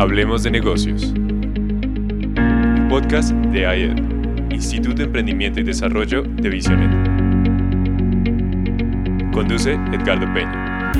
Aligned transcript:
Hablemos 0.00 0.42
de 0.42 0.50
negocios. 0.50 1.12
Podcast 2.88 3.32
de 3.32 3.60
IED, 3.60 4.50
Instituto 4.50 4.94
de 4.94 5.04
Emprendimiento 5.04 5.60
y 5.60 5.62
Desarrollo 5.62 6.22
de 6.22 6.48
Visionet. 6.48 6.90
Conduce 9.30 9.74
Edgardo 9.74 10.24
Peña. 10.32 10.92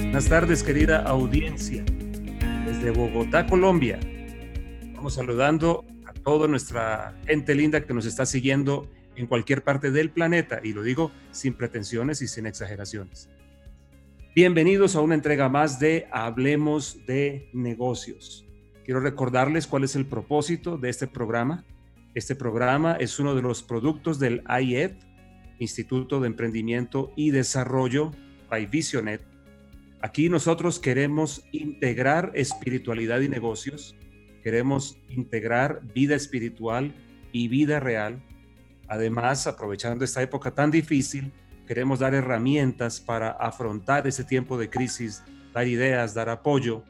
Buenas 0.00 0.28
tardes, 0.28 0.64
querida 0.64 1.02
audiencia. 1.02 1.84
Desde 2.66 2.90
Bogotá, 2.90 3.46
Colombia. 3.46 4.00
Vamos 4.96 5.14
saludando 5.14 5.84
a 6.06 6.12
toda 6.12 6.48
nuestra 6.48 7.14
gente 7.24 7.54
linda 7.54 7.82
que 7.82 7.94
nos 7.94 8.04
está 8.04 8.26
siguiendo 8.26 8.88
en 9.20 9.26
cualquier 9.26 9.62
parte 9.62 9.90
del 9.90 10.10
planeta, 10.10 10.60
y 10.64 10.72
lo 10.72 10.82
digo 10.82 11.12
sin 11.30 11.52
pretensiones 11.52 12.22
y 12.22 12.28
sin 12.28 12.46
exageraciones. 12.46 13.28
Bienvenidos 14.34 14.96
a 14.96 15.02
una 15.02 15.14
entrega 15.14 15.50
más 15.50 15.78
de 15.78 16.08
Hablemos 16.10 17.04
de 17.06 17.50
negocios. 17.52 18.46
Quiero 18.82 19.00
recordarles 19.00 19.66
cuál 19.66 19.84
es 19.84 19.94
el 19.94 20.06
propósito 20.06 20.78
de 20.78 20.88
este 20.88 21.06
programa. 21.06 21.66
Este 22.14 22.34
programa 22.34 22.94
es 22.94 23.18
uno 23.18 23.34
de 23.34 23.42
los 23.42 23.62
productos 23.62 24.18
del 24.18 24.42
IED, 24.48 24.92
Instituto 25.58 26.20
de 26.20 26.28
Emprendimiento 26.28 27.12
y 27.14 27.30
Desarrollo 27.30 28.12
by 28.48 28.64
Visionet. 28.66 29.20
Aquí 30.00 30.30
nosotros 30.30 30.78
queremos 30.78 31.44
integrar 31.52 32.32
espiritualidad 32.34 33.20
y 33.20 33.28
negocios, 33.28 33.94
queremos 34.42 34.98
integrar 35.10 35.82
vida 35.92 36.14
espiritual 36.14 36.94
y 37.32 37.48
vida 37.48 37.80
real 37.80 38.22
Además, 38.90 39.46
aprovechando 39.46 40.04
esta 40.04 40.20
época 40.20 40.50
tan 40.50 40.72
difícil, 40.72 41.32
queremos 41.64 42.00
dar 42.00 42.12
herramientas 42.12 43.00
para 43.00 43.30
afrontar 43.30 44.04
ese 44.08 44.24
tiempo 44.24 44.58
de 44.58 44.68
crisis, 44.68 45.22
dar 45.54 45.68
ideas, 45.68 46.12
dar 46.12 46.28
apoyo. 46.28 46.82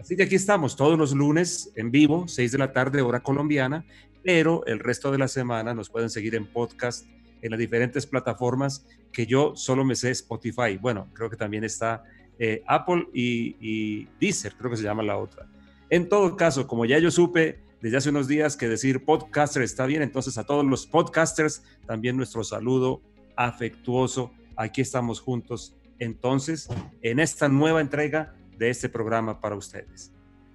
Así 0.00 0.16
que 0.16 0.22
aquí 0.22 0.34
estamos 0.34 0.76
todos 0.76 0.98
los 0.98 1.12
lunes 1.12 1.70
en 1.76 1.90
vivo, 1.90 2.26
6 2.26 2.52
de 2.52 2.56
la 2.56 2.72
tarde, 2.72 3.02
hora 3.02 3.20
colombiana, 3.20 3.84
pero 4.24 4.64
el 4.64 4.78
resto 4.78 5.12
de 5.12 5.18
la 5.18 5.28
semana 5.28 5.74
nos 5.74 5.90
pueden 5.90 6.08
seguir 6.08 6.34
en 6.36 6.46
podcast 6.46 7.06
en 7.42 7.50
las 7.50 7.60
diferentes 7.60 8.06
plataformas 8.06 8.86
que 9.12 9.26
yo 9.26 9.54
solo 9.56 9.84
me 9.84 9.94
sé 9.94 10.12
Spotify. 10.12 10.78
Bueno, 10.80 11.10
creo 11.12 11.28
que 11.28 11.36
también 11.36 11.64
está 11.64 12.02
eh, 12.38 12.62
Apple 12.66 13.08
y, 13.12 13.56
y 13.60 14.08
Deezer, 14.18 14.54
creo 14.56 14.70
que 14.70 14.78
se 14.78 14.84
llama 14.84 15.02
la 15.02 15.18
otra. 15.18 15.46
En 15.90 16.08
todo 16.08 16.34
caso, 16.34 16.66
como 16.66 16.86
ya 16.86 16.98
yo 16.98 17.10
supe 17.10 17.65
desde 17.86 17.98
hace 17.98 18.10
unos 18.10 18.26
días 18.26 18.56
que 18.56 18.68
decir 18.68 19.04
podcaster 19.04 19.62
está 19.62 19.86
bien, 19.86 20.02
entonces 20.02 20.36
a 20.38 20.44
todos 20.44 20.66
los 20.66 20.88
podcasters 20.88 21.62
también 21.86 22.16
nuestro 22.16 22.42
saludo 22.42 23.00
afectuoso. 23.36 24.32
Aquí 24.56 24.80
estamos 24.80 25.20
juntos 25.20 25.76
entonces 26.00 26.68
en 27.02 27.20
esta 27.20 27.48
nueva 27.48 27.80
entrega 27.80 28.34
de 28.58 28.70
este 28.70 28.88
programa 28.88 29.40
para 29.40 29.54
ustedes. 29.54 30.10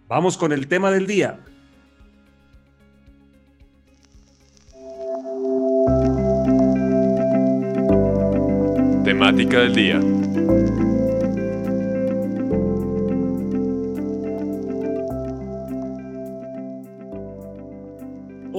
Vamos 0.10 0.36
con 0.38 0.52
el 0.52 0.68
tema 0.68 0.92
del 0.92 1.08
día. 1.08 1.40
Temática 9.06 9.60
del 9.62 9.74
día. 9.74 10.02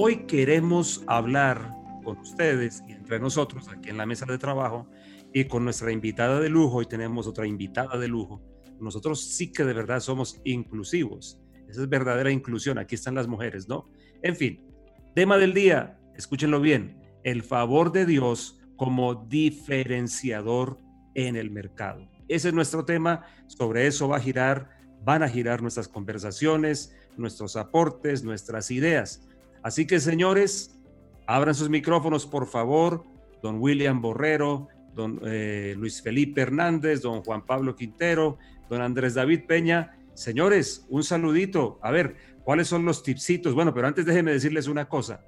Hoy 0.05 0.25
queremos 0.25 1.01
hablar 1.07 1.77
con 2.03 2.17
ustedes 2.17 2.83
y 2.89 2.91
entre 2.91 3.21
nosotros 3.21 3.69
aquí 3.69 3.89
en 3.89 3.95
la 3.95 4.05
mesa 4.05 4.25
de 4.25 4.37
trabajo 4.37 4.85
y 5.31 5.45
con 5.45 5.63
nuestra 5.63 5.93
invitada 5.93 6.41
de 6.41 6.49
lujo. 6.49 6.79
Hoy 6.79 6.87
tenemos 6.87 7.25
otra 7.25 7.47
invitada 7.47 7.97
de 7.97 8.09
lujo. 8.09 8.41
Nosotros 8.81 9.23
sí 9.23 9.53
que 9.53 9.63
de 9.63 9.71
verdad 9.71 10.01
somos 10.01 10.41
inclusivos. 10.43 11.39
Esa 11.69 11.83
es 11.83 11.87
verdadera 11.87 12.31
inclusión. 12.31 12.79
Aquí 12.79 12.95
están 12.95 13.15
las 13.15 13.27
mujeres, 13.27 13.69
¿no? 13.69 13.89
En 14.21 14.35
fin, 14.35 14.67
tema 15.15 15.37
del 15.37 15.53
día, 15.53 15.97
escúchenlo 16.17 16.59
bien, 16.59 17.01
el 17.23 17.41
favor 17.41 17.93
de 17.93 18.05
Dios 18.05 18.59
como 18.75 19.15
diferenciador 19.15 20.79
en 21.15 21.37
el 21.37 21.49
mercado. 21.49 22.09
Ese 22.27 22.49
es 22.49 22.53
nuestro 22.53 22.83
tema, 22.83 23.21
sobre 23.47 23.87
eso 23.87 24.09
va 24.09 24.17
a 24.17 24.19
girar, 24.19 24.69
van 25.05 25.23
a 25.23 25.29
girar 25.29 25.61
nuestras 25.61 25.87
conversaciones, 25.87 26.93
nuestros 27.15 27.55
aportes, 27.55 28.21
nuestras 28.21 28.69
ideas. 28.69 29.29
Así 29.63 29.87
que 29.87 29.99
señores, 29.99 30.79
abran 31.25 31.55
sus 31.55 31.69
micrófonos 31.69 32.25
por 32.25 32.47
favor, 32.47 33.05
don 33.41 33.59
William 33.59 34.01
Borrero, 34.01 34.67
don 34.93 35.19
eh, 35.25 35.73
Luis 35.77 36.01
Felipe 36.01 36.41
Hernández, 36.41 37.01
don 37.01 37.23
Juan 37.23 37.45
Pablo 37.45 37.75
Quintero, 37.75 38.37
don 38.69 38.81
Andrés 38.81 39.13
David 39.13 39.45
Peña. 39.47 39.97
Señores, 40.13 40.85
un 40.89 41.03
saludito. 41.03 41.79
A 41.81 41.91
ver, 41.91 42.15
¿cuáles 42.43 42.67
son 42.67 42.85
los 42.85 43.03
tipsitos? 43.03 43.55
Bueno, 43.55 43.73
pero 43.73 43.87
antes 43.87 44.05
déjenme 44.05 44.31
decirles 44.31 44.67
una 44.67 44.87
cosa. 44.87 45.21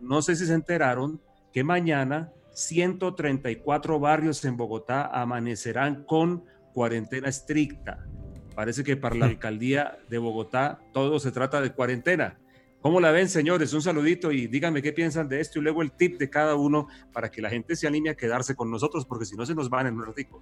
No 0.00 0.22
sé 0.22 0.36
si 0.36 0.46
se 0.46 0.54
enteraron 0.54 1.20
que 1.52 1.64
mañana 1.64 2.32
134 2.52 4.00
barrios 4.00 4.44
en 4.44 4.56
Bogotá 4.56 5.06
amanecerán 5.06 6.04
con 6.04 6.44
cuarentena 6.72 7.28
estricta. 7.28 8.06
Parece 8.54 8.84
que 8.84 8.96
para 8.96 9.16
la 9.16 9.26
alcaldía 9.26 9.98
de 10.08 10.18
Bogotá 10.18 10.80
todo 10.92 11.18
se 11.20 11.32
trata 11.32 11.60
de 11.60 11.72
cuarentena. 11.72 12.38
¿Cómo 12.80 12.98
la 12.98 13.10
ven, 13.10 13.28
señores? 13.28 13.74
Un 13.74 13.82
saludito 13.82 14.32
y 14.32 14.46
díganme 14.46 14.80
qué 14.80 14.92
piensan 14.92 15.28
de 15.28 15.40
esto 15.40 15.58
y 15.58 15.62
luego 15.62 15.82
el 15.82 15.92
tip 15.92 16.18
de 16.18 16.30
cada 16.30 16.54
uno 16.54 16.88
para 17.12 17.30
que 17.30 17.42
la 17.42 17.50
gente 17.50 17.76
se 17.76 17.86
anime 17.86 18.08
a 18.08 18.14
quedarse 18.14 18.54
con 18.54 18.70
nosotros, 18.70 19.04
porque 19.04 19.26
si 19.26 19.36
no 19.36 19.44
se 19.44 19.54
nos 19.54 19.68
van 19.68 19.86
en 19.86 19.94
un 19.94 20.06
ratito. 20.06 20.40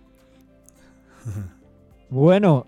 Bueno, 2.11 2.67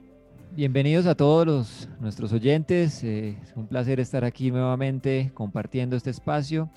bienvenidos 0.53 1.07
a 1.07 1.15
todos 1.15 1.47
los, 1.47 1.89
nuestros 1.99 2.31
oyentes. 2.35 3.03
Eh, 3.03 3.39
es 3.43 3.57
un 3.57 3.67
placer 3.67 3.99
estar 4.01 4.23
aquí 4.23 4.51
nuevamente 4.51 5.31
compartiendo 5.33 5.97
este 5.97 6.11
espacio. 6.11 6.71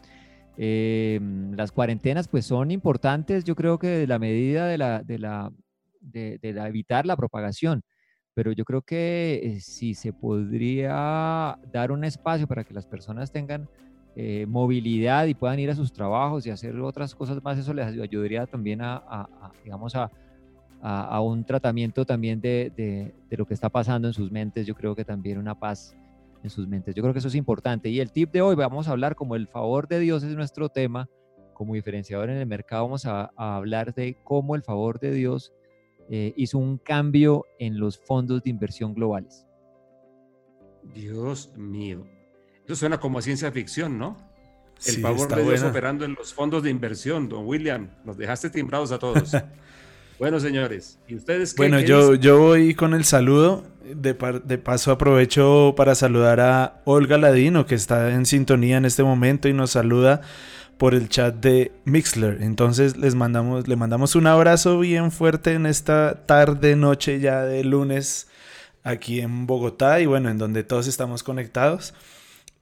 Eh, 0.56 1.20
las 1.58 1.74
cuarentenas 1.74 2.30
pues 2.30 2.46
son 2.46 2.72
importantes, 2.72 3.44
yo 3.44 3.56
creo 3.56 3.80
que 3.80 3.88
de 3.88 4.08
la 4.08 4.18
medida 4.18 4.66
de, 4.66 4.78
la, 4.78 5.04
de, 5.04 5.20
la, 5.20 5.52
de 6.00 6.40
la 6.42 6.70
evitar 6.70 7.06
la 7.06 7.18
propagación 7.18 7.84
pero 8.34 8.52
yo 8.52 8.66
creo 8.66 8.82
que 8.82 9.42
eh, 9.44 9.60
si 9.60 9.94
se 9.94 10.14
podría 10.14 11.58
dar 11.72 11.92
un 11.92 12.04
espacio 12.04 12.48
para 12.48 12.64
que 12.64 12.74
las 12.74 12.86
personas 12.86 13.32
tengan 13.32 13.70
eh, 14.16 14.46
movilidad 14.48 15.26
y 15.26 15.34
puedan 15.34 15.60
ir 15.60 15.70
a 15.70 15.76
sus 15.76 15.92
trabajos 15.92 16.46
y 16.46 16.50
hacer 16.52 16.80
otras 16.80 17.16
cosas 17.16 17.44
más, 17.44 17.58
eso 17.58 17.74
les 17.74 17.86
ayudaría 17.88 18.46
también 18.46 18.82
a, 18.82 19.28
digamos, 19.64 19.96
a, 19.96 20.12
a, 20.82 21.22
un 21.22 21.44
tratamiento 21.44 22.06
también 22.06 22.40
de, 22.42 22.72
de, 22.76 23.14
de, 23.30 23.38
lo 23.38 23.46
que 23.46 23.54
está 23.54 23.70
pasando 23.70 24.08
en 24.08 24.14
sus 24.14 24.32
mentes. 24.32 24.68
Yo 24.68 24.76
creo 24.76 24.96
que 24.96 25.06
también 25.06 25.38
una 25.38 25.58
paz 25.58 25.96
en 26.44 26.50
sus 26.50 26.68
mentes. 26.68 26.94
Yo 26.94 27.02
creo 27.02 27.14
que 27.14 27.20
eso 27.20 27.30
es 27.30 27.36
importante. 27.36 27.90
Y 27.90 28.00
el 28.00 28.12
tip 28.12 28.32
de 28.32 28.42
hoy, 28.42 28.56
vamos 28.56 28.88
a 28.88 28.92
hablar 28.92 29.16
como 29.16 29.36
el 29.36 29.48
favor 29.48 29.88
de 29.88 30.00
Dios 30.00 30.24
es 30.24 30.36
nuestro 30.36 30.70
tema, 30.70 31.10
como 31.54 31.76
diferenciador 31.76 32.30
en 32.30 32.38
el 32.38 32.46
mercado, 32.46 32.84
vamos 32.84 33.06
a, 33.06 33.32
hablar 33.38 33.94
de 33.94 34.18
cómo 34.24 34.56
el 34.56 34.64
favor 34.64 35.00
de 35.00 35.12
Dios 35.12 35.54
eh, 36.10 36.34
hizo 36.36 36.58
un 36.58 36.78
cambio 36.78 37.46
en 37.60 37.80
los 37.80 37.98
fondos 37.98 38.44
de 38.44 38.50
inversión 38.50 38.94
globales. 38.94 39.46
Dios 40.94 41.52
mío. 41.56 42.06
Eso 42.66 42.76
suena 42.76 43.00
como 43.00 43.20
a 43.20 43.22
ciencia 43.22 43.52
ficción, 43.52 43.98
¿no? 43.98 44.18
El 44.86 45.02
favor 45.02 45.34
de 45.34 45.44
Dios 45.44 45.64
operando 45.64 46.04
en 46.04 46.14
los 46.16 46.34
fondos 46.34 46.64
de 46.64 46.70
inversión, 46.70 47.30
don 47.30 47.46
William. 47.46 47.90
Nos 48.04 48.18
dejaste 48.18 48.50
timbrados 48.50 48.92
a 48.92 49.00
todos. 49.00 49.32
bueno, 50.20 50.40
señores, 50.40 51.00
¿y 51.08 51.16
ustedes 51.16 51.54
qué, 51.54 51.58
Bueno, 51.62 51.80
yo, 51.80 52.16
yo 52.16 52.40
voy 52.40 52.74
con 52.74 52.94
el 52.94 53.06
saludo. 53.06 53.64
De, 53.84 54.14
de, 54.46 54.58
paso 54.58 54.94
aprovecho 54.94 55.74
para 55.76 55.94
saludar 55.94 56.40
a 56.40 56.82
Olga 56.86 57.18
Ladino, 57.18 57.66
que 57.66 57.76
está 57.76 58.14
en 58.14 58.26
sintonía 58.26 58.78
en 58.78 58.86
este 58.86 59.04
momento 59.04 59.50
y 59.50 59.54
nos 59.54 59.72
saluda 59.72 60.22
por 60.78 60.94
el 60.94 61.10
chat 61.10 61.36
de 61.36 61.72
Mixler. 61.86 62.42
Entonces 62.42 62.98
les 62.98 63.16
mandamos, 63.16 63.68
le 63.68 63.76
mandamos 63.76 64.16
un 64.16 64.28
abrazo 64.28 64.80
bien 64.80 65.12
fuerte 65.12 65.54
en 65.54 65.66
esta 65.66 66.26
tarde, 66.26 66.76
noche 66.76 67.20
ya 67.20 67.44
de 67.44 67.64
lunes 67.64 68.28
aquí 68.84 69.22
en 69.22 69.48
Bogotá 69.48 70.02
y 70.02 70.06
bueno, 70.06 70.30
en 70.30 70.38
donde 70.38 70.64
todos 70.64 70.88
estamos 70.88 71.24
conectados. 71.24 71.94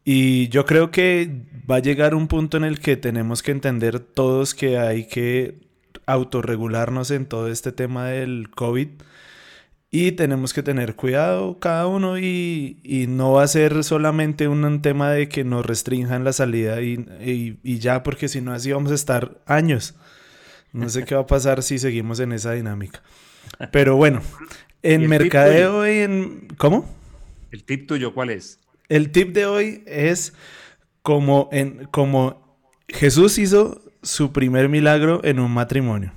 Y 0.03 0.49
yo 0.49 0.65
creo 0.65 0.91
que 0.91 1.43
va 1.69 1.75
a 1.77 1.79
llegar 1.79 2.15
un 2.15 2.27
punto 2.27 2.57
en 2.57 2.63
el 2.63 2.79
que 2.79 2.97
tenemos 2.97 3.43
que 3.43 3.51
entender 3.51 3.99
todos 3.99 4.55
que 4.55 4.77
hay 4.77 5.07
que 5.07 5.59
autorregularnos 6.05 7.11
en 7.11 7.25
todo 7.25 7.47
este 7.47 7.71
tema 7.71 8.07
del 8.07 8.49
COVID 8.49 8.89
y 9.93 10.13
tenemos 10.13 10.53
que 10.53 10.63
tener 10.63 10.95
cuidado 10.95 11.59
cada 11.59 11.85
uno 11.85 12.17
y, 12.17 12.79
y, 12.81 13.07
no 13.07 13.33
va 13.33 13.43
a 13.43 13.47
ser 13.47 13.83
solamente 13.83 14.47
un 14.47 14.81
tema 14.81 15.11
de 15.11 15.27
que 15.27 15.43
nos 15.43 15.65
restrinjan 15.65 16.23
la 16.23 16.31
salida 16.31 16.81
y, 16.81 16.93
y, 17.19 17.59
y, 17.61 17.79
ya, 17.79 18.01
porque 18.01 18.29
si 18.29 18.39
no 18.39 18.53
así 18.53 18.71
vamos 18.71 18.93
a 18.93 18.95
estar 18.95 19.41
años. 19.45 19.95
No 20.71 20.87
sé 20.87 21.03
qué 21.03 21.15
va 21.15 21.21
a 21.21 21.27
pasar 21.27 21.61
si 21.61 21.77
seguimos 21.77 22.21
en 22.21 22.31
esa 22.31 22.53
dinámica. 22.53 23.03
Pero 23.73 23.97
bueno, 23.97 24.21
en 24.81 25.09
mercadeo 25.09 25.85
y 25.85 25.99
en... 25.99 26.47
¿Cómo? 26.57 26.89
¿El 27.51 27.65
tip 27.65 27.85
tuyo 27.85 28.13
cuál 28.13 28.29
es? 28.29 28.61
El 28.87 29.11
tip 29.11 29.33
de 29.33 29.45
hoy 29.45 29.83
es 29.85 30.31
como, 31.01 31.49
en, 31.51 31.83
como 31.91 32.57
Jesús 32.87 33.37
hizo 33.37 33.81
su 34.01 34.31
primer 34.31 34.69
milagro 34.69 35.19
en 35.25 35.39
un 35.39 35.51
matrimonio. 35.51 36.13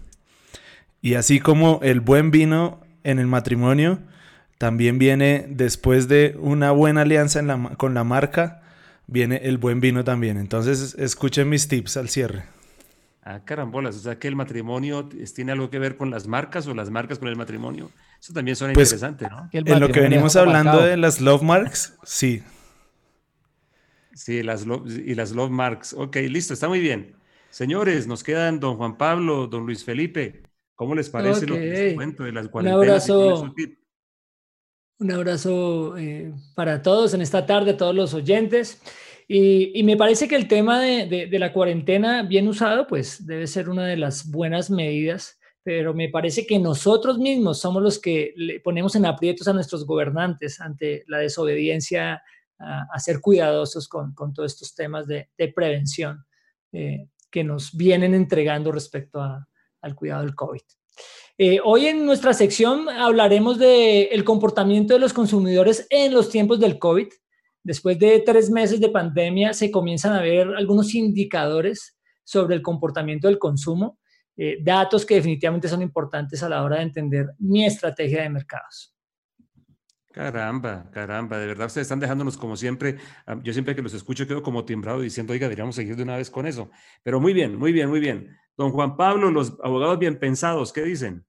Y 1.02 1.14
así 1.14 1.40
como 1.40 1.80
el 1.82 1.98
buen 1.98 2.30
vino 2.30 2.83
en 3.04 3.18
el 3.18 3.26
matrimonio, 3.26 4.00
también 4.58 4.98
viene 4.98 5.46
después 5.48 6.08
de 6.08 6.36
una 6.38 6.72
buena 6.72 7.02
alianza 7.02 7.40
con 7.76 7.94
la 7.94 8.02
marca, 8.02 8.62
viene 9.06 9.36
el 9.44 9.58
buen 9.58 9.80
vino 9.80 10.02
también. 10.02 10.38
Entonces, 10.38 10.96
escuchen 10.98 11.48
mis 11.48 11.68
tips 11.68 11.96
al 11.96 12.08
cierre. 12.08 12.44
Ah, 13.26 13.40
carambolas, 13.42 13.96
o 13.96 14.00
sea 14.00 14.18
que 14.18 14.28
el 14.28 14.36
matrimonio 14.36 15.08
tiene 15.34 15.52
algo 15.52 15.70
que 15.70 15.78
ver 15.78 15.96
con 15.96 16.10
las 16.10 16.26
marcas 16.26 16.66
o 16.66 16.74
las 16.74 16.90
marcas 16.90 17.18
con 17.18 17.28
el 17.28 17.36
matrimonio. 17.36 17.90
Eso 18.20 18.34
también 18.34 18.54
suena 18.54 18.74
pues, 18.74 18.88
interesante, 18.88 19.28
¿no? 19.30 19.48
En 19.52 19.80
lo 19.80 19.88
que 19.88 20.00
venimos 20.00 20.36
hablando 20.36 20.82
de 20.82 20.98
las 20.98 21.22
love 21.22 21.42
marks, 21.42 21.94
sí. 22.02 22.42
Sí, 24.14 24.42
las 24.42 24.66
y 24.86 25.14
las 25.14 25.32
love 25.32 25.50
marks. 25.50 25.94
Ok, 25.94 26.16
listo, 26.28 26.52
está 26.52 26.68
muy 26.68 26.80
bien. 26.80 27.16
Señores, 27.50 28.06
nos 28.06 28.22
quedan 28.22 28.60
don 28.60 28.76
Juan 28.76 28.98
Pablo, 28.98 29.46
don 29.46 29.64
Luis 29.64 29.84
Felipe. 29.84 30.43
¿Cómo 30.74 30.94
les 30.94 31.08
parece 31.08 31.46
lo 31.46 31.54
que 31.54 31.60
les 31.60 31.94
cuento 31.94 32.24
de 32.24 32.32
las 32.32 32.48
cuarentenas? 32.48 33.08
Un 33.08 33.16
abrazo, 33.16 33.54
un 34.98 35.10
abrazo 35.10 35.96
eh, 35.98 36.32
para 36.54 36.82
todos 36.82 37.14
en 37.14 37.20
esta 37.20 37.46
tarde, 37.46 37.72
a 37.72 37.76
todos 37.76 37.94
los 37.94 38.14
oyentes. 38.14 38.80
Y, 39.26 39.82
me 39.84 39.96
parece 39.96 40.28
que 40.28 40.36
el 40.36 40.48
tema 40.48 40.80
de, 40.80 41.28
la 41.32 41.52
cuarentena 41.52 42.22
bien 42.22 42.46
usado, 42.46 42.86
pues 42.86 43.26
debe 43.26 43.46
ser 43.46 43.68
una 43.68 43.86
de 43.86 43.96
las 43.96 44.30
buenas 44.30 44.70
medidas, 44.70 45.38
pero 45.62 45.94
me 45.94 46.10
parece 46.10 46.46
que 46.46 46.58
nosotros 46.58 47.18
mismos 47.18 47.60
somos 47.60 47.82
los 47.82 47.98
que 47.98 48.34
le 48.36 48.60
ponemos 48.60 48.96
en 48.96 49.06
aprietos 49.06 49.48
a 49.48 49.54
nuestros 49.54 49.86
gobernantes 49.86 50.60
ante 50.60 51.04
la 51.08 51.18
desobediencia 51.18 52.22
a, 52.58 52.98
ser 52.98 53.20
cuidadosos 53.20 53.88
con, 53.88 54.14
todos 54.14 54.52
estos 54.52 54.74
temas 54.74 55.06
de, 55.06 55.28
prevención 55.54 56.24
eh, 56.72 57.08
que 57.30 57.44
nos 57.44 57.74
vienen 57.74 58.14
entregando 58.14 58.72
respecto 58.72 59.22
al 59.84 59.94
cuidado 59.94 60.22
del 60.22 60.34
COVID. 60.34 60.62
Eh, 61.38 61.58
hoy 61.62 61.86
en 61.86 62.06
nuestra 62.06 62.32
sección 62.32 62.88
hablaremos 62.88 63.58
del 63.58 64.24
comportamiento 64.24 64.94
de 64.94 65.00
los 65.00 65.12
consumidores 65.12 65.86
en 65.90 66.12
los 66.14 66.30
tiempos 66.30 66.60
del 66.60 66.78
COVID 66.78 67.08
Después 67.64 67.98
de 67.98 68.22
tres 68.24 68.50
meses 68.50 68.78
de 68.78 68.90
pandemia 68.90 69.54
se 69.54 69.70
comienzan 69.70 70.12
a 70.12 70.20
ver 70.20 70.48
algunos 70.48 70.94
indicadores 70.94 71.98
sobre 72.22 72.56
el 72.56 72.62
comportamiento 72.62 73.26
del 73.26 73.38
consumo, 73.38 73.98
eh, 74.36 74.58
datos 74.62 75.06
que 75.06 75.14
definitivamente 75.14 75.68
son 75.68 75.80
importantes 75.80 76.42
a 76.42 76.48
la 76.50 76.62
hora 76.62 76.76
de 76.76 76.82
entender 76.82 77.30
mi 77.38 77.64
estrategia 77.64 78.22
de 78.22 78.28
mercados. 78.28 78.94
Caramba, 80.12 80.90
caramba, 80.92 81.38
de 81.38 81.46
verdad 81.46 81.66
ustedes 81.66 81.86
están 81.86 82.00
dejándonos 82.00 82.36
como 82.36 82.54
siempre. 82.54 82.98
Yo 83.42 83.52
siempre 83.52 83.74
que 83.74 83.82
los 83.82 83.94
escucho 83.94 84.28
quedo 84.28 84.42
como 84.42 84.64
timbrado 84.64 85.00
diciendo, 85.00 85.32
oiga, 85.32 85.46
deberíamos 85.46 85.74
seguir 85.74 85.96
de 85.96 86.02
una 86.02 86.18
vez 86.18 86.30
con 86.30 86.46
eso. 86.46 86.70
Pero 87.02 87.18
muy 87.18 87.32
bien, 87.32 87.56
muy 87.56 87.72
bien, 87.72 87.88
muy 87.88 87.98
bien. 87.98 88.36
Don 88.56 88.70
Juan 88.70 88.96
Pablo, 88.96 89.30
los 89.30 89.54
abogados 89.62 89.98
bien 89.98 90.18
pensados, 90.18 90.72
¿qué 90.72 90.82
dicen? 90.82 91.26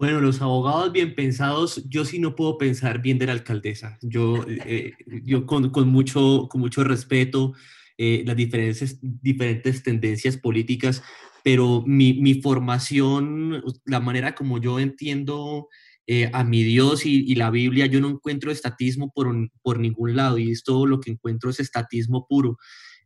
Bueno, 0.00 0.20
los 0.20 0.40
abogados 0.40 0.92
bien 0.92 1.14
pensados, 1.14 1.86
yo 1.88 2.04
sí 2.06 2.18
no 2.18 2.34
puedo 2.34 2.56
pensar 2.56 3.02
bien 3.02 3.18
de 3.18 3.26
la 3.26 3.32
alcaldesa. 3.32 3.98
Yo, 4.00 4.44
eh, 4.48 4.94
yo 5.24 5.44
con, 5.44 5.68
con, 5.70 5.88
mucho, 5.88 6.48
con 6.50 6.60
mucho 6.62 6.82
respeto 6.84 7.52
eh, 7.98 8.22
las 8.24 8.34
diferentes, 8.34 8.98
diferentes 9.02 9.82
tendencias 9.82 10.38
políticas, 10.38 11.02
pero 11.44 11.84
mi, 11.86 12.14
mi, 12.14 12.40
formación, 12.40 13.62
la 13.84 14.00
manera 14.00 14.34
como 14.34 14.58
yo 14.58 14.80
entiendo 14.80 15.68
eh, 16.06 16.30
a 16.32 16.44
mi 16.44 16.62
Dios 16.62 17.04
y, 17.04 17.30
y, 17.30 17.34
la 17.34 17.50
Biblia, 17.50 17.84
yo 17.84 18.00
no 18.00 18.08
encuentro 18.08 18.50
estatismo 18.50 19.12
por, 19.14 19.28
por 19.62 19.78
ningún 19.78 20.16
lado 20.16 20.38
y 20.38 20.50
esto 20.50 20.86
lo 20.86 20.98
que 20.98 21.10
encuentro 21.10 21.50
es 21.50 21.60
estatismo 21.60 22.26
puro. 22.26 22.56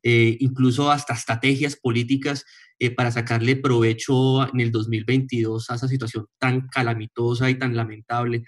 incluso 0.04 0.90
hasta 0.92 1.14
estrategias 1.14 1.74
políticas 1.76 2.44
eh, 2.78 2.90
para 2.90 3.10
sacarle 3.10 3.56
provecho 3.56 4.42
en 4.52 4.60
el 4.60 4.70
2022 4.70 5.70
a 5.70 5.76
esa 5.76 5.88
situación 5.88 6.26
tan 6.38 6.68
calamitosa 6.68 7.48
y 7.50 7.58
tan 7.58 7.76
lamentable. 7.76 8.44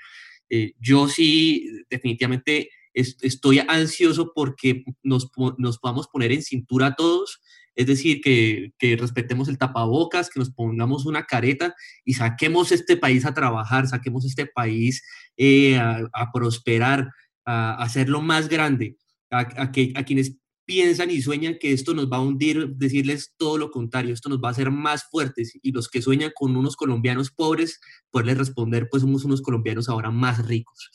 Eh, 0.48 0.72
yo 0.80 1.08
sí, 1.08 1.68
definitivamente 1.90 2.70
estoy 2.92 3.58
ansioso 3.58 4.32
porque 4.34 4.84
nos, 5.02 5.30
nos 5.58 5.78
podamos 5.78 6.08
poner 6.08 6.32
en 6.32 6.42
cintura 6.42 6.94
todos, 6.94 7.40
es 7.74 7.86
decir, 7.86 8.22
que, 8.22 8.72
que, 8.78 8.96
respetemos 8.96 9.48
el 9.48 9.58
tapabocas, 9.58 10.30
que 10.30 10.40
nos 10.40 10.50
pongamos 10.50 11.04
una 11.04 11.24
careta 11.24 11.74
y 12.04 12.14
saquemos 12.14 12.72
este 12.72 12.96
país 12.96 13.26
a 13.26 13.34
trabajar, 13.34 13.86
saquemos 13.86 14.24
este 14.24 14.46
país 14.46 15.02
eh, 15.36 15.76
a, 15.76 16.32
prosperar, 16.32 17.10
a, 17.44 17.74
hacerlo 17.82 18.22
más 18.22 18.48
grande, 18.48 18.96
a, 19.30 19.70
que, 19.70 19.92
a 19.94 20.04
quienes 20.04 20.38
piensan 20.66 21.10
y 21.10 21.22
sueñan 21.22 21.56
que 21.58 21.72
esto 21.72 21.94
nos 21.94 22.10
va 22.10 22.18
a 22.18 22.20
hundir, 22.20 22.68
decirles 22.70 23.34
todo 23.38 23.56
lo 23.56 23.70
contrario, 23.70 24.12
esto 24.12 24.28
nos 24.28 24.40
va 24.40 24.48
a 24.48 24.50
hacer 24.50 24.70
más 24.70 25.04
fuertes 25.04 25.58
y 25.62 25.72
los 25.72 25.88
que 25.88 26.02
sueñan 26.02 26.32
con 26.34 26.56
unos 26.56 26.76
colombianos 26.76 27.30
pobres, 27.30 27.80
poderles 28.10 28.38
responder, 28.38 28.88
pues 28.90 29.02
somos 29.02 29.24
unos 29.24 29.40
colombianos 29.40 29.88
ahora 29.88 30.10
más 30.10 30.46
ricos. 30.46 30.90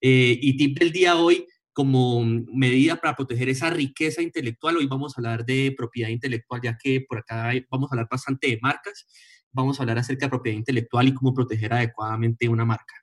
Eh, 0.00 0.38
y 0.40 0.56
tip 0.56 0.78
del 0.78 0.92
día 0.92 1.16
hoy, 1.16 1.46
como 1.72 2.24
medida 2.24 2.96
para 2.96 3.14
proteger 3.14 3.48
esa 3.48 3.70
riqueza 3.70 4.22
intelectual, 4.22 4.76
hoy 4.76 4.86
vamos 4.86 5.12
a 5.12 5.20
hablar 5.20 5.44
de 5.44 5.74
propiedad 5.76 6.08
intelectual, 6.08 6.60
ya 6.62 6.78
que 6.78 7.04
por 7.06 7.18
acá 7.18 7.50
vamos 7.70 7.90
a 7.90 7.94
hablar 7.94 8.08
bastante 8.10 8.48
de 8.48 8.58
marcas, 8.62 9.06
vamos 9.50 9.78
a 9.78 9.82
hablar 9.82 9.98
acerca 9.98 10.26
de 10.26 10.30
propiedad 10.30 10.56
intelectual 10.56 11.08
y 11.08 11.14
cómo 11.14 11.34
proteger 11.34 11.72
adecuadamente 11.72 12.48
una 12.48 12.64
marca. 12.64 12.94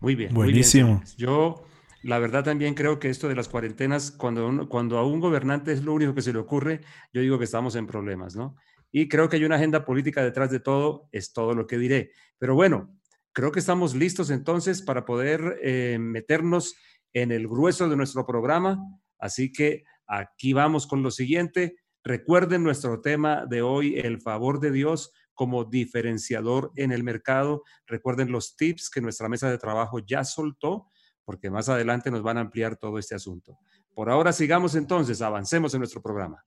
Muy 0.00 0.14
bien. 0.14 0.34
Buenísimo. 0.34 0.94
Muy 0.94 1.04
bien. 1.04 1.16
Yo 1.16 1.64
la 2.06 2.20
verdad 2.20 2.44
también 2.44 2.74
creo 2.74 3.00
que 3.00 3.08
esto 3.08 3.28
de 3.28 3.34
las 3.34 3.48
cuarentenas, 3.48 4.12
cuando, 4.12 4.68
cuando 4.68 4.96
a 4.98 5.04
un 5.04 5.18
gobernante 5.18 5.72
es 5.72 5.82
lo 5.82 5.92
único 5.92 6.14
que 6.14 6.22
se 6.22 6.32
le 6.32 6.38
ocurre, 6.38 6.82
yo 7.12 7.20
digo 7.20 7.36
que 7.36 7.44
estamos 7.44 7.74
en 7.74 7.88
problemas, 7.88 8.36
¿no? 8.36 8.54
Y 8.92 9.08
creo 9.08 9.28
que 9.28 9.36
hay 9.36 9.44
una 9.44 9.56
agenda 9.56 9.84
política 9.84 10.22
detrás 10.22 10.52
de 10.52 10.60
todo, 10.60 11.08
es 11.10 11.32
todo 11.32 11.52
lo 11.52 11.66
que 11.66 11.78
diré. 11.78 12.12
Pero 12.38 12.54
bueno, 12.54 12.96
creo 13.32 13.50
que 13.50 13.58
estamos 13.58 13.96
listos 13.96 14.30
entonces 14.30 14.82
para 14.82 15.04
poder 15.04 15.58
eh, 15.64 15.98
meternos 15.98 16.76
en 17.12 17.32
el 17.32 17.48
grueso 17.48 17.88
de 17.88 17.96
nuestro 17.96 18.24
programa. 18.24 18.78
Así 19.18 19.50
que 19.50 19.82
aquí 20.06 20.52
vamos 20.52 20.86
con 20.86 21.02
lo 21.02 21.10
siguiente. 21.10 21.76
Recuerden 22.04 22.62
nuestro 22.62 23.00
tema 23.00 23.46
de 23.46 23.62
hoy, 23.62 23.98
el 23.98 24.20
favor 24.20 24.60
de 24.60 24.70
Dios 24.70 25.12
como 25.34 25.64
diferenciador 25.64 26.70
en 26.76 26.92
el 26.92 27.02
mercado. 27.02 27.64
Recuerden 27.88 28.30
los 28.30 28.56
tips 28.56 28.90
que 28.90 29.00
nuestra 29.00 29.28
mesa 29.28 29.50
de 29.50 29.58
trabajo 29.58 29.98
ya 29.98 30.22
soltó 30.22 30.86
porque 31.26 31.50
más 31.50 31.68
adelante 31.68 32.10
nos 32.10 32.22
van 32.22 32.38
a 32.38 32.42
ampliar 32.42 32.76
todo 32.76 32.98
este 32.98 33.16
asunto. 33.16 33.58
Por 33.94 34.08
ahora 34.08 34.32
sigamos 34.32 34.76
entonces, 34.76 35.20
avancemos 35.20 35.74
en 35.74 35.80
nuestro 35.80 36.00
programa. 36.00 36.42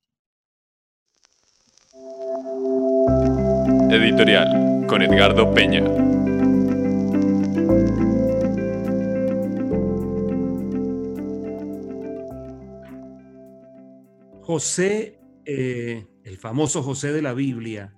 Editorial 3.92 4.88
con 4.88 5.02
Edgardo 5.02 5.54
Peña. 5.54 5.84
José, 14.44 15.20
eh, 15.46 16.08
el 16.24 16.38
famoso 16.38 16.82
José 16.82 17.12
de 17.12 17.22
la 17.22 17.34
Biblia, 17.34 17.94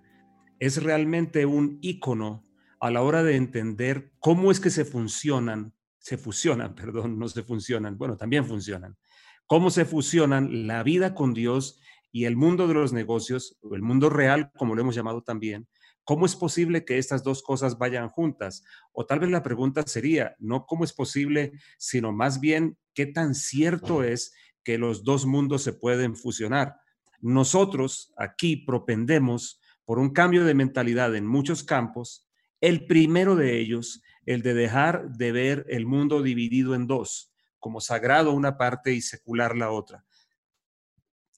es 0.59 0.81
realmente 0.81 1.45
un 1.45 1.77
ícono 1.81 2.43
a 2.79 2.89
la 2.89 3.03
hora 3.03 3.23
de 3.23 3.35
entender 3.35 4.11
cómo 4.19 4.51
es 4.51 4.59
que 4.59 4.71
se 4.71 4.83
funcionan 4.83 5.73
se 6.01 6.17
fusionan, 6.17 6.75
perdón, 6.75 7.17
no 7.17 7.29
se 7.29 7.43
funcionan, 7.43 7.97
bueno, 7.97 8.17
también 8.17 8.45
funcionan. 8.45 8.97
¿Cómo 9.45 9.69
se 9.69 9.85
fusionan 9.85 10.67
la 10.67 10.83
vida 10.83 11.13
con 11.13 11.33
Dios 11.33 11.79
y 12.11 12.25
el 12.25 12.35
mundo 12.35 12.67
de 12.67 12.73
los 12.73 12.91
negocios, 12.91 13.57
o 13.61 13.75
el 13.75 13.81
mundo 13.81 14.09
real, 14.09 14.51
como 14.57 14.75
lo 14.75 14.81
hemos 14.81 14.95
llamado 14.95 15.21
también? 15.23 15.67
¿Cómo 16.03 16.25
es 16.25 16.35
posible 16.35 16.83
que 16.83 16.97
estas 16.97 17.23
dos 17.23 17.43
cosas 17.43 17.77
vayan 17.77 18.09
juntas? 18.09 18.63
O 18.91 19.05
tal 19.05 19.19
vez 19.19 19.29
la 19.29 19.43
pregunta 19.43 19.83
sería, 19.85 20.35
no 20.39 20.65
cómo 20.65 20.83
es 20.83 20.93
posible, 20.93 21.53
sino 21.77 22.11
más 22.11 22.39
bien 22.39 22.77
qué 22.93 23.05
tan 23.05 23.35
cierto 23.35 24.03
es 24.03 24.33
que 24.63 24.77
los 24.77 25.03
dos 25.03 25.25
mundos 25.25 25.63
se 25.63 25.73
pueden 25.73 26.15
fusionar. 26.15 26.77
Nosotros 27.19 28.13
aquí 28.17 28.57
propendemos 28.57 29.61
por 29.85 29.99
un 29.99 30.09
cambio 30.09 30.43
de 30.43 30.55
mentalidad 30.55 31.15
en 31.15 31.27
muchos 31.27 31.63
campos. 31.63 32.27
El 32.61 32.87
primero 32.87 33.35
de 33.35 33.59
ellos 33.59 34.01
el 34.25 34.41
de 34.41 34.53
dejar 34.53 35.11
de 35.11 35.31
ver 35.31 35.65
el 35.69 35.85
mundo 35.85 36.21
dividido 36.21 36.75
en 36.75 36.87
dos, 36.87 37.33
como 37.59 37.81
sagrado 37.81 38.31
una 38.31 38.57
parte 38.57 38.93
y 38.93 39.01
secular 39.01 39.55
la 39.55 39.71
otra. 39.71 40.05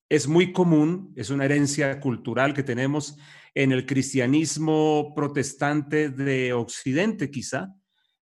Es 0.09 0.27
muy 0.27 0.51
común, 0.53 1.13
es 1.15 1.29
una 1.29 1.45
herencia 1.45 1.99
cultural 1.99 2.53
que 2.53 2.63
tenemos 2.63 3.17
en 3.55 3.71
el 3.71 3.85
cristianismo 3.85 5.13
protestante 5.15 6.09
de 6.09 6.53
Occidente 6.53 7.31
quizá. 7.31 7.73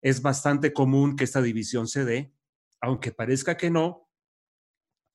Es 0.02 0.22
bastante 0.22 0.74
común 0.74 1.16
que 1.16 1.24
esta 1.24 1.42
división 1.42 1.88
se 1.88 2.06
dé, 2.06 2.34
aunque 2.82 3.12
parezca 3.12 3.58
que 3.58 3.70
no. 3.70 4.10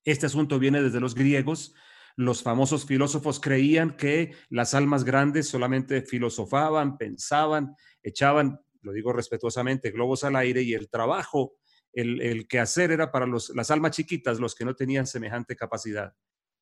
Este 0.03 0.25
asunto 0.25 0.59
viene 0.59 0.81
desde 0.81 0.99
los 0.99 1.15
griegos. 1.15 1.73
Los 2.15 2.43
famosos 2.43 2.85
filósofos 2.85 3.39
creían 3.39 3.95
que 3.95 4.35
las 4.49 4.73
almas 4.73 5.03
grandes 5.03 5.47
solamente 5.47 6.01
filosofaban, 6.01 6.97
pensaban, 6.97 7.75
echaban 8.03 8.59
lo 8.83 8.91
digo 8.91 9.11
respetuosamente, 9.13 9.91
globos 9.91 10.23
al 10.23 10.35
aire 10.35 10.61
y 10.61 10.73
el 10.73 10.89
trabajo, 10.89 11.55
el, 11.93 12.21
el 12.21 12.47
hacer 12.59 12.91
era 12.91 13.11
para 13.11 13.25
los, 13.25 13.49
las 13.49 13.71
almas 13.71 13.91
chiquitas, 13.91 14.39
los 14.39 14.55
que 14.55 14.65
no 14.65 14.75
tenían 14.75 15.07
semejante 15.07 15.55
capacidad. 15.55 16.13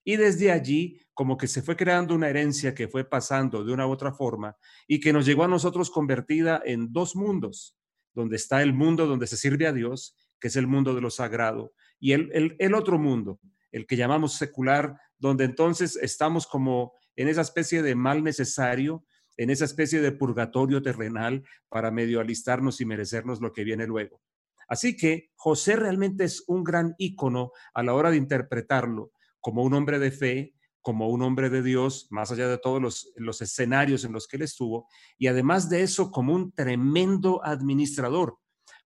Y 0.04 0.16
desde 0.16 0.52
allí, 0.52 1.00
como 1.14 1.38
que 1.38 1.48
se 1.48 1.62
fue 1.62 1.76
creando 1.76 2.16
una 2.16 2.30
herencia 2.30 2.74
que 2.74 2.88
fue 2.88 3.08
pasando 3.08 3.64
de 3.64 3.72
una 3.72 3.86
u 3.86 3.92
otra 3.92 4.12
forma 4.12 4.58
y 4.88 5.00
que 5.00 5.14
nos 5.14 5.26
llegó 5.26 5.44
a 5.44 5.48
nosotros 5.48 5.92
convertida 5.92 6.62
en 6.66 6.92
dos 6.92 7.16
mundos, 7.16 7.78
donde 8.14 8.36
está 8.36 8.62
el 8.62 8.74
mundo 8.74 9.06
donde 9.06 9.28
se 9.28 9.38
sirve 9.38 9.68
a 9.68 9.74
Dios, 9.74 10.16
que 10.40 10.48
es 10.48 10.56
el 10.56 10.68
mundo 10.68 10.96
de 10.96 11.02
lo 11.02 11.12
sagrado, 11.12 11.74
y 12.00 12.14
el, 12.14 12.56
el, 12.58 12.74
otro 12.74 12.98
mundo, 12.98 13.40
el 13.72 13.86
que 13.86 13.96
llamamos 13.96 14.34
secular, 14.34 14.98
donde 15.20 15.46
entonces 15.46 15.96
estamos 15.98 16.48
como 16.48 16.94
en 17.16 17.28
esa 17.28 17.42
especie 17.42 17.84
de 17.84 17.94
mal 17.94 18.24
necesario, 18.24 19.06
en 19.38 19.50
esa 19.50 19.66
especie 19.66 20.02
de 20.02 20.12
purgatorio 20.12 20.82
terrenal 20.82 21.44
para 21.70 21.92
medio 21.92 22.20
alistarnos 22.20 22.82
y 22.82 22.86
merecernos 22.86 23.42
lo 23.42 23.54
que 23.54 23.64
viene 23.64 23.88
luego. 23.88 24.22
Así 24.68 24.96
que 24.96 25.32
José 25.36 25.76
realmente 25.76 26.24
es 26.24 26.44
un 26.48 26.64
gran 26.64 26.96
ícono 26.98 27.52
a 27.74 27.84
la 27.84 27.94
hora 27.94 28.12
de 28.12 28.18
interpretarlo 28.18 29.12
como 29.42 29.64
un 29.64 29.74
hombre 29.74 30.00
de 30.00 30.12
fe, 30.12 30.54
como 30.82 31.10
un 31.10 31.22
hombre 31.22 31.50
de 31.50 31.62
Dios, 31.62 32.08
más 32.10 32.32
allá 32.32 32.48
de 32.48 32.58
todos 32.58 32.82
los, 32.82 33.12
los, 33.16 33.42
escenarios 33.42 34.04
en 34.06 34.14
los 34.14 34.28
que 34.28 34.38
él 34.38 34.44
estuvo, 34.44 34.88
y 35.18 35.28
además 35.28 35.70
de 35.70 35.82
eso, 35.82 36.10
como 36.12 36.34
un 36.34 36.54
tremendo 36.54 37.42
administrador, 37.44 38.38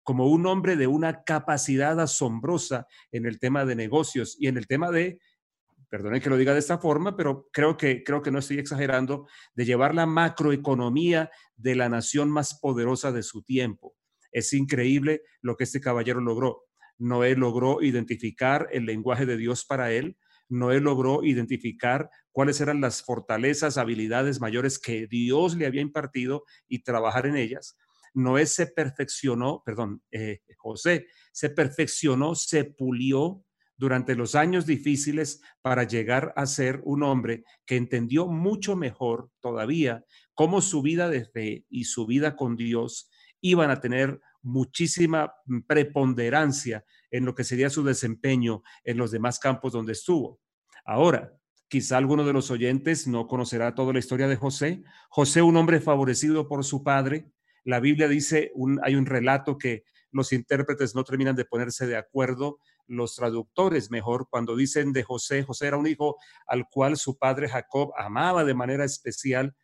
como 0.02 0.28
un 0.28 0.46
hombre 0.46 0.76
de 0.76 0.88
una 0.88 1.24
capacidad 1.24 2.00
asombrosa 2.00 2.88
en 3.12 3.26
el 3.26 3.40
tema 3.40 3.66
de 3.66 3.76
negocios 3.76 4.36
y 4.40 4.48
en 4.48 4.58
el 4.58 4.68
tema 4.68 4.92
de, 4.92 5.20
perdonen 5.96 6.22
que 6.22 6.30
lo 6.30 6.36
diga 6.36 6.52
de 6.52 6.60
esta 6.60 6.78
forma, 6.78 7.16
pero 7.16 7.48
creo 7.54 7.78
que, 7.78 8.04
creo 8.04 8.22
que 8.22 8.30
no 8.30 8.40
estoy 8.40 8.60
exagerando, 8.60 9.30
de 9.54 9.64
llevar 9.64 9.96
la 9.96 10.06
macroeconomía 10.06 11.32
de 11.56 11.74
la 11.74 11.88
nación 11.88 12.30
más 12.30 12.60
poderosa 12.60 13.14
de 13.14 13.24
su 13.24 13.44
tiempo. 13.44 13.96
Es 14.34 14.52
increíble 14.52 15.22
lo 15.42 15.56
que 15.56 15.64
este 15.64 15.80
caballero 15.80 16.20
logró. 16.20 16.64
Noé 16.98 17.38
logró 17.38 17.82
identificar 17.82 18.68
el 18.74 18.86
lenguaje 18.86 19.26
de 19.26 19.38
Dios 19.38 19.64
para 19.64 19.94
él. 19.94 20.18
Noé 20.50 20.82
logró 20.82 21.24
identificar 21.24 22.10
cuáles 22.34 22.60
eran 22.60 22.82
las 22.82 23.02
fortalezas, 23.02 23.78
habilidades 23.78 24.42
mayores 24.42 24.80
que 24.80 25.08
Dios 25.08 25.56
le 25.56 25.66
había 25.66 25.82
impartido 25.82 26.44
y 26.68 26.84
trabajar 26.84 27.26
en 27.26 27.38
ellas. 27.38 27.78
Noé 28.14 28.48
se 28.48 28.68
perfeccionó, 28.68 29.64
perdón, 29.66 30.04
eh, 30.12 30.42
José 30.58 31.08
se 31.32 31.52
perfeccionó, 31.52 32.36
se 32.36 32.66
pulió 32.66 33.45
durante 33.78 34.16
los 34.16 34.36
años 34.36 34.66
difíciles 34.66 35.42
para 35.62 35.84
llegar 35.84 36.34
a 36.36 36.46
ser 36.46 36.82
un 36.84 37.04
hombre 37.04 37.44
que 37.66 37.76
entendió 37.76 38.28
mucho 38.28 38.76
mejor 38.76 39.30
todavía 39.42 40.06
cómo 40.34 40.62
su 40.62 40.82
vida 40.82 41.10
de 41.10 41.26
fe 41.26 41.66
y 41.70 41.86
su 41.86 42.06
vida 42.06 42.36
con 42.36 42.56
Dios 42.56 43.10
iban 43.42 43.70
a 43.70 43.80
tener 43.80 44.20
muchísima 44.42 45.34
preponderancia 45.68 46.86
en 47.12 47.26
lo 47.26 47.36
que 47.36 47.44
sería 47.44 47.70
su 47.70 47.84
desempeño 47.84 48.62
en 48.84 48.98
los 48.98 49.12
demás 49.12 49.40
campos 49.40 49.74
donde 49.74 49.94
estuvo. 49.94 50.40
Ahora, 50.86 51.34
quizá 51.68 51.98
alguno 51.98 52.26
de 52.26 52.34
los 52.34 52.52
oyentes 52.52 53.08
no 53.08 53.28
conocerá 53.28 53.74
toda 53.74 53.92
la 53.94 54.00
historia 54.00 54.28
de 54.28 54.36
José. 54.36 54.84
José, 55.10 55.42
un 55.42 55.58
hombre 55.58 55.82
favorecido 55.82 56.48
por 56.48 56.64
su 56.64 56.84
padre. 56.84 57.32
La 57.64 57.80
Biblia 57.80 58.08
dice, 58.08 58.52
hay 58.84 58.96
un 58.96 59.06
relato 59.06 59.58
que 59.58 59.84
los 60.12 60.32
intérpretes 60.32 60.96
no 60.96 61.04
terminan 61.04 61.36
de 61.36 61.46
ponerse 61.46 61.88
de 61.88 61.98
acuerdo, 61.98 62.60
los 62.88 63.16
traductores 63.16 63.92
mejor, 63.92 64.28
cuando 64.30 64.56
dicen 64.56 64.94
de 64.94 65.04
José, 65.04 65.44
José 65.44 65.68
era 65.68 65.78
un 65.78 65.88
hijo 65.88 66.18
al 66.48 66.68
cual 66.70 66.98
su 66.98 67.18
padre 67.18 67.50
Jacob 67.50 67.92
amaba 67.98 68.44
de 68.44 68.54
manera 68.54 68.86
especial 68.86 69.56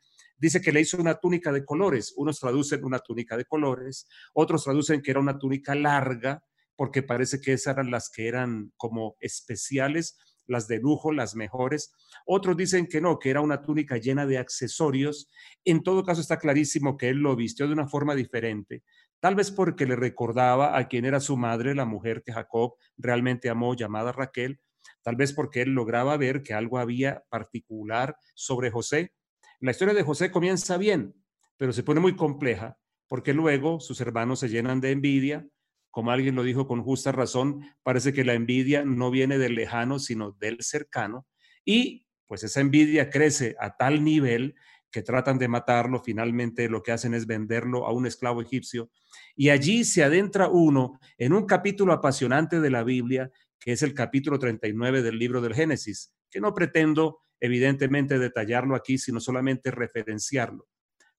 dice 0.41 0.59
que 0.59 0.71
le 0.71 0.81
hizo 0.81 0.97
una 0.97 1.15
túnica 1.15 1.51
de 1.53 1.63
colores. 1.63 2.13
Unos 2.17 2.39
traducen 2.39 2.83
una 2.83 2.99
túnica 2.99 3.37
de 3.37 3.45
colores, 3.45 4.07
otros 4.33 4.63
traducen 4.63 5.01
que 5.01 5.11
era 5.11 5.19
una 5.19 5.37
túnica 5.37 5.75
larga, 5.75 6.43
porque 6.75 7.03
parece 7.03 7.39
que 7.39 7.53
esas 7.53 7.75
eran 7.75 7.91
las 7.91 8.09
que 8.09 8.27
eran 8.27 8.73
como 8.75 9.15
especiales, 9.19 10.17
las 10.47 10.67
de 10.67 10.79
lujo, 10.79 11.11
las 11.11 11.35
mejores. 11.35 11.93
Otros 12.25 12.57
dicen 12.57 12.87
que 12.87 13.01
no, 13.01 13.19
que 13.19 13.29
era 13.29 13.41
una 13.41 13.61
túnica 13.61 13.97
llena 13.97 14.25
de 14.25 14.39
accesorios. 14.39 15.29
En 15.63 15.83
todo 15.83 16.03
caso 16.03 16.21
está 16.21 16.39
clarísimo 16.39 16.97
que 16.97 17.09
él 17.09 17.17
lo 17.17 17.35
vistió 17.35 17.67
de 17.67 17.73
una 17.73 17.87
forma 17.87 18.15
diferente, 18.15 18.83
tal 19.21 19.35
vez 19.35 19.49
porque 19.49 19.85
le 19.85 19.95
recordaba 19.95 20.77
a 20.77 20.89
quien 20.89 21.05
era 21.05 21.21
su 21.21 21.37
madre, 21.37 21.73
la 21.73 21.85
mujer 21.85 22.21
que 22.21 22.33
Jacob 22.33 22.73
realmente 22.97 23.49
amó, 23.49 23.73
llamada 23.75 24.11
Raquel, 24.11 24.59
tal 25.01 25.15
vez 25.15 25.31
porque 25.31 25.61
él 25.61 25.69
lograba 25.69 26.17
ver 26.17 26.43
que 26.43 26.53
algo 26.53 26.79
había 26.79 27.23
particular 27.29 28.17
sobre 28.35 28.69
José 28.69 29.13
la 29.61 29.69
historia 29.69 29.93
de 29.93 30.01
José 30.01 30.31
comienza 30.31 30.75
bien, 30.77 31.13
pero 31.55 31.71
se 31.71 31.83
pone 31.83 31.99
muy 31.99 32.15
compleja 32.15 32.79
porque 33.07 33.31
luego 33.31 33.79
sus 33.79 34.01
hermanos 34.01 34.39
se 34.39 34.49
llenan 34.49 34.81
de 34.81 34.89
envidia. 34.89 35.47
Como 35.91 36.09
alguien 36.09 36.33
lo 36.33 36.41
dijo 36.41 36.67
con 36.67 36.81
justa 36.81 37.11
razón, 37.11 37.61
parece 37.83 38.11
que 38.11 38.25
la 38.25 38.33
envidia 38.33 38.83
no 38.83 39.11
viene 39.11 39.37
del 39.37 39.53
lejano, 39.53 39.99
sino 39.99 40.31
del 40.31 40.63
cercano. 40.63 41.27
Y 41.63 42.07
pues 42.25 42.43
esa 42.43 42.59
envidia 42.59 43.11
crece 43.11 43.55
a 43.59 43.77
tal 43.77 44.03
nivel 44.03 44.55
que 44.91 45.01
tratan 45.01 45.39
de 45.39 45.47
matarlo, 45.47 46.01
finalmente 46.03 46.67
lo 46.67 46.83
que 46.83 46.91
hacen 46.91 47.13
es 47.13 47.25
venderlo 47.25 47.87
a 47.87 47.93
un 47.93 48.05
esclavo 48.05 48.41
egipcio. 48.41 48.91
Y 49.35 49.49
allí 49.49 49.85
se 49.85 50.03
adentra 50.03 50.49
uno 50.49 50.99
en 51.17 51.33
un 51.33 51.45
capítulo 51.45 51.93
apasionante 51.93 52.59
de 52.59 52.69
la 52.69 52.83
Biblia, 52.83 53.31
que 53.59 53.71
es 53.71 53.81
el 53.81 53.93
capítulo 53.93 54.37
39 54.37 55.01
del 55.01 55.17
libro 55.17 55.41
del 55.41 55.53
Génesis, 55.53 56.13
que 56.29 56.41
no 56.41 56.53
pretendo 56.53 57.19
evidentemente 57.39 58.19
detallarlo 58.19 58.75
aquí, 58.75 58.97
sino 58.97 59.19
solamente 59.19 59.71
referenciarlo. 59.71 60.67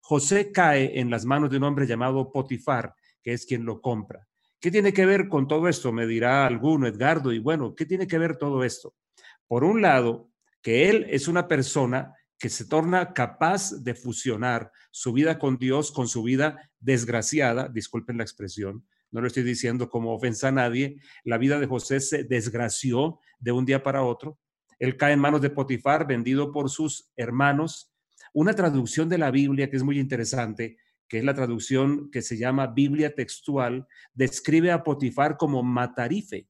José 0.00 0.52
cae 0.52 1.00
en 1.00 1.11
las 1.11 1.25
manos 1.25 1.50
de 1.50 1.57
un 1.57 1.64
hombre 1.64 1.87
llamado 1.87 2.31
Potifar, 2.31 2.95
que 3.23 3.33
es 3.33 3.47
quien 3.47 3.64
lo 3.64 3.81
compra. 3.81 4.26
¿Qué 4.61 4.71
tiene 4.71 4.93
que 4.93 5.07
ver 5.07 5.29
con 5.29 5.49
todo 5.49 5.69
esto? 5.69 5.93
Me 5.93 6.07
dirá 6.07 6.47
alguno, 6.47 6.87
Edgardo, 6.87 7.33
y 7.33 7.38
bueno, 7.38 7.75
¿qué 7.75 7.87
tiene 7.87 8.07
que 8.07 8.19
ver 8.19 8.37
todo 8.37 8.62
esto? 8.64 8.95
Por 9.47 9.64
un 9.64 9.83
lado, 9.83 10.31
que 10.62 10.88
él 10.88 11.07
es 11.11 11.29
una 11.29 11.49
persona 11.49 12.14
que 12.42 12.49
se 12.49 12.64
torna 12.64 13.12
capaz 13.12 13.70
de 13.84 13.94
fusionar 13.94 14.72
su 14.90 15.12
vida 15.12 15.38
con 15.38 15.58
Dios 15.58 15.92
con 15.92 16.08
su 16.08 16.25
vida 16.25 16.72
desgraciada, 16.80 17.68
disculpen 17.68 18.16
la 18.16 18.25
expresión, 18.25 18.84
no 19.12 19.20
lo 19.20 19.28
estoy 19.28 19.44
diciendo 19.44 19.88
como 19.88 20.12
ofensa 20.12 20.49
a 20.49 20.50
nadie, 20.50 20.96
la 21.22 21.38
vida 21.38 21.61
de 21.61 21.68
José 21.68 22.00
se 22.00 22.25
desgració 22.25 23.20
de 23.38 23.52
un 23.52 23.64
día 23.64 23.84
para 23.84 24.02
otro, 24.02 24.40
él 24.80 24.96
cae 24.96 25.12
en 25.12 25.20
manos 25.20 25.40
de 25.40 25.50
Potifar, 25.50 26.04
vendido 26.04 26.50
por 26.50 26.68
sus 26.68 27.12
hermanos. 27.14 27.92
Una 28.32 28.54
traducción 28.54 29.08
de 29.08 29.18
la 29.18 29.30
Biblia 29.30 29.70
que 29.70 29.76
es 29.76 29.84
muy 29.84 30.00
interesante, 30.00 30.78
que 31.06 31.18
es 31.18 31.25
la 31.25 31.34
traducción 31.34 32.11
que 32.11 32.22
se 32.22 32.37
llama 32.37 32.66
Biblia 32.66 33.14
textual, 33.14 33.87
describe 34.14 34.72
a 34.72 34.82
Potifar 34.82 35.37
como 35.37 35.62
matarife. 35.62 36.49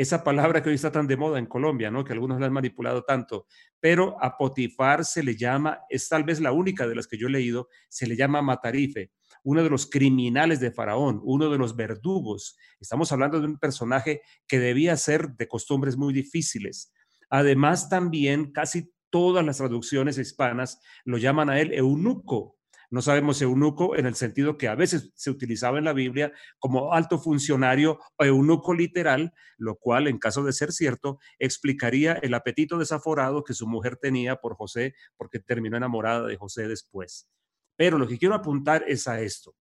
Esa 0.00 0.24
palabra 0.24 0.62
que 0.62 0.70
hoy 0.70 0.76
está 0.76 0.90
tan 0.90 1.06
de 1.06 1.18
moda 1.18 1.38
en 1.38 1.44
Colombia, 1.44 1.90
¿no? 1.90 2.04
Que 2.04 2.14
algunos 2.14 2.40
la 2.40 2.46
han 2.46 2.54
manipulado 2.54 3.02
tanto, 3.02 3.46
pero 3.80 4.16
a 4.24 4.38
Potifar 4.38 5.04
se 5.04 5.22
le 5.22 5.36
llama, 5.36 5.80
es 5.90 6.08
tal 6.08 6.24
vez 6.24 6.40
la 6.40 6.52
única 6.52 6.88
de 6.88 6.94
las 6.94 7.06
que 7.06 7.18
yo 7.18 7.26
he 7.26 7.30
leído, 7.30 7.68
se 7.90 8.06
le 8.06 8.16
llama 8.16 8.40
matarife, 8.40 9.12
uno 9.42 9.62
de 9.62 9.68
los 9.68 9.90
criminales 9.90 10.58
de 10.58 10.70
Faraón, 10.70 11.20
uno 11.22 11.50
de 11.50 11.58
los 11.58 11.76
verdugos. 11.76 12.56
Estamos 12.80 13.12
hablando 13.12 13.40
de 13.40 13.46
un 13.46 13.58
personaje 13.58 14.22
que 14.48 14.58
debía 14.58 14.96
ser 14.96 15.32
de 15.36 15.46
costumbres 15.46 15.98
muy 15.98 16.14
difíciles, 16.14 16.94
Además, 17.30 17.88
también 17.88 18.52
casi 18.52 18.92
todas 19.08 19.44
las 19.44 19.58
traducciones 19.58 20.18
hispanas 20.18 20.80
lo 21.04 21.16
llaman 21.16 21.48
a 21.48 21.60
él 21.60 21.72
eunuco. 21.72 22.58
No 22.90 23.02
sabemos 23.02 23.40
eunuco 23.40 23.96
en 23.96 24.06
el 24.06 24.16
sentido 24.16 24.58
que 24.58 24.66
a 24.66 24.74
veces 24.74 25.12
se 25.14 25.30
utilizaba 25.30 25.78
en 25.78 25.84
la 25.84 25.92
Biblia 25.92 26.32
como 26.58 26.92
alto 26.92 27.20
funcionario 27.20 28.00
o 28.16 28.24
eunuco 28.24 28.74
literal, 28.74 29.32
lo 29.58 29.76
cual, 29.76 30.08
en 30.08 30.18
caso 30.18 30.42
de 30.42 30.52
ser 30.52 30.72
cierto, 30.72 31.20
explicaría 31.38 32.14
el 32.14 32.34
apetito 32.34 32.78
desaforado 32.78 33.44
que 33.44 33.54
su 33.54 33.68
mujer 33.68 33.96
tenía 33.96 34.36
por 34.36 34.56
José, 34.56 34.94
porque 35.16 35.38
terminó 35.38 35.76
enamorada 35.76 36.26
de 36.26 36.36
José 36.36 36.66
después. 36.66 37.28
Pero 37.76 37.96
lo 37.96 38.08
que 38.08 38.18
quiero 38.18 38.34
apuntar 38.34 38.84
es 38.88 39.06
a 39.06 39.20
esto. 39.20 39.54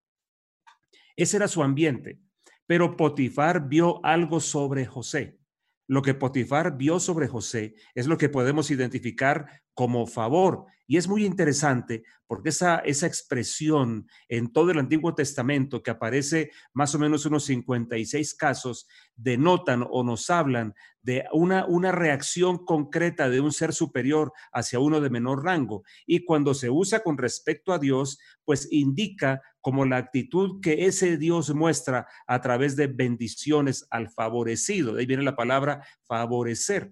Ese 1.15 1.37
era 1.37 1.47
su 1.47 1.61
ambiente, 1.61 2.19
pero 2.65 2.97
Potifar 2.97 3.67
vio 3.69 4.03
algo 4.03 4.39
sobre 4.39 4.87
José. 4.87 5.37
Lo 5.85 6.01
que 6.01 6.13
Potifar 6.15 6.77
vio 6.77 6.99
sobre 6.99 7.27
José 7.27 7.75
es 7.93 8.07
lo 8.07 8.17
que 8.17 8.29
podemos 8.29 8.71
identificar 8.71 9.63
como 9.79 10.05
favor. 10.07 10.65
Y 10.87 10.97
es 10.97 11.07
muy 11.07 11.23
interesante 11.23 12.03
porque 12.27 12.49
esa, 12.49 12.79
esa 12.79 13.07
expresión 13.07 14.09
en 14.27 14.51
todo 14.51 14.71
el 14.71 14.79
Antiguo 14.79 15.15
Testamento, 15.15 15.81
que 15.81 15.91
aparece 15.91 16.51
más 16.73 16.93
o 16.95 16.99
menos 16.99 17.25
unos 17.25 17.45
56 17.45 18.35
casos, 18.35 18.89
denotan 19.15 19.87
o 19.89 20.03
nos 20.03 20.29
hablan 20.29 20.73
de 21.01 21.23
una, 21.31 21.65
una 21.65 21.93
reacción 21.93 22.65
concreta 22.65 23.29
de 23.29 23.39
un 23.39 23.53
ser 23.53 23.71
superior 23.71 24.33
hacia 24.51 24.79
uno 24.79 24.99
de 24.99 25.09
menor 25.09 25.45
rango. 25.45 25.83
Y 26.05 26.25
cuando 26.25 26.53
se 26.53 26.69
usa 26.69 26.99
con 26.99 27.17
respecto 27.17 27.71
a 27.71 27.79
Dios, 27.79 28.19
pues 28.43 28.67
indica 28.69 29.41
como 29.61 29.85
la 29.85 29.95
actitud 29.95 30.59
que 30.61 30.87
ese 30.87 31.15
Dios 31.15 31.55
muestra 31.55 32.05
a 32.27 32.41
través 32.41 32.75
de 32.75 32.87
bendiciones 32.87 33.87
al 33.91 34.09
favorecido. 34.09 34.93
De 34.93 34.99
ahí 34.99 35.05
viene 35.05 35.23
la 35.23 35.37
palabra 35.37 35.85
favorecer. 36.03 36.91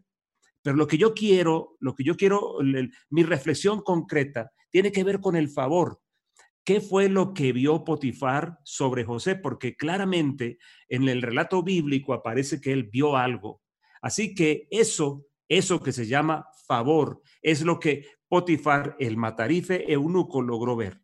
Pero 0.68 0.76
lo 0.76 0.86
que 0.86 0.98
yo 0.98 1.14
quiero, 1.14 1.78
lo 1.80 1.96
que 1.96 2.04
yo 2.04 2.18
quiero, 2.18 2.58
mi 3.10 3.24
reflexión 3.24 3.82
concreta 3.82 4.52
tiene 4.70 4.92
que 4.92 5.06
ver 5.06 5.22
con 5.22 5.38
el 5.38 5.48
favor. 5.48 6.02
¿Qué 6.66 6.82
fue 6.82 7.08
lo 7.08 7.34
que 7.34 7.54
vio 7.54 7.86
Potifar 7.86 8.60
sobre 8.66 9.06
José? 9.06 9.38
Porque 9.38 9.78
claramente 9.78 10.58
en 10.90 11.08
el 11.08 11.22
relato 11.22 11.64
bíblico 11.64 12.14
aparece 12.14 12.60
que 12.60 12.74
él 12.74 12.84
vio 12.84 13.16
algo. 13.16 13.62
Así 14.02 14.36
que 14.36 14.68
eso 14.70 15.26
Eso 15.48 15.82
que 15.82 15.94
se 15.94 16.06
llama 16.06 16.50
favor 16.68 17.22
es 17.42 17.62
lo 17.62 17.80
que 17.80 18.06
Potifar, 18.28 18.98
el 19.00 19.16
matarife 19.16 19.90
eunuco, 19.90 20.42
logró 20.42 20.76
ver. 20.76 21.02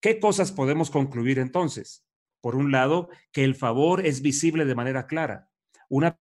¿Qué 0.00 0.18
cosas 0.18 0.52
podemos 0.52 0.90
concluir 0.90 1.38
entonces? 1.38 2.06
Por 2.40 2.56
un 2.56 2.72
lado, 2.72 3.10
que 3.30 3.44
el 3.44 3.54
favor 3.54 4.06
es 4.06 4.22
visible 4.22 4.64
de 4.64 4.74
manera 4.74 5.06
clara. 5.06 5.50
Una 5.90 6.18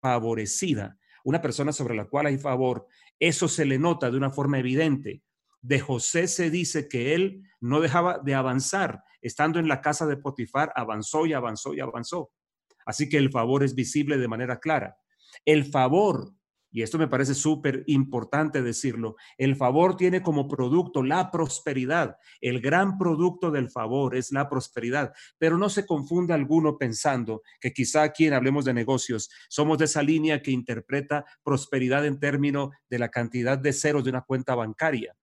favorecida, 0.00 0.96
una 1.24 1.40
persona 1.40 1.72
sobre 1.72 1.94
la 1.94 2.06
cual 2.06 2.26
hay 2.26 2.38
favor, 2.38 2.86
eso 3.18 3.48
se 3.48 3.64
le 3.64 3.78
nota 3.78 4.10
de 4.10 4.16
una 4.16 4.30
forma 4.30 4.58
evidente. 4.58 5.22
De 5.60 5.78
José 5.80 6.26
se 6.26 6.50
dice 6.50 6.88
que 6.88 7.14
él 7.14 7.42
no 7.60 7.80
dejaba 7.80 8.18
de 8.18 8.34
avanzar. 8.34 9.02
Estando 9.20 9.58
en 9.58 9.68
la 9.68 9.80
casa 9.80 10.06
de 10.06 10.16
Potifar, 10.16 10.72
avanzó 10.74 11.26
y 11.26 11.32
avanzó 11.32 11.74
y 11.74 11.80
avanzó. 11.80 12.32
Así 12.84 13.08
que 13.08 13.18
el 13.18 13.30
favor 13.30 13.62
es 13.62 13.74
visible 13.74 14.18
de 14.18 14.28
manera 14.28 14.58
clara. 14.58 14.96
El 15.44 15.64
favor 15.64 16.34
y 16.72 16.82
esto 16.82 16.98
me 16.98 17.06
parece 17.06 17.34
súper 17.34 17.84
importante 17.86 18.62
decirlo, 18.62 19.16
el 19.36 19.56
favor 19.56 19.96
tiene 19.96 20.22
como 20.22 20.48
producto 20.48 21.02
la 21.02 21.30
prosperidad. 21.30 22.16
El 22.40 22.60
gran 22.60 22.96
producto 22.98 23.50
del 23.50 23.70
favor 23.70 24.16
es 24.16 24.32
la 24.32 24.48
prosperidad, 24.48 25.12
pero 25.38 25.58
no 25.58 25.68
se 25.68 25.86
confunde 25.86 26.32
alguno 26.32 26.78
pensando 26.78 27.42
que 27.60 27.72
quizá 27.72 28.02
aquí 28.02 28.26
en 28.26 28.32
Hablemos 28.32 28.64
de 28.64 28.74
Negocios 28.74 29.30
somos 29.48 29.78
de 29.78 29.84
esa 29.84 30.02
línea 30.02 30.40
que 30.40 30.50
interpreta 30.50 31.24
prosperidad 31.44 32.06
en 32.06 32.18
términos 32.18 32.70
de 32.88 32.98
la 32.98 33.10
cantidad 33.10 33.58
de 33.58 33.72
ceros 33.72 34.04
de 34.04 34.10
una 34.10 34.22
cuenta 34.22 34.54
bancaria 34.54 35.14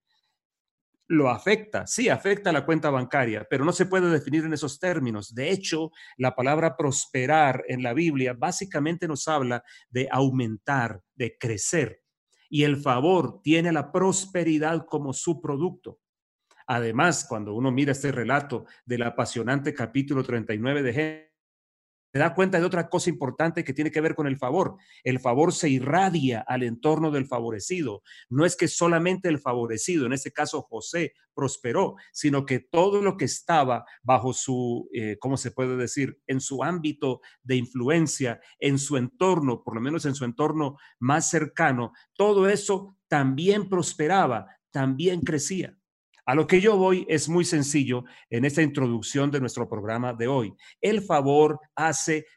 lo 1.10 1.28
afecta, 1.30 1.88
sí 1.88 2.08
afecta 2.08 2.52
la 2.52 2.66
cuenta 2.66 2.92
bancaria, 2.92 3.46
pero 3.50 3.66
no 3.66 3.72
se 3.72 3.88
puede 3.88 4.10
definir 4.12 4.46
en 4.46 4.54
esos 4.54 4.80
términos. 4.80 5.34
De 5.34 5.50
hecho, 5.50 5.92
la 6.18 6.36
palabra 6.36 6.78
prosperar 6.78 7.64
en 7.68 7.82
la 7.82 7.94
Biblia 7.94 8.36
básicamente 8.38 9.08
nos 9.08 9.28
habla 9.28 9.64
de 9.90 10.08
aumentar, 10.12 11.02
de 11.16 11.36
crecer. 11.38 12.04
Y 12.48 12.64
el 12.64 12.78
favor 12.78 13.42
tiene 13.42 13.72
la 13.72 13.92
prosperidad 13.92 14.86
como 14.86 15.12
su 15.14 15.42
producto. 15.42 16.00
Además, 16.68 17.26
cuando 17.28 17.56
uno 17.56 17.72
mira 17.72 17.94
este 17.94 18.12
relato 18.12 18.66
del 18.86 19.02
apasionante 19.02 19.74
capítulo 19.74 20.24
39 20.24 20.84
de 20.84 20.94
Génesis, 20.94 21.29
se 22.12 22.20
da 22.20 22.34
cuenta 22.34 22.60
de 22.60 22.66
otra 22.66 22.90
cosa 22.90 23.10
importante 23.10 23.64
que 23.64 23.74
tiene 23.74 23.92
que 23.92 24.02
ver 24.02 24.16
con 24.16 24.28
el 24.28 24.38
favor. 24.38 24.78
El 25.04 25.20
favor 25.20 25.54
se 25.54 25.70
irradia 25.70 26.44
al 26.48 26.64
entorno 26.64 27.12
del 27.12 27.28
favorecido. 27.28 28.02
No 28.30 28.46
es 28.46 28.56
que 28.56 28.68
solamente 28.68 29.30
el 29.30 29.40
favorecido, 29.40 30.06
en 30.06 30.14
este 30.14 30.32
caso 30.32 30.62
José, 30.64 31.14
prosperó, 31.34 31.96
sino 32.12 32.46
que 32.46 32.60
todo 32.60 33.02
lo 33.02 33.16
que 33.16 33.26
estaba 33.26 33.86
bajo 34.04 34.34
su, 34.34 34.90
eh, 34.94 35.18
¿cómo 35.20 35.38
se 35.38 35.52
puede 35.52 35.78
decir?, 35.78 36.20
en 36.28 36.42
su 36.42 36.64
ámbito 36.64 37.22
de 37.44 37.56
influencia, 37.56 38.42
en 38.60 38.78
su 38.78 38.98
entorno, 38.98 39.64
por 39.64 39.76
lo 39.76 39.82
menos 39.82 40.06
en 40.06 40.16
su 40.16 40.26
entorno 40.26 40.78
más 41.00 41.30
cercano, 41.30 41.94
todo 42.14 42.50
eso 42.50 42.98
también 43.08 43.70
prosperaba, 43.70 44.48
también 44.72 45.22
crecía. 45.22 45.79
A 46.30 46.36
lo 46.36 46.46
que 46.46 46.62
yo 46.62 46.78
voy 46.78 47.08
es 47.10 47.28
muy 47.28 47.44
sencillo 47.44 48.04
en 48.30 48.46
esta 48.46 48.62
introducción 48.62 49.32
de 49.32 49.40
nuestro 49.40 49.68
programa 49.68 50.14
de 50.14 50.28
hoy. 50.28 50.54
El 50.80 51.02
favor 51.02 51.60
hace 51.76 52.28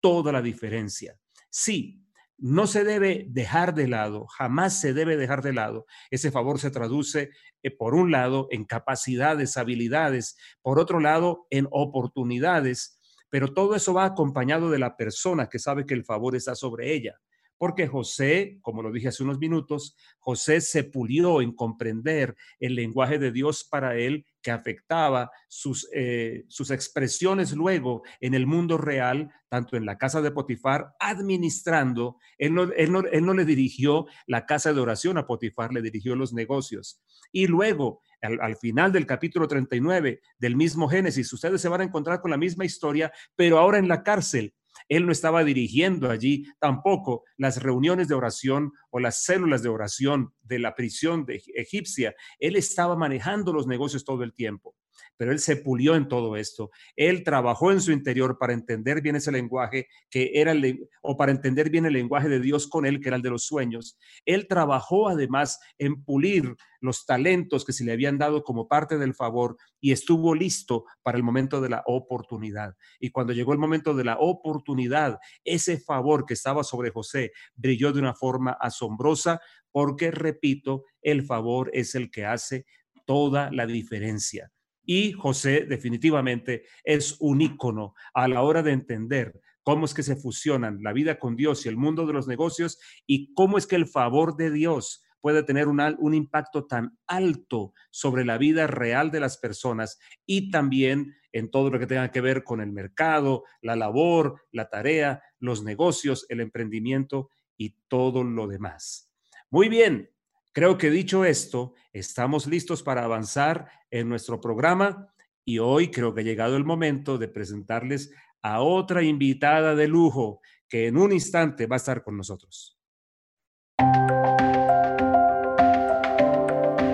toda 0.00 0.32
la 0.32 0.40
diferencia. 0.40 1.18
Sí, 1.50 2.02
no 2.38 2.66
se 2.66 2.82
debe 2.82 3.26
dejar 3.28 3.74
de 3.74 3.88
lado, 3.88 4.26
jamás 4.26 4.80
se 4.80 4.94
debe 4.94 5.18
dejar 5.18 5.42
de 5.42 5.52
lado. 5.52 5.84
Ese 6.10 6.30
favor 6.30 6.60
se 6.60 6.70
traduce, 6.70 7.28
eh, 7.62 7.70
por 7.70 7.94
un 7.94 8.10
lado, 8.10 8.48
en 8.50 8.64
capacidades, 8.64 9.58
habilidades, 9.58 10.38
por 10.62 10.78
otro 10.78 10.98
lado, 10.98 11.46
en 11.50 11.68
oportunidades, 11.72 12.98
pero 13.28 13.52
todo 13.52 13.74
eso 13.74 13.92
va 13.92 14.06
acompañado 14.06 14.70
de 14.70 14.78
la 14.78 14.96
persona 14.96 15.50
que 15.50 15.58
sabe 15.58 15.84
que 15.84 15.92
el 15.92 16.06
favor 16.06 16.36
está 16.36 16.54
sobre 16.54 16.94
ella 16.94 17.20
porque 17.62 17.86
José, 17.86 18.58
como 18.60 18.82
lo 18.82 18.90
dije 18.90 19.06
hace 19.06 19.22
unos 19.22 19.38
minutos, 19.38 19.96
José 20.18 20.60
se 20.60 20.82
pulió 20.82 21.40
en 21.40 21.54
comprender 21.54 22.34
el 22.58 22.74
lenguaje 22.74 23.20
de 23.20 23.30
Dios 23.30 23.62
para 23.62 23.96
él 23.96 24.26
que 24.42 24.50
afectaba 24.50 25.30
sus, 25.46 25.88
eh, 25.94 26.44
sus 26.48 26.72
expresiones 26.72 27.52
luego 27.52 28.02
en 28.18 28.34
el 28.34 28.48
mundo 28.48 28.78
real, 28.78 29.30
tanto 29.48 29.76
en 29.76 29.86
la 29.86 29.96
casa 29.96 30.20
de 30.20 30.32
Potifar, 30.32 30.96
administrando. 30.98 32.16
Él 32.36 32.52
no, 32.52 32.64
él 32.64 32.90
no, 32.90 33.32
le 33.32 33.44
dirigió 33.44 34.06
la 34.26 34.44
casa 34.44 34.72
de 34.72 34.80
oración 34.80 35.16
a 35.16 35.28
Potifar, 35.28 35.72
le 35.72 35.82
dirigió 35.82 36.16
los 36.16 36.32
negocios. 36.32 37.00
Y 37.30 37.46
luego, 37.46 38.02
al, 38.22 38.40
al, 38.40 38.56
final 38.56 38.90
del 38.90 39.06
capítulo 39.06 39.46
39 39.46 40.20
del 40.36 40.56
mismo 40.56 40.88
Génesis, 40.88 41.32
ustedes 41.32 41.60
se 41.60 41.68
van 41.68 41.82
a 41.82 41.84
encontrar 41.84 42.20
con 42.20 42.32
la 42.32 42.36
misma 42.36 42.64
historia, 42.64 43.12
pero 43.36 43.60
ahora 43.60 43.78
en 43.78 43.86
la 43.86 44.02
cárcel. 44.02 44.52
Él 44.88 45.06
no 45.06 45.12
estaba 45.12 45.44
dirigiendo 45.44 46.10
allí 46.10 46.44
tampoco 46.58 47.24
las 47.36 47.62
reuniones 47.62 48.08
de 48.08 48.14
oración 48.14 48.72
o 48.90 49.00
las 49.00 49.24
células 49.24 49.62
de 49.62 49.68
oración 49.68 50.34
de 50.42 50.58
la 50.58 50.74
prisión 50.74 51.24
de 51.24 51.42
egipcia. 51.54 52.14
Él 52.38 52.56
estaba 52.56 52.96
manejando 52.96 53.52
los 53.52 53.66
negocios 53.66 54.04
todo 54.04 54.22
el 54.22 54.34
tiempo 54.34 54.74
pero 55.16 55.32
él 55.32 55.38
se 55.38 55.56
pulió 55.56 55.94
en 55.94 56.08
todo 56.08 56.36
esto. 56.36 56.70
Él 56.96 57.24
trabajó 57.24 57.72
en 57.72 57.80
su 57.80 57.92
interior 57.92 58.38
para 58.38 58.52
entender 58.52 59.02
bien 59.02 59.16
ese 59.16 59.32
lenguaje 59.32 59.86
que 60.10 60.32
era 60.34 60.52
el, 60.52 60.88
o 61.02 61.16
para 61.16 61.32
entender 61.32 61.70
bien 61.70 61.86
el 61.86 61.92
lenguaje 61.92 62.28
de 62.28 62.40
Dios 62.40 62.66
con 62.66 62.86
él, 62.86 63.00
que 63.00 63.08
era 63.08 63.16
el 63.16 63.22
de 63.22 63.30
los 63.30 63.44
sueños. 63.44 63.98
Él 64.24 64.46
trabajó 64.48 65.08
además 65.08 65.60
en 65.78 66.02
pulir 66.04 66.56
los 66.80 67.06
talentos 67.06 67.64
que 67.64 67.72
se 67.72 67.84
le 67.84 67.92
habían 67.92 68.18
dado 68.18 68.42
como 68.42 68.66
parte 68.66 68.98
del 68.98 69.14
favor 69.14 69.56
y 69.80 69.92
estuvo 69.92 70.34
listo 70.34 70.84
para 71.02 71.16
el 71.16 71.22
momento 71.22 71.60
de 71.60 71.68
la 71.68 71.82
oportunidad. 71.86 72.74
Y 72.98 73.10
cuando 73.10 73.32
llegó 73.32 73.52
el 73.52 73.58
momento 73.58 73.94
de 73.94 74.04
la 74.04 74.18
oportunidad, 74.18 75.18
ese 75.44 75.78
favor 75.78 76.26
que 76.26 76.34
estaba 76.34 76.64
sobre 76.64 76.90
José 76.90 77.32
brilló 77.54 77.92
de 77.92 78.00
una 78.00 78.14
forma 78.14 78.52
asombrosa 78.52 79.40
porque, 79.70 80.10
repito, 80.10 80.84
el 81.00 81.22
favor 81.24 81.70
es 81.72 81.94
el 81.94 82.10
que 82.10 82.26
hace 82.26 82.66
toda 83.06 83.50
la 83.50 83.66
diferencia. 83.66 84.50
Y 84.84 85.12
José 85.12 85.66
definitivamente 85.68 86.64
es 86.84 87.16
un 87.20 87.40
ícono 87.40 87.94
a 88.14 88.28
la 88.28 88.42
hora 88.42 88.62
de 88.62 88.72
entender 88.72 89.40
cómo 89.62 89.84
es 89.84 89.94
que 89.94 90.02
se 90.02 90.16
fusionan 90.16 90.82
la 90.82 90.92
vida 90.92 91.18
con 91.18 91.36
Dios 91.36 91.64
y 91.64 91.68
el 91.68 91.76
mundo 91.76 92.06
de 92.06 92.12
los 92.12 92.26
negocios 92.26 92.78
y 93.06 93.32
cómo 93.34 93.58
es 93.58 93.66
que 93.66 93.76
el 93.76 93.86
favor 93.86 94.36
de 94.36 94.50
Dios 94.50 95.04
puede 95.20 95.44
tener 95.44 95.68
un, 95.68 95.80
un 96.00 96.14
impacto 96.14 96.66
tan 96.66 96.98
alto 97.06 97.72
sobre 97.90 98.24
la 98.24 98.38
vida 98.38 98.66
real 98.66 99.10
de 99.12 99.20
las 99.20 99.38
personas 99.38 99.98
y 100.26 100.50
también 100.50 101.14
en 101.30 101.50
todo 101.50 101.70
lo 101.70 101.78
que 101.78 101.86
tenga 101.86 102.10
que 102.10 102.20
ver 102.20 102.42
con 102.42 102.60
el 102.60 102.72
mercado, 102.72 103.44
la 103.62 103.76
labor, 103.76 104.42
la 104.50 104.68
tarea, 104.68 105.22
los 105.38 105.62
negocios, 105.62 106.26
el 106.28 106.40
emprendimiento 106.40 107.30
y 107.56 107.76
todo 107.88 108.24
lo 108.24 108.48
demás. 108.48 109.10
Muy 109.48 109.68
bien, 109.68 110.10
Creo 110.54 110.76
que 110.76 110.90
dicho 110.90 111.24
esto, 111.24 111.72
estamos 111.94 112.46
listos 112.46 112.82
para 112.82 113.04
avanzar 113.04 113.70
en 113.90 114.06
nuestro 114.10 114.38
programa 114.38 115.10
y 115.46 115.58
hoy 115.60 115.90
creo 115.90 116.12
que 116.12 116.20
ha 116.20 116.24
llegado 116.24 116.58
el 116.58 116.64
momento 116.64 117.16
de 117.16 117.26
presentarles 117.26 118.12
a 118.42 118.60
otra 118.60 119.02
invitada 119.02 119.74
de 119.74 119.88
lujo 119.88 120.42
que 120.68 120.88
en 120.88 120.98
un 120.98 121.10
instante 121.12 121.66
va 121.66 121.76
a 121.76 121.78
estar 121.78 122.04
con 122.04 122.18
nosotros. 122.18 122.78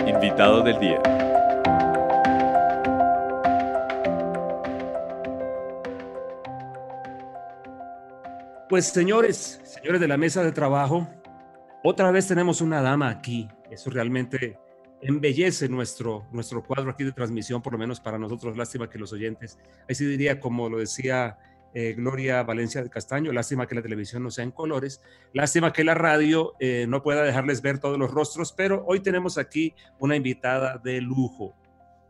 Invitado 0.06 0.62
del 0.62 0.78
día. 0.78 1.02
Pues 8.68 8.86
señores, 8.86 9.60
señores 9.64 10.00
de 10.00 10.06
la 10.06 10.16
mesa 10.16 10.44
de 10.44 10.52
trabajo, 10.52 11.08
otra 11.88 12.10
vez 12.10 12.28
tenemos 12.28 12.60
una 12.60 12.82
dama 12.82 13.08
aquí. 13.08 13.48
Eso 13.70 13.88
realmente 13.88 14.58
embellece 15.00 15.68
nuestro, 15.68 16.26
nuestro 16.32 16.62
cuadro 16.62 16.90
aquí 16.90 17.02
de 17.02 17.12
transmisión, 17.12 17.62
por 17.62 17.72
lo 17.72 17.78
menos 17.78 17.98
para 17.98 18.18
nosotros. 18.18 18.56
Lástima 18.58 18.90
que 18.90 18.98
los 18.98 19.12
oyentes, 19.12 19.58
ahí 19.88 19.94
sí 19.94 20.04
diría, 20.04 20.38
como 20.38 20.68
lo 20.68 20.78
decía 20.78 21.38
eh, 21.72 21.94
Gloria 21.94 22.42
Valencia 22.42 22.82
de 22.82 22.90
Castaño, 22.90 23.32
lástima 23.32 23.66
que 23.66 23.74
la 23.74 23.82
televisión 23.82 24.22
no 24.22 24.30
sea 24.30 24.44
en 24.44 24.50
colores, 24.50 25.00
lástima 25.32 25.72
que 25.72 25.82
la 25.82 25.94
radio 25.94 26.54
eh, 26.60 26.84
no 26.86 27.02
pueda 27.02 27.22
dejarles 27.22 27.62
ver 27.62 27.78
todos 27.78 27.98
los 27.98 28.10
rostros, 28.10 28.52
pero 28.52 28.84
hoy 28.86 29.00
tenemos 29.00 29.38
aquí 29.38 29.74
una 29.98 30.14
invitada 30.14 30.78
de 30.78 31.00
lujo. 31.00 31.56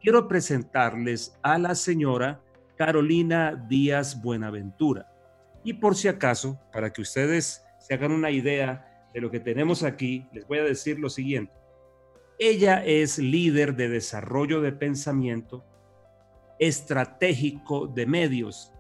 Quiero 0.00 0.26
presentarles 0.26 1.38
a 1.42 1.56
la 1.58 1.76
señora 1.76 2.40
Carolina 2.76 3.64
Díaz 3.68 4.20
Buenaventura. 4.20 5.12
Y 5.62 5.74
por 5.74 5.94
si 5.94 6.08
acaso, 6.08 6.60
para 6.72 6.92
que 6.92 7.02
ustedes 7.02 7.64
se 7.78 7.94
hagan 7.94 8.12
una 8.12 8.30
idea 8.30 8.87
de 9.12 9.20
lo 9.20 9.30
que 9.30 9.40
tenemos 9.40 9.82
aquí, 9.82 10.26
les 10.32 10.46
voy 10.46 10.58
a 10.58 10.64
decir 10.64 10.98
lo 10.98 11.10
siguiente. 11.10 11.52
Ella 12.38 12.84
es 12.84 13.18
líder 13.18 13.74
de 13.74 13.88
desarrollo 13.88 14.60
de 14.60 14.72
pensamiento 14.72 15.64
estratégico 16.58 17.86
de 17.86 18.06
medios 18.06 18.72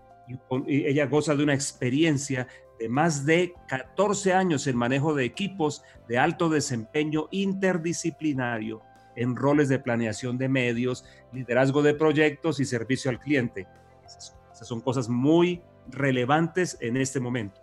y 0.66 0.86
ella 0.86 1.06
goza 1.06 1.34
de 1.34 1.42
una 1.42 1.54
experiencia 1.54 2.46
de 2.78 2.88
más 2.88 3.24
de 3.24 3.54
14 3.68 4.32
años 4.32 4.66
en 4.66 4.76
manejo 4.76 5.14
de 5.14 5.24
equipos 5.24 5.82
de 6.06 6.18
alto 6.18 6.48
desempeño 6.48 7.28
interdisciplinario 7.30 8.82
en 9.16 9.34
roles 9.34 9.68
de 9.68 9.80
planeación 9.80 10.38
de 10.38 10.48
medios, 10.48 11.04
liderazgo 11.32 11.82
de 11.82 11.94
proyectos 11.94 12.60
y 12.60 12.64
servicio 12.64 13.10
al 13.10 13.18
cliente. 13.18 13.66
esas 14.04 14.68
son 14.68 14.80
cosas 14.80 15.08
muy 15.08 15.60
relevantes 15.88 16.76
en 16.80 16.96
este 16.96 17.18
momento. 17.18 17.60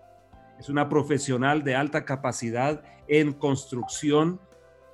Es 0.59 0.69
una 0.69 0.89
profesional 0.89 1.63
de 1.63 1.75
alta 1.75 2.05
capacidad 2.05 2.83
en 3.07 3.33
construcción, 3.33 4.39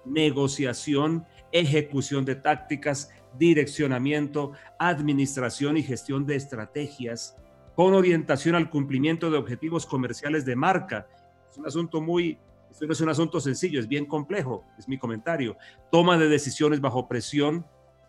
negociación, 0.06 1.26
ejecución 1.52 2.26
de 2.26 2.36
tácticas, 2.36 3.12
direccionamiento, 3.38 4.54
administración 4.80 5.78
y 5.78 5.84
gestión 5.84 6.26
de 6.26 6.36
estrategias, 6.36 7.38
con 7.76 7.94
orientación 7.94 8.56
al 8.56 8.70
cumplimiento 8.70 9.32
de 9.32 9.38
objetivos 9.38 9.86
comerciales 9.86 10.46
de 10.46 10.56
marca. 10.56 11.08
Es 11.50 11.58
un 11.58 11.66
asunto 11.66 12.02
muy, 12.02 12.38
esto 12.70 12.86
no 12.86 12.94
es 12.94 13.02
un 13.02 13.10
asunto 13.10 13.40
sencillo, 13.40 13.80
es 13.80 13.88
bien 13.88 14.06
complejo, 14.06 14.66
es 14.78 14.88
mi 14.88 14.98
comentario. 14.98 15.58
Toma 15.92 16.18
de 16.18 16.28
decisiones 16.28 16.82
bajo 16.82 17.08
presión 17.08 17.66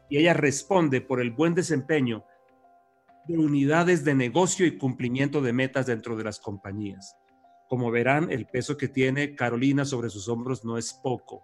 y 0.08 0.18
ella 0.18 0.34
responde 0.34 1.00
por 1.00 1.20
el 1.20 1.30
buen 1.30 1.54
desempeño 1.54 2.24
de 3.26 3.38
unidades 3.38 4.04
de 4.04 4.14
negocio 4.14 4.66
y 4.66 4.76
cumplimiento 4.76 5.40
de 5.40 5.52
metas 5.52 5.86
dentro 5.86 6.16
de 6.16 6.24
las 6.24 6.40
compañías. 6.40 7.16
Como 7.72 7.90
verán, 7.90 8.30
el 8.30 8.44
peso 8.44 8.76
que 8.76 8.88
tiene 8.88 9.34
Carolina 9.34 9.86
sobre 9.86 10.10
sus 10.10 10.28
hombros 10.28 10.62
no 10.62 10.76
es 10.76 10.92
poco. 10.92 11.42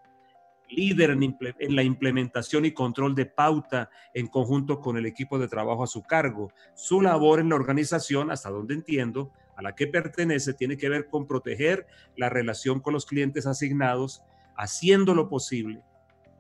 Líder 0.69 1.13
en, 1.13 1.75
la 1.75 1.83
implementación 1.83 2.67
y 2.67 2.73
control 2.73 3.15
de 3.15 3.25
pauta 3.25 3.89
en 4.13 4.27
conjunto 4.27 4.79
con 4.79 4.99
el 4.99 5.07
equipo 5.07 5.39
de 5.39 5.49
trabajo 5.49 5.85
a 5.85 5.87
su 5.87 6.03
cargo. 6.03 6.53
Su 6.75 7.01
labor 7.01 7.41
en 7.41 7.49
la 7.49 7.55
organización, 7.55 8.31
hasta 8.31 8.51
donde 8.51 8.75
entiendo, 8.75 9.33
a 9.57 9.63
la 9.63 9.75
que 9.75 9.87
pertenece, 9.87 10.53
tiene 10.53 10.77
que 10.77 10.91
ver 10.91 11.09
con 11.09 11.27
proteger 11.27 11.87
la 12.15 12.29
relación 12.29 12.81
con 12.81 12.93
los 12.93 13.07
clientes 13.07 13.47
asignados, 13.47 14.21
haciendo 14.55 15.15
lo 15.15 15.31
posible 15.31 15.83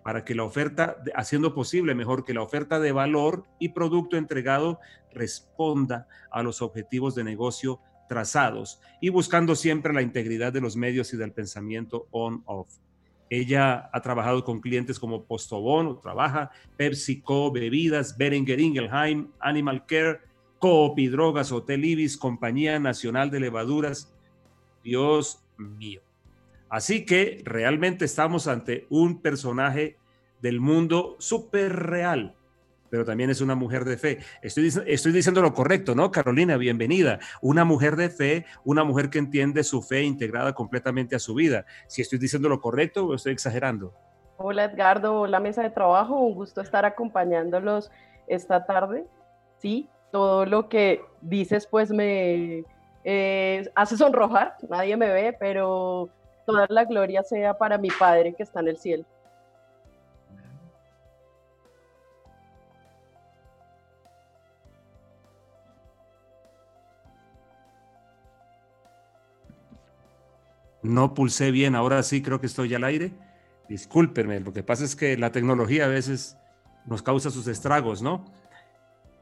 para 0.03 0.22
que 0.22 0.35
la 0.35 0.44
oferta, 0.44 0.98
haciendo 1.14 1.55
posible 1.55 1.94
mejor 1.94 2.27
que 2.27 2.35
la 2.35 2.42
oferta 2.42 2.79
de 2.79 2.92
valor 2.92 3.44
y 3.59 3.70
producto 3.70 4.18
entregado 4.18 4.81
responda 5.12 6.09
a 6.31 6.42
los 6.42 6.61
objetivos 6.61 7.14
de 7.14 7.24
negocio 7.24 7.81
trazados 8.09 8.81
y 9.01 9.11
buscando 9.11 9.55
siempre 9.55 9.92
la 9.92 10.03
integridad 10.03 10.53
de 10.53 10.61
los 10.61 10.77
medios 10.77 11.12
y 11.12 11.16
del 11.16 11.33
pensamiento 11.33 12.09
on-off. 12.11 12.68
Ella 13.31 13.90
ha 13.92 14.01
trabajado 14.01 14.42
con 14.44 14.61
clientes 14.61 14.99
como 14.99 15.25
Postobón, 15.25 16.01
trabaja 16.01 16.51
PepsiCo, 16.77 17.53
Bebidas, 17.53 18.16
Beringer 18.16 18.59
Ingelheim, 18.59 19.29
Animal 19.38 19.85
Care, 19.87 20.21
Coop 20.59 20.99
y 20.99 21.09
Drogas, 21.09 21.53
Hotel 21.53 21.85
Ibis, 21.85 22.16
Compañía 22.16 22.79
Nacional 22.79 23.31
de 23.31 23.40
Levaduras. 23.40 24.14
Dios 24.83 25.44
mío. 25.59 26.01
Así 26.71 27.05
que 27.05 27.42
realmente 27.44 28.05
estamos 28.05 28.47
ante 28.47 28.87
un 28.88 29.21
personaje 29.21 29.99
del 30.40 30.61
mundo 30.61 31.16
súper 31.18 31.75
real, 31.75 32.37
pero 32.90 33.05
también 33.05 33.31
es 33.31 33.40
una 33.40 33.55
mujer 33.55 33.85
de 33.85 33.96
fe. 33.96 34.18
Estoy, 34.42 34.72
estoy 34.87 35.12
diciendo 35.12 35.42
lo 35.42 35.55
correcto, 35.55 35.94
¿no? 35.94 36.11
Carolina, 36.11 36.57
bienvenida. 36.57 37.18
Una 37.40 37.64
mujer 37.64 37.96
de 37.96 38.11
fe, 38.11 38.46
una 38.64 38.85
mujer 38.85 39.11
que 39.11 39.18
entiende 39.18 39.64
su 39.64 39.83
fe 39.83 40.03
integrada 40.03 40.55
completamente 40.55 41.16
a 41.16 41.18
su 41.18 41.35
vida. 41.35 41.64
Si 41.87 42.03
estoy 42.03 42.18
diciendo 42.18 42.48
lo 42.48 42.61
correcto 42.61 43.07
o 43.07 43.14
estoy 43.14 43.33
exagerando. 43.33 43.94
Hola 44.37 44.64
Edgardo, 44.64 45.20
hola 45.22 45.40
mesa 45.40 45.62
de 45.62 45.70
trabajo, 45.70 46.20
un 46.20 46.35
gusto 46.35 46.61
estar 46.61 46.85
acompañándolos 46.85 47.90
esta 48.29 48.66
tarde. 48.66 49.05
Sí, 49.57 49.88
todo 50.12 50.46
lo 50.46 50.68
que 50.68 51.03
dices 51.20 51.66
pues 51.66 51.90
me 51.90 52.62
eh, 53.05 53.70
hace 53.74 53.96
sonrojar, 53.96 54.57
nadie 54.68 54.96
me 54.96 55.09
ve, 55.09 55.37
pero 55.38 56.09
toda 56.46 56.66
la 56.68 56.85
gloria 56.85 57.22
sea 57.22 57.59
para 57.59 57.79
mi 57.79 57.88
Padre 57.90 58.35
que 58.35 58.42
está 58.42 58.61
en 58.61 58.68
el 58.68 58.79
cielo. 58.79 59.05
No 70.88 71.12
pulsé 71.12 71.51
bien, 71.51 71.74
ahora 71.74 72.03
sí 72.03 72.22
creo 72.22 72.40
que 72.40 72.46
estoy 72.46 72.74
al 72.74 72.83
aire. 72.85 73.12
Discúlpenme, 73.68 74.40
lo 74.40 74.55
que 74.55 74.62
pasa 74.62 74.85
es 74.85 74.96
que 74.96 75.18
la 75.18 75.31
tecnología 75.31 75.85
a 75.85 75.88
veces 75.88 76.38
nos 76.87 77.03
causa 77.03 77.31
sus 77.31 77.46
estragos, 77.46 78.01
¿no? 78.01 78.24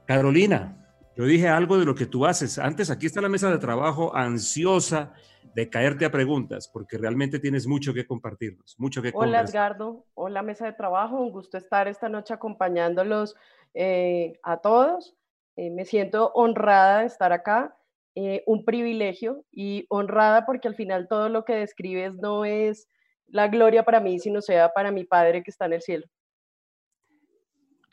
Carolina, 0.06 0.76
yo 1.16 1.24
dije 1.24 1.48
algo 1.48 1.76
de 1.76 1.84
lo 1.84 1.96
que 1.96 2.06
tú 2.06 2.24
haces. 2.24 2.60
Antes, 2.60 2.88
aquí 2.88 3.06
está 3.06 3.20
la 3.20 3.28
mesa 3.28 3.50
de 3.50 3.58
trabajo 3.58 4.14
ansiosa 4.14 5.12
de 5.56 5.68
caerte 5.68 6.04
a 6.04 6.12
preguntas, 6.12 6.68
porque 6.68 6.98
realmente 6.98 7.40
tienes 7.40 7.66
mucho 7.66 7.92
que 7.92 8.06
compartirnos, 8.06 8.78
mucho 8.78 9.02
que 9.02 9.10
Hola 9.12 9.40
Edgardo, 9.40 10.04
hola 10.14 10.42
mesa 10.42 10.66
de 10.66 10.74
trabajo, 10.74 11.18
un 11.18 11.32
gusto 11.32 11.56
estar 11.56 11.88
esta 11.88 12.08
noche 12.08 12.32
acompañándolos 12.32 13.34
eh, 13.74 14.38
a 14.44 14.58
todos. 14.58 15.16
Eh, 15.56 15.70
me 15.70 15.84
siento 15.84 16.30
honrada 16.34 17.00
de 17.00 17.06
estar 17.06 17.32
acá, 17.32 17.76
eh, 18.16 18.42
un 18.46 18.64
privilegio 18.64 19.44
y 19.52 19.86
honrada 19.88 20.44
porque 20.44 20.66
al 20.66 20.74
final 20.74 21.06
todo 21.08 21.28
lo 21.28 21.44
que 21.44 21.54
describes 21.54 22.14
no 22.14 22.44
es 22.44 22.88
la 23.28 23.46
gloria 23.46 23.84
para 23.84 24.00
mí, 24.00 24.18
sino 24.18 24.42
sea 24.42 24.72
para 24.72 24.90
mi 24.90 25.04
Padre 25.04 25.44
que 25.44 25.50
está 25.52 25.66
en 25.66 25.74
el 25.74 25.82
cielo. 25.82 26.06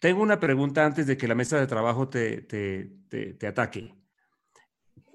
Tengo 0.01 0.23
una 0.23 0.39
pregunta 0.39 0.83
antes 0.83 1.05
de 1.05 1.15
que 1.15 1.27
la 1.27 1.35
mesa 1.35 1.59
de 1.59 1.67
trabajo 1.67 2.09
te, 2.09 2.41
te, 2.41 2.89
te 3.09 3.47
ataque 3.47 3.93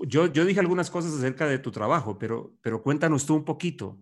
yo, 0.00 0.26
yo 0.26 0.44
dije 0.44 0.60
algunas 0.60 0.90
cosas 0.90 1.12
acerca 1.14 1.46
de 1.46 1.58
tu 1.58 1.70
trabajo, 1.70 2.18
pero, 2.18 2.54
pero 2.62 2.82
cuéntanos 2.82 3.26
tú 3.26 3.34
un 3.34 3.44
poquito. 3.44 3.98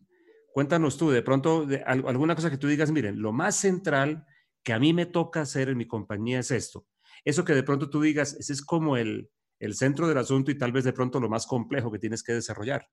Cuéntanos 0.52 0.96
tú, 0.96 1.10
de 1.10 1.22
pronto, 1.22 1.66
de, 1.66 1.82
alguna 1.82 2.34
cosa 2.34 2.50
que 2.50 2.56
tú 2.56 2.66
digas, 2.66 2.90
miren, 2.90 3.20
lo 3.20 3.32
más 3.32 3.56
central 3.56 4.26
que 4.62 4.72
a 4.72 4.78
mí 4.78 4.92
me 4.92 5.06
toca 5.06 5.42
hacer 5.42 5.68
en 5.68 5.76
mi 5.76 5.86
compañía 5.86 6.40
es 6.40 6.50
esto. 6.50 6.86
Eso 7.24 7.44
que 7.44 7.54
de 7.54 7.62
pronto 7.62 7.90
tú 7.90 8.00
digas, 8.00 8.34
ese 8.38 8.52
es 8.52 8.62
como 8.62 8.96
el, 8.96 9.30
el 9.58 9.74
centro 9.74 10.06
del 10.08 10.18
asunto 10.18 10.50
y 10.50 10.58
tal 10.58 10.72
vez 10.72 10.84
de 10.84 10.92
pronto 10.92 11.20
lo 11.20 11.28
más 11.28 11.46
complejo 11.46 11.90
que 11.90 11.98
tienes 11.98 12.22
que 12.22 12.32
desarrollar. 12.32 12.86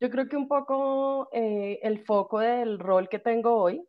Yo 0.00 0.10
creo 0.10 0.28
que 0.28 0.36
un 0.36 0.48
poco 0.48 1.28
eh, 1.32 1.78
el 1.82 2.04
foco 2.04 2.40
del 2.40 2.78
rol 2.78 3.08
que 3.08 3.18
tengo 3.18 3.54
hoy 3.54 3.86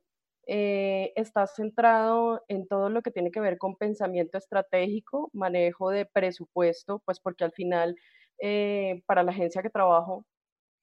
eh, 0.47 1.11
está 1.15 1.47
centrado 1.47 2.43
en 2.47 2.67
todo 2.67 2.89
lo 2.89 3.01
que 3.01 3.11
tiene 3.11 3.31
que 3.31 3.39
ver 3.39 3.57
con 3.57 3.75
pensamiento 3.75 4.37
estratégico, 4.37 5.29
manejo 5.33 5.89
de 5.89 6.05
presupuesto, 6.05 7.01
pues 7.05 7.19
porque 7.19 7.43
al 7.43 7.51
final 7.51 7.95
eh, 8.39 9.01
para 9.07 9.23
la 9.23 9.31
agencia 9.31 9.63
que 9.63 9.69
trabajo 9.69 10.25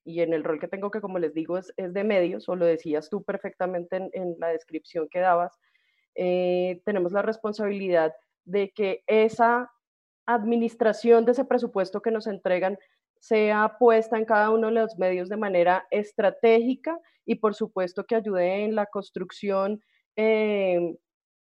y 0.05 0.21
en 0.21 0.33
el 0.33 0.43
rol 0.43 0.59
que 0.59 0.67
tengo 0.67 0.91
que, 0.91 1.01
como 1.01 1.21
les 1.21 1.33
digo, 1.33 1.57
es, 1.59 1.73
de 1.77 2.05
medios, 2.05 2.49
o 2.49 2.57
lo 2.57 2.67
decías 2.67 3.09
tú 3.09 3.23
perfectamente 3.23 4.11
en, 4.13 4.35
la 4.39 4.49
descripción 4.49 5.09
que 5.09 5.21
dabas, 5.21 5.57
tenemos 6.15 7.13
la 7.13 7.23
responsabilidad 7.23 8.13
de 8.45 8.73
que 8.73 9.05
esa 9.07 9.71
administración 10.27 11.25
de 11.25 11.33
ese 11.33 11.45
presupuesto 11.45 12.01
que 12.01 12.11
nos 12.11 12.27
entregan 12.27 12.79
sea 13.19 13.77
puesta 13.79 14.19
en 14.19 14.25
cada 14.25 14.51
uno 14.51 14.67
de 14.67 14.75
los 14.75 14.99
medios 14.99 15.29
de 15.29 15.37
manera 15.37 15.87
estratégica 15.91 16.99
y 17.25 17.37
por 17.37 17.55
supuesto 17.55 18.05
que 18.05 18.17
ayude 18.17 18.65
en 18.65 18.75
la 18.75 18.87
construcción 18.87 19.81
eh, 20.17 20.97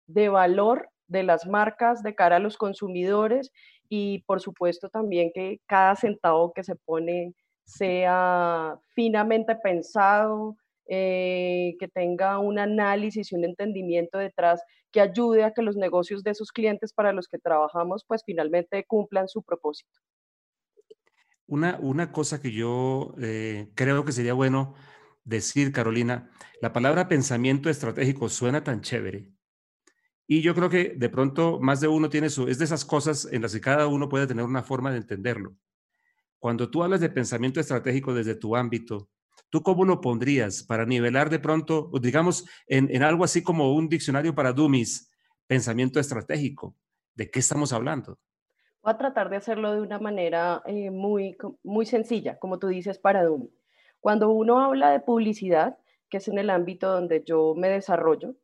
de 0.07 0.29
valor 0.29 0.89
de 1.09 1.23
las 1.25 1.47
marcas 1.47 2.03
de 2.03 2.15
cara 2.15 2.37
a 2.37 2.41
los 2.41 2.57
consumidores 2.57 3.53
y 3.89 4.23
por 4.27 4.41
supuesto 4.41 4.89
también 4.89 5.31
que 5.35 5.61
cada 5.67 5.97
centavo 5.97 6.53
que 6.53 6.63
se 6.63 6.77
pone 6.77 7.35
sea 7.65 8.79
finamente 8.95 9.57
pensado, 9.57 10.57
eh, 10.89 11.77
que 11.79 11.89
tenga 11.89 12.39
un 12.39 12.59
análisis 12.59 13.33
y 13.33 13.35
un 13.35 13.45
entendimiento 13.45 14.19
detrás 14.19 14.63
que 14.93 15.01
ayude 15.01 15.45
a 15.45 15.53
que 15.53 15.63
los 15.63 15.77
negocios 15.77 16.23
de 16.23 16.35
sus 16.35 16.53
clientes 16.53 16.93
para 16.93 17.13
los 17.13 17.29
que 17.29 17.39
trabajamos 17.39 18.05
pues 18.07 18.23
finalmente 18.25 18.85
cumplan 18.87 19.29
su 19.29 19.43
propósito. 19.43 20.01
Una, 21.49 22.13
cosa 22.13 22.41
que 22.41 22.51
yo 22.51 23.15
eh, 23.21 23.71
creo 23.75 24.05
que 24.05 24.13
sería 24.13 24.33
bueno 24.33 24.75
decir, 25.25 25.73
Carolina, 25.73 26.31
la 26.61 26.73
palabra 26.73 27.09
pensamiento 27.09 27.71
estratégico 27.71 28.29
suena 28.29 28.65
tan 28.65 28.81
chévere. 28.81 29.31
Y 30.27 30.41
yo 30.43 30.55
creo 30.55 30.69
que 30.69 30.95
de 30.97 31.09
pronto 31.09 31.61
más 31.61 31.81
de 31.81 31.89
uno 31.89 32.09
tiene 32.09 32.31
su, 32.31 32.49
es 32.49 32.59
de 32.59 32.65
esas 32.65 32.85
cosas 32.85 33.29
en 33.31 33.43
las 33.43 33.53
que 33.53 33.61
cada 33.61 33.87
uno 33.87 34.09
puede 34.09 34.27
tener 34.27 34.45
una 34.45 34.63
forma 34.63 34.91
de 34.91 34.99
entenderlo. 34.99 35.57
Cuando 36.39 36.71
tú 36.71 36.83
hablas 36.83 37.01
de 37.01 37.11
pensamiento 37.11 37.61
estratégico 37.61 38.13
desde 38.13 38.35
tu 38.35 38.57
ámbito, 38.57 39.09
¿tú 39.51 39.63
cómo 39.63 39.85
lo 39.85 40.01
pondrías 40.01 40.63
para 40.63 40.87
nivelar 40.87 41.31
de 41.31 41.39
pronto, 41.39 41.91
digamos, 42.01 42.47
en, 42.67 42.89
en 42.95 43.03
algo 43.03 43.25
así 43.25 43.43
como 43.43 43.75
un 43.75 43.89
diccionario 43.89 44.35
para 44.35 44.53
dummies, 44.53 45.11
pensamiento 45.47 46.01
estratégico? 46.01 46.77
¿De 47.15 47.31
qué 47.31 47.39
estamos 47.39 47.73
hablando? 47.73 48.19
Voy 48.83 48.95
a 48.95 48.99
tratar 48.99 49.31
de 49.31 49.37
hacerlo 49.37 49.73
de 49.73 49.81
una 49.81 49.99
manera 49.99 50.63
eh, 50.65 50.91
muy, 50.91 51.37
muy 51.65 51.87
sencilla, 51.87 52.39
como 52.39 52.61
tú 52.61 52.69
dices, 52.69 52.99
para 52.99 53.25
Doom. 53.25 53.49
Cuando 53.99 54.31
uno 54.31 54.61
habla 54.61 54.91
de 54.91 55.01
publicidad, 55.01 55.77
que 56.09 56.19
es 56.19 56.29
en 56.29 56.39
el 56.39 56.51
ámbito 56.51 56.93
donde 56.93 57.25
yo 57.27 57.55
me 57.57 57.69
desarrollo, 57.69 58.37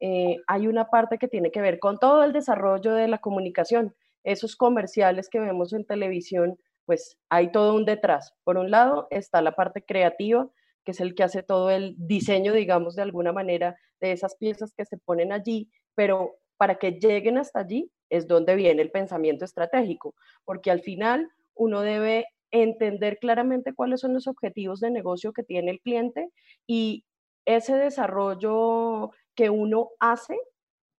eh, 0.00 0.38
hay 0.46 0.66
una 0.68 0.88
parte 0.88 1.18
que 1.18 1.28
tiene 1.28 1.50
que 1.50 1.60
ver 1.60 1.78
con 1.78 1.98
todo 1.98 2.24
el 2.24 2.32
desarrollo 2.32 2.94
de 2.94 3.08
la 3.08 3.18
comunicación. 3.18 3.94
Esos 4.24 4.56
comerciales 4.56 5.28
que 5.28 5.38
vemos 5.38 5.74
en 5.74 5.84
televisión, 5.84 6.58
pues 6.90 7.16
hay 7.28 7.52
todo 7.52 7.76
un 7.76 7.84
detrás. 7.84 8.34
Por 8.42 8.58
un 8.58 8.72
lado 8.72 9.06
está 9.10 9.40
la 9.42 9.52
parte 9.52 9.80
creativa, 9.80 10.50
que 10.84 10.90
es 10.90 10.98
el 10.98 11.14
que 11.14 11.22
hace 11.22 11.44
todo 11.44 11.70
el 11.70 11.94
diseño, 11.96 12.52
digamos, 12.52 12.96
de 12.96 13.02
alguna 13.02 13.32
manera, 13.32 13.76
de 14.00 14.10
esas 14.10 14.34
piezas 14.34 14.74
que 14.76 14.84
se 14.84 14.96
ponen 14.96 15.30
allí, 15.30 15.70
pero 15.94 16.34
para 16.56 16.80
que 16.80 16.98
lleguen 16.98 17.38
hasta 17.38 17.60
allí 17.60 17.92
es 18.08 18.26
donde 18.26 18.56
viene 18.56 18.82
el 18.82 18.90
pensamiento 18.90 19.44
estratégico, 19.44 20.16
porque 20.44 20.72
al 20.72 20.80
final 20.80 21.30
uno 21.54 21.82
debe 21.82 22.26
entender 22.50 23.18
claramente 23.20 23.72
cuáles 23.72 24.00
son 24.00 24.12
los 24.12 24.26
objetivos 24.26 24.80
de 24.80 24.90
negocio 24.90 25.32
que 25.32 25.44
tiene 25.44 25.70
el 25.70 25.80
cliente 25.80 26.28
y 26.66 27.04
ese 27.44 27.76
desarrollo 27.76 29.12
que 29.36 29.48
uno 29.48 29.90
hace 30.00 30.36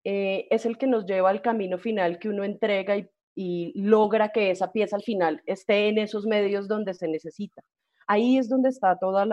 eh, 0.06 0.47
es 0.51 0.65
el 0.65 0.77
que 0.77 0.88
nos 0.88 1.06
lleva 1.06 1.30
al 1.30 1.41
camino 1.41 1.77
final 1.77 2.17
que 2.17 2.30
uno 2.30 2.45
entrega 2.45 2.95
y, 2.95 3.10
logra 3.36 4.30
que 4.30 4.52
esa 4.52 4.72
pieza 4.72 4.96
al 4.96 5.04
final 5.04 5.41
esté 5.46 5.88
en 5.88 5.98
esos 5.98 6.26
medios 6.26 6.67
donde 6.67 6.94
se 6.94 7.08
necesita. 7.08 7.62
Ahí 8.08 8.38
es 8.38 8.50
donde 8.50 8.70
está 8.70 8.98
todo 9.00 9.24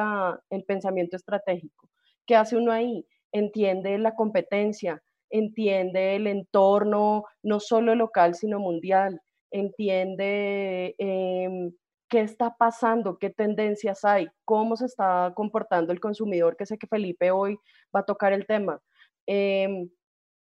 el 0.51 0.65
pensamiento 0.65 1.17
estratégico. 1.17 1.89
¿Qué 2.27 2.37
hace 2.37 2.57
uno 2.57 2.71
ahí? 2.73 3.07
Entiende 3.33 3.99
la 3.99 4.15
competencia, 4.15 5.03
entiende 5.31 6.17
el 6.17 6.27
entorno, 6.27 7.25
no 7.43 7.61
solo 7.61 7.95
local, 7.95 8.35
sino 8.35 8.61
mundial, 8.61 9.21
entiende 9.51 10.95
em, 10.99 11.73
qué 12.09 12.21
está 12.21 12.55
pasando, 12.57 13.19
qué 13.19 13.31
tendencias 13.31 14.05
hay, 14.05 14.29
cómo 14.45 14.77
se 14.77 14.87
está 14.87 15.33
comportando 15.35 15.93
el 15.93 16.01
consumidor, 16.01 16.57
que 16.57 16.67
sé 16.67 16.79
que 16.79 16.87
Felipe 16.87 17.31
hoy 17.31 17.59
va 17.95 18.01
a 18.01 18.05
tocar 18.05 18.33
el 18.33 18.47
tema, 18.47 18.81
em, 19.27 19.91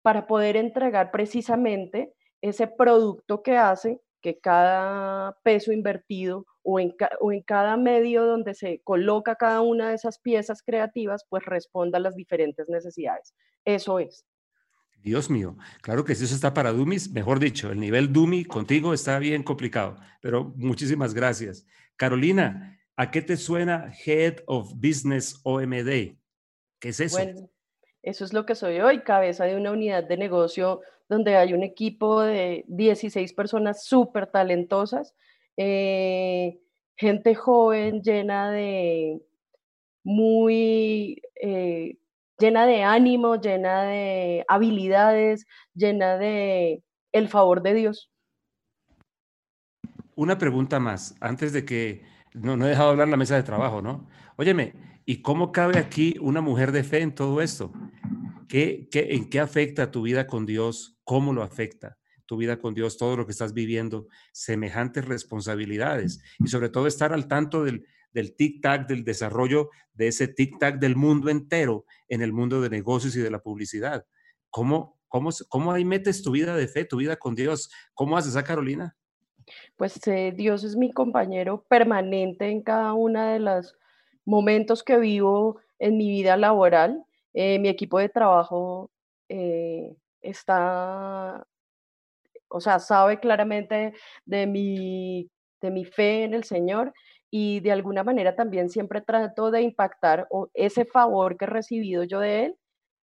para 0.02 0.28
poder 0.28 0.56
entregar 0.56 1.12
precisamente 1.12 2.14
ese 2.42 2.68
producto 2.68 3.44
que 3.44 3.58
hace 3.58 4.02
que 4.22 4.40
cada 4.40 5.38
peso 5.44 5.72
invertido 5.72 6.46
o 6.62 6.80
en, 6.80 6.94
o 7.22 7.32
en, 7.32 7.42
cada 7.42 7.78
medio 7.78 8.26
donde 8.26 8.54
se 8.54 8.82
coloca 8.84 9.36
cada 9.36 9.62
una 9.62 9.90
de 9.90 9.96
esas 9.96 10.20
piezas 10.20 10.62
creativas, 10.62 11.26
pues 11.30 11.46
responda 11.46 11.98
a 11.98 12.02
las 12.02 12.16
diferentes 12.16 12.68
necesidades. 12.68 13.34
Eso 13.64 14.00
es. 14.00 14.26
Dios 15.02 15.30
mío, 15.30 15.56
claro 15.82 16.04
que 16.04 16.14
si 16.14 16.26
eso 16.26 16.36
está 16.36 16.54
para 16.54 16.74
Dummies, 16.74 17.12
mejor 17.12 17.40
dicho, 17.40 17.72
el 17.72 17.80
nivel 17.80 18.12
Dummy 18.12 18.44
contigo 18.44 18.94
está 18.94 19.18
bien 19.18 19.44
complicado, 19.44 19.96
pero 20.22 20.54
muchísimas 20.58 21.14
gracias. 21.14 21.66
Carolina, 21.96 22.78
¿a 22.98 23.10
qué 23.10 23.22
te 23.22 23.38
suena 23.38 23.94
Head 24.06 24.44
of 24.46 24.74
Business 24.76 25.40
OMD? 25.44 26.18
¿Qué 26.80 26.90
es 26.90 27.00
eso? 27.00 27.18
Bueno, 27.18 27.50
eso 28.04 28.26
es 28.26 28.34
lo 28.34 28.46
que 28.46 28.56
soy 28.56 28.82
hoy, 28.82 29.02
cabeza 29.04 29.46
de 29.46 29.56
una 29.56 29.72
unidad 29.72 30.04
de 30.04 30.18
negocio 30.18 30.82
donde 31.10 31.36
hay 31.36 31.54
un 31.54 31.64
equipo 31.64 32.22
de 32.22 32.64
16 32.68 33.34
personas 33.34 33.84
súper 33.84 34.28
talentosas, 34.28 35.16
eh, 35.58 36.60
gente 36.96 37.36
joven 37.36 38.02
llena 38.02 38.52
de 38.52 39.22
muy... 40.04 41.22
Eh, 41.42 41.98
llena 42.40 42.66
de 42.66 42.84
ánimo, 42.84 43.36
llena 43.36 43.84
de 43.84 44.46
habilidades, 44.48 45.46
llena 45.76 46.18
de 46.18 46.84
el 47.12 47.28
favor 47.28 47.62
de 47.62 47.74
Dios. 47.74 48.10
Una 50.16 50.38
pregunta 50.38 50.80
más, 50.80 51.16
antes 51.20 51.54
de 51.54 51.66
que 51.66 52.04
no, 52.34 52.54
he 52.66 52.70
dejado 52.70 52.90
hablar 52.90 53.08
la 53.08 53.18
mesa 53.18 53.36
de 53.36 53.44
trabajo, 53.44 53.82
¿no? 53.82 54.08
Óyeme, 54.38 54.74
¿y 55.06 55.22
cómo 55.22 55.52
cabe 55.52 55.78
aquí 55.78 56.16
una 56.20 56.42
mujer 56.42 56.72
de 56.72 56.84
fe 56.84 57.02
en 57.02 57.14
todo 57.14 57.42
esto? 57.42 57.72
¿Qué, 58.50 58.90
qué, 58.92 59.16
en 59.16 59.30
qué 59.30 59.40
afecta 59.40 59.92
tu 59.92 60.02
vida 60.02 60.28
con 60.28 60.46
Dios? 60.46 61.00
¿Cómo 61.06 61.32
lo 61.32 61.44
afecta? 61.44 62.00
tu 62.26 62.38
vida 62.38 62.60
con 62.60 62.76
Dios, 62.76 62.96
todo 63.00 63.18
lo 63.18 63.26
que 63.26 63.32
estás 63.32 63.56
viviendo, 63.56 64.06
semejantes 64.34 65.04
responsabilidades 65.04 66.22
y 66.38 66.48
sobre 66.48 66.70
todo 66.70 66.86
estar 66.86 67.12
al 67.12 67.28
tanto 67.28 67.64
del, 67.64 67.88
del 68.14 68.36
tic-tac, 68.36 68.86
del 68.86 69.04
desarrollo 69.04 69.72
de 69.94 70.10
ese 70.10 70.28
tic-tac 70.28 70.78
del 70.78 70.96
mundo 70.96 71.32
entero 71.32 71.86
en 72.08 72.22
el 72.22 72.32
mundo 72.32 72.62
de 72.62 72.70
negocios 72.70 73.16
y 73.16 73.20
de 73.20 73.32
la 73.32 73.40
publicidad. 73.40 74.06
¿Cómo, 74.52 75.00
cómo, 75.08 75.32
cómo 75.48 75.72
ahí 75.72 75.86
metes 75.86 76.22
tu 76.22 76.30
vida 76.30 76.56
de 76.56 76.68
fe, 76.68 76.86
tu 76.86 76.98
vida 76.98 77.16
con 77.16 77.34
Dios? 77.34 77.72
¿Cómo 77.96 78.16
haces 78.16 78.36
a 78.36 78.44
Carolina? 78.44 78.96
Pues 79.76 80.00
eh, 80.08 80.32
Dios 80.36 80.64
es 80.64 80.76
mi 80.76 80.92
compañero 80.92 81.66
permanente 81.68 82.50
en 82.50 82.62
cada 82.62 82.94
uno 82.94 83.26
de 83.26 83.40
los 83.40 83.76
momentos 84.24 84.84
que 84.84 85.00
vivo 85.00 85.60
en 85.80 85.98
mi 85.98 86.10
vida 86.10 86.38
laboral. 86.38 87.04
Eh, 87.34 87.60
mi 87.60 87.70
equipo 87.70 88.00
de 88.00 88.10
trabajo 88.10 88.92
eh, 89.30 89.96
está, 90.22 91.46
o 92.50 92.60
sea, 92.62 92.80
sabe 92.80 93.20
claramente 93.20 93.94
de 94.26 94.48
mi, 94.48 95.30
de 95.62 95.72
mi 95.72 95.86
fe 95.86 96.24
en 96.24 96.34
el 96.34 96.44
Señor 96.44 96.94
y 97.32 97.60
de 97.60 97.72
alguna 97.72 98.04
manera 98.04 98.36
también 98.36 98.70
siempre 98.70 99.02
trato 99.02 99.52
de 99.52 99.62
impactar 99.62 100.28
ese 100.54 100.86
favor 100.86 101.38
que 101.38 101.46
he 101.46 101.48
recibido 101.48 102.04
yo 102.04 102.20
de 102.20 102.46
él 102.46 102.56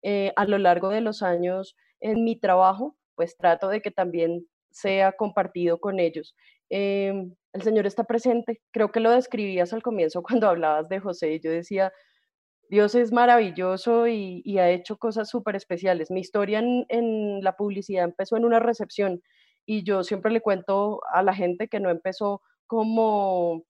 eh, 0.03 0.33
a 0.35 0.45
lo 0.45 0.57
largo 0.57 0.89
de 0.89 1.01
los 1.01 1.21
años 1.23 1.75
en 2.01 2.23
mi 2.23 2.35
trabajo, 2.39 2.95
pues 3.15 3.37
trato 3.37 3.69
de 3.69 3.81
que 3.81 3.91
también 3.91 4.47
sea 4.71 5.13
compartido 5.13 5.79
con 5.79 5.99
ellos. 5.99 6.35
Em, 6.69 7.33
el 7.53 7.61
Señor 7.61 7.85
está 7.87 8.03
presente, 8.03 8.61
creo 8.71 8.91
que 8.91 8.99
lo 8.99 9.11
describías 9.11 9.73
al 9.73 9.83
comienzo 9.83 10.23
cuando 10.43 10.49
hablabas 10.49 10.89
de 10.89 10.99
José, 10.99 11.39
yo 11.39 11.51
decía, 11.51 11.91
Dios 12.69 12.95
es 12.95 13.11
maravilloso 13.11 14.07
y, 14.07 14.57
ha 14.59 14.69
hecho 14.69 14.97
cosas 14.97 15.29
súper 15.29 15.55
especiales. 15.55 16.11
Mi 16.11 16.21
historia 16.21 16.59
en, 16.59 16.85
en 16.89 17.43
la 17.43 17.55
publicidad 17.55 18.05
empezó 18.05 18.37
en 18.37 18.45
una 18.45 18.59
recepción 18.59 19.21
y 19.65 19.83
yo 19.83 20.03
siempre 20.03 20.31
le 20.31 20.41
cuento 20.41 21.01
a 21.11 21.23
la 21.23 21.33
gente 21.33 21.67
que 21.67 21.79
no 21.79 21.89
empezó 21.89 22.41
como 22.67 23.65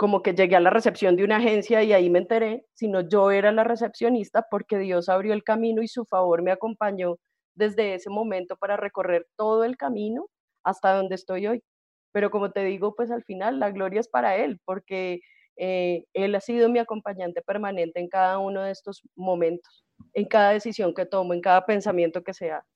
como 0.00 0.22
que 0.22 0.32
llegué 0.32 0.56
a 0.56 0.60
la 0.60 0.70
recepción 0.70 1.14
de 1.14 1.24
una 1.24 1.36
agencia 1.36 1.82
y 1.82 1.92
ahí 1.92 2.08
me 2.08 2.20
enteré, 2.20 2.64
sino 2.72 3.02
yo 3.06 3.30
era 3.30 3.52
la 3.52 3.64
recepcionista 3.64 4.46
porque 4.50 4.78
Dios 4.78 5.10
abrió 5.10 5.34
el 5.34 5.44
camino 5.44 5.82
y 5.82 5.88
su 5.88 6.06
favor 6.06 6.40
me 6.42 6.52
acompañó 6.52 7.18
desde 7.54 7.92
ese 7.92 8.08
momento 8.08 8.56
para 8.56 8.78
recorrer 8.78 9.26
todo 9.36 9.62
el 9.62 9.76
camino 9.76 10.28
hasta 10.64 10.94
donde 10.94 11.16
estoy 11.16 11.48
hoy. 11.48 11.62
Pero 12.12 12.30
como 12.30 12.50
te 12.50 12.64
digo, 12.64 12.94
pues 12.94 13.10
al 13.10 13.24
final 13.24 13.60
la 13.60 13.72
gloria 13.72 14.00
es 14.00 14.08
para 14.08 14.36
Él, 14.36 14.58
porque 14.64 15.20
eh, 15.62 16.06
Él 16.14 16.34
ha 16.34 16.40
sido 16.40 16.70
mi 16.70 16.78
acompañante 16.78 17.42
permanente 17.42 18.00
en 18.00 18.08
cada 18.08 18.38
uno 18.38 18.62
de 18.62 18.70
estos 18.70 19.02
momentos, 19.14 19.84
en 20.14 20.24
cada 20.24 20.52
decisión 20.52 20.94
que 20.94 21.04
tomo, 21.04 21.34
en 21.34 21.42
cada 21.42 21.66
pensamiento 21.66 22.24
que 22.24 22.32
se 22.32 22.50
hace. 22.50 22.66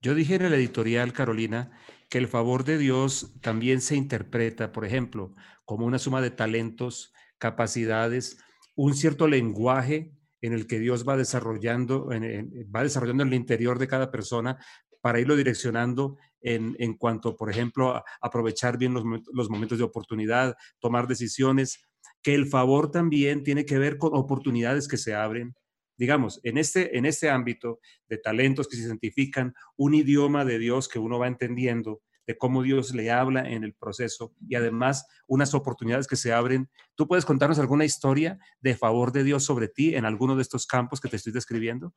Yo 0.00 0.14
dije 0.14 0.36
en 0.36 0.42
el 0.42 0.54
editorial, 0.54 1.12
Carolina, 1.12 1.72
que 2.08 2.18
el 2.18 2.28
favor 2.28 2.62
de 2.62 2.78
Dios 2.78 3.34
también 3.40 3.80
se 3.80 3.96
interpreta, 3.96 4.70
por 4.70 4.84
ejemplo, 4.84 5.34
como 5.64 5.84
una 5.84 5.98
suma 5.98 6.20
de 6.20 6.30
talentos, 6.30 7.12
capacidades, 7.38 8.38
un 8.76 8.94
cierto 8.94 9.26
lenguaje 9.26 10.12
en 10.40 10.52
el 10.52 10.68
que 10.68 10.78
Dios 10.78 11.08
va 11.08 11.16
desarrollando, 11.16 12.06
va 12.06 12.84
desarrollando 12.84 13.24
en 13.24 13.30
el 13.30 13.34
interior 13.34 13.80
de 13.80 13.88
cada 13.88 14.12
persona 14.12 14.64
para 15.00 15.18
irlo 15.18 15.34
direccionando 15.34 16.18
en, 16.40 16.76
en 16.78 16.94
cuanto, 16.94 17.34
por 17.34 17.50
ejemplo, 17.50 17.96
a 17.96 18.04
aprovechar 18.20 18.78
bien 18.78 18.94
los 18.94 19.50
momentos 19.50 19.78
de 19.78 19.84
oportunidad, 19.84 20.54
tomar 20.78 21.08
decisiones, 21.08 21.85
que 22.26 22.34
el 22.34 22.46
favor 22.46 22.90
también 22.90 23.44
tiene 23.44 23.64
que 23.64 23.78
ver 23.78 23.98
con 23.98 24.10
oportunidades 24.12 24.88
que 24.88 24.96
se 24.96 25.14
abren, 25.14 25.54
digamos, 25.96 26.40
en 26.42 26.58
este, 26.58 26.98
en 26.98 27.06
este 27.06 27.30
ámbito 27.30 27.78
de 28.08 28.18
talentos 28.18 28.66
que 28.66 28.74
se 28.76 28.82
identifican, 28.82 29.54
un 29.76 29.94
idioma 29.94 30.44
de 30.44 30.58
Dios 30.58 30.88
que 30.88 30.98
uno 30.98 31.20
va 31.20 31.28
entendiendo, 31.28 32.02
de 32.26 32.36
cómo 32.36 32.64
Dios 32.64 32.92
le 32.96 33.12
habla 33.12 33.48
en 33.48 33.62
el 33.62 33.74
proceso 33.74 34.34
y 34.48 34.56
además 34.56 35.06
unas 35.28 35.54
oportunidades 35.54 36.08
que 36.08 36.16
se 36.16 36.32
abren. 36.32 36.68
¿Tú 36.96 37.06
puedes 37.06 37.24
contarnos 37.24 37.60
alguna 37.60 37.84
historia 37.84 38.40
de 38.60 38.74
favor 38.74 39.12
de 39.12 39.22
Dios 39.22 39.44
sobre 39.44 39.68
ti 39.68 39.94
en 39.94 40.04
alguno 40.04 40.34
de 40.34 40.42
estos 40.42 40.66
campos 40.66 41.00
que 41.00 41.08
te 41.08 41.14
estoy 41.14 41.32
describiendo? 41.32 41.94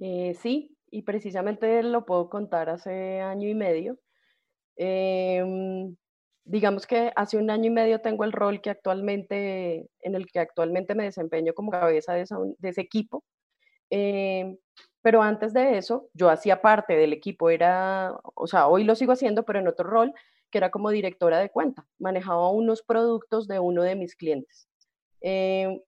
Eh, 0.00 0.36
sí, 0.42 0.76
y 0.90 1.00
precisamente 1.00 1.82
lo 1.82 2.04
puedo 2.04 2.28
contar 2.28 2.68
hace 2.68 3.22
año 3.22 3.48
y 3.48 3.54
medio. 3.54 3.98
Em, 4.76 5.96
digamos 6.44 6.86
que 6.86 7.12
hace 7.16 7.36
un 7.36 7.50
año 7.50 7.66
y 7.66 7.70
medio 7.70 8.00
tengo 8.00 8.24
el 8.24 8.32
rol 8.32 8.60
que 8.60 8.70
actualmente, 8.70 9.88
en 10.00 10.14
el 10.14 10.26
que 10.26 10.40
actualmente 10.40 10.94
me 10.94 11.04
desempeño 11.04 11.54
como 11.54 11.70
cabeza 11.70 12.14
de, 12.14 12.24
ese 12.62 12.80
equipo. 12.80 13.24
Em, 13.90 14.56
pero 15.02 15.22
antes 15.22 15.52
de 15.52 15.78
eso, 15.78 16.08
yo 16.14 16.30
hacía 16.30 16.62
parte 16.62 16.94
del 16.96 17.12
equipo, 17.12 17.50
era, 17.50 18.16
o 18.34 18.46
sea, 18.46 18.68
hoy 18.68 18.84
lo 18.84 18.94
sigo 18.94 19.12
haciendo, 19.12 19.44
pero 19.44 19.58
en 19.58 19.68
otro 19.68 19.88
rol, 19.88 20.14
que 20.50 20.58
era 20.58 20.70
como 20.70 20.90
directora 20.90 21.38
de 21.38 21.50
cuenta. 21.50 21.86
Manejaba 21.98 22.50
unos 22.50 22.82
productos 22.82 23.48
de 23.48 23.58
uno 23.58 23.82
de 23.82 23.96
mis 23.96 24.16
clientes. 24.16 24.68
Em, 25.20 25.80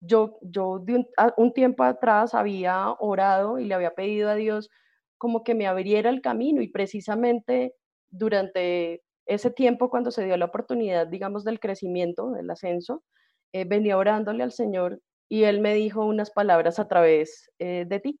yo, 0.00 0.38
yo 0.42 0.78
de 0.80 0.94
un, 0.96 1.08
un, 1.36 1.52
tiempo 1.52 1.84
atrás 1.84 2.34
había 2.34 2.90
orado 3.00 3.58
y 3.58 3.66
le 3.66 3.74
había 3.74 3.94
pedido 3.94 4.30
a 4.30 4.34
Dios 4.34 4.70
como 5.18 5.44
que 5.44 5.54
me 5.54 5.66
abriera 5.66 6.10
el 6.10 6.22
camino 6.22 6.62
y 6.62 6.68
precisamente 6.68 7.74
durante 8.10 9.02
ese 9.30 9.50
tiempo 9.50 9.90
cuando 9.90 10.10
se 10.10 10.24
dio 10.24 10.36
la 10.36 10.46
oportunidad, 10.46 11.06
digamos, 11.06 11.44
del 11.44 11.60
crecimiento, 11.60 12.32
del 12.32 12.50
ascenso, 12.50 13.04
eh, 13.52 13.64
venía 13.64 13.96
orándole 13.96 14.42
al 14.42 14.50
Señor 14.50 15.00
y 15.28 15.44
Él 15.44 15.60
me 15.60 15.72
dijo 15.74 16.04
unas 16.04 16.32
palabras 16.32 16.80
a 16.80 16.88
través 16.88 17.48
eh, 17.60 17.84
de 17.88 18.00
ti, 18.00 18.20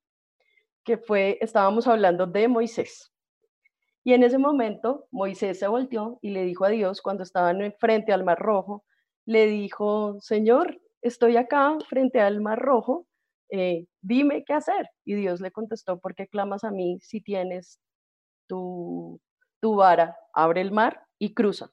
que 0.84 0.98
fue, 0.98 1.36
estábamos 1.40 1.88
hablando 1.88 2.26
de 2.26 2.46
Moisés. 2.46 3.12
Y 4.04 4.14
en 4.14 4.22
ese 4.22 4.38
momento 4.38 5.08
Moisés 5.10 5.58
se 5.58 5.66
volteó 5.66 6.20
y 6.22 6.30
le 6.30 6.44
dijo 6.44 6.64
a 6.64 6.68
Dios, 6.68 7.02
cuando 7.02 7.24
estaban 7.24 7.74
frente 7.80 8.12
al 8.12 8.22
Mar 8.24 8.38
Rojo, 8.38 8.84
le 9.26 9.46
dijo, 9.46 10.16
Señor, 10.20 10.80
estoy 11.02 11.36
acá 11.36 11.76
frente 11.88 12.20
al 12.20 12.40
Mar 12.40 12.60
Rojo, 12.60 13.08
eh, 13.50 13.86
dime 14.00 14.44
qué 14.44 14.52
hacer. 14.52 14.88
Y 15.04 15.14
Dios 15.14 15.40
le 15.40 15.50
contestó, 15.50 15.98
¿por 15.98 16.14
qué 16.14 16.28
clamas 16.28 16.62
a 16.62 16.70
mí 16.70 16.98
si 17.02 17.20
tienes 17.20 17.80
tu 18.46 19.20
tu 19.60 19.76
vara, 19.76 20.16
abre 20.32 20.60
el 20.60 20.72
mar 20.72 21.06
y 21.18 21.34
cruza. 21.34 21.70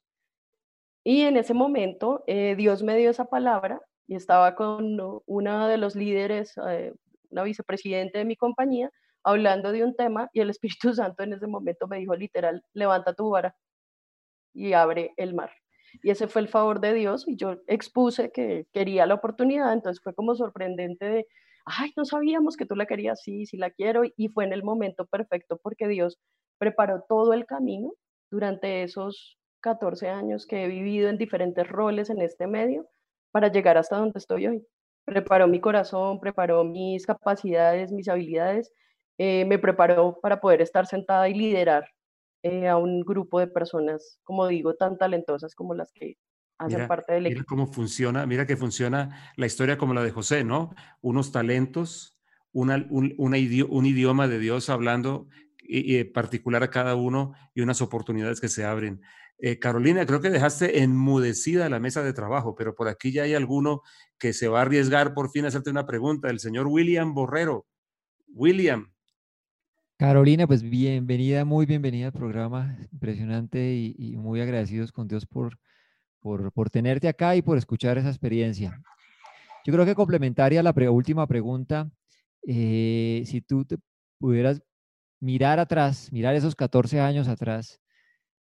Y 1.03 1.21
en 1.21 1.37
ese 1.37 1.53
momento 1.53 2.23
eh, 2.27 2.55
Dios 2.57 2.83
me 2.83 2.97
dio 2.97 3.09
esa 3.09 3.25
palabra 3.25 3.81
y 4.07 4.15
estaba 4.15 4.55
con 4.55 4.97
una 5.25 5.67
de 5.67 5.77
los 5.77 5.95
líderes, 5.95 6.53
eh, 6.69 6.93
una 7.29 7.43
vicepresidente 7.43 8.17
de 8.19 8.25
mi 8.25 8.35
compañía, 8.35 8.91
hablando 9.23 9.71
de 9.71 9.83
un 9.83 9.95
tema 9.95 10.29
y 10.33 10.41
el 10.41 10.49
Espíritu 10.89 10.93
Santo 10.93 11.23
en 11.23 11.33
ese 11.33 11.47
momento 11.47 11.87
me 11.87 11.99
dijo 11.99 12.15
literal, 12.15 12.63
levanta 12.73 13.13
tu 13.13 13.29
vara 13.29 13.55
y 14.53 14.73
abre 14.73 15.13
el 15.17 15.33
mar. 15.33 15.51
Y 16.03 16.11
ese 16.11 16.27
fue 16.27 16.41
el 16.41 16.49
favor 16.49 16.81
de 16.81 16.93
Dios 16.93 17.27
y 17.27 17.37
yo 17.37 17.57
expuse 17.67 18.31
que 18.31 18.67
quería 18.73 19.05
la 19.05 19.15
oportunidad, 19.15 19.73
entonces 19.73 20.03
fue 20.03 20.13
como 20.13 20.35
sorprendente 20.35 21.05
de, 21.05 21.27
ay, 21.65 21.93
no 21.95 22.05
sabíamos 22.05 22.57
que 22.57 22.65
tú 22.65 22.75
la 22.75 22.85
querías, 22.85 23.21
sí, 23.21 23.45
sí 23.45 23.57
la 23.57 23.71
quiero 23.71 24.03
y 24.15 24.27
fue 24.29 24.45
en 24.45 24.53
el 24.53 24.63
momento 24.63 25.05
perfecto 25.05 25.59
porque 25.63 25.87
Dios 25.87 26.19
preparó 26.57 27.03
todo 27.07 27.33
el 27.33 27.45
camino 27.45 27.93
durante 28.29 28.83
esos 28.83 29.37
14 29.61 30.09
años 30.09 30.45
que 30.45 30.63
he 30.63 30.67
vivido 30.67 31.09
en 31.09 31.17
diferentes 31.17 31.67
roles 31.67 32.09
en 32.09 32.21
este 32.21 32.47
medio 32.47 32.87
para 33.31 33.51
llegar 33.51 33.77
hasta 33.77 33.97
donde 33.97 34.19
estoy 34.19 34.47
hoy. 34.47 34.67
Preparó 35.05 35.47
mi 35.47 35.59
corazón, 35.59 36.19
preparó 36.19 36.63
mis 36.63 37.05
capacidades, 37.05 37.91
mis 37.91 38.09
habilidades, 38.09 38.71
eh, 39.17 39.45
me 39.45 39.57
preparó 39.57 40.19
para 40.21 40.39
poder 40.39 40.61
estar 40.61 40.85
sentada 40.85 41.27
y 41.29 41.33
liderar 41.33 41.89
eh, 42.43 42.67
a 42.67 42.77
un 42.77 43.01
grupo 43.01 43.39
de 43.39 43.47
personas, 43.47 44.19
como 44.23 44.47
digo, 44.47 44.75
tan 44.75 44.97
talentosas 44.97 45.55
como 45.55 45.73
las 45.73 45.91
que 45.91 46.17
hacen 46.59 46.87
parte 46.87 47.13
del 47.13 47.25
equipo. 47.25 47.39
Mira 47.39 47.45
cómo 47.47 47.67
funciona, 47.67 48.25
mira 48.25 48.45
que 48.45 48.57
funciona 48.57 49.33
la 49.35 49.45
historia 49.45 49.77
como 49.77 49.93
la 49.93 50.03
de 50.03 50.11
José, 50.11 50.43
¿no? 50.43 50.73
Unos 51.01 51.31
talentos, 51.31 52.17
una, 52.51 52.85
un, 52.89 53.13
un, 53.17 53.35
idioma 53.85 54.27
de 54.27 54.39
Dios 54.39 54.69
hablando 54.69 55.27
y, 55.67 56.03
particular 56.05 56.63
a 56.63 56.69
cada 56.69 56.95
uno 56.95 57.33
y 57.53 57.61
unas 57.61 57.81
oportunidades 57.81 58.39
que 58.39 58.47
se 58.47 58.65
abren. 58.65 59.01
Eh, 59.39 59.59
Carolina, 59.59 60.05
creo 60.05 60.21
que 60.21 60.29
dejaste 60.29 60.81
enmudecida 60.81 61.69
la 61.69 61.79
mesa 61.79 62.03
de 62.03 62.13
trabajo, 62.13 62.55
pero 62.55 62.73
por 62.73 62.87
aquí 62.87 63.11
ya 63.11 63.23
hay 63.23 63.35
alguno 63.35 63.81
que 64.17 64.33
se 64.33 64.47
va 64.47 64.59
a 64.59 64.61
arriesgar 64.63 65.13
por 65.13 65.29
fin 65.29 65.45
a 65.45 65.49
hacerte 65.49 65.69
una 65.69 65.85
pregunta. 65.85 66.29
El 66.29 66.39
señor 66.39 66.67
William 66.67 67.13
Borrero. 67.13 67.67
William. 68.29 68.91
Carolina, 69.97 70.45
pues 70.47 70.61
bienvenida, 70.61 71.43
muy 71.43 71.65
bienvenida 71.65 72.07
al 72.07 72.13
programa. 72.13 72.77
Impresionante 72.91 73.73
y, 73.75 74.15
muy 74.17 74.41
agradecidos 74.41 74.91
con 74.91 75.07
Dios 75.07 75.25
por, 75.25 75.57
por, 76.21 76.69
tenerte 76.69 77.07
acá 77.07 77.35
y 77.35 77.41
por 77.41 77.57
escuchar 77.57 77.97
esa 77.97 78.09
experiencia. 78.09 78.79
Yo 79.65 79.73
creo 79.73 79.85
que 79.85 79.95
complementaria 79.95 80.59
a 80.59 80.63
la 80.63 80.73
última 80.91 81.27
pregunta, 81.27 81.89
eh, 82.45 83.23
si 83.25 83.41
tú 83.41 83.65
te 83.65 83.77
pudieras 84.19 84.61
mirar 85.19 85.59
atrás, 85.59 86.11
mirar 86.11 86.35
esos 86.35 86.55
14 86.55 86.99
años 86.99 87.27
atrás 87.27 87.81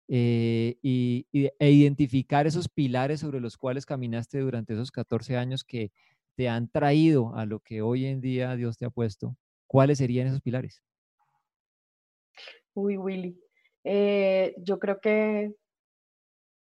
eh, 0.08 0.78
y, 0.82 1.26
e 1.32 1.70
identificar 1.70 2.46
esos 2.46 2.68
pilares 2.68 3.20
sobre 3.20 3.40
los 3.40 3.56
cuales 3.56 3.86
caminaste 3.86 4.38
durante 4.40 4.74
esos 4.74 4.90
14 4.90 5.36
años 5.36 5.64
que 5.64 5.90
te 6.36 6.48
han 6.48 6.68
traído 6.68 7.34
a 7.34 7.46
lo 7.46 7.60
que 7.60 7.82
hoy 7.82 8.06
en 8.06 8.20
día 8.20 8.54
Dios 8.56 8.76
te 8.76 8.84
ha 8.84 8.90
puesto, 8.90 9.36
¿cuáles 9.66 9.98
serían 9.98 10.26
esos 10.26 10.42
pilares? 10.42 10.82
Uy, 12.74 12.98
Willy, 12.98 13.40
eh, 13.84 14.54
yo 14.58 14.78
creo 14.78 15.00
que 15.00 15.54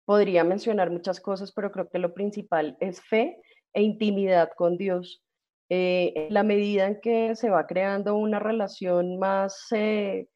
podría 0.04 0.44
mencionar 0.44 0.90
muchas 0.90 1.20
cosas, 1.20 1.52
pero 1.52 1.72
creo 1.72 1.88
que 1.88 1.98
lo 1.98 2.14
principal 2.14 2.76
es 2.80 3.00
fe 3.00 3.36
e 3.72 3.82
intimidad 3.82 4.50
con 4.56 4.76
Dios. 4.76 5.23
Eh, 5.70 6.12
en 6.16 6.34
la 6.34 6.42
medida 6.42 6.86
en 6.86 7.00
que 7.00 7.34
se 7.36 7.50
va 7.50 7.66
creando 7.66 8.16
una 8.16 8.38
relación 8.38 9.18
más, 9.18 9.66
eh, 9.72 10.28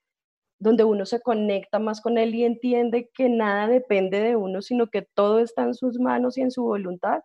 donde 0.58 0.84
uno 0.84 1.06
se 1.06 1.20
conecta 1.20 1.78
más 1.78 2.00
con 2.00 2.18
Él 2.18 2.34
y 2.34 2.44
entiende 2.44 3.10
que 3.14 3.28
nada 3.28 3.68
depende 3.68 4.20
de 4.20 4.36
uno, 4.36 4.62
sino 4.62 4.88
que 4.88 5.02
todo 5.02 5.40
está 5.40 5.64
en 5.64 5.74
sus 5.74 5.98
manos 6.00 6.38
y 6.38 6.42
en 6.42 6.50
su 6.50 6.64
voluntad, 6.64 7.20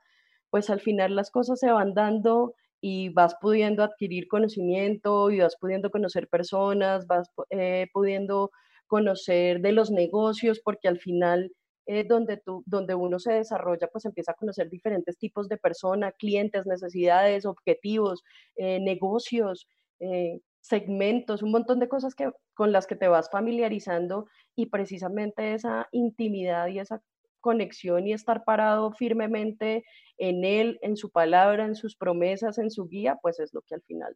pues 0.51 0.69
al 0.69 0.81
final 0.81 1.15
las 1.15 1.31
cosas 1.31 1.59
se 1.59 1.71
van 1.71 1.93
dando 1.93 2.55
y 2.81 3.09
vas 3.09 3.35
pudiendo 3.41 3.83
adquirir 3.83 4.27
conocimiento 4.27 5.31
y 5.31 5.39
vas 5.39 5.55
pudiendo 5.59 5.89
conocer 5.91 6.27
personas, 6.29 7.07
vas 7.07 7.29
eh, 7.49 7.87
pudiendo 7.93 8.51
conocer 8.87 9.61
de 9.61 9.71
los 9.71 9.91
negocios, 9.91 10.59
porque 10.63 10.87
al 10.89 10.99
final 10.99 11.51
eh, 11.86 12.06
donde, 12.08 12.38
tú, 12.38 12.63
donde 12.65 12.96
uno 12.96 13.19
se 13.19 13.34
desarrolla, 13.34 13.88
pues 13.88 14.06
empieza 14.06 14.32
a 14.32 14.36
conocer 14.36 14.69
diferentes 14.69 15.17
tipos 15.17 15.50
de 15.50 15.58
personas, 15.58 16.13
clientes, 16.17 16.65
necesidades, 16.65 17.46
objetivos, 17.46 18.24
eh, 18.56 18.80
negocios, 18.80 19.67
eh, 20.00 20.39
segmentos, 20.62 21.43
un 21.43 21.52
montón 21.52 21.80
de 21.80 21.89
cosas 21.89 22.15
que, 22.15 22.32
con 22.54 22.72
las 22.72 22.88
que 22.88 22.96
te 22.96 23.10
vas 23.10 23.30
familiarizando 23.30 24.28
y 24.56 24.67
precisamente 24.67 25.54
esa 25.54 25.89
intimidad 25.91 26.67
y 26.67 26.80
esa 26.80 27.02
conexión 27.41 28.08
y 28.08 28.13
estar 28.13 28.46
parado 28.46 28.93
firmemente 28.93 29.84
en 30.17 30.46
él, 30.46 30.80
en 30.82 30.96
su 30.96 31.12
palabra, 31.12 31.65
en 31.65 31.76
sus 31.76 31.98
promesas, 31.98 32.58
en 32.58 32.72
su 32.72 32.88
guía, 32.88 33.17
pues 33.22 33.41
es 33.41 33.54
lo 33.54 33.62
que 33.62 33.76
al 33.76 33.82
final 33.82 34.15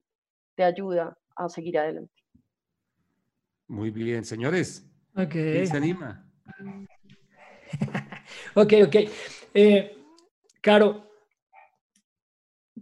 te 0.55 0.63
ayuda 0.63 1.17
a 1.35 1.49
seguir 1.49 1.77
adelante. 1.77 2.13
Muy 3.67 3.91
bien, 3.91 4.23
señores. 4.23 4.89
¿Quién 5.13 5.67
se 5.67 5.75
anima? 5.75 6.31
ok, 8.55 8.73
ok. 8.85 8.95
Eh, 9.53 9.97
Caro, 10.61 11.03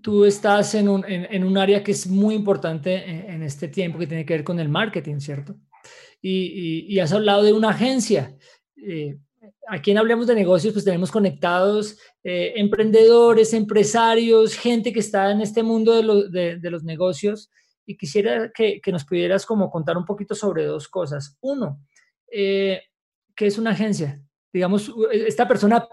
tú 0.01 0.25
estás 0.25 0.73
en 0.75 0.89
un, 0.89 1.05
en, 1.07 1.43
un, 1.43 1.57
área 1.57 1.83
que 1.83 1.91
es 1.91 2.07
muy 2.07 2.35
importante 2.35 3.31
en, 3.31 3.43
este 3.43 3.67
tiempo 3.67 3.99
que 3.99 4.07
tiene 4.07 4.25
que 4.25 4.33
ver 4.33 4.43
con 4.43 4.59
el 4.59 4.69
marketing, 4.69 5.19
¿cierto? 5.19 5.55
Y, 6.21 6.99
has 6.99 7.13
hablado 7.13 7.43
de 7.43 7.53
una 7.53 7.69
agencia. 7.69 8.35
Eh, 8.75 9.17
aquí 9.67 9.91
en 9.91 9.99
Hablemos 9.99 10.25
de 10.25 10.35
Negocios, 10.35 10.73
pues 10.73 10.85
tenemos 10.85 11.11
conectados 11.11 11.99
eh, 12.23 12.53
emprendedores, 12.55 13.53
empresarios, 13.53 14.55
gente 14.55 14.91
que 14.91 14.99
está 14.99 15.31
en 15.31 15.41
este 15.41 15.61
mundo 15.61 16.29
de, 16.29 16.57
de, 16.57 16.71
los 16.71 16.83
negocios. 16.83 17.51
Y 17.85 17.95
quisiera 17.95 18.51
que, 18.51 18.81
que, 18.81 18.91
nos 18.91 19.05
pudieras 19.05 19.45
como 19.45 19.69
contar 19.69 19.97
un 19.97 20.05
poquito 20.05 20.33
sobre 20.33 20.65
dos 20.65 20.87
cosas. 20.87 21.37
Uno, 21.41 21.79
¿qué 22.31 22.81
es 23.37 23.57
una 23.59 23.71
agencia? 23.71 24.25
Digamos, 24.55 24.89
e, 25.11 25.27
esta 25.27 25.45
persona 25.47 25.85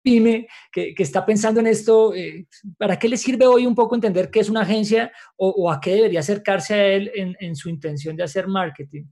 pyme 0.00 0.46
que, 0.70 0.94
que 0.94 1.02
está 1.02 1.24
pensando 1.26 1.58
en 1.60 1.66
esto, 1.66 2.14
eh, 2.14 2.46
¿para 2.78 2.98
qué 2.98 3.08
le 3.08 3.16
sirve 3.16 3.46
hoy 3.46 3.66
un 3.66 3.74
poco 3.74 3.94
entender 3.94 4.30
qué 4.30 4.40
es 4.40 4.50
una 4.50 4.60
agencia 4.60 5.10
o, 5.36 5.70
a 5.70 5.80
qué 5.80 5.94
debería 5.94 6.20
acercarse 6.20 6.74
a 6.74 6.86
él 6.86 7.10
en, 7.14 7.34
en, 7.40 7.56
su 7.56 7.68
intención 7.68 8.14
de 8.14 8.22
hacer 8.22 8.46
marketing? 8.46 9.06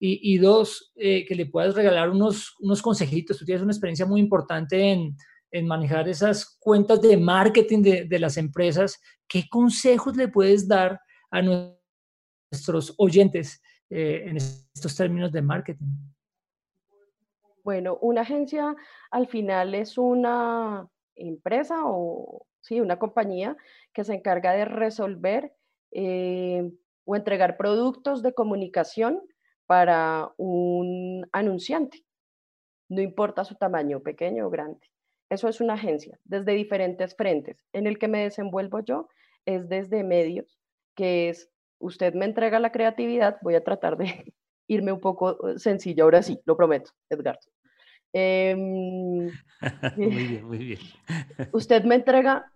Y, 0.00 0.34
y 0.34 0.38
dos, 0.38 0.92
eh, 0.96 1.24
que 1.26 1.36
le 1.36 1.46
puedas 1.46 1.76
regalar 1.76 2.10
unos, 2.10 2.56
unos 2.58 2.82
consejitos. 2.82 3.38
Tú 3.38 3.44
tienes 3.44 3.62
una 3.62 3.72
experiencia 3.72 4.06
muy 4.06 4.20
importante 4.20 4.80
en, 4.90 5.16
en 5.52 5.66
manejar 5.66 6.08
esas 6.08 6.56
cuentas 6.58 7.00
de 7.00 7.16
marketing 7.16 7.82
de, 7.82 8.04
de 8.06 8.18
las 8.18 8.36
empresas. 8.36 9.00
¿Qué 9.28 9.44
consejos 9.48 10.16
le 10.16 10.26
puedes 10.26 10.66
dar 10.66 10.98
a 11.30 11.40
nuestros 11.40 12.94
oyentes 12.96 13.62
eh, 13.90 14.24
en 14.26 14.38
estos 14.38 14.96
términos 14.96 15.30
de 15.30 15.42
marketing? 15.42 16.11
Bueno, 17.64 17.98
una 18.00 18.22
agencia 18.22 18.74
al 19.10 19.28
final 19.28 19.74
es 19.74 19.96
una 19.96 20.88
empresa 21.14 21.82
o 21.84 22.46
sí, 22.60 22.80
una 22.80 22.98
compañía 22.98 23.56
que 23.92 24.04
se 24.04 24.14
encarga 24.14 24.52
de 24.52 24.64
resolver 24.64 25.54
eh, 25.92 26.70
o 27.04 27.16
entregar 27.16 27.56
productos 27.56 28.22
de 28.22 28.34
comunicación 28.34 29.20
para 29.66 30.32
un 30.38 31.26
anunciante. 31.32 32.04
No 32.88 33.00
importa 33.00 33.44
su 33.44 33.54
tamaño, 33.54 34.00
pequeño 34.00 34.46
o 34.46 34.50
grande. 34.50 34.90
Eso 35.30 35.48
es 35.48 35.60
una 35.60 35.74
agencia, 35.74 36.18
desde 36.24 36.52
diferentes 36.52 37.14
frentes. 37.16 37.64
En 37.72 37.86
el 37.86 37.98
que 37.98 38.08
me 38.08 38.24
desenvuelvo 38.24 38.80
yo 38.80 39.08
es 39.46 39.68
desde 39.68 40.04
medios, 40.04 40.58
que 40.96 41.28
es, 41.28 41.50
usted 41.78 42.14
me 42.14 42.26
entrega 42.26 42.60
la 42.60 42.72
creatividad, 42.72 43.38
voy 43.40 43.54
a 43.54 43.64
tratar 43.64 43.96
de 43.96 44.34
irme 44.72 44.92
un 44.92 45.00
poco 45.00 45.48
eh, 45.48 45.58
sencillo 45.58 46.04
ahora 46.04 46.22
sí, 46.22 46.40
lo 46.44 46.56
prometo, 46.56 46.90
Edgar. 47.10 47.38
Em, 48.12 49.30
muy 49.96 50.26
bien, 50.26 50.44
muy 50.44 50.58
bien. 50.58 50.78
usted 51.52 51.84
me 51.84 51.94
entrega, 51.94 52.52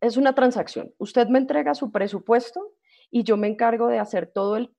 es 0.00 0.16
una 0.16 0.34
transacción, 0.34 0.92
usted 0.98 1.28
me 1.28 1.38
entrega 1.38 1.74
su 1.74 1.90
presupuesto 1.90 2.72
y 3.10 3.22
yo 3.22 3.36
me 3.36 3.48
encargo 3.48 3.88
de 3.88 3.98
hacer 3.98 4.26
todo 4.26 4.56
el, 4.56 4.70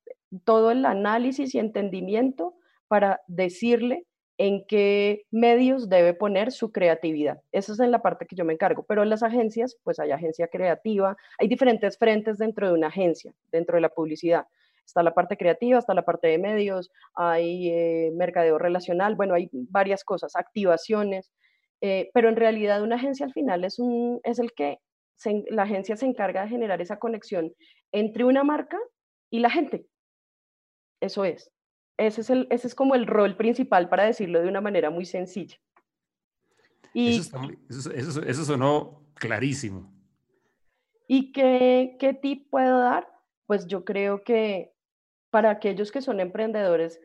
todo 0.44 0.72
el 0.72 0.86
análisis 0.86 1.54
y 1.56 1.60
entendimiento 1.60 2.56
para 2.88 3.22
decirle 3.28 4.06
en 4.38 4.66
qué 4.66 5.26
medios 5.32 5.90
debe 5.90 6.14
poner 6.14 6.52
su 6.52 6.72
creatividad. 6.72 7.42
Esa 7.52 7.74
es 7.74 7.80
en 7.80 7.92
la 7.92 8.02
parte 8.02 8.26
que 8.26 8.36
yo 8.36 8.44
me 8.44 8.54
encargo. 8.54 8.84
Pero 8.84 9.04
en 9.04 9.10
las 9.10 9.24
agencias, 9.24 9.78
pues 9.84 10.00
hay 10.00 10.12
agencia 10.12 10.48
creativa, 10.48 11.16
hay 11.40 11.48
diferentes 11.48 11.98
frentes 11.98 12.38
dentro 12.38 12.68
de 12.68 12.74
una 12.74 12.88
agencia, 12.88 13.34
dentro 13.52 13.76
de 13.76 13.82
la 13.82 13.90
publicidad. 13.90 14.48
Está 14.86 15.04
la 15.04 15.14
parte 15.14 15.36
creativa, 15.36 15.80
está 15.80 15.94
la 15.94 16.06
parte 16.06 16.28
de 16.28 16.38
medios, 16.38 16.92
hay 17.16 17.70
eh, 17.70 18.12
mercadeo 18.14 18.58
relacional, 18.58 19.16
bueno, 19.16 19.34
hay 19.34 19.50
varias 19.52 20.04
cosas, 20.04 20.36
activaciones, 20.36 21.32
eh, 21.82 22.10
pero 22.14 22.30
en 22.30 22.36
realidad 22.36 22.84
una 22.84 22.96
agencia 22.96 23.26
al 23.26 23.34
final 23.34 23.64
es, 23.64 23.80
un, 23.80 24.20
es 24.24 24.40
el 24.40 24.54
que 24.54 24.80
la 25.50 25.64
agencia 25.64 25.98
se 25.98 26.06
encarga 26.06 26.44
de 26.44 26.50
generar 26.50 26.82
esa 26.82 27.00
conexión 27.00 27.54
entre 27.92 28.24
una 28.24 28.44
marca 28.44 28.78
y 29.30 29.40
la 29.40 29.50
gente. 29.50 29.88
Eso 31.02 31.26
es. 31.26 31.52
Ese 31.98 32.22
es, 32.22 32.30
el, 32.30 32.48
ese 32.52 32.68
es 32.68 32.76
como 32.76 32.96
el 32.96 33.08
rol 33.08 33.38
principal 33.38 33.90
para 33.90 34.04
decirlo 34.04 34.42
de 34.42 34.50
una 34.50 34.62
manera 34.62 34.90
muy 34.90 35.06
sencilla. 35.06 35.58
Y, 36.94 37.18
eso, 37.18 38.46
sonó 38.46 39.06
clarísimo. 39.16 39.94
¿Y 41.08 41.32
qué, 41.32 41.98
qué 42.00 42.14
tip 42.14 42.50
puedo 42.50 42.80
dar? 42.80 43.08
Pues 43.46 43.68
yo 43.68 43.86
creo 43.86 44.24
que 44.24 44.75
para 45.36 45.50
aquellos 45.50 45.92
que 45.92 46.02
son 46.02 46.22
emprendedores, 46.22 47.02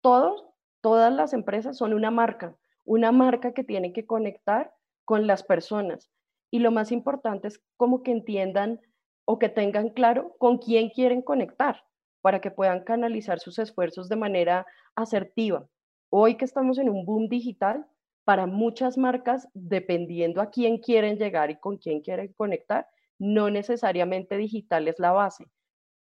todos, 0.00 0.44
todas 0.80 1.12
las 1.12 1.32
empresas 1.32 1.76
son 1.76 1.92
una 1.92 2.12
marca, 2.12 2.56
una 2.84 3.10
marca 3.10 3.52
que 3.52 3.64
tiene 3.64 3.92
que 3.92 4.06
conectar 4.06 4.72
con 5.04 5.26
las 5.26 5.42
personas. 5.42 6.08
Y 6.52 6.60
lo 6.60 6.70
más 6.70 6.92
importante 6.92 7.48
es 7.48 7.60
como 7.76 8.04
que 8.04 8.12
entiendan 8.12 8.80
o 9.24 9.40
que 9.40 9.48
tengan 9.48 9.88
claro 9.88 10.36
con 10.38 10.58
quién 10.58 10.88
quieren 10.88 11.20
conectar 11.20 11.82
para 12.20 12.40
que 12.40 12.52
puedan 12.52 12.84
canalizar 12.84 13.40
sus 13.40 13.58
esfuerzos 13.58 14.08
de 14.08 14.14
manera 14.14 14.64
asertiva. 14.94 15.66
Hoy 16.10 16.36
que 16.36 16.44
estamos 16.44 16.78
en 16.78 16.88
un 16.88 17.04
boom 17.04 17.28
digital, 17.28 17.88
para 18.22 18.46
muchas 18.46 18.96
marcas, 18.96 19.48
dependiendo 19.52 20.40
a 20.40 20.50
quién 20.52 20.78
quieren 20.78 21.18
llegar 21.18 21.50
y 21.50 21.58
con 21.58 21.76
quién 21.78 22.02
quieren 22.02 22.32
conectar, 22.34 22.86
no 23.18 23.50
necesariamente 23.50 24.36
digital 24.36 24.86
es 24.86 25.00
la 25.00 25.10
base 25.10 25.48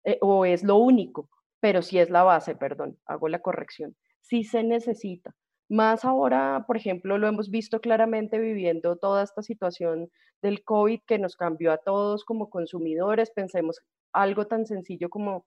eh, 0.04 0.18
o 0.20 0.44
es 0.44 0.62
lo 0.64 0.76
único, 0.76 1.28
pero 1.60 1.82
sí 1.82 1.98
es 1.98 2.10
la 2.10 2.22
base, 2.22 2.54
perdón, 2.56 2.98
hago 3.06 3.28
la 3.28 3.40
corrección. 3.40 3.96
Sí 4.20 4.44
se 4.44 4.62
necesita. 4.62 5.34
Más 5.68 6.04
ahora, 6.04 6.64
por 6.66 6.76
ejemplo, 6.76 7.18
lo 7.18 7.28
hemos 7.28 7.50
visto 7.50 7.80
claramente 7.80 8.38
viviendo 8.38 8.96
toda 8.96 9.22
esta 9.22 9.42
situación 9.42 10.10
del 10.42 10.64
COVID 10.64 11.00
que 11.06 11.18
nos 11.18 11.36
cambió 11.36 11.72
a 11.72 11.78
todos 11.78 12.24
como 12.24 12.50
consumidores. 12.50 13.30
Pensemos 13.30 13.80
algo 14.12 14.46
tan 14.46 14.66
sencillo 14.66 15.08
como 15.08 15.46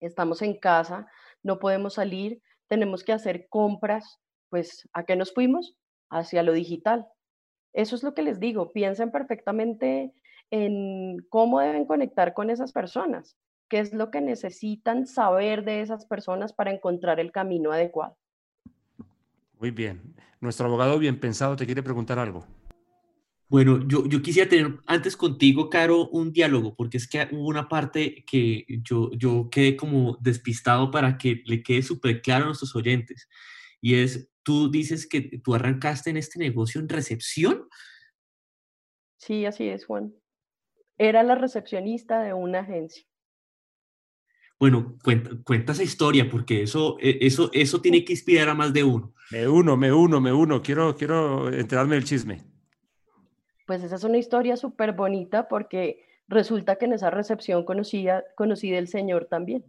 estamos 0.00 0.42
en 0.42 0.58
casa, 0.58 1.06
no 1.42 1.58
podemos 1.58 1.94
salir, 1.94 2.42
tenemos 2.68 3.04
que 3.04 3.12
hacer 3.12 3.48
compras, 3.48 4.20
pues 4.50 4.88
¿a 4.92 5.04
qué 5.04 5.16
nos 5.16 5.32
fuimos? 5.32 5.76
Hacia 6.10 6.42
lo 6.42 6.52
digital. 6.52 7.06
Eso 7.72 7.96
es 7.96 8.02
lo 8.02 8.14
que 8.14 8.22
les 8.22 8.40
digo, 8.40 8.72
piensen 8.72 9.10
perfectamente 9.10 10.14
en 10.50 11.18
cómo 11.28 11.60
deben 11.60 11.86
conectar 11.86 12.34
con 12.34 12.50
esas 12.50 12.72
personas, 12.72 13.36
qué 13.68 13.80
es 13.80 13.92
lo 13.92 14.10
que 14.10 14.20
necesitan 14.20 15.06
saber 15.06 15.64
de 15.64 15.80
esas 15.80 16.06
personas 16.06 16.52
para 16.52 16.72
encontrar 16.72 17.20
el 17.20 17.32
camino 17.32 17.72
adecuado. 17.72 18.16
Muy 19.58 19.70
bien. 19.70 20.14
Nuestro 20.40 20.66
abogado 20.66 20.98
bien 20.98 21.18
pensado 21.18 21.56
te 21.56 21.66
quiere 21.66 21.82
preguntar 21.82 22.18
algo. 22.18 22.46
Bueno, 23.48 23.86
yo, 23.86 24.06
yo 24.06 24.22
quisiera 24.22 24.48
tener 24.48 24.80
antes 24.86 25.16
contigo, 25.16 25.70
Caro, 25.70 26.08
un 26.08 26.32
diálogo, 26.32 26.74
porque 26.74 26.96
es 26.96 27.08
que 27.08 27.28
hubo 27.30 27.46
una 27.46 27.68
parte 27.68 28.24
que 28.26 28.64
yo, 28.82 29.12
yo 29.12 29.48
quedé 29.50 29.76
como 29.76 30.18
despistado 30.20 30.90
para 30.90 31.16
que 31.16 31.42
le 31.46 31.62
quede 31.62 31.82
súper 31.82 32.22
claro 32.22 32.44
a 32.44 32.46
nuestros 32.48 32.74
oyentes. 32.74 33.28
Y 33.80 33.94
es, 33.94 34.28
tú 34.42 34.68
dices 34.68 35.06
que 35.06 35.40
tú 35.42 35.54
arrancaste 35.54 36.10
en 36.10 36.16
este 36.16 36.40
negocio 36.40 36.80
en 36.80 36.88
recepción. 36.88 37.68
Sí, 39.16 39.46
así 39.46 39.68
es, 39.68 39.86
Juan. 39.86 40.12
Era 40.98 41.22
la 41.22 41.34
recepcionista 41.34 42.20
de 42.22 42.32
una 42.32 42.60
agencia. 42.60 43.04
Bueno, 44.58 44.96
cuenta, 45.04 45.30
cuenta 45.44 45.72
esa 45.72 45.82
historia, 45.82 46.28
porque 46.30 46.62
eso, 46.62 46.96
e, 47.00 47.18
eso, 47.20 47.50
eso 47.52 47.80
tiene 47.80 48.04
que 48.04 48.14
inspirar 48.14 48.48
a 48.48 48.54
más 48.54 48.72
de 48.72 48.84
uno. 48.84 49.12
Me 49.30 49.46
uno, 49.46 49.76
me 49.76 49.92
uno, 49.92 50.20
me 50.20 50.32
uno. 50.32 50.62
Quiero, 50.62 50.96
quiero 50.96 51.52
enterarme 51.52 51.96
del 51.96 52.04
chisme. 52.04 52.42
Pues 53.66 53.82
esa 53.82 53.96
es 53.96 54.04
una 54.04 54.18
historia 54.18 54.56
súper 54.56 54.92
bonita 54.92 55.48
porque 55.48 56.04
resulta 56.28 56.76
que 56.76 56.86
en 56.86 56.94
esa 56.94 57.10
recepción 57.10 57.64
conocía, 57.64 58.24
conocí 58.36 58.70
del 58.70 58.88
Señor 58.88 59.26
también. 59.26 59.64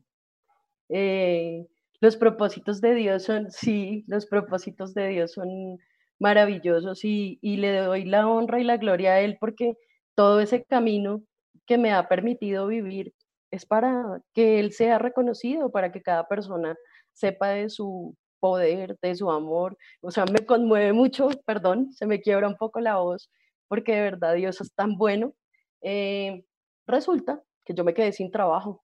Eh, 0.89 1.67
los 1.99 2.15
propósitos 2.15 2.79
de 2.79 2.93
Dios 2.93 3.23
son, 3.23 3.51
sí, 3.51 4.05
los 4.07 4.25
propósitos 4.27 4.93
de 4.93 5.09
Dios 5.09 5.33
son 5.33 5.79
maravillosos 6.19 7.03
y, 7.03 7.39
y 7.41 7.57
le 7.57 7.75
doy 7.77 8.05
la 8.05 8.27
honra 8.27 8.59
y 8.59 8.63
la 8.63 8.77
gloria 8.77 9.13
a 9.13 9.19
Él 9.19 9.37
porque 9.39 9.77
todo 10.17 10.39
ese 10.39 10.63
camino 10.65 11.21
que 11.67 11.77
me 11.77 11.93
ha 11.93 12.07
permitido 12.09 12.65
vivir 12.65 13.13
es 13.51 13.67
para 13.67 14.19
que 14.33 14.59
Él 14.59 14.73
sea 14.73 14.97
reconocido, 14.97 15.71
para 15.71 15.91
que 15.91 16.01
cada 16.01 16.27
persona 16.27 16.75
sepa 17.13 17.49
de 17.49 17.69
su 17.69 18.15
poder, 18.39 18.97
de 18.99 19.15
su 19.15 19.29
amor. 19.29 19.77
O 20.01 20.09
sea, 20.09 20.25
me 20.25 20.43
conmueve 20.43 20.91
mucho, 20.91 21.29
perdón, 21.45 21.93
se 21.93 22.07
me 22.07 22.19
quiebra 22.19 22.47
un 22.47 22.57
poco 22.57 22.79
la 22.79 22.97
voz 22.97 23.29
porque 23.67 23.93
de 23.93 24.01
verdad 24.01 24.33
Dios 24.33 24.59
es 24.59 24.73
tan 24.73 24.97
bueno. 24.97 25.33
Eh, 25.81 26.43
resulta 26.87 27.43
que 27.63 27.75
yo 27.75 27.83
me 27.83 27.93
quedé 27.93 28.11
sin 28.11 28.31
trabajo. 28.31 28.83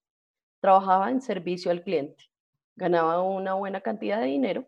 Trabajaba 0.62 1.10
en 1.10 1.22
servicio 1.22 1.72
al 1.72 1.82
cliente, 1.82 2.26
ganaba 2.76 3.24
una 3.24 3.56
buena 3.56 3.82
cantidad 3.82 4.22
de 4.22 4.28
dinero 4.28 4.68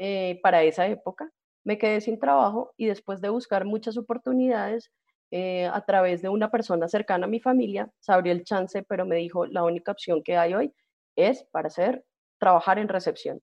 eh, 0.00 0.40
para 0.42 0.64
esa 0.64 0.88
época. 0.88 1.30
Me 1.62 1.78
quedé 1.78 2.00
sin 2.00 2.18
trabajo 2.18 2.72
y 2.76 2.86
después 2.86 3.20
de 3.20 3.28
buscar 3.28 3.64
muchas 3.64 3.96
oportunidades 3.96 4.90
eh, 5.36 5.66
a 5.66 5.80
través 5.84 6.22
de 6.22 6.28
una 6.28 6.48
persona 6.48 6.86
cercana 6.86 7.26
a 7.26 7.28
mi 7.28 7.40
familia, 7.40 7.90
se 7.98 8.12
abrió 8.12 8.32
el 8.32 8.44
chance, 8.44 8.84
pero 8.84 9.04
me 9.04 9.16
dijo, 9.16 9.46
la 9.46 9.64
única 9.64 9.90
opción 9.90 10.22
que 10.22 10.36
hay 10.36 10.54
hoy 10.54 10.72
es 11.16 11.42
para 11.50 11.66
hacer, 11.66 12.04
trabajar 12.38 12.78
en 12.78 12.86
recepción. 12.86 13.40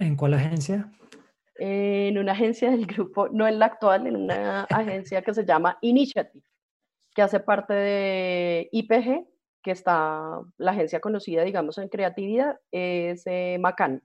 ¿En 0.00 0.16
cuál 0.16 0.34
agencia? 0.34 0.90
en 1.58 2.18
una 2.18 2.32
agencia 2.32 2.72
del 2.72 2.86
grupo, 2.86 3.28
no 3.28 3.46
en 3.46 3.60
la 3.60 3.66
actual, 3.66 4.08
en 4.08 4.16
una 4.16 4.64
agencia 4.70 5.22
que 5.22 5.32
se 5.32 5.44
llama 5.44 5.78
Initiative, 5.80 6.44
que 7.14 7.22
hace 7.22 7.38
parte 7.38 7.72
de 7.72 8.68
IPG, 8.72 9.24
que 9.62 9.70
está 9.70 10.40
la 10.56 10.70
agencia 10.72 10.98
conocida, 10.98 11.44
digamos, 11.44 11.78
en 11.78 11.88
creatividad, 11.88 12.58
es 12.72 13.22
eh, 13.26 13.58
Macan. 13.60 14.02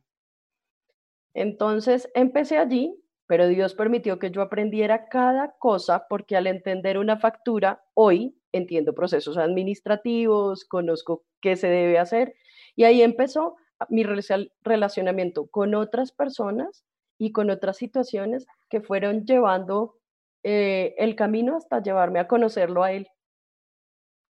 Entonces 1.33 2.11
empecé 2.13 2.59
allí, 2.59 2.95
pero 3.27 3.47
Dios 3.47 3.75
permitió 3.75 4.19
que 4.19 4.31
yo 4.31 4.41
aprendiera 4.41 5.09
cada 5.09 5.55
cosa 5.59 6.07
porque 6.09 6.35
al 6.35 6.47
entender 6.47 6.97
una 6.97 7.17
factura, 7.17 7.83
hoy 7.93 8.35
entiendo 8.53 8.95
procesos 8.95 9.37
administrativos, 9.37 10.65
conozco 10.65 11.23
qué 11.41 11.55
se 11.55 11.67
debe 11.67 11.99
hacer 11.99 12.33
y 12.75 12.85
ahí 12.85 13.01
empezó 13.01 13.57
mi 13.89 14.03
relacionamiento 14.03 15.47
con 15.47 15.75
otras 15.75 16.11
personas 16.11 16.85
y 17.19 17.31
con 17.31 17.49
otras 17.49 17.77
situaciones 17.77 18.47
que 18.69 18.81
fueron 18.81 19.25
llevando 19.25 19.95
eh, 20.43 20.95
el 20.97 21.15
camino 21.15 21.57
hasta 21.57 21.81
llevarme 21.81 22.19
a 22.19 22.27
conocerlo 22.27 22.83
a 22.83 22.91
él 22.93 23.07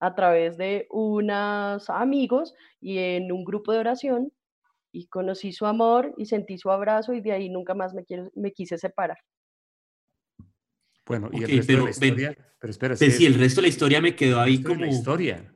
a 0.00 0.14
través 0.14 0.56
de 0.56 0.86
unos 0.90 1.88
amigos 1.90 2.54
y 2.80 2.98
en 2.98 3.32
un 3.32 3.44
grupo 3.44 3.72
de 3.72 3.78
oración 3.78 4.32
y 4.92 5.06
conocí 5.06 5.52
su 5.52 5.66
amor 5.66 6.14
y 6.16 6.26
sentí 6.26 6.58
su 6.58 6.70
abrazo 6.70 7.12
y 7.12 7.20
de 7.20 7.32
ahí 7.32 7.48
nunca 7.48 7.74
más 7.74 7.94
me, 7.94 8.04
quiero, 8.04 8.30
me 8.34 8.52
quise 8.52 8.78
separar. 8.78 9.18
Bueno, 11.06 11.28
y 11.32 11.42
el 11.42 11.50
resto 11.58 11.72
de 11.72 11.82
la 11.82 11.90
historia, 11.90 12.36
pero 12.60 12.70
espera, 12.70 12.96
sí, 12.96 13.26
el 13.26 13.34
resto 13.34 13.60
de 13.60 13.62
la 13.62 13.68
historia 13.68 14.00
me 14.00 14.14
quedó 14.14 14.40
ahí 14.40 14.62
como... 14.62 14.84
historia 14.84 15.52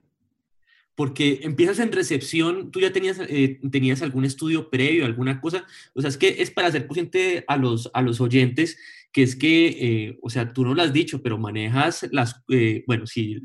porque 0.94 1.40
empiezas 1.42 1.80
en 1.80 1.92
recepción, 1.92 2.70
tú 2.70 2.80
ya 2.80 2.92
tenías, 2.92 3.18
eh, 3.28 3.60
tenías 3.70 4.02
algún 4.02 4.24
estudio 4.24 4.70
previo, 4.70 5.04
alguna 5.04 5.40
cosa, 5.40 5.66
o 5.92 6.00
sea, 6.00 6.08
es 6.08 6.16
que 6.16 6.36
es 6.38 6.50
para 6.50 6.70
ser 6.70 6.86
consciente 6.86 7.44
a 7.48 7.56
los, 7.56 7.90
a 7.94 8.02
los 8.02 8.20
oyentes, 8.20 8.78
que 9.12 9.22
es 9.22 9.36
que, 9.36 9.66
eh, 9.66 10.18
o 10.22 10.30
sea, 10.30 10.52
tú 10.52 10.64
no 10.64 10.74
lo 10.74 10.82
has 10.82 10.92
dicho, 10.92 11.22
pero 11.22 11.38
manejas 11.38 12.06
las, 12.12 12.42
eh, 12.48 12.84
bueno, 12.86 13.06
sí, 13.06 13.40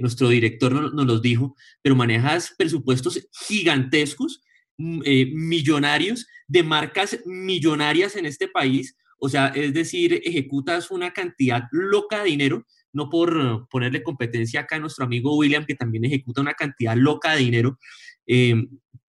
nuestro 0.00 0.28
director 0.28 0.72
nos 0.72 0.94
no 0.94 1.04
los 1.04 1.22
dijo, 1.22 1.56
pero 1.82 1.94
manejas 1.94 2.54
presupuestos 2.56 3.28
gigantescos, 3.46 4.42
mm, 4.78 5.00
millonarios, 5.34 6.26
de 6.46 6.62
marcas 6.62 7.18
millonarias 7.26 8.16
en 8.16 8.26
este 8.26 8.48
país, 8.48 8.96
o 9.18 9.28
sea, 9.28 9.48
es 9.48 9.74
decir, 9.74 10.20
ejecutas 10.24 10.90
una 10.90 11.12
cantidad 11.12 11.64
loca 11.72 12.22
de 12.22 12.30
dinero 12.30 12.66
no 12.92 13.10
por 13.10 13.68
ponerle 13.68 14.02
competencia 14.02 14.60
acá 14.60 14.76
a 14.76 14.80
nuestro 14.80 15.04
amigo 15.04 15.36
William, 15.36 15.66
que 15.66 15.74
también 15.74 16.04
ejecuta 16.04 16.40
una 16.40 16.54
cantidad 16.54 16.96
loca 16.96 17.32
de 17.32 17.40
dinero, 17.40 17.78
eh, 18.26 18.54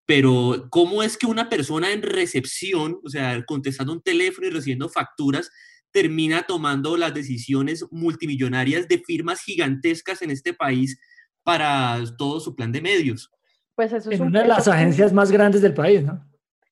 pero 0.06 0.68
¿cómo 0.70 1.02
es 1.02 1.16
que 1.18 1.26
una 1.26 1.48
persona 1.48 1.92
en 1.92 2.02
recepción, 2.02 2.98
o 3.04 3.10
sea, 3.10 3.44
contestando 3.44 3.92
un 3.92 4.02
teléfono 4.02 4.46
y 4.46 4.50
recibiendo 4.50 4.88
facturas, 4.88 5.50
termina 5.90 6.44
tomando 6.44 6.96
las 6.96 7.14
decisiones 7.14 7.84
multimillonarias 7.90 8.88
de 8.88 8.98
firmas 9.00 9.42
gigantescas 9.42 10.22
en 10.22 10.30
este 10.30 10.54
país 10.54 10.98
para 11.42 12.02
todo 12.16 12.40
su 12.40 12.54
plan 12.54 12.72
de 12.72 12.80
medios? 12.80 13.30
Pues 13.78 13.92
eso 13.92 14.10
es 14.10 14.18
una 14.18 14.42
de 14.42 14.48
las 14.48 14.66
agencias 14.66 15.12
más 15.12 15.30
grandes 15.30 15.62
del 15.62 15.72
país, 15.72 16.02
¿no? 16.02 16.20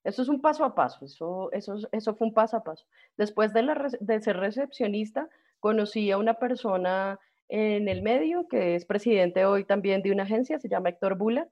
Eso 0.03 0.23
es 0.23 0.27
un 0.27 0.41
paso 0.41 0.65
a 0.65 0.75
paso, 0.75 1.05
eso, 1.05 1.49
eso, 1.53 1.77
eso 1.93 2.15
fue 2.15 2.27
un 2.27 2.33
paso 2.33 2.57
a 2.57 2.65
paso. 2.65 2.85
Después 3.15 3.53
de, 3.53 3.63
la, 3.63 3.89
de 4.01 4.19
ser 4.19 4.35
recepcionista, 4.35 5.29
conocí 5.61 6.11
a 6.11 6.17
una 6.17 6.33
persona 6.33 7.17
en 7.47 7.87
el 7.87 8.01
medio 8.01 8.49
que 8.49 8.75
es 8.75 8.83
presidente 8.83 9.45
hoy 9.45 9.63
también 9.63 10.01
de 10.01 10.11
una 10.11 10.23
agencia, 10.23 10.59
se 10.59 10.67
llama 10.67 10.89
Héctor 10.89 11.17
Bula, 11.17 11.47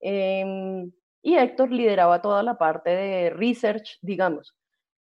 em, 0.00 0.92
y 1.22 1.36
Héctor 1.36 1.72
lideraba 1.72 2.20
toda 2.20 2.42
la 2.42 2.58
parte 2.58 2.90
de 2.90 3.30
research, 3.30 3.96
digamos, 4.02 4.54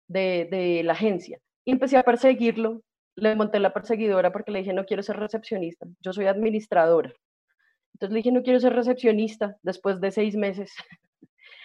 de, 0.09 0.49
de 0.51 0.83
la 0.83 0.95
agencia. 0.95 1.39
Y 1.65 1.71
empecé 1.71 1.97
a 1.97 2.03
perseguirlo, 2.03 2.83
le 3.15 3.37
monté 3.37 3.61
la 3.61 3.73
perseguidora 3.73 4.33
porque 4.33 4.51
le 4.51 4.59
dije, 4.59 4.73
no 4.73 4.85
quiero 4.85 5.05
ser 5.05 5.19
recepcionista, 5.19 5.87
yo 6.01 6.13
soy 6.13 6.27
administradora. 6.27 7.15
Entonces 7.95 8.12
le 8.12 8.18
dije, 8.18 8.32
no 8.32 8.43
quiero 8.43 8.61
ser 8.61 8.74
recepcionista 8.74 9.57
después 9.62 10.01
de 10.01 10.11
seis 10.11 10.36
meses. 10.36 10.72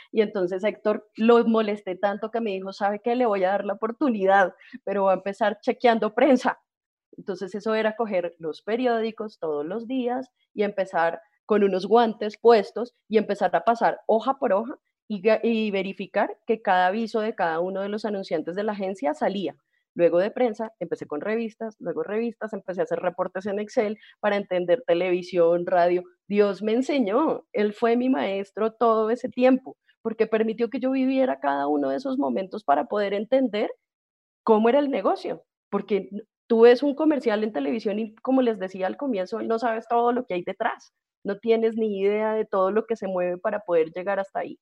Y 0.10 0.22
entonces 0.22 0.64
Héctor 0.64 1.06
lo 1.18 1.44
molesté 1.46 1.98
tanto 1.98 2.32
que 2.32 2.40
me 2.40 2.52
dijo, 2.52 2.72
¿sabe 2.72 3.02
qué? 3.04 3.14
Le 3.14 3.26
voy 3.26 3.44
a 3.44 3.50
dar 3.50 3.66
la 3.66 3.74
oportunidad, 3.74 4.56
pero 4.86 5.04
va 5.04 5.12
a 5.12 5.16
empezar 5.16 5.60
chequeando 5.60 6.16
prensa. 6.16 6.60
Entonces 7.18 7.54
eso 7.54 7.76
era 7.76 7.98
coger 7.98 8.34
los 8.40 8.62
periódicos 8.62 9.38
todos 9.38 9.66
los 9.66 9.86
días 9.86 10.32
y 10.54 10.64
empezar 10.64 11.22
con 11.46 11.64
unos 11.64 11.86
guantes 11.88 12.38
puestos 12.38 12.94
y 13.08 13.18
empezar 13.18 13.56
a 13.56 13.64
pasar 13.64 14.02
hoja 14.06 14.38
por 14.38 14.54
hoja 14.54 14.78
y, 15.08 15.72
verificar 15.72 16.38
que 16.46 16.62
cada 16.62 16.88
aviso 16.88 17.22
de 17.22 17.34
cada 17.34 17.60
uno 17.62 17.82
de 17.82 17.90
los 17.90 18.04
anunciantes 18.04 18.56
de 18.56 18.64
la 18.64 18.74
agencia 18.74 19.14
salía. 19.14 19.56
Luego 19.98 20.20
de 20.20 20.30
prensa, 20.30 20.72
empecé 20.80 21.08
con 21.08 21.22
revistas, 21.22 21.76
luego 21.80 22.04
revistas, 22.04 22.54
empecé 22.54 22.82
a 22.82 22.84
hacer 22.84 23.00
reportes 23.00 23.48
en 23.48 23.58
Excel 23.60 23.98
para 24.20 24.36
entender 24.36 24.84
televisión, 24.86 25.66
radio. 25.66 26.04
Dios 26.28 26.62
me 26.62 26.74
enseñó, 26.74 27.48
Él 27.52 27.74
fue 27.74 27.98
mi 27.98 28.08
maestro 28.08 28.72
todo 28.74 29.10
ese 29.10 29.28
tiempo, 29.28 29.76
porque 30.04 30.28
permitió 30.28 30.70
que 30.70 30.80
yo 30.80 30.92
viviera 30.92 31.40
cada 31.40 31.66
uno 31.66 31.90
de 31.90 31.96
esos 31.98 32.20
momentos 32.20 32.64
para 32.64 32.86
poder 32.86 33.16
entender 33.16 33.72
cómo 34.44 34.70
era 34.70 34.78
el 34.78 34.92
negocio, 34.92 35.44
porque 35.72 36.10
tú 36.48 36.62
ves 36.62 36.84
un 36.84 36.94
comercial 36.94 37.44
en 37.44 37.52
televisión 37.52 37.98
y 37.98 38.14
como 38.18 38.44
les 38.44 38.60
decía 38.60 38.86
al 38.86 38.98
comienzo, 38.98 39.42
no 39.42 39.58
sabes 39.58 39.88
todo 39.90 40.12
lo 40.12 40.26
que 40.28 40.36
hay 40.36 40.44
detrás, 40.44 40.94
no 41.24 41.40
tienes 41.40 41.76
ni 41.76 42.00
idea 42.00 42.34
de 42.34 42.46
todo 42.46 42.70
lo 42.70 42.86
que 42.86 42.96
se 42.96 43.08
mueve 43.08 43.40
para 43.40 43.62
poder 43.62 43.90
llegar 43.96 44.20
hasta 44.20 44.42
ahí. 44.42 44.60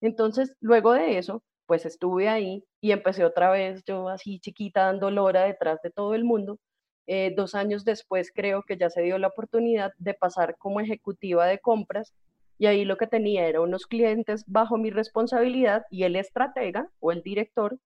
Entonces, 0.00 0.56
luego 0.60 0.94
de 0.94 1.18
eso, 1.18 1.42
pues 1.68 1.84
estuve 1.86 2.28
ahí 2.30 2.64
y 2.80 2.92
empecé 2.92 3.24
otra 3.26 3.50
vez 3.50 3.84
yo 3.84 4.08
así 4.08 4.40
chiquita 4.40 4.86
dando 4.86 5.10
lora 5.10 5.44
detrás 5.44 5.80
de 5.82 5.90
todo 5.90 6.14
el 6.14 6.24
mundo. 6.24 6.58
Eh, 7.06 7.34
dos 7.36 7.54
años 7.54 7.84
después 7.84 8.32
creo 8.34 8.62
que 8.62 8.78
ya 8.78 8.90
se 8.90 9.02
dio 9.02 9.18
la 9.18 9.28
oportunidad 9.28 9.92
de 9.98 10.14
pasar 10.14 10.56
como 10.58 10.80
ejecutiva 10.80 11.46
de 11.46 11.58
compras 11.58 12.14
y 12.58 12.66
ahí 12.66 12.84
lo 12.86 12.96
que 12.96 13.06
tenía 13.06 13.46
era 13.46 13.60
unos 13.60 13.86
clientes 13.86 14.44
bajo 14.46 14.78
mi 14.78 14.90
responsabilidad 14.90 15.84
y 15.90 16.04
el 16.04 16.16
estratega 16.16 16.88
o 17.00 17.12
el 17.12 17.22
director 17.22 17.78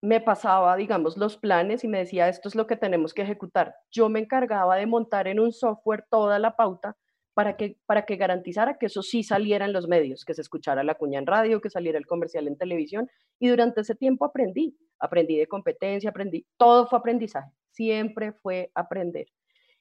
me 0.00 0.20
pasaba, 0.20 0.74
digamos, 0.76 1.16
los 1.16 1.36
planes 1.36 1.84
y 1.84 1.88
me 1.88 1.98
decía, 1.98 2.28
esto 2.28 2.48
es 2.48 2.54
lo 2.54 2.66
que 2.66 2.76
tenemos 2.76 3.14
que 3.14 3.22
ejecutar. 3.22 3.76
Yo 3.90 4.08
me 4.08 4.18
encargaba 4.20 4.76
de 4.76 4.86
montar 4.86 5.28
en 5.28 5.38
un 5.38 5.52
software 5.52 6.06
toda 6.10 6.38
la 6.38 6.56
pauta 6.56 6.96
para 7.34 7.56
que, 7.56 7.78
para 7.86 8.04
que 8.04 8.16
garantizara 8.16 8.78
que 8.78 8.86
eso 8.86 9.02
sí 9.02 9.22
saliera 9.22 9.64
en 9.64 9.72
los 9.72 9.88
medios, 9.88 10.24
que 10.24 10.34
se 10.34 10.42
escuchara 10.42 10.84
la 10.84 10.94
cuña 10.94 11.18
en 11.18 11.26
radio, 11.26 11.60
que 11.60 11.70
saliera 11.70 11.98
el 11.98 12.06
comercial 12.06 12.46
en 12.46 12.58
televisión. 12.58 13.08
Y 13.38 13.48
durante 13.48 13.80
ese 13.80 13.94
tiempo 13.94 14.24
aprendí, 14.24 14.76
aprendí 14.98 15.38
de 15.38 15.46
competencia, 15.46 16.10
aprendí, 16.10 16.46
todo 16.56 16.86
fue 16.86 16.98
aprendizaje, 16.98 17.50
siempre 17.70 18.32
fue 18.32 18.70
aprender. 18.74 19.26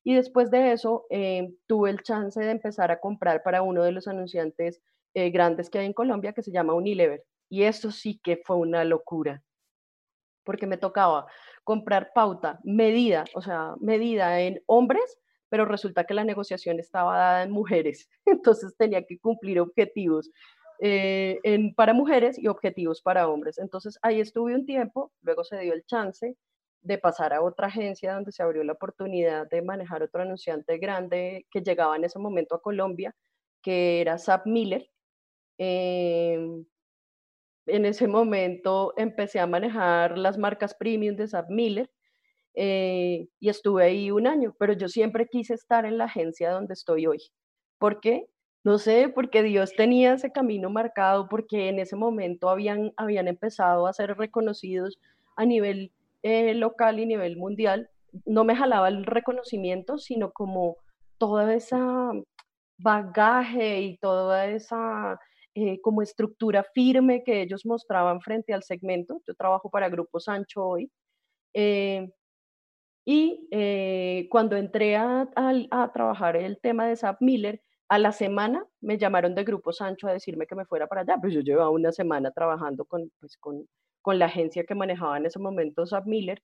Y 0.03 0.15
después 0.15 0.49
de 0.49 0.71
eso 0.71 1.05
eh, 1.09 1.53
tuve 1.67 1.91
el 1.91 2.01
chance 2.01 2.39
de 2.39 2.51
empezar 2.51 2.91
a 2.91 2.99
comprar 2.99 3.43
para 3.43 3.61
uno 3.61 3.83
de 3.83 3.91
los 3.91 4.07
anunciantes 4.07 4.81
eh, 5.13 5.29
grandes 5.29 5.69
que 5.69 5.79
hay 5.79 5.85
en 5.85 5.93
Colombia, 5.93 6.33
que 6.33 6.41
se 6.41 6.51
llama 6.51 6.73
Unilever. 6.73 7.23
Y 7.49 7.63
eso 7.63 7.91
sí 7.91 8.19
que 8.23 8.37
fue 8.37 8.55
una 8.55 8.83
locura, 8.85 9.43
porque 10.43 10.67
me 10.67 10.77
tocaba 10.77 11.27
comprar 11.63 12.11
pauta 12.15 12.59
medida, 12.63 13.25
o 13.35 13.41
sea, 13.41 13.75
medida 13.79 14.39
en 14.39 14.63
hombres 14.65 15.19
pero 15.51 15.65
resulta 15.65 16.05
que 16.05 16.13
la 16.13 16.23
negociación 16.23 16.79
estaba 16.79 17.17
dada 17.17 17.43
en 17.43 17.51
mujeres, 17.51 18.09
entonces 18.25 18.75
tenía 18.77 19.05
que 19.05 19.19
cumplir 19.19 19.59
objetivos 19.59 20.31
eh, 20.79 21.39
para 21.75 21.93
mujeres 21.93 22.39
y 22.39 22.47
objetivos 22.47 23.01
para 23.01 23.27
hombres. 23.27 23.59
Entonces 23.59 23.99
ahí 24.01 24.21
estuve 24.21 24.55
un 24.55 24.65
tiempo, 24.65 25.11
luego 25.21 25.43
se 25.43 25.59
dio 25.59 25.73
el 25.73 25.85
chance 25.85 26.37
de 26.81 26.97
pasar 26.97 27.33
a 27.33 27.41
otra 27.41 27.67
agencia 27.67 28.13
donde 28.13 28.31
se 28.31 28.41
abrió 28.41 28.63
la 28.63 28.73
oportunidad 28.73 29.47
de 29.49 29.61
manejar 29.61 30.01
otro 30.03 30.21
anunciante 30.21 30.77
grande 30.77 31.45
que 31.51 31.61
llegaba 31.61 31.97
en 31.97 32.05
ese 32.05 32.17
momento 32.17 32.55
a 32.55 32.61
Colombia, 32.61 33.13
que 33.61 34.01
era 34.01 34.17
Zap 34.17 34.47
Miller. 34.47 34.89
Em, 35.57 36.65
en 37.67 37.85
ese 37.85 38.07
momento 38.07 38.93
empecé 38.97 39.39
a 39.39 39.47
manejar 39.47 40.17
las 40.17 40.37
marcas 40.37 40.73
premium 40.73 41.15
de 41.17 41.27
Zap 41.27 41.49
Miller 41.49 41.89
eh, 42.55 43.27
y 43.39 43.49
estuve 43.49 43.83
ahí 43.85 44.11
un 44.11 44.27
año, 44.27 44.55
pero 44.59 44.73
yo 44.73 44.89
siempre 44.89 45.27
quise 45.27 45.53
estar 45.53 45.85
en 45.85 45.97
la 45.97 46.05
agencia 46.05 46.51
donde 46.51 46.73
estoy 46.73 47.07
hoy. 47.07 47.19
¿Por 47.77 47.99
qué? 48.01 48.27
No 48.63 48.77
sé, 48.77 49.09
porque 49.09 49.41
Dios 49.43 49.73
tenía 49.75 50.13
ese 50.13 50.31
camino 50.31 50.69
marcado, 50.69 51.27
porque 51.29 51.69
en 51.69 51.79
ese 51.79 51.95
momento 51.95 52.49
habían, 52.49 52.93
habían 52.97 53.27
empezado 53.27 53.87
a 53.87 53.93
ser 53.93 54.17
reconocidos 54.17 54.99
a 55.35 55.45
nivel 55.45 55.91
eh, 56.23 56.53
local 56.53 56.99
y 56.99 57.05
nivel 57.05 57.37
mundial. 57.37 57.89
No 58.25 58.43
me 58.43 58.55
jalaba 58.55 58.87
el 58.89 59.05
reconocimiento, 59.05 59.97
sino 59.97 60.31
como 60.31 60.77
toda 61.17 61.53
esa 61.55 62.11
bagaje 62.77 63.81
y 63.81 63.97
toda 63.97 64.47
esa 64.47 65.19
eh, 65.55 65.79
como 65.81 66.01
estructura 66.01 66.63
firme 66.73 67.23
que 67.23 67.41
ellos 67.41 67.65
mostraban 67.65 68.21
frente 68.21 68.53
al 68.53 68.63
segmento. 68.63 69.21
Yo 69.27 69.33
trabajo 69.35 69.69
para 69.69 69.89
Grupo 69.89 70.19
Sancho 70.19 70.65
hoy. 70.65 70.91
Y 73.05 73.47
eh, 73.51 74.27
cuando 74.29 74.55
entré 74.55 74.95
a, 74.95 75.27
trabajar 75.93 76.35
el 76.35 76.59
tema 76.59 76.87
de 76.87 76.95
SAP 76.95 77.21
Miller, 77.21 77.61
a 77.89 77.99
la 77.99 78.11
semana 78.11 78.65
me 78.79 78.97
llamaron 78.97 79.35
de 79.35 79.43
Grupo 79.43 79.73
Sancho 79.73 80.07
a 80.07 80.13
decirme 80.13 80.47
que 80.47 80.55
me 80.55 80.65
fuera 80.65 80.87
para 80.87 81.01
allá. 81.01 81.17
Pues 81.19 81.33
yo 81.33 81.41
llevaba 81.41 81.69
una 81.69 81.91
semana 81.91 82.31
trabajando 82.31 82.85
con, 82.85 83.11
pues, 83.19 83.37
la 84.17 84.25
agencia 84.25 84.63
que 84.65 84.75
manejaba 84.75 85.17
en 85.17 85.25
ese 85.25 85.39
momento 85.39 85.85
SAP 85.85 86.05
Miller 86.07 86.41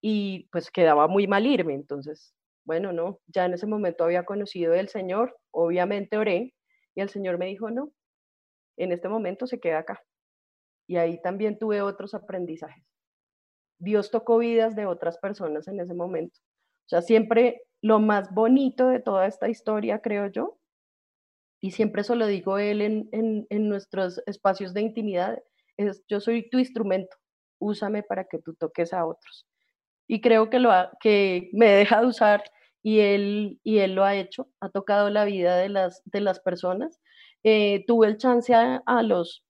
y 0.00 0.48
pues 0.52 0.70
quedaba 0.70 1.08
muy 1.08 1.26
mal 1.26 1.46
irme. 1.46 1.74
Entonces, 1.74 2.34
bueno, 2.64 2.92
no, 2.92 3.20
ya 3.26 3.46
en 3.46 3.54
ese 3.54 3.66
momento 3.66 4.04
había 4.04 4.24
conocido 4.24 4.74
al 4.74 4.88
Señor, 4.88 5.36
obviamente 5.50 6.16
oré 6.18 6.54
y 6.94 7.00
el 7.00 7.10
Señor 7.10 7.38
me 7.38 7.46
dijo, 7.46 7.70
no, 7.70 7.92
en 8.76 8.92
este 8.92 9.08
momento 9.08 9.46
se 9.46 9.60
queda 9.60 9.80
acá. 9.80 10.02
Y 10.86 10.96
ahí 10.96 11.20
también 11.22 11.58
tuve 11.58 11.82
otros 11.82 12.14
aprendizajes. 12.14 12.84
Dios 13.78 14.10
tocó 14.10 14.38
vidas 14.38 14.76
de 14.76 14.86
otras 14.86 15.18
personas 15.18 15.68
en 15.68 15.80
ese 15.80 15.94
momento. 15.94 16.38
O 16.86 16.88
sea, 16.88 17.02
siempre 17.02 17.62
lo 17.80 17.98
más 17.98 18.32
bonito 18.32 18.88
de 18.88 19.00
toda 19.00 19.26
esta 19.26 19.48
historia, 19.48 20.00
creo 20.00 20.26
yo, 20.28 20.58
y 21.60 21.70
siempre 21.70 22.02
eso 22.02 22.14
lo 22.14 22.26
digo 22.26 22.58
él 22.58 22.82
en, 22.82 23.08
en, 23.48 23.68
nuestros 23.68 24.22
espacios 24.26 24.74
de 24.74 24.82
intimidad, 24.82 25.42
es 25.78 26.04
yo 26.08 26.20
soy 26.20 26.48
tu 26.50 26.58
instrumento, 26.58 27.16
úsame 27.58 28.02
para 28.02 28.24
que 28.24 28.38
tú 28.38 28.54
toques 28.54 28.92
a 28.92 29.06
otros. 29.06 29.46
Y 30.06 30.20
creo 30.20 30.50
que, 30.50 30.58
lo 30.58 30.70
que 31.00 31.48
me 31.54 31.70
deja 31.70 32.00
de 32.00 32.06
usar 32.06 32.44
y 32.82 33.00
él, 33.00 33.60
y 33.62 33.78
él 33.78 33.94
lo 33.94 34.04
ha 34.04 34.14
hecho, 34.14 34.50
ha 34.60 34.68
tocado 34.68 35.08
la 35.08 35.24
vida 35.24 35.56
de 35.56 35.70
las, 35.70 36.02
de 36.04 36.20
las 36.20 36.40
personas. 36.40 37.00
Eh, 37.42 37.84
tuve 37.86 38.08
el 38.08 38.18
chance 38.18 38.54
a 38.54 39.02
los 39.02 39.44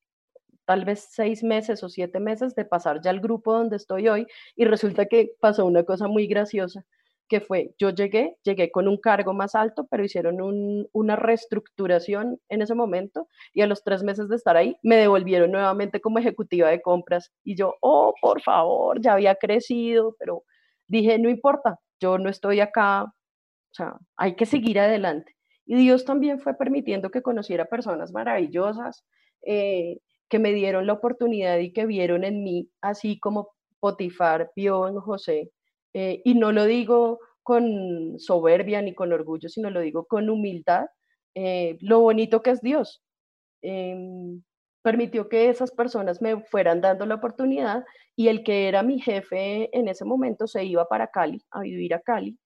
tal 0.65 0.85
vez 0.85 1.09
seis 1.11 1.43
meses 1.43 1.83
o 1.83 1.89
siete 1.89 2.21
meses 2.21 2.55
de 2.55 2.65
pasar 2.65 3.01
ya 3.03 3.11
al 3.11 3.21
grupo 3.21 3.53
donde 3.53 3.77
estoy 3.77 4.09
hoy 4.09 4.27
y 4.57 4.65
resulta 4.65 5.07
que 5.07 5.33
pasó 5.41 5.67
una 5.67 5.85
cosa 5.85 6.09
muy 6.09 6.27
graciosa 6.27 6.85
que 7.29 7.41
fue, 7.41 7.75
yo 7.79 7.91
llegué, 7.91 8.37
llegué 8.45 8.71
con 8.71 8.87
un 8.89 8.99
cargo 8.99 9.33
más 9.33 9.55
alto, 9.55 9.87
pero 9.91 10.05
hicieron 10.05 10.37
una 10.93 11.17
reestructuración 11.17 12.41
en 12.49 12.63
ese 12.63 12.75
momento 12.75 13.29
y 13.53 13.63
a 13.63 13.67
los 13.67 13.83
tres 13.83 14.03
meses 14.03 14.29
de 14.29 14.37
estar 14.37 14.57
ahí 14.57 14.77
me 14.83 14.97
devolvieron 14.97 15.51
nuevamente 15.51 16.01
como 16.01 16.19
ejecutiva 16.19 16.69
de 16.69 16.83
compras 16.83 17.33
y 17.43 17.57
yo, 17.57 17.77
oh, 17.81 18.15
por 18.21 18.43
favor, 18.43 19.01
ya 19.01 19.15
había 19.15 19.35
crecido, 19.37 20.17
pero 20.19 20.45
dije, 20.87 21.19
no 21.19 21.31
importa, 21.31 21.81
yo 22.01 22.19
no 22.19 22.29
estoy 22.29 22.61
acá, 22.61 23.05
o 23.05 23.13
sea, 23.73 23.97
hay 24.17 24.37
que 24.37 24.47
seguir 24.47 24.79
adelante. 24.79 25.35
Y 25.67 25.77
Dios 25.77 26.05
también 26.05 26.41
fue 26.41 26.55
permitiendo 26.55 27.11
que 27.11 27.23
conociera 27.23 27.65
personas 27.65 28.13
maravillosas, 28.13 29.05
eh, 29.47 29.99
que 30.29 30.39
me 30.39 30.53
dieron 30.53 30.87
la 30.87 30.95
oportunidad 30.95 31.59
y 31.59 31.73
que 31.73 31.87
vieron 31.87 32.25
en 32.25 32.43
mí, 32.43 32.71
así 32.81 33.19
como 33.19 33.55
Potifar 33.81 34.51
vio 34.57 34.89
en 34.89 34.97
José. 34.97 35.51
Eh, 35.93 36.23
y 36.25 36.35
no 36.35 36.53
lo 36.53 36.65
digo 36.65 37.21
con 37.43 38.19
soberbia 38.19 38.83
ni 38.83 38.95
con 38.95 39.13
orgullo, 39.13 39.49
sino 39.49 39.71
lo 39.71 39.81
digo 39.81 40.07
con 40.07 40.31
humildad, 40.31 40.87
eh, 41.35 41.77
lo 41.81 42.01
bonito 42.01 42.43
que 42.43 42.51
es 42.51 42.63
Dios. 42.63 43.03
Em, 43.63 44.43
permitió 44.83 45.29
que 45.29 45.49
esas 45.49 45.71
personas 45.71 46.21
me 46.21 46.43
fueran 46.45 46.81
dando 46.81 47.07
la 47.07 47.17
oportunidad 47.17 47.85
y 48.17 48.29
el 48.29 48.45
que 48.45 48.69
era 48.69 48.83
mi 48.83 49.01
jefe 49.01 49.71
en 49.77 49.89
ese 49.89 50.05
momento 50.05 50.47
se 50.47 50.65
iba 50.65 50.87
para 50.87 51.09
Cali, 51.09 51.43
a 51.51 51.61
vivir 51.61 51.95
a 51.95 52.01
Cali. 52.01 52.39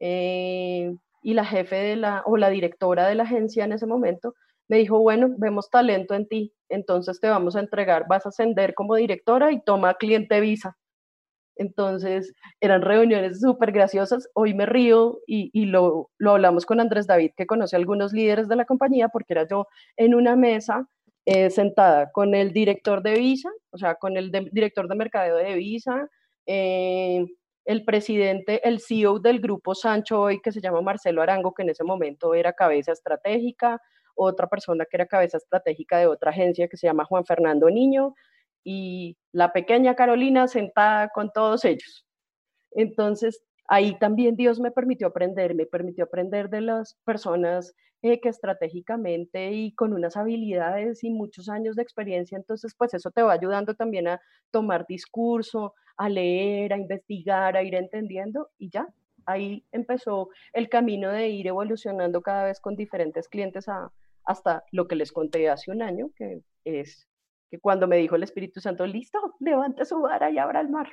Eh, 0.00 0.94
y 1.22 1.34
la 1.34 1.44
jefe 1.44 1.76
de 1.76 1.96
la, 1.96 2.22
o 2.26 2.36
la 2.36 2.50
directora 2.50 3.08
de 3.08 3.14
la 3.14 3.24
agencia 3.24 3.64
en 3.64 3.72
ese 3.72 3.86
momento 3.86 4.34
me 4.68 4.78
dijo, 4.78 4.98
bueno, 5.00 5.34
vemos 5.38 5.70
talento 5.70 6.14
en 6.14 6.28
ti, 6.28 6.54
entonces 6.68 7.20
te 7.20 7.28
vamos 7.28 7.56
a 7.56 7.60
entregar, 7.60 8.06
vas 8.08 8.26
a 8.26 8.28
ascender 8.28 8.74
como 8.74 8.94
directora 8.96 9.50
y 9.52 9.62
toma 9.62 9.94
cliente 9.94 10.40
visa. 10.40 10.76
Entonces 11.56 12.32
eran 12.60 12.82
reuniones 12.82 13.40
súper 13.40 13.72
graciosas. 13.72 14.28
Hoy 14.34 14.54
me 14.54 14.64
río 14.64 15.18
y, 15.26 15.66
lo, 15.66 16.10
hablamos 16.24 16.64
con 16.64 16.80
Andrés 16.80 17.06
David, 17.06 17.32
que 17.36 17.46
conoce 17.46 17.74
a 17.74 17.78
algunos 17.78 18.12
líderes 18.12 18.48
de 18.48 18.56
la 18.56 18.64
compañía, 18.64 19.08
porque 19.08 19.34
era 19.34 19.46
yo 19.48 19.66
en 19.96 20.14
una 20.14 20.36
mesa 20.36 20.86
eh, 21.26 21.50
sentada 21.50 22.10
con 22.12 22.34
el 22.34 22.52
director 22.52 23.02
de 23.02 23.14
Visa, 23.14 23.50
o 23.70 23.78
sea, 23.78 23.96
con 23.96 24.16
el 24.16 24.30
director 24.30 24.88
de 24.88 24.94
mercadeo 24.94 25.36
de 25.36 25.54
Visa, 25.54 26.08
eh, 26.46 27.26
el 27.64 27.84
presidente, 27.84 28.66
el 28.66 28.80
CEO 28.80 29.18
del 29.18 29.40
grupo 29.40 29.74
Sancho 29.74 30.22
hoy, 30.22 30.40
que 30.40 30.52
se 30.52 30.60
llama 30.60 30.80
Marcelo 30.80 31.20
Arango, 31.20 31.52
que 31.52 31.62
en 31.64 31.70
ese 31.70 31.84
momento 31.84 32.34
era 32.34 32.54
cabeza 32.54 32.92
estratégica, 32.92 33.78
otra 34.18 34.48
persona 34.48 34.84
que 34.84 34.96
era 34.96 35.06
cabeza 35.06 35.38
estratégica 35.38 35.98
de 35.98 36.06
otra 36.06 36.30
agencia 36.30 36.68
que 36.68 36.76
se 36.76 36.86
llama 36.86 37.04
Juan 37.04 37.24
Fernando 37.24 37.70
Niño 37.70 38.14
y 38.64 39.16
la 39.32 39.52
pequeña 39.52 39.94
Carolina 39.94 40.48
sentada 40.48 41.08
con 41.08 41.30
todos 41.32 41.64
ellos. 41.64 42.06
Entonces, 42.72 43.42
ahí 43.68 43.98
también 43.98 44.36
Dios 44.36 44.60
me 44.60 44.70
permitió 44.70 45.06
aprender, 45.08 45.54
me 45.54 45.66
permitió 45.66 46.04
aprender 46.04 46.50
de 46.50 46.62
las 46.62 46.96
personas 47.04 47.74
eh, 48.02 48.20
que 48.20 48.28
estratégicamente 48.28 49.52
y 49.52 49.74
con 49.74 49.92
unas 49.92 50.16
habilidades 50.16 51.02
y 51.02 51.10
muchos 51.10 51.48
años 51.48 51.76
de 51.76 51.82
experiencia, 51.82 52.36
entonces 52.38 52.74
pues 52.78 52.94
eso 52.94 53.10
te 53.10 53.22
va 53.22 53.32
ayudando 53.32 53.74
también 53.74 54.06
a 54.06 54.20
tomar 54.52 54.86
discurso, 54.86 55.74
a 55.96 56.08
leer, 56.08 56.72
a 56.72 56.78
investigar, 56.78 57.56
a 57.56 57.62
ir 57.64 57.74
entendiendo 57.74 58.50
y 58.56 58.70
ya, 58.70 58.86
ahí 59.26 59.64
empezó 59.72 60.28
el 60.52 60.68
camino 60.68 61.10
de 61.10 61.28
ir 61.28 61.48
evolucionando 61.48 62.22
cada 62.22 62.44
vez 62.44 62.60
con 62.60 62.76
diferentes 62.76 63.28
clientes 63.28 63.68
hasta 64.28 64.62
lo 64.72 64.86
que 64.86 64.94
les 64.94 65.10
conté 65.10 65.48
hace 65.48 65.70
un 65.70 65.80
año, 65.80 66.10
que 66.14 66.42
es 66.64 67.08
que 67.50 67.58
cuando 67.58 67.88
me 67.88 67.96
dijo 67.96 68.14
el 68.14 68.22
Espíritu 68.22 68.60
Santo, 68.60 68.86
listo, 68.86 69.18
levante 69.40 69.86
su 69.86 69.98
vara 70.00 70.30
y 70.30 70.36
abra 70.36 70.60
el 70.60 70.68
mar. 70.68 70.86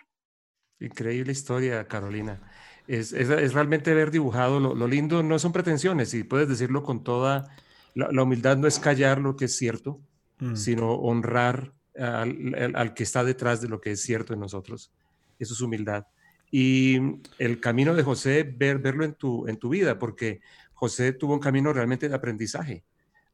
Increíble 0.79 1.33
historia, 1.33 1.85
Carolina. 1.85 2.41
Es, 2.87 3.11
es, 3.11 3.53
realmente 3.53 3.93
ver 3.93 4.09
dibujado, 4.09 4.61
lo, 4.61 4.87
lindo 4.87 5.21
no 5.21 5.37
son 5.37 5.51
pretensiones, 5.51 6.13
y 6.13 6.23
puedes 6.23 6.47
decirlo 6.47 6.81
con 6.81 7.03
toda, 7.03 7.49
la, 7.93 8.23
humildad 8.23 8.55
no 8.55 8.67
es 8.67 8.79
callar 8.79 9.19
lo 9.19 9.35
que 9.35 9.45
es 9.45 9.57
cierto, 9.57 9.99
mm. 10.39 10.55
sino 10.55 10.93
honrar 10.93 11.73
al, 11.97 12.73
al, 12.73 12.93
que 12.93 13.03
está 13.03 13.25
detrás 13.25 13.59
de 13.59 13.67
lo 13.67 13.81
que 13.81 13.91
es 13.91 14.01
cierto 14.01 14.33
en 14.33 14.39
nosotros. 14.39 14.93
Eso 15.39 15.53
es 15.53 15.59
humildad. 15.59 16.05
Y 16.51 16.99
el 17.37 17.59
camino 17.59 17.95
de 17.95 18.03
José, 18.03 18.43
ver, 18.43 18.79
verlo 18.79 19.03
en 19.03 19.13
tu, 19.15 19.45
en 19.47 19.57
tu 19.57 19.67
vida, 19.67 19.99
porque 19.99 20.39
José 20.73 21.11
tuvo 21.11 21.33
un 21.33 21.39
camino 21.39 21.73
realmente 21.73 22.07
de 22.07 22.15
aprendizaje, 22.15 22.85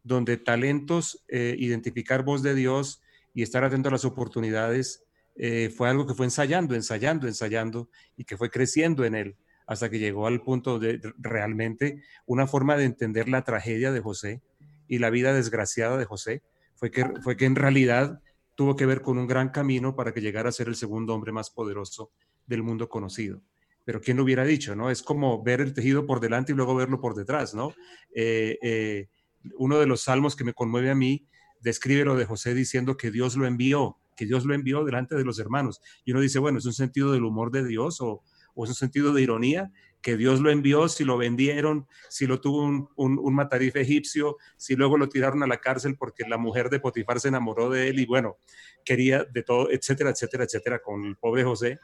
donde 0.04 0.38
talentos, 0.38 1.24
eh, 1.28 1.56
identificar 1.58 2.24
voz 2.24 2.42
de 2.44 2.56
Dios 2.56 3.02
y 3.34 3.44
estar 3.44 3.64
atento 3.64 3.90
a 3.90 3.92
las 3.92 4.06
oportunidades, 4.06 5.04
eh, 5.36 5.72
fue 5.76 5.90
algo 5.90 6.06
que 6.06 6.14
fue 6.14 6.26
ensayando, 6.26 6.76
ensayando, 6.76 7.28
ensayando 7.28 7.90
y 8.18 8.26
que 8.26 8.38
fue 8.38 8.50
creciendo 8.50 9.06
en 9.06 9.16
él 9.16 9.38
hasta 9.66 9.90
que 9.90 10.00
llegó 10.00 10.28
al 10.28 10.42
punto 10.42 10.80
de 10.80 11.00
realmente 11.18 12.04
una 12.26 12.46
forma 12.46 12.76
de 12.76 12.84
entender 12.84 13.30
la 13.30 13.44
tragedia 13.44 13.92
de 13.92 14.02
José 14.02 14.42
y 14.88 15.00
la 15.00 15.10
vida 15.10 15.34
desgraciada 15.34 15.98
de 15.98 16.04
José, 16.04 16.42
fue 16.76 16.92
que, 16.92 17.06
fue 17.24 17.38
que 17.38 17.46
en 17.46 17.56
realidad 17.56 18.20
tuvo 18.56 18.76
que 18.76 18.86
ver 18.86 19.02
con 19.02 19.18
un 19.18 19.28
gran 19.28 19.50
camino 19.50 19.96
para 19.96 20.14
que 20.14 20.20
llegara 20.20 20.50
a 20.50 20.52
ser 20.52 20.68
el 20.68 20.76
segundo 20.76 21.16
hombre 21.16 21.32
más 21.32 21.50
poderoso 21.50 22.12
del 22.46 22.64
mundo 22.64 22.90
conocido. 22.90 23.42
Pero 23.86 24.02
¿quién 24.02 24.18
lo 24.18 24.24
hubiera 24.24 24.44
dicho? 24.44 24.76
¿no? 24.76 24.92
Es 24.92 25.02
como 25.02 25.42
ver 25.42 25.62
el 25.62 25.74
tejido 25.74 26.06
por 26.06 26.20
delante 26.20 26.52
y 26.52 26.56
luego 26.56 26.76
verlo 26.76 27.00
por 27.00 27.16
detrás. 27.16 27.54
¿no? 27.56 27.74
Eh, 28.14 28.60
eh, 28.62 29.08
uno 29.58 29.80
de 29.80 29.88
los 29.88 30.02
salmos 30.02 30.36
que 30.36 30.44
me 30.44 30.54
conmueve 30.54 30.92
a 30.92 30.96
mí 30.96 31.28
describe 31.60 32.06
lo 32.06 32.16
de 32.16 32.26
José 32.26 32.54
diciendo 32.54 32.98
que 32.98 33.12
Dios 33.12 33.36
lo 33.36 33.46
envió 33.46 33.98
que 34.22 34.28
Dios 34.28 34.46
lo 34.46 34.54
envió 34.54 34.84
delante 34.84 35.16
de 35.16 35.24
los 35.24 35.40
hermanos. 35.40 35.82
Y 36.06 36.12
uno 36.12 36.22
dice, 36.22 36.38
bueno, 36.38 36.60
es 36.60 36.66
un 36.66 36.74
sentido 36.74 37.12
del 37.12 37.24
humor 37.24 37.50
de 37.52 37.66
Dios 37.66 38.02
o, 38.02 38.24
es 38.58 38.70
un 38.70 38.76
sentido 38.76 39.14
de 39.14 39.24
ironía, 39.24 39.72
que 40.02 40.16
Dios 40.16 40.42
lo 40.42 40.52
envió, 40.52 40.88
si 40.90 41.04
lo 41.04 41.18
vendieron, 41.18 41.88
si 42.08 42.28
lo 42.28 42.40
tuvo 42.40 42.64
un, 42.64 42.88
un, 42.96 43.34
matarife 43.34 43.82
egipcio, 43.82 44.38
si 44.58 44.76
luego 44.76 44.98
lo 44.98 45.10
tiraron 45.10 45.42
a 45.42 45.48
la 45.48 45.58
cárcel 45.58 45.96
porque 45.98 46.28
la 46.28 46.38
mujer 46.38 46.70
de 46.70 46.80
Potifar 46.80 47.20
se 47.20 47.30
enamoró 47.30 47.72
de 47.72 47.88
él 47.88 48.00
y 48.00 48.06
bueno, 48.06 48.38
quería 48.86 49.24
de 49.24 49.42
todo, 49.42 49.72
etcétera, 49.72 50.12
etcétera, 50.12 50.44
etcétera, 50.44 50.82
con 50.84 51.06
el 51.06 51.16
pobre 51.16 51.44
José. 51.44 51.80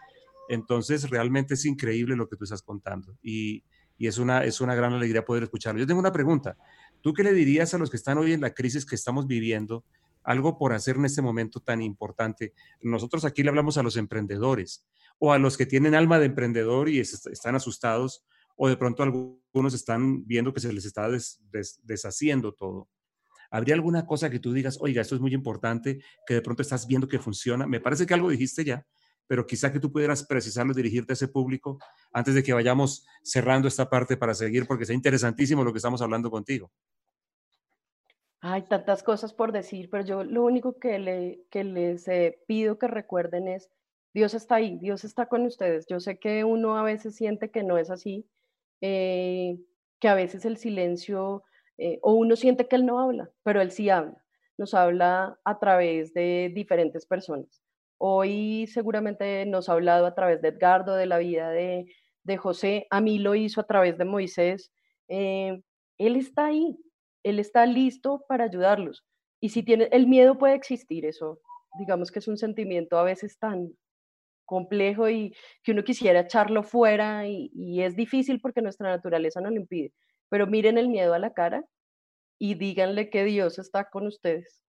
Entonces, 0.49 1.09
realmente 1.09 1.55
es 1.55 1.65
increíble 1.65 2.15
lo 2.15 2.29
que 2.29 2.35
tú 2.35 2.43
estás 2.43 2.61
contando 2.61 3.17
y, 3.23 3.63
y 3.97 4.05
es, 4.05 4.19
una, 4.19 4.43
es 4.43 4.61
una 4.61 4.75
gran 4.75 4.93
alegría 4.93 5.25
poder 5.25 5.43
escucharlo. 5.43 5.79
Yo 5.79 5.87
tengo 5.87 5.99
una 5.99 6.11
pregunta. 6.11 6.57
¿Tú 7.01 7.13
qué 7.13 7.23
le 7.23 7.33
dirías 7.33 7.73
a 7.73 7.77
los 7.77 7.89
que 7.89 7.97
están 7.97 8.17
hoy 8.17 8.33
en 8.33 8.41
la 8.41 8.53
crisis 8.53 8.85
que 8.85 8.95
estamos 8.95 9.27
viviendo? 9.27 9.83
algo 10.27 10.57
por 10.57 10.73
hacer 10.73 10.97
en 10.97 11.05
este 11.05 11.21
momento 11.21 11.61
tan 11.61 11.81
importante. 11.81 12.53
Nosotros 12.81 13.23
aquí 13.23 13.43
le 13.43 13.49
hablamos 13.49 13.77
a 13.77 13.83
los 13.83 13.95
emprendedores 13.95 14.85
o 15.19 15.31
a 15.31 15.39
los 15.39 15.55
que 15.55 15.65
tienen 15.65 15.95
alma 15.95 16.19
de 16.19 16.25
emprendedor 16.25 16.89
y 16.89 16.99
están 16.99 17.55
asustados 17.55 18.25
o 18.57 18.67
de 18.67 18.75
pronto 18.75 19.03
algunos 19.03 19.73
están 19.73 20.27
viendo 20.27 20.53
que 20.53 20.59
se 20.59 20.73
les 20.73 20.83
está 20.83 21.07
deshaciendo 21.83 22.53
todo. 22.53 22.89
¿Habría 23.49 23.75
alguna 23.75 24.05
cosa 24.05 24.29
que 24.29 24.39
tú 24.39 24.51
digas, 24.51 24.77
oiga, 24.81 25.01
esto 25.01 25.15
es 25.15 25.21
muy 25.21 25.33
importante, 25.33 26.03
que 26.25 26.33
de 26.33 26.41
pronto 26.41 26.61
estás 26.61 26.85
viendo 26.85 27.07
que 27.07 27.19
funciona? 27.19 27.65
Me 27.65 27.79
parece 27.79 28.05
que 28.05 28.13
algo 28.13 28.29
dijiste 28.29 28.65
ya, 28.65 28.85
pero 29.27 29.45
quizá 29.45 29.71
que 29.71 29.79
tú 29.79 29.91
pudieras 29.91 30.25
precisarlo, 30.25 30.73
dirigirte 30.73 31.11
a 31.11 31.15
ese 31.15 31.27
público 31.27 31.79
antes 32.11 32.33
de 32.33 32.43
que 32.43 32.53
vayamos 32.53 33.05
cerrando 33.21 33.67
esta 33.67 33.89
parte 33.89 34.17
para 34.17 34.33
seguir, 34.33 34.65
porque 34.65 34.83
es 34.83 34.89
interesantísimo 34.89 35.63
lo 35.63 35.73
que 35.73 35.77
estamos 35.77 36.01
hablando 36.01 36.31
contigo. 36.31 36.71
Hay 38.39 38.63
tantas 38.63 39.03
cosas 39.03 39.33
por 39.33 39.51
decir, 39.51 39.89
pero 39.89 40.05
yo 40.05 40.23
lo 40.23 40.43
único 40.43 40.79
que, 40.79 40.99
le, 40.99 41.41
que 41.49 41.63
les 41.63 42.07
eh, 42.07 42.39
pido 42.47 42.77
que 42.77 42.87
recuerden 42.87 43.47
es, 43.47 43.69
Dios 44.13 44.33
está 44.33 44.55
ahí, 44.55 44.77
Dios 44.79 45.03
está 45.03 45.25
con 45.25 45.45
ustedes. 45.45 45.85
Yo 45.87 45.99
sé 45.99 46.17
que 46.19 46.43
uno 46.43 46.77
a 46.77 46.83
veces 46.83 47.15
siente 47.15 47.51
que 47.51 47.63
no 47.63 47.77
es 47.77 47.89
así, 47.89 48.27
eh, 48.81 49.59
que 49.99 50.07
a 50.07 50.15
veces 50.15 50.45
el 50.45 50.57
silencio, 50.57 51.43
eh, 51.77 51.99
o 52.01 52.13
uno 52.13 52.35
siente 52.35 52.67
que 52.67 52.75
Él 52.75 52.85
no 52.85 52.99
habla, 52.99 53.29
pero 53.43 53.61
Él 53.61 53.71
sí 53.71 53.89
habla. 53.89 54.23
Nos 54.57 54.73
habla 54.73 55.39
a 55.43 55.59
través 55.59 56.13
de 56.13 56.51
diferentes 56.53 57.05
personas. 57.05 57.61
Hoy 57.97 58.67
seguramente 58.67 59.45
nos 59.45 59.69
ha 59.69 59.73
hablado 59.73 60.05
a 60.05 60.15
través 60.15 60.41
de 60.41 60.49
Edgardo, 60.49 60.95
de 60.95 61.07
la 61.07 61.17
vida 61.17 61.49
de, 61.49 61.85
de 62.23 62.37
José. 62.37 62.87
A 62.91 63.01
mí 63.01 63.19
lo 63.19 63.35
hizo 63.35 63.61
a 63.61 63.67
través 63.67 63.97
de 63.97 64.05
Moisés. 64.05 64.71
él 65.07 65.63
está 65.97 66.47
ahí, 66.47 66.77
él 67.23 67.39
está 67.39 67.65
listo 67.65 68.23
para 68.27 68.45
ayudarlos. 68.45 69.03
Y 69.39 69.49
si 69.49 69.63
tiene, 69.63 69.89
el 69.91 70.07
miedo 70.07 70.37
puede 70.37 70.55
existir, 70.55 71.05
eso 71.05 71.39
digamos 71.79 72.11
que 72.11 72.19
es 72.19 72.27
un 72.27 72.37
sentimiento 72.37 72.97
a 72.97 73.03
veces 73.03 73.37
tan 73.37 73.71
complejo 74.45 75.09
y 75.09 75.35
que 75.63 75.73
uno 75.73 75.83
quisiera 75.83 76.21
echarlo 76.21 76.63
fuera 76.63 77.27
y, 77.27 77.51
y 77.53 77.81
es 77.81 77.95
difícil 77.95 78.41
porque 78.41 78.61
nuestra 78.61 78.89
naturaleza 78.89 79.41
no 79.41 79.49
lo 79.49 79.57
impide. 79.57 79.93
Pero 80.29 80.47
miren 80.47 80.77
el 80.77 80.89
miedo 80.89 81.13
a 81.13 81.19
la 81.19 81.33
cara 81.33 81.65
y 82.39 82.55
díganle 82.55 83.09
que 83.09 83.25
Dios 83.25 83.59
está 83.59 83.89
con 83.89 84.07
ustedes 84.07 84.66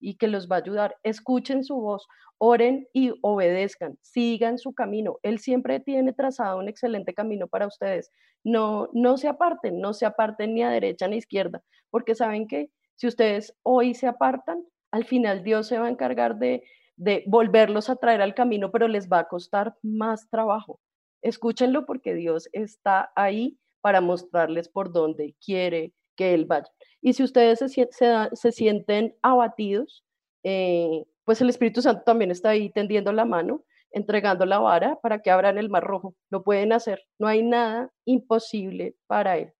y 0.00 0.16
que 0.16 0.28
los 0.28 0.48
va 0.48 0.56
a 0.56 0.60
ayudar. 0.60 0.96
Escuchen 1.02 1.64
su 1.64 1.76
voz, 1.76 2.06
oren 2.38 2.88
y 2.92 3.12
obedezcan, 3.22 3.98
sigan 4.02 4.58
su 4.58 4.74
camino. 4.74 5.18
Él 5.22 5.38
siempre 5.38 5.80
tiene 5.80 6.12
trazado 6.12 6.58
un 6.58 6.68
excelente 6.68 7.14
camino 7.14 7.48
para 7.48 7.66
ustedes. 7.66 8.10
No, 8.44 8.88
no 8.92 9.16
se 9.16 9.28
aparten, 9.28 9.80
no 9.80 9.92
se 9.92 10.06
aparten 10.06 10.54
ni 10.54 10.62
a 10.62 10.70
derecha 10.70 11.08
ni 11.08 11.16
a 11.16 11.18
izquierda, 11.18 11.62
porque 11.90 12.14
saben 12.14 12.46
que 12.46 12.70
si 12.96 13.06
ustedes 13.06 13.56
hoy 13.62 13.94
se 13.94 14.06
apartan, 14.06 14.64
al 14.90 15.04
final 15.04 15.42
Dios 15.42 15.66
se 15.66 15.78
va 15.78 15.86
a 15.86 15.90
encargar 15.90 16.38
de, 16.38 16.62
de 16.96 17.24
volverlos 17.26 17.90
a 17.90 17.96
traer 17.96 18.22
al 18.22 18.34
camino, 18.34 18.70
pero 18.70 18.88
les 18.88 19.08
va 19.08 19.20
a 19.20 19.28
costar 19.28 19.76
más 19.82 20.28
trabajo. 20.30 20.80
Escúchenlo 21.22 21.84
porque 21.86 22.14
Dios 22.14 22.48
está 22.52 23.10
ahí 23.14 23.58
para 23.80 24.00
mostrarles 24.00 24.68
por 24.68 24.92
dónde 24.92 25.34
quiere 25.44 25.92
que 26.18 26.34
Él 26.34 26.44
vaya. 26.44 26.68
Y 27.00 27.14
si 27.14 27.22
ustedes 27.22 27.60
se, 27.60 28.52
sienten 28.52 29.14
abatidos, 29.22 30.04
eh, 30.42 31.04
pues 31.24 31.40
el 31.40 31.48
Espíritu 31.48 31.80
Santo 31.80 32.02
también 32.04 32.30
está 32.30 32.50
ahí 32.50 32.70
tendiendo 32.70 33.12
la 33.12 33.24
mano, 33.24 33.64
entregando 33.92 34.44
la 34.44 34.58
vara 34.58 34.98
para 35.00 35.20
que 35.22 35.30
abran 35.30 35.56
el 35.56 35.70
mar 35.70 35.84
rojo. 35.84 36.16
Lo 36.28 36.42
pueden 36.42 36.72
hacer. 36.72 37.00
No 37.18 37.28
hay 37.28 37.42
nada 37.42 37.90
imposible 38.04 38.96
para 39.06 39.38
Él. 39.38 39.52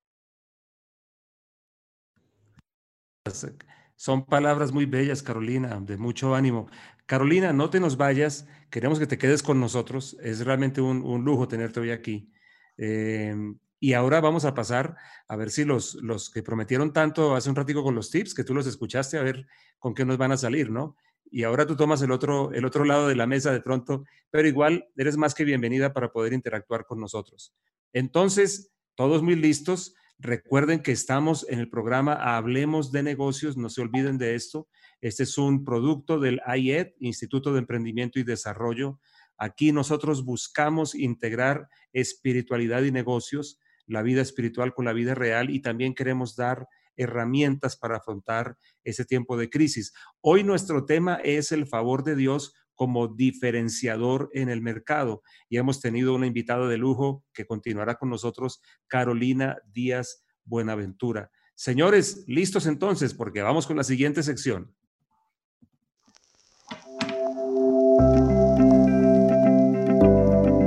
Son 3.95 4.25
palabras 4.25 4.73
muy 4.73 4.87
bellas, 4.87 5.23
Carolina, 5.23 5.81
de 5.81 5.97
mucho 5.97 6.35
ánimo. 6.35 6.69
Carolina, 7.07 7.53
no 7.53 7.71
te 7.71 7.79
nos 7.79 7.97
vayas, 7.97 8.49
queremos 8.71 8.99
que 8.99 9.07
te 9.07 9.19
quedes 9.19 9.43
con 9.43 9.61
nosotros. 9.61 10.17
Es 10.23 10.45
realmente 10.45 10.81
un, 10.81 11.25
lujo 11.25 11.47
tenerte 11.47 11.81
hoy 11.81 11.91
aquí. 11.91 12.33
Eh, 12.77 13.35
y 13.81 13.93
ahora 13.93 14.21
vamos 14.21 14.45
a 14.45 14.55
pasar 14.55 14.97
a 15.29 15.37
ver 15.37 15.51
si 15.51 15.65
los, 15.65 15.95
los 15.97 16.31
que 16.31 16.43
prometieron 16.43 16.93
tanto 16.93 17.35
hace 17.35 17.49
un 17.49 17.57
ratico 17.57 17.83
con 17.83 17.95
los 17.95 18.11
tips, 18.11 18.35
que 18.35 18.45
tú 18.45 18.55
los 18.55 18.67
escuchaste, 18.67 19.19
a 19.19 19.23
ver 19.23 19.47
con 19.79 19.95
qué 19.95 20.05
nos 20.05 20.19
van 20.19 20.33
a 20.33 20.37
salir, 20.37 20.71
¿no? 20.71 20.97
Y 21.31 21.45
ahora 21.45 21.67
tú 21.67 21.77
tomas 21.77 22.01
el 22.03 22.11
otro, 22.11 22.53
el 22.53 22.65
otro 22.65 22.85
lado 22.85 23.07
de 23.07 23.15
la 23.15 23.27
mesa 23.27 23.53
de 23.53 23.61
pronto, 23.61 24.05
pero 24.31 24.49
igual 24.49 24.89
eres 24.97 25.17
más 25.17 25.35
que 25.35 25.45
bienvenida 25.45 25.93
para 25.93 26.11
poder 26.11 26.33
interactuar 26.33 26.87
con 26.87 27.01
nosotros. 27.01 27.55
Entonces, 27.93 28.73
todos 28.95 29.23
muy 29.23 29.37
listos. 29.37 29.95
Recuerden 30.19 30.83
que 30.83 30.91
estamos 30.91 31.47
en 31.49 31.61
el 31.61 31.71
programa 31.71 32.15
Hablemos 32.15 32.91
de 32.91 33.05
Negocios, 33.05 33.57
no 33.57 33.69
se 33.69 33.83
olviden 33.83 34.19
de 34.19 34.35
esto. 34.35 34.69
Este 35.01 35.23
es 35.23 35.39
un 35.39 35.65
producto 35.65 36.19
del 36.19 36.41
IED, 36.57 36.95
Instituto 36.99 37.53
de 37.53 37.61
Emprendimiento 37.61 38.19
y 38.19 38.25
Desarrollo. 38.25 38.99
Aquí 39.37 39.71
nosotros 39.71 40.25
buscamos 40.25 40.97
integrar 40.97 41.69
espiritualidad 41.93 42.83
y 42.83 42.91
negocios 42.91 43.61
la 43.89 44.03
vida 44.03 44.23
espiritual 44.23 44.73
con 44.73 44.85
la 44.85 44.93
vida 44.93 45.15
real 45.15 45.51
y 45.51 45.61
también 45.61 45.95
queremos 45.95 46.37
dar 46.37 46.69
herramientas 46.97 47.77
para 47.77 47.97
afrontar 47.97 48.57
ese 48.85 49.05
tiempo 49.05 49.37
de 49.37 49.51
crisis. 49.51 49.93
Hoy 50.21 50.45
nuestro 50.45 50.85
tema 50.85 51.17
es 51.25 51.53
el 51.53 51.67
favor 51.67 52.05
de 52.05 52.17
Dios 52.17 52.55
como 52.75 53.09
diferenciador 53.09 54.31
en 54.33 54.49
el 54.49 54.61
mercado 54.61 55.23
y 55.49 55.57
hemos 55.57 55.81
tenido 55.81 56.15
una 56.15 56.27
invitada 56.27 56.69
de 56.69 56.79
lujo 56.79 57.25
que 57.33 57.47
continuará 57.47 57.97
con 57.97 58.11
nosotros, 58.11 58.61
Carolina 58.87 59.59
Díaz 59.73 60.25
Buenaventura. 60.45 61.31
Señores, 61.57 62.25
listos 62.29 62.67
entonces, 62.67 63.15
porque 63.15 63.43
vamos 63.43 63.67
con 63.67 63.77
la 63.77 63.83
siguiente 63.83 64.23
sección. 64.23 64.73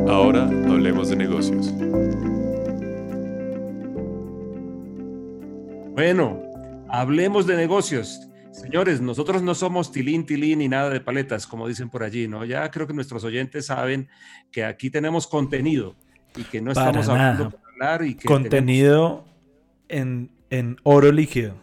Ahora 0.09 0.43
hablemos 0.43 1.07
de 1.07 1.15
negocios. 1.15 1.73
Bueno, 6.01 6.41
hablemos 6.89 7.45
de 7.45 7.55
negocios. 7.55 8.27
Señores, 8.51 9.01
nosotros 9.01 9.43
no 9.43 9.53
somos 9.53 9.91
tilín, 9.91 10.25
tilín 10.25 10.57
ni 10.57 10.67
nada 10.67 10.89
de 10.89 10.99
paletas, 10.99 11.45
como 11.45 11.67
dicen 11.67 11.91
por 11.91 12.01
allí, 12.01 12.27
¿no? 12.27 12.43
Ya 12.43 12.71
creo 12.71 12.87
que 12.87 12.93
nuestros 12.95 13.23
oyentes 13.23 13.67
saben 13.67 14.09
que 14.51 14.65
aquí 14.65 14.89
tenemos 14.89 15.27
contenido 15.27 15.95
y 16.35 16.41
que 16.45 16.59
no 16.59 16.71
estamos 16.71 17.07
hablando 17.07 17.51
para 17.51 17.63
hablar 17.71 18.03
y 18.03 18.15
que 18.15 18.27
contenido 18.27 19.25
en, 19.89 20.31
en 20.49 20.77
oro 20.81 21.11
líquido. 21.11 21.53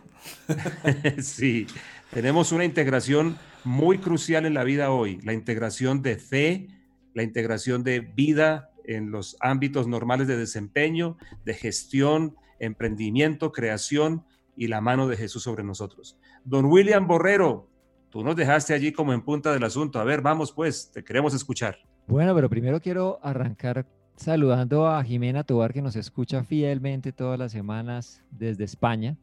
sí, 1.21 1.67
tenemos 2.13 2.53
una 2.53 2.65
integración 2.65 3.37
muy 3.65 3.99
crucial 3.99 4.47
en 4.47 4.55
la 4.55 4.63
vida 4.63 4.93
hoy, 4.93 5.19
la 5.25 5.33
integración 5.33 6.01
de 6.01 6.17
fe, 6.17 6.69
la 7.13 7.25
integración 7.25 7.83
de 7.83 7.99
vida 7.99 8.71
en 8.85 9.11
los 9.11 9.37
ámbitos 9.41 9.89
normales 9.89 10.29
de 10.29 10.37
desempeño, 10.37 11.17
de 11.45 11.55
gestión, 11.55 12.37
emprendimiento, 12.61 13.51
creación 13.51 14.25
y 14.59 14.67
la 14.67 14.81
mano 14.81 15.07
de 15.07 15.17
Jesús 15.17 15.45
sobre 15.45 15.63
nosotros. 15.63 16.19
Don 16.45 16.67
William 16.67 17.07
Borrero, 17.07 17.69
tú 18.11 18.25
nos 18.25 18.35
dejaste 18.35 18.75
allí 18.75 18.93
como 18.93 19.13
en 19.13 19.23
punta 19.23 19.53
del 19.53 19.63
asunto. 19.63 20.01
A 20.01 20.05
ver, 20.05 20.21
vamos 20.21 20.53
pues, 20.53 20.91
te 20.91 21.05
queremos 21.05 21.33
escuchar. 21.33 21.79
Bueno, 22.09 22.35
pero 22.35 22.51
primero 22.51 22.81
quiero 22.81 23.21
arrancar 23.23 23.87
saludando 24.17 24.89
a 24.89 25.03
Jimena 25.05 25.45
Tobar 25.45 25.73
que 25.73 25.81
nos 25.81 25.95
escucha 25.95 26.43
fielmente 26.43 27.13
todas 27.13 27.39
las 27.39 27.53
semanas 27.53 28.25
desde 28.33 28.65
España. 28.65 29.17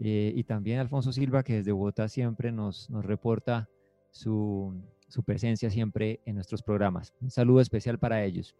Eh, 0.00 0.32
y 0.34 0.42
también 0.44 0.80
Alfonso 0.80 1.12
Silva 1.12 1.44
que 1.44 1.54
desde 1.54 1.72
Bogotá 1.72 2.08
siempre 2.08 2.50
nos, 2.50 2.90
nos 2.90 3.04
reporta 3.04 3.68
su, 4.10 4.74
su 5.08 5.22
presencia 5.22 5.70
siempre 5.70 6.20
en 6.24 6.34
nuestros 6.34 6.62
programas. 6.62 7.14
Un 7.20 7.30
saludo 7.30 7.60
especial 7.60 7.98
para 7.98 8.24
ellos. 8.24 8.56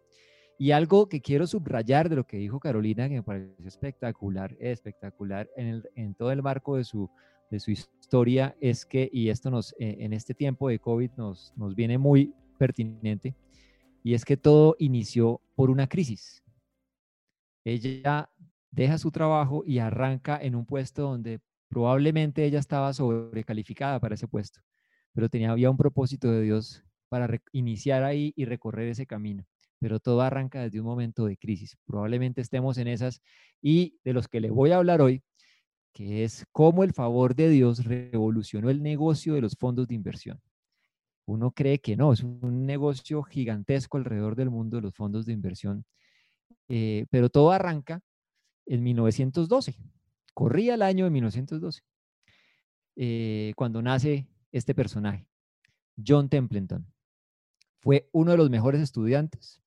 Y 0.61 0.71
algo 0.71 1.07
que 1.07 1.21
quiero 1.21 1.47
subrayar 1.47 2.09
de 2.09 2.17
lo 2.17 2.27
que 2.27 2.35
dijo 2.35 2.59
Carolina, 2.59 3.07
que 3.07 3.15
me 3.15 3.23
parece 3.23 3.55
espectacular, 3.65 4.57
espectacular 4.59 5.49
en, 5.55 5.81
en 5.95 6.13
todo 6.15 6.33
el 6.33 6.43
marco 6.43 6.75
de 6.75 6.83
su, 6.83 7.09
de 7.49 7.61
su 7.61 7.71
historia, 7.71 8.57
es 8.59 8.85
que, 8.85 9.09
y 9.13 9.29
esto 9.29 9.49
nos, 9.49 9.71
eh, 9.79 9.95
en 9.99 10.11
este 10.11 10.33
tiempo 10.33 10.67
de 10.67 10.77
COVID 10.79 11.11
nos, 11.15 11.53
nos 11.55 11.75
viene 11.75 11.97
muy 11.97 12.33
pertinente, 12.57 13.37
y 14.03 14.13
es 14.13 14.25
que 14.25 14.35
todo 14.35 14.75
inició 14.79 15.39
por 15.55 15.69
una 15.69 15.87
crisis. 15.87 16.43
Ella 17.63 18.29
deja 18.69 18.97
su 18.97 19.11
trabajo 19.11 19.63
y 19.65 19.79
arranca 19.79 20.37
en 20.41 20.55
un 20.55 20.65
puesto 20.65 21.03
donde 21.03 21.39
probablemente 21.69 22.43
ella 22.43 22.59
estaba 22.59 22.91
sobrecalificada 22.91 23.97
para 24.01 24.15
ese 24.15 24.27
puesto, 24.27 24.59
pero 25.13 25.29
tenía, 25.29 25.51
había 25.51 25.71
un 25.71 25.77
propósito 25.77 26.29
de 26.29 26.41
Dios 26.41 26.83
para 27.07 27.29
iniciar 27.53 28.03
ahí 28.03 28.33
y 28.35 28.43
recorrer 28.43 28.89
ese 28.89 29.05
camino 29.05 29.45
pero 29.79 29.99
todo 29.99 30.21
arranca 30.21 30.61
desde 30.61 30.79
un 30.79 30.85
momento 30.85 31.25
de 31.25 31.37
crisis. 31.37 31.77
Probablemente 31.85 32.41
estemos 32.41 32.77
en 32.77 32.87
esas 32.87 33.21
y 33.61 33.97
de 34.03 34.13
los 34.13 34.27
que 34.27 34.39
le 34.39 34.49
voy 34.49 34.71
a 34.71 34.77
hablar 34.77 35.01
hoy, 35.01 35.23
que 35.93 36.23
es 36.23 36.45
cómo 36.51 36.83
el 36.83 36.93
favor 36.93 37.35
de 37.35 37.49
Dios 37.49 37.85
revolucionó 37.85 38.69
el 38.69 38.83
negocio 38.83 39.33
de 39.33 39.41
los 39.41 39.55
fondos 39.55 39.87
de 39.87 39.95
inversión. 39.95 40.39
Uno 41.25 41.51
cree 41.51 41.79
que 41.79 41.95
no, 41.95 42.11
es 42.11 42.23
un 42.23 42.65
negocio 42.65 43.21
gigantesco 43.23 43.97
alrededor 43.97 44.35
del 44.35 44.49
mundo 44.49 44.77
de 44.77 44.81
los 44.81 44.95
fondos 44.95 45.25
de 45.25 45.33
inversión, 45.33 45.85
eh, 46.67 47.05
pero 47.09 47.29
todo 47.29 47.51
arranca 47.51 48.01
en 48.65 48.83
1912. 48.83 49.75
Corría 50.33 50.75
el 50.75 50.81
año 50.81 51.05
de 51.05 51.11
1912, 51.11 51.81
eh, 52.95 53.53
cuando 53.55 53.81
nace 53.81 54.27
este 54.51 54.73
personaje, 54.73 55.27
John 56.03 56.29
Templeton. 56.29 56.85
Fue 57.79 58.09
uno 58.11 58.31
de 58.31 58.37
los 58.37 58.49
mejores 58.49 58.81
estudiantes, 58.81 59.61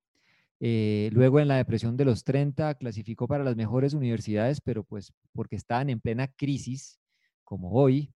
eh, 0.64 1.10
luego 1.12 1.40
en 1.40 1.48
la 1.48 1.56
depresión 1.56 1.96
de 1.96 2.04
los 2.04 2.22
30 2.22 2.76
clasificó 2.76 3.26
para 3.26 3.42
las 3.42 3.56
mejores 3.56 3.94
universidades, 3.94 4.60
pero 4.60 4.84
pues 4.84 5.12
porque 5.32 5.56
estaban 5.56 5.90
en 5.90 6.00
plena 6.00 6.28
crisis, 6.28 7.00
como 7.42 7.72
hoy, 7.72 8.14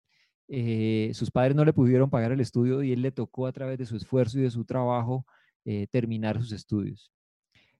eh, 0.48 1.10
sus 1.16 1.32
padres 1.32 1.56
no 1.56 1.66
le 1.66 1.74
pudieron 1.74 2.12
pagar 2.12 2.32
el 2.32 2.40
estudio 2.40 2.84
y 2.84 2.92
él 2.92 3.02
le 3.02 3.12
tocó 3.12 3.48
a 3.48 3.52
través 3.52 3.80
de 3.80 3.88
su 3.88 3.96
esfuerzo 3.96 4.38
y 4.38 4.44
de 4.44 4.52
su 4.52 4.64
trabajo 4.64 5.26
eh, 5.66 5.88
terminar 5.90 6.40
sus 6.40 6.52
estudios. 6.52 7.12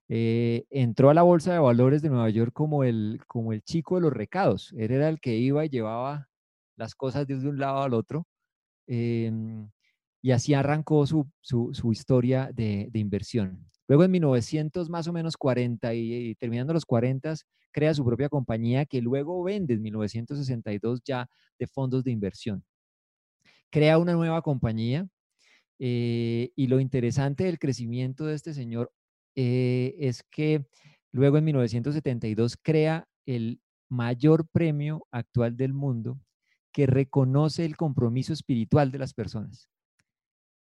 entró 0.08 1.10
a 1.10 1.14
la 1.14 1.22
Bolsa 1.22 1.52
de 1.52 1.60
Valores 1.60 2.02
de 2.02 2.10
Nueva 2.10 2.30
York 2.30 2.52
como 2.52 2.82
el, 2.82 3.20
como 3.28 3.52
el 3.52 3.62
chico 3.62 3.96
de 3.96 4.00
los 4.02 4.12
recados. 4.12 4.74
Él 4.76 4.90
era 4.90 5.08
el 5.08 5.20
que 5.20 5.36
iba 5.36 5.64
y 5.64 5.68
llevaba 5.68 6.28
las 6.76 6.96
cosas 6.96 7.26
desde 7.26 7.48
un 7.48 7.58
lado 7.60 7.82
al 7.82 7.94
otro. 7.94 8.26
Em, 8.88 9.70
y 10.22 10.32
así 10.32 10.54
arrancó 10.54 11.06
su, 11.06 11.30
historia 11.92 12.50
de, 12.52 12.88
de, 12.90 12.98
inversión. 12.98 13.66
Luego 13.88 14.04
en 14.04 14.10
1900, 14.10 14.90
más 14.90 15.06
o 15.06 15.12
menos 15.12 15.36
40 15.36 15.94
y, 15.94 16.34
terminando 16.36 16.72
los 16.72 16.84
40, 16.84 17.34
crea 17.72 17.94
su 17.94 18.04
propia 18.04 18.28
compañía 18.28 18.84
que 18.86 19.00
luego 19.00 19.42
vende 19.42 19.74
en 19.74 19.82
1962 19.82 21.02
ya 21.04 21.28
de 21.58 21.66
fondos 21.66 22.02
de 22.04 22.10
inversión. 22.10 22.64
Crea 23.70 23.98
una 23.98 24.14
nueva 24.14 24.42
compañía 24.42 25.06
eh, 25.78 26.50
y 26.56 26.66
lo 26.68 26.80
interesante 26.80 27.44
del 27.44 27.58
crecimiento 27.58 28.26
de 28.26 28.34
este 28.34 28.54
señor 28.54 28.92
eh, 29.36 29.94
es 29.98 30.22
que 30.30 30.66
luego 31.12 31.38
en 31.38 31.44
1972 31.44 32.56
crea 32.62 33.06
el 33.26 33.60
mayor 33.88 34.48
premio 34.48 35.06
actual 35.10 35.56
del 35.56 35.74
mundo 35.74 36.18
que 36.72 36.86
reconoce 36.86 37.64
el 37.64 37.76
compromiso 37.76 38.32
espiritual 38.32 38.90
de 38.90 38.98
las 38.98 39.14
personas 39.14 39.68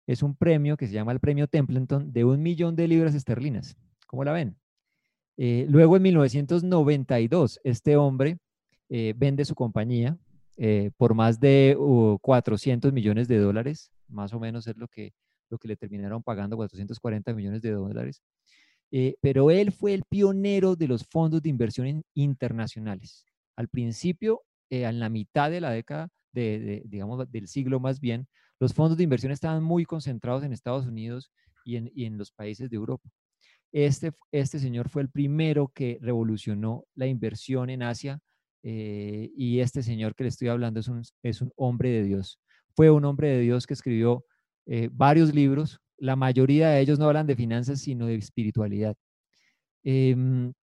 es 0.08 0.24
un 0.24 0.36
premio 0.36 0.78
que 0.78 0.88
se 0.88 0.94
llama 0.94 1.12
el 1.12 1.20
premio 1.20 1.48
Templeton 1.48 2.12
de 2.14 2.24
un 2.24 2.42
millón 2.42 2.76
de 2.76 2.88
libras 2.88 3.16
esterlinas. 3.16 3.78
¿Cómo 4.08 4.24
la 4.24 4.32
ven? 4.32 4.56
Eh, 5.38 5.66
luego 5.70 5.98
en 5.98 6.04
1992, 6.04 7.60
este 7.64 7.98
hombre 7.98 8.38
eh, 8.90 9.14
vende 9.18 9.44
su 9.46 9.56
compañía 9.56 10.18
eh, 10.58 10.92
por 10.96 11.14
más 11.14 11.40
de 11.40 11.76
400 12.22 12.94
millones 12.94 13.28
de 13.28 13.40
dólares, 13.40 13.92
más 14.08 14.34
o 14.34 14.40
menos 14.40 14.68
es 14.68 14.78
lo 14.78 14.88
que, 14.88 15.14
lo 15.50 15.58
que 15.58 15.68
le 15.68 15.76
terminaron 15.76 16.24
pagando, 16.24 16.56
440 16.56 17.34
millones 17.34 17.62
de 17.62 17.72
dólares. 17.72 18.22
pero 19.22 19.52
él 19.52 19.74
fue 19.74 19.94
el 19.94 20.04
pionero 20.08 20.76
de 20.76 20.88
los 20.88 21.06
fondos 21.06 21.42
de 21.42 21.50
inversión 21.50 22.04
internacionales. 22.14 23.26
Al 23.58 23.68
principio, 23.68 24.44
en 24.70 25.00
la 25.00 25.10
mitad 25.10 25.52
de 25.52 25.60
la 25.60 25.72
década, 25.72 26.10
de, 26.32 26.84
digamos, 26.86 27.30
del 27.30 27.48
siglo 27.48 27.80
más 27.80 28.00
bien, 28.00 28.28
los 28.60 28.74
fondos 28.74 28.98
de 28.98 29.04
inversión 29.04 29.32
estaban 29.32 29.64
muy 29.64 29.86
concentrados 29.86 30.44
en 30.44 30.54
Estados 30.54 30.86
Unidos 30.86 31.32
y 31.64 31.78
en, 31.78 32.18
los 32.18 32.32
países 32.32 32.70
de 32.70 32.76
Europa. 32.76 33.10
Este, 33.72 34.12
este 34.32 34.60
señor 34.60 34.88
fue 34.90 35.02
el 35.02 35.10
primero 35.10 35.72
que 35.74 35.98
revolucionó 36.02 36.86
la 36.94 37.08
inversión 37.08 37.70
en 37.70 37.84
Asia 37.84 38.20
eh, 38.64 39.32
y 39.36 39.60
este 39.60 39.84
señor 39.84 40.16
que 40.16 40.24
le 40.24 40.30
estoy 40.30 40.48
hablando 40.48 40.80
es 40.80 40.88
un, 40.88 41.02
es 41.24 41.42
un, 41.42 41.52
hombre 41.56 41.90
de 41.90 42.04
Dios. 42.04 42.40
Fue 42.76 42.90
un 42.90 43.04
hombre 43.06 43.30
de 43.30 43.40
Dios 43.42 43.68
que 43.68 43.74
escribió 43.74 44.26
eh, 44.66 44.90
varios 44.92 45.34
libros. 45.34 45.80
La 45.98 46.16
mayoría 46.16 46.70
de 46.70 46.82
ellos 46.82 47.00
no 47.00 47.06
hablan 47.06 47.28
de 47.28 47.36
finanzas, 47.36 47.82
sino 47.82 48.06
de 48.06 48.16
espiritualidad. 48.16 48.96
Em, 49.84 50.54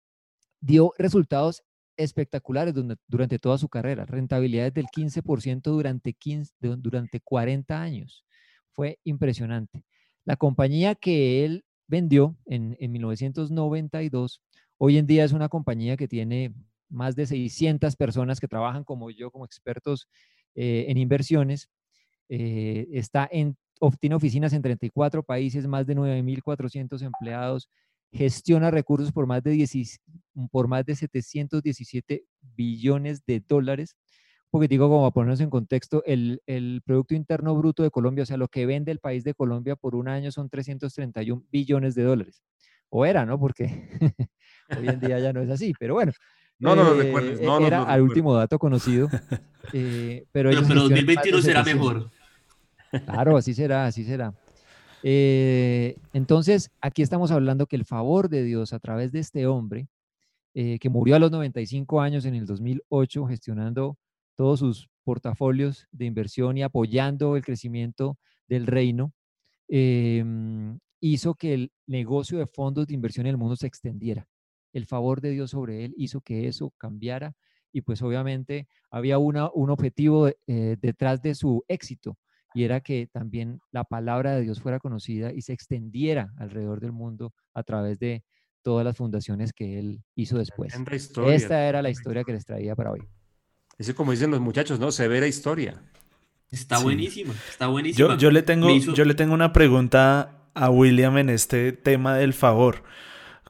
dio 0.61 0.93
resultados 0.99 1.63
espectaculares 1.97 2.75
durante, 3.07 3.39
toda 3.39 3.59
su 3.59 3.69
carrera, 3.69 4.05
rentabilidades 4.05 4.75
del 4.75 4.87
15% 4.87 5.63
durante, 5.63 6.13
15, 6.13 6.53
durante 6.79 7.21
40 7.21 7.81
años. 7.81 8.25
Fue 8.71 8.99
impresionante. 9.05 9.85
La 10.25 10.37
compañía 10.37 10.95
que 10.95 11.45
él 11.45 11.65
vendió 11.87 12.37
en, 12.47 12.77
1992, 12.81 14.43
hoy 14.79 14.99
en 14.99 15.07
día 15.07 15.25
es 15.25 15.33
una 15.33 15.49
compañía 15.49 15.97
que 15.97 16.09
tiene 16.09 16.55
más 16.89 17.17
de 17.17 17.27
600 17.27 17.97
personas 17.97 18.41
que 18.41 18.49
trabajan 18.49 18.85
como 18.85 19.11
yo, 19.11 19.31
como 19.31 19.45
expertos 19.45 20.09
eh, 20.55 20.87
en 20.89 20.97
inversiones. 20.99 21.69
Eh, 22.29 22.89
está 22.93 23.29
en, 23.31 23.57
tiene 24.01 24.15
oficinas 24.15 24.53
en 24.53 24.63
34 24.63 25.23
países, 25.23 25.67
más 25.67 25.87
de 25.87 25.97
9.400 25.97 27.03
empleados, 27.03 27.69
gestiona 28.13 28.71
recursos 28.71 29.11
por 29.13 29.27
más 29.27 29.43
de, 29.43 29.67
por 30.51 30.69
más 30.69 30.85
de 30.85 30.95
717 30.95 32.25
billones 32.55 33.25
de 33.27 33.41
dólares. 33.41 33.97
Porque 34.51 34.69
digo, 34.69 34.89
como 34.91 35.07
a 35.07 35.13
ponernos 35.13 35.41
en 35.41 35.49
contexto, 35.49 36.03
el, 36.05 36.43
el, 36.47 36.83
Producto 36.85 37.15
Interno 37.15 37.57
Bruto 37.57 37.83
de 37.83 37.91
Colombia, 37.91 38.25
o 38.25 38.27
sea, 38.27 38.37
lo 38.37 38.49
que 38.49 38.67
vende 38.67 38.93
el 38.93 38.99
país 38.99 39.25
de 39.25 39.33
Colombia 39.33 39.77
por 39.77 39.95
un 39.95 40.09
año 40.09 40.31
son 40.31 40.51
331 40.51 41.43
billones 41.51 41.95
de 41.95 42.03
dólares. 42.03 42.43
O 42.91 43.07
era, 43.07 43.25
¿no? 43.25 43.41
Porque 43.41 43.65
hoy 44.79 44.89
en 44.89 45.01
día 45.01 45.19
ya 45.19 45.33
no 45.33 45.41
es 45.41 45.49
así, 45.49 45.73
pero 45.81 45.95
bueno. 45.95 46.13
No, 46.59 46.77
no 46.77 46.93
eh, 46.93 47.03
recuerdes. 47.05 47.41
No, 47.41 47.67
era 47.67 47.83
al 47.85 48.03
último 48.03 48.35
dato 48.35 48.59
conocido. 48.59 49.09
Eh, 49.73 50.27
pero, 50.33 50.51
pero, 50.51 50.67
pero 50.67 50.81
2021 50.83 51.41
será 51.41 51.63
mejor. 51.63 52.11
Claro, 53.07 53.37
así 53.37 53.55
será, 53.55 53.87
así 53.87 54.03
será. 54.03 54.35
Eh, 55.03 55.97
entonces, 56.13 56.71
aquí 56.81 57.03
estamos 57.03 57.31
hablando 57.31 57.67
que 57.67 57.77
el 57.77 57.85
favor 57.85 58.29
de 58.29 58.45
Dios 58.45 58.73
a 58.73 58.79
través 58.79 59.13
de 59.13 59.19
este 59.19 59.47
hombre 59.47 59.89
eh, 60.55 60.79
que 60.79 60.91
murió 60.91 61.17
a 61.17 61.19
los 61.19 61.31
95 61.31 62.01
años 62.01 62.25
en 62.25 62.35
el 62.35 62.47
2008 62.47 63.27
gestionando 63.27 63.97
todos 64.37 64.61
sus 64.61 64.89
portafolios 65.05 65.89
de 65.93 66.05
inversión 66.07 66.59
y 66.59 66.63
apoyando 66.63 67.37
el 67.37 67.45
crecimiento 67.45 68.19
del 68.49 68.67
reino, 68.67 69.13
em, 69.69 70.79
hizo 71.01 71.35
que 71.35 71.55
el 71.55 71.73
negocio 71.87 72.39
de 72.39 72.47
fondos 72.47 72.87
de 72.87 72.95
inversión 72.95 73.27
en 73.27 73.31
el 73.31 73.39
mundo 73.39 73.57
se 73.57 73.67
extendiera. 73.67 74.27
El 74.73 74.87
favor 74.87 75.21
de 75.21 75.31
Dios 75.31 75.51
sobre 75.51 75.85
él 75.85 75.95
hizo 75.97 76.21
que 76.21 76.49
eso 76.49 76.73
cambiara 76.79 77.35
y 77.73 77.83
pues 77.83 78.03
obviamente 78.03 78.69
había 78.91 79.19
una, 79.19 79.51
un 79.53 79.71
objetivo 79.71 80.29
eh, 80.29 80.77
detrás 80.81 81.23
de 81.23 81.35
su 81.35 81.65
éxito 81.69 82.19
y 82.55 82.65
era 82.65 82.81
que 82.81 83.09
también 83.13 83.61
la 83.71 83.85
palabra 83.85 84.35
de 84.35 84.43
Dios 84.43 84.61
fuera 84.61 84.79
conocida 84.79 85.33
y 85.33 85.43
se 85.43 85.53
extendiera 85.53 86.33
alrededor 86.39 86.81
del 86.81 86.93
mundo 86.93 87.33
a 87.55 87.63
través 87.63 87.99
de 87.99 88.23
todas 88.63 88.85
las 88.85 88.97
fundaciones 88.97 89.53
que 89.53 89.79
él 89.79 90.03
hizo 90.15 90.39
después. 90.39 90.75
Esta 91.27 91.69
era 91.69 91.83
la 91.83 91.91
historia 91.91 92.25
que 92.25 92.33
les 92.33 92.45
traía 92.45 92.75
para 92.77 92.93
hoy. 92.93 93.01
Es 93.79 93.93
como 93.95 94.13
dicen 94.13 94.31
los 94.31 94.41
muchachos, 94.41 94.79
¿no? 94.79 94.93
Severa 94.93 95.27
historia. 95.27 95.83
Está 96.51 96.79
buenísima, 96.79 97.35
está 97.51 97.67
buenísima. 97.67 98.11
Yo, 98.11 98.17
yo, 98.17 98.31
le 98.31 98.43
tengo, 98.43 98.69
yo 98.77 99.05
le 99.05 99.15
tengo 99.15 99.33
una 99.33 99.53
pregunta 99.53 100.51
a 100.55 100.71
William 100.71 101.17
en 101.19 101.31
este 101.31 101.73
tema 101.73 102.17
del 102.17 102.35
favor. 102.35 102.85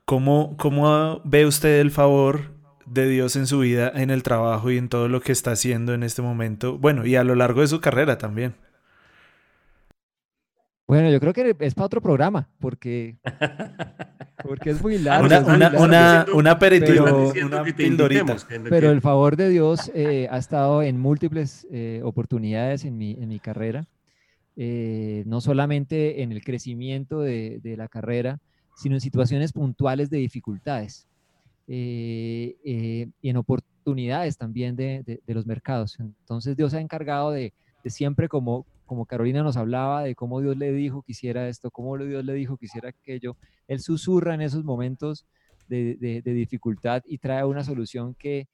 ¿Cómo, 0.04 0.56
¿Cómo 0.56 1.20
ve 1.24 1.46
usted 1.46 1.80
el 1.80 1.90
favor 1.90 2.54
de 2.86 3.08
Dios 3.08 3.34
en 3.36 3.46
su 3.46 3.58
vida, 3.60 3.90
en 3.94 4.10
el 4.10 4.22
trabajo 4.22 4.70
y 4.70 4.78
en 4.78 4.88
todo 4.88 5.08
lo 5.08 5.20
que 5.20 5.32
está 5.32 5.52
haciendo 5.52 5.94
en 5.94 6.04
este 6.04 6.22
momento? 6.22 6.78
Bueno, 6.78 7.04
y 7.04 7.16
a 7.16 7.24
lo 7.24 7.34
largo 7.34 7.60
de 7.60 7.68
su 7.68 7.80
carrera 7.80 8.18
también. 8.18 8.54
Bueno, 10.86 11.10
yo 11.10 11.20
creo 11.20 11.32
que 11.32 11.56
es 11.60 11.74
para 11.74 11.86
otro 11.86 12.00
programa, 12.00 12.48
porque, 12.58 13.16
porque 14.44 14.70
es 14.70 14.82
muy 14.82 14.98
largo. 14.98 15.26
Una, 15.84 16.26
una, 16.34 16.50
aperitivo, 16.50 17.32
Pero 18.68 18.90
el 18.90 19.00
favor 19.00 19.36
de 19.36 19.48
Dios 19.48 19.90
eh, 19.94 20.28
ha 20.30 20.38
estado 20.38 20.82
en 20.82 20.98
múltiples 20.98 21.66
eh, 21.70 22.00
oportunidades 22.04 22.84
en 22.84 22.98
mi, 22.98 23.12
en 23.12 23.28
mi 23.28 23.38
carrera, 23.38 23.86
eh, 24.56 25.22
no 25.26 25.40
solamente 25.40 26.22
en 26.22 26.32
el 26.32 26.44
crecimiento 26.44 27.20
de, 27.20 27.60
de, 27.62 27.76
la 27.76 27.88
carrera, 27.88 28.38
sino 28.76 28.96
en 28.96 29.00
situaciones 29.00 29.52
puntuales 29.52 30.10
de 30.10 30.18
dificultades 30.18 31.06
y 31.66 32.56
en 33.22 33.36
oportunidades 33.36 34.36
también 34.36 34.76
de, 34.76 35.20
de, 35.24 35.34
los 35.34 35.46
mercados. 35.46 35.98
Entonces 36.00 36.54
Dios 36.56 36.74
ha 36.74 36.80
encargado 36.80 37.30
de, 37.30 37.54
de 37.82 37.90
siempre 37.90 38.28
como, 38.28 38.66
como 38.86 39.06
Carolina 39.06 39.42
nos 39.42 39.56
hablaba 39.56 40.02
de 40.02 40.14
cómo 40.14 40.40
Dios 40.40 40.56
le 40.56 40.72
dijo 40.72 41.02
que 41.02 41.12
hiciera 41.12 41.48
esto, 41.48 41.70
cómo 41.70 41.96
Dios 41.98 42.24
le 42.24 42.34
dijo 42.34 42.56
que 42.56 42.66
hiciera 42.66 42.90
aquello. 42.90 43.36
Él 43.66 43.80
susurra 43.80 44.34
en 44.34 44.42
esos 44.42 44.64
momentos 44.64 45.26
de, 45.68 46.22
dificultad 46.24 47.02
y 47.06 47.18
trae 47.18 47.44
una 47.44 47.64
solución 47.64 48.14
que 48.14 48.48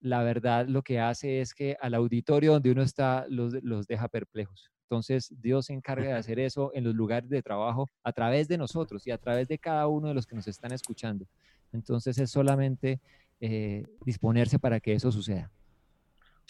la 0.00 0.22
verdad 0.22 0.66
lo 0.66 0.82
que 0.82 1.00
hace 1.00 1.40
es 1.40 1.54
que 1.54 1.76
al 1.80 1.94
auditorio 1.94 2.52
donde 2.52 2.70
uno 2.70 2.82
está 2.82 3.26
los, 3.28 3.54
los 3.62 3.86
deja 3.86 4.08
perplejos. 4.08 4.70
Entonces 4.84 5.32
Dios 5.40 5.66
se 5.66 5.72
encarga 5.72 6.08
de 6.08 6.12
hacer 6.12 6.38
eso 6.38 6.70
en 6.74 6.84
los 6.84 6.94
lugares 6.94 7.30
de 7.30 7.42
trabajo 7.42 7.88
a 8.02 8.12
través 8.12 8.46
de 8.48 8.58
nosotros 8.58 9.06
y 9.06 9.10
a 9.10 9.18
través 9.18 9.48
de 9.48 9.58
cada 9.58 9.86
uno 9.86 10.08
de 10.08 10.14
los 10.14 10.26
que 10.26 10.36
nos 10.36 10.46
están 10.46 10.72
escuchando. 10.72 11.26
Entonces 11.72 12.18
es 12.18 12.30
solamente 12.30 13.00
eh, 13.40 13.84
disponerse 14.04 14.58
para 14.58 14.80
que 14.80 14.92
eso 14.92 15.10
suceda. 15.10 15.50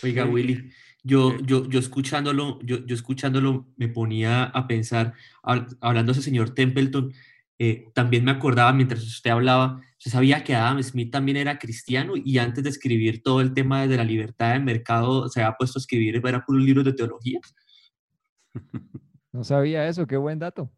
Oiga, 0.02 0.24
Willy, 0.24 0.70
yo, 1.02 1.38
yo, 1.40 1.68
yo 1.68 1.78
escuchándolo, 1.78 2.58
yo, 2.62 2.84
yo 2.86 2.94
escuchándolo 2.94 3.66
me 3.76 3.88
ponía 3.88 4.44
a 4.44 4.66
pensar, 4.66 5.14
hablando 5.80 6.12
ese 6.12 6.22
señor 6.22 6.50
Templeton, 6.50 7.12
eh, 7.58 7.90
también 7.94 8.24
me 8.24 8.30
acordaba 8.30 8.72
mientras 8.72 9.02
usted 9.02 9.30
hablaba, 9.30 9.80
se 9.98 10.10
sabía 10.10 10.42
que 10.42 10.54
Adam 10.54 10.82
Smith 10.82 11.12
también 11.12 11.36
era 11.36 11.58
cristiano 11.58 12.14
y 12.16 12.38
antes 12.38 12.64
de 12.64 12.70
escribir 12.70 13.22
todo 13.22 13.40
el 13.40 13.54
tema 13.54 13.86
de 13.86 13.96
la 13.96 14.04
libertad 14.04 14.54
de 14.54 14.60
mercado 14.60 15.28
se 15.28 15.40
había 15.40 15.56
puesto 15.56 15.78
a 15.78 15.82
escribir, 15.82 16.20
era 16.24 16.44
por 16.44 16.56
un 16.56 16.64
libro 16.64 16.82
de 16.82 16.92
teología. 16.92 17.40
No 19.34 19.44
sabía 19.44 19.88
eso, 19.88 20.06
qué 20.06 20.18
buen 20.18 20.38
dato. 20.38 20.70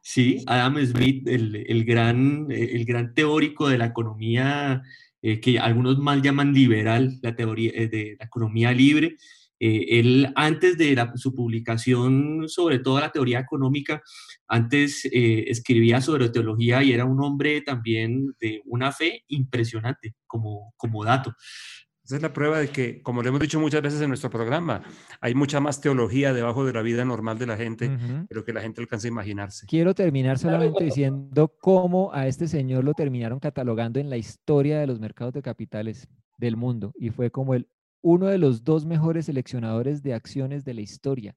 Sí, 0.00 0.44
Adam 0.46 0.76
Smith, 0.86 1.26
el, 1.26 1.56
el, 1.56 1.84
gran, 1.84 2.46
el 2.50 2.84
gran 2.84 3.14
teórico 3.14 3.68
de 3.68 3.78
la 3.78 3.86
economía 3.86 4.82
eh, 5.20 5.40
que 5.40 5.58
algunos 5.58 5.98
mal 5.98 6.22
llaman 6.22 6.52
liberal, 6.52 7.18
la 7.22 7.34
teoría 7.34 7.72
eh, 7.74 7.88
de 7.88 8.16
la 8.18 8.26
economía 8.26 8.72
libre. 8.72 9.16
Eh, 9.60 9.98
él, 9.98 10.32
antes 10.36 10.78
de 10.78 11.04
su 11.16 11.34
publicación 11.34 12.48
sobre 12.48 12.78
toda 12.78 13.00
la 13.00 13.10
teoría 13.10 13.40
económica, 13.40 14.00
antes 14.46 15.08
escribía 15.10 16.00
sobre 16.00 16.28
teología 16.28 16.84
y 16.84 16.92
era 16.92 17.04
un 17.04 17.20
hombre 17.22 17.60
también 17.62 18.34
de 18.40 18.62
una 18.66 18.92
fe 18.92 19.24
impresionante 19.26 20.14
como, 20.28 20.72
como 20.76 21.04
dato. 21.04 21.34
Esa 22.08 22.16
es 22.16 22.22
la 22.22 22.32
prueba 22.32 22.58
de 22.58 22.68
que, 22.68 23.02
como 23.02 23.22
le 23.22 23.28
hemos 23.28 23.38
dicho 23.38 23.60
muchas 23.60 23.82
veces 23.82 24.00
en 24.00 24.08
nuestro 24.08 24.30
programa, 24.30 24.82
hay 25.20 25.34
mucha 25.34 25.60
más 25.60 25.82
teología 25.82 26.32
debajo 26.32 26.64
de 26.64 26.72
la 26.72 26.80
vida 26.80 27.04
normal 27.04 27.38
de 27.38 27.44
la 27.44 27.58
gente 27.58 27.86
de 27.90 28.34
lo 28.34 28.44
que 28.46 28.54
la 28.54 28.62
gente 28.62 28.80
alcanza 28.80 29.08
a 29.08 29.10
imaginarse. 29.10 29.66
Quiero 29.66 29.94
terminar 29.94 30.38
solamente 30.38 30.84
diciendo 30.84 31.52
cómo 31.60 32.10
a 32.14 32.26
este 32.26 32.48
señor 32.48 32.82
lo 32.82 32.94
terminaron 32.94 33.40
catalogando 33.40 34.00
en 34.00 34.08
la 34.08 34.16
historia 34.16 34.80
de 34.80 34.86
los 34.86 35.00
mercados 35.00 35.34
de 35.34 35.42
capitales 35.42 36.08
del 36.38 36.56
mundo 36.56 36.94
y 36.98 37.10
fue 37.10 37.30
como 37.30 37.52
el 37.52 37.68
uno 38.00 38.28
de 38.28 38.38
los 38.38 38.64
dos 38.64 38.86
mejores 38.86 39.26
seleccionadores 39.26 40.02
de 40.02 40.14
acciones 40.14 40.64
de 40.64 40.72
la 40.72 40.80
historia. 40.80 41.36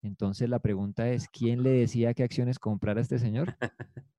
Entonces 0.00 0.48
la 0.48 0.60
pregunta 0.60 1.08
es, 1.08 1.26
¿quién 1.28 1.64
le 1.64 1.70
decía 1.70 2.14
qué 2.14 2.22
acciones 2.22 2.60
comprar 2.60 2.98
a 2.98 3.00
este 3.00 3.18
señor? 3.18 3.56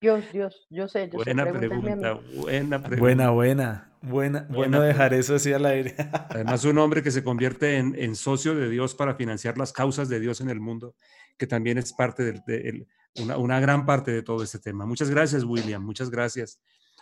Dios, 0.01 0.25
Dios, 0.33 0.67
yo 0.69 0.89
sé, 0.89 1.09
yo 1.09 1.23
buena 1.23 1.45
Pregunta, 1.45 2.19
buena 2.35 2.83
pregunta, 2.83 3.29
buena 3.29 3.29
Buena, 3.29 3.88
buena, 4.01 4.47
bueno 4.49 4.81
dejar 4.81 5.13
eso 5.13 5.35
así 5.35 5.51
al 5.53 5.65
aire. 5.65 5.95
Además, 6.29 6.63
un 6.65 6.77
hombre 6.77 7.03
que 7.03 7.11
se 7.11 7.23
convierte 7.23 7.77
en, 7.77 8.15
socio 8.15 8.55
de 8.55 8.69
Dios 8.69 8.95
para 8.95 9.15
financiar 9.15 9.57
las 9.57 9.73
causas 9.73 10.09
de 10.09 10.19
Dios 10.19 10.41
en 10.41 10.49
el 10.49 10.59
mundo, 10.59 10.95
que 11.37 11.47
también 11.47 11.77
es 11.77 11.93
parte 11.93 12.23
de, 12.23 12.87
una, 13.21 13.37
una, 13.37 13.59
gran 13.59 13.85
parte 13.85 14.11
de 14.11 14.23
todo 14.23 14.43
este 14.43 14.59
tema. 14.59 14.85
Muchas 14.85 15.09
gracias, 15.09 15.43
William, 15.43 15.83
muchas 15.83 16.09
gracias. 16.09 16.59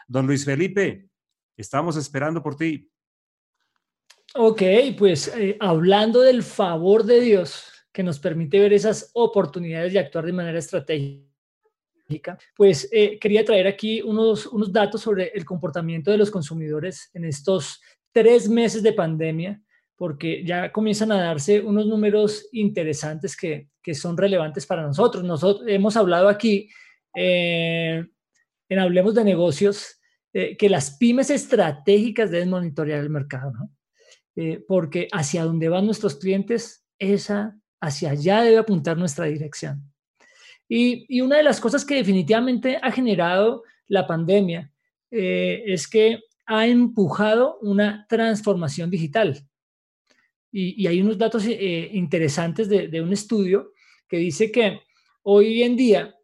Don 0.07 0.25
Luis 0.27 0.45
Felipe, 0.45 1.09
estamos 1.55 1.97
esperando 1.97 2.41
por 2.41 2.55
ti. 2.55 2.89
Ok, 4.35 4.61
pues 4.97 5.29
eh, 5.35 5.57
hablando 5.59 6.21
del 6.21 6.43
favor 6.43 7.03
de 7.03 7.21
Dios, 7.21 7.71
que 7.91 8.03
nos 8.03 8.19
permite 8.19 8.59
ver 8.59 8.73
esas 8.73 9.09
oportunidades 9.13 9.93
y 9.93 9.97
actuar 9.97 10.25
de 10.25 10.33
manera 10.33 10.59
estratégica, 10.59 11.26
pues 12.55 12.87
eh, 12.91 13.19
quería 13.19 13.43
traer 13.43 13.67
aquí 13.67 14.01
unos, 14.01 14.45
unos 14.47 14.71
datos 14.71 15.01
sobre 15.01 15.31
el 15.33 15.43
comportamiento 15.45 16.11
de 16.11 16.17
los 16.17 16.31
consumidores 16.31 17.09
en 17.13 17.25
estos 17.25 17.81
tres 18.11 18.49
meses 18.49 18.81
de 18.81 18.93
pandemia, 18.93 19.61
porque 19.95 20.43
ya 20.45 20.71
comienzan 20.71 21.11
a 21.11 21.21
darse 21.21 21.59
unos 21.59 21.85
números 21.85 22.47
interesantes 22.51 23.35
que, 23.35 23.69
que 23.81 23.93
son 23.93 24.15
relevantes 24.17 24.65
para 24.65 24.83
nosotros. 24.83 25.23
Nosotros 25.23 25.67
hemos 25.67 25.97
hablado 25.97 26.29
aquí 26.29 26.69
eh, 27.15 28.05
en 28.69 28.79
Hablemos 28.79 29.15
de 29.15 29.23
Negocios 29.23 29.99
eh, 30.33 30.55
que 30.55 30.69
las 30.69 30.97
pymes 30.97 31.29
estratégicas 31.29 32.31
deben 32.31 32.49
monitorear 32.49 32.99
el 32.99 33.09
mercado, 33.09 33.51
¿no? 33.51 33.71
porque 34.67 35.07
hacia 35.11 35.43
dónde 35.43 35.67
van 35.67 35.87
nuestros 35.87 36.17
clientes, 36.17 36.85
esa 36.99 37.57
hacia 37.81 38.11
allá 38.11 38.43
debe 38.43 38.59
apuntar 38.59 38.95
nuestra 38.95 39.25
dirección. 39.25 39.91
Y, 40.69 41.21
una 41.21 41.37
de 41.37 41.43
las 41.43 41.59
cosas 41.59 41.85
que 41.85 41.95
definitivamente 41.95 42.77
ha 42.81 42.91
generado 42.91 43.63
la 43.87 44.05
pandemia 44.05 44.71
eh, 45.11 45.63
es 45.65 45.87
que 45.87 46.19
ha 46.45 46.67
empujado 46.67 47.57
una 47.61 48.05
transformación 48.09 48.89
digital. 48.89 49.41
Y, 50.51 50.87
hay 50.87 51.01
unos 51.01 51.17
datos 51.17 51.45
eh, 51.45 51.89
interesantes 51.93 52.67
de, 52.69 53.01
un 53.01 53.13
estudio 53.13 53.71
que 54.07 54.17
dice 54.17 54.51
que 54.51 54.81
hoy 55.23 55.63
en 55.63 55.75
día 55.75 56.15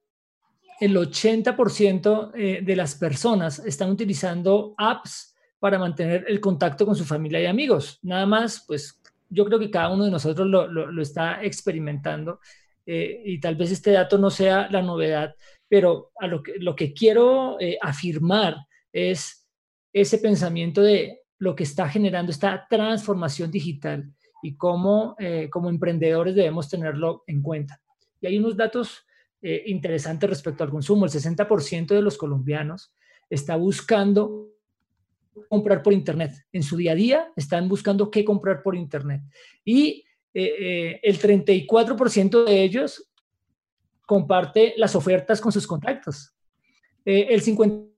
el 0.79 0.95
80% 0.95 2.31
eh, 2.35 2.61
de 2.63 2.75
las 2.75 2.95
personas 2.95 3.59
están 3.59 3.91
utilizando 3.91 4.73
apps 4.77 5.35
para 5.59 5.79
mantener 5.79 6.25
el 6.27 6.41
contacto 6.41 6.85
con 6.85 6.95
su 6.95 7.05
familia 7.05 7.41
y 7.41 7.45
amigos. 7.45 7.99
Nada 8.01 8.25
más, 8.25 8.65
pues 8.67 9.01
yo 9.29 9.45
creo 9.45 9.59
que 9.59 9.71
cada 9.71 9.89
uno 9.89 10.05
de 10.05 10.11
nosotros 10.11 10.47
lo, 10.47 11.01
está 11.01 11.43
experimentando 11.43 12.39
eh, 12.85 13.21
y 13.25 13.39
tal 13.39 13.55
vez 13.55 13.71
este 13.71 13.91
dato 13.91 14.17
no 14.17 14.29
sea 14.29 14.69
la 14.69 14.81
novedad, 14.81 15.35
pero 15.67 16.11
a 16.19 16.27
lo, 16.27 16.43
que, 16.43 16.53
lo 16.59 16.75
que 16.75 16.93
quiero 16.93 17.59
eh, 17.59 17.77
afirmar 17.81 18.57
es 18.91 19.47
ese 19.91 20.17
pensamiento 20.17 20.81
de 20.81 21.21
lo 21.39 21.55
que 21.55 21.63
está 21.63 21.87
generando 21.89 22.31
esta 22.31 22.67
transformación 22.69 23.51
digital 23.51 24.11
y 24.41 24.55
cómo 24.55 25.15
eh, 25.19 25.49
como 25.49 25.69
emprendedores 25.69 26.35
debemos 26.35 26.69
tenerlo 26.69 27.23
en 27.27 27.41
cuenta. 27.41 27.81
Y 28.19 28.27
hay 28.27 28.37
unos 28.37 28.55
datos 28.55 29.05
interesantes 29.65 30.29
respecto 30.29 30.63
al 30.63 30.69
consumo. 30.69 31.03
El 31.03 31.11
60% 31.11 31.87
de 31.87 32.01
los 32.01 32.17
colombianos 32.17 32.93
está 33.29 33.57
buscando 33.57 34.53
comprar 35.49 35.83
por 35.83 35.91
Internet. 35.91 36.31
En 36.51 36.63
su 36.63 36.77
día 36.77 36.93
a 36.93 36.95
día 36.95 37.31
están 37.35 37.67
buscando 37.67 38.09
qué 38.09 38.23
comprar 38.23 38.61
por 38.63 38.75
Internet. 38.75 39.21
Y 39.65 40.05
eh, 40.33 40.55
eh, 40.59 40.99
el 41.03 41.19
34% 41.19 42.45
de 42.45 42.63
ellos 42.63 43.09
comparte 44.05 44.73
las 44.77 44.95
ofertas 44.95 45.39
con 45.39 45.51
sus 45.51 45.65
contactos. 45.65 46.33
Eh, 47.05 47.27
el 47.29 47.41
50 47.41 47.91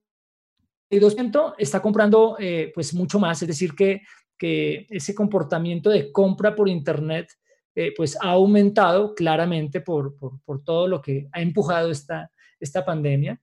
está 1.58 1.80
comprando 1.80 2.36
eh, 2.38 2.72
pues 2.74 2.94
mucho 2.94 3.18
más, 3.18 3.40
es 3.42 3.48
decir, 3.48 3.74
que, 3.74 4.02
que 4.38 4.86
ese 4.90 5.14
comportamiento 5.14 5.90
de 5.90 6.12
compra 6.12 6.54
por 6.54 6.68
Internet 6.68 7.32
eh, 7.74 7.92
pues 7.96 8.16
ha 8.20 8.30
aumentado 8.30 9.14
claramente 9.14 9.80
por, 9.80 10.16
por, 10.16 10.40
por, 10.42 10.64
todo 10.64 10.88
lo 10.88 11.02
que 11.02 11.28
ha 11.32 11.42
empujado 11.42 11.90
esta, 11.90 12.30
esta 12.58 12.84
pandemia. 12.84 13.40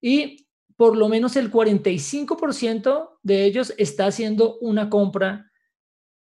Y 0.00 0.48
por 0.76 0.96
lo 0.96 1.08
menos 1.08 1.36
el 1.36 1.50
45% 1.50 3.18
de 3.22 3.44
ellos 3.44 3.74
está 3.78 4.06
haciendo 4.06 4.58
una 4.58 4.90
compra 4.90 5.50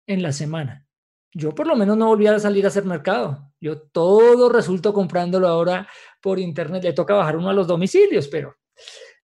en 0.07 0.23
la 0.23 0.33
semana. 0.33 0.86
Yo 1.39 1.55
por 1.55 1.67
lo 1.67 1.77
menos 1.77 1.99
no 1.99 2.07
volví 2.07 2.27
a 2.27 2.39
salir 2.39 2.65
a 2.65 2.69
hacer 2.69 2.87
mercado. 2.87 3.53
Yo 3.61 3.79
todo 3.79 4.49
resulto 4.49 4.95
comprándolo 4.95 5.47
ahora 5.47 5.87
por 6.23 6.39
internet. 6.39 6.83
Le 6.83 6.95
toca 6.95 7.13
bajar 7.13 7.37
uno 7.37 7.51
a 7.51 7.53
los 7.53 7.67
domicilios, 7.67 8.27
pero, 8.29 8.57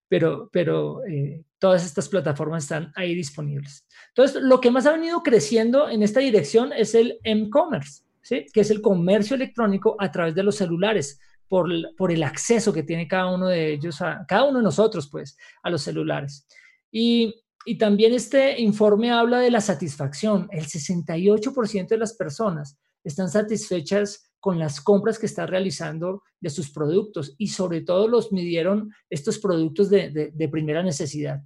pero, 0.09 0.51
pero 0.53 1.03
eh, 1.07 1.43
todas 1.59 1.87
estas 1.87 2.11
plataformas 2.11 2.65
están 2.65 2.93
ahí 2.97 3.15
disponibles. 3.15 3.87
Entonces, 4.09 4.43
lo 4.43 4.61
que 4.61 4.71
más 4.71 4.85
ha 4.85 4.93
venido 4.93 5.23
creciendo 5.23 5.89
en 5.89 6.03
esta 6.03 6.21
dirección 6.21 6.75
es 6.75 6.95
el 6.95 7.19
e-commerce, 7.25 8.03
¿sí? 8.21 8.45
que 8.53 8.61
es 8.61 8.71
el 8.71 8.83
comercio 8.83 9.35
electrónico 9.35 9.97
a 9.99 10.11
través 10.11 10.35
de 10.35 10.43
los 10.43 10.57
celulares, 10.57 11.19
por, 11.49 11.71
por, 11.97 12.13
el 12.13 12.25
acceso 12.25 12.75
que 12.75 12.83
tiene 12.83 13.09
cada 13.09 13.35
uno 13.35 13.47
de 13.49 13.73
ellos, 13.73 14.03
a, 14.03 14.27
cada 14.29 14.45
uno 14.45 14.59
de 14.59 14.65
nosotros, 14.65 15.09
pues, 15.11 15.39
a 15.63 15.71
los 15.71 15.81
celulares. 15.81 16.47
Y 16.91 17.41
y 17.65 17.79
también 17.79 18.13
este 18.13 18.61
informe 18.61 19.11
habla 19.11 19.41
de 19.41 19.51
la 19.51 19.61
satisfacción. 19.61 20.49
El 20.51 20.67
68% 20.67 21.89
de 21.89 21.99
las 21.99 22.15
personas 22.15 22.79
están 23.05 23.29
satisfechas 23.29 24.33
con 24.41 24.59
las 24.59 24.81
compras 24.81 25.19
que 25.19 25.27
está 25.27 25.47
realizando 25.47 26.25
de 26.41 26.51
sus 26.51 26.71
productos 26.73 27.35
y 27.39 27.49
sobre 27.49 27.83
todo 27.83 28.09
los 28.09 28.33
midieron 28.33 28.93
estos 29.09 29.39
productos 29.39 29.89
de, 29.89 30.49
primera 30.51 30.83
necesidad. 30.83 31.41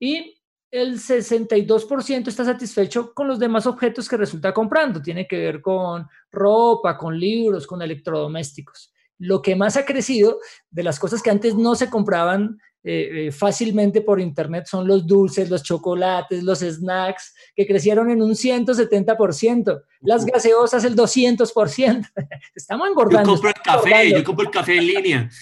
Y 0.00 0.34
el 0.70 0.98
62% 0.98 2.28
está 2.28 2.44
satisfecho 2.44 3.12
con 3.12 3.28
los 3.28 3.38
demás 3.38 3.66
objetos 3.66 4.08
que 4.08 4.16
resulta 4.16 4.54
comprando. 4.54 5.02
Tiene 5.02 5.26
que 5.26 5.38
ver 5.38 5.60
con 5.60 6.06
ropa, 6.30 6.96
con 6.96 7.18
libros, 7.18 7.66
con 7.66 7.82
electrodomésticos. 7.82 8.92
Lo 9.18 9.42
que 9.42 9.56
más 9.56 9.76
ha 9.76 9.84
crecido 9.84 10.38
de 10.70 10.84
las 10.84 10.98
cosas 10.98 11.22
que 11.22 11.30
antes 11.30 11.54
no 11.54 11.74
se 11.74 11.90
compraban 11.90 12.58
eh, 12.84 13.26
eh, 13.26 13.32
fácilmente 13.32 14.02
por 14.02 14.20
internet 14.20 14.66
son 14.66 14.86
los 14.86 15.06
dulces, 15.06 15.50
los 15.50 15.62
chocolates, 15.62 16.44
los 16.44 16.60
snacks, 16.60 17.34
que 17.54 17.66
crecieron 17.66 18.08
en 18.10 18.22
un 18.22 18.32
170%, 18.32 19.82
las 20.02 20.24
gaseosas 20.24 20.84
el 20.84 20.94
200%. 20.94 22.08
Estamos 22.54 22.88
engordando. 22.88 23.30
Yo 23.30 23.34
compro 23.34 23.48
el 23.48 23.62
café, 23.62 24.10
yo 24.10 24.24
compro 24.24 24.44
el 24.46 24.50
café 24.50 24.78
en 24.78 24.86
línea. 24.86 25.30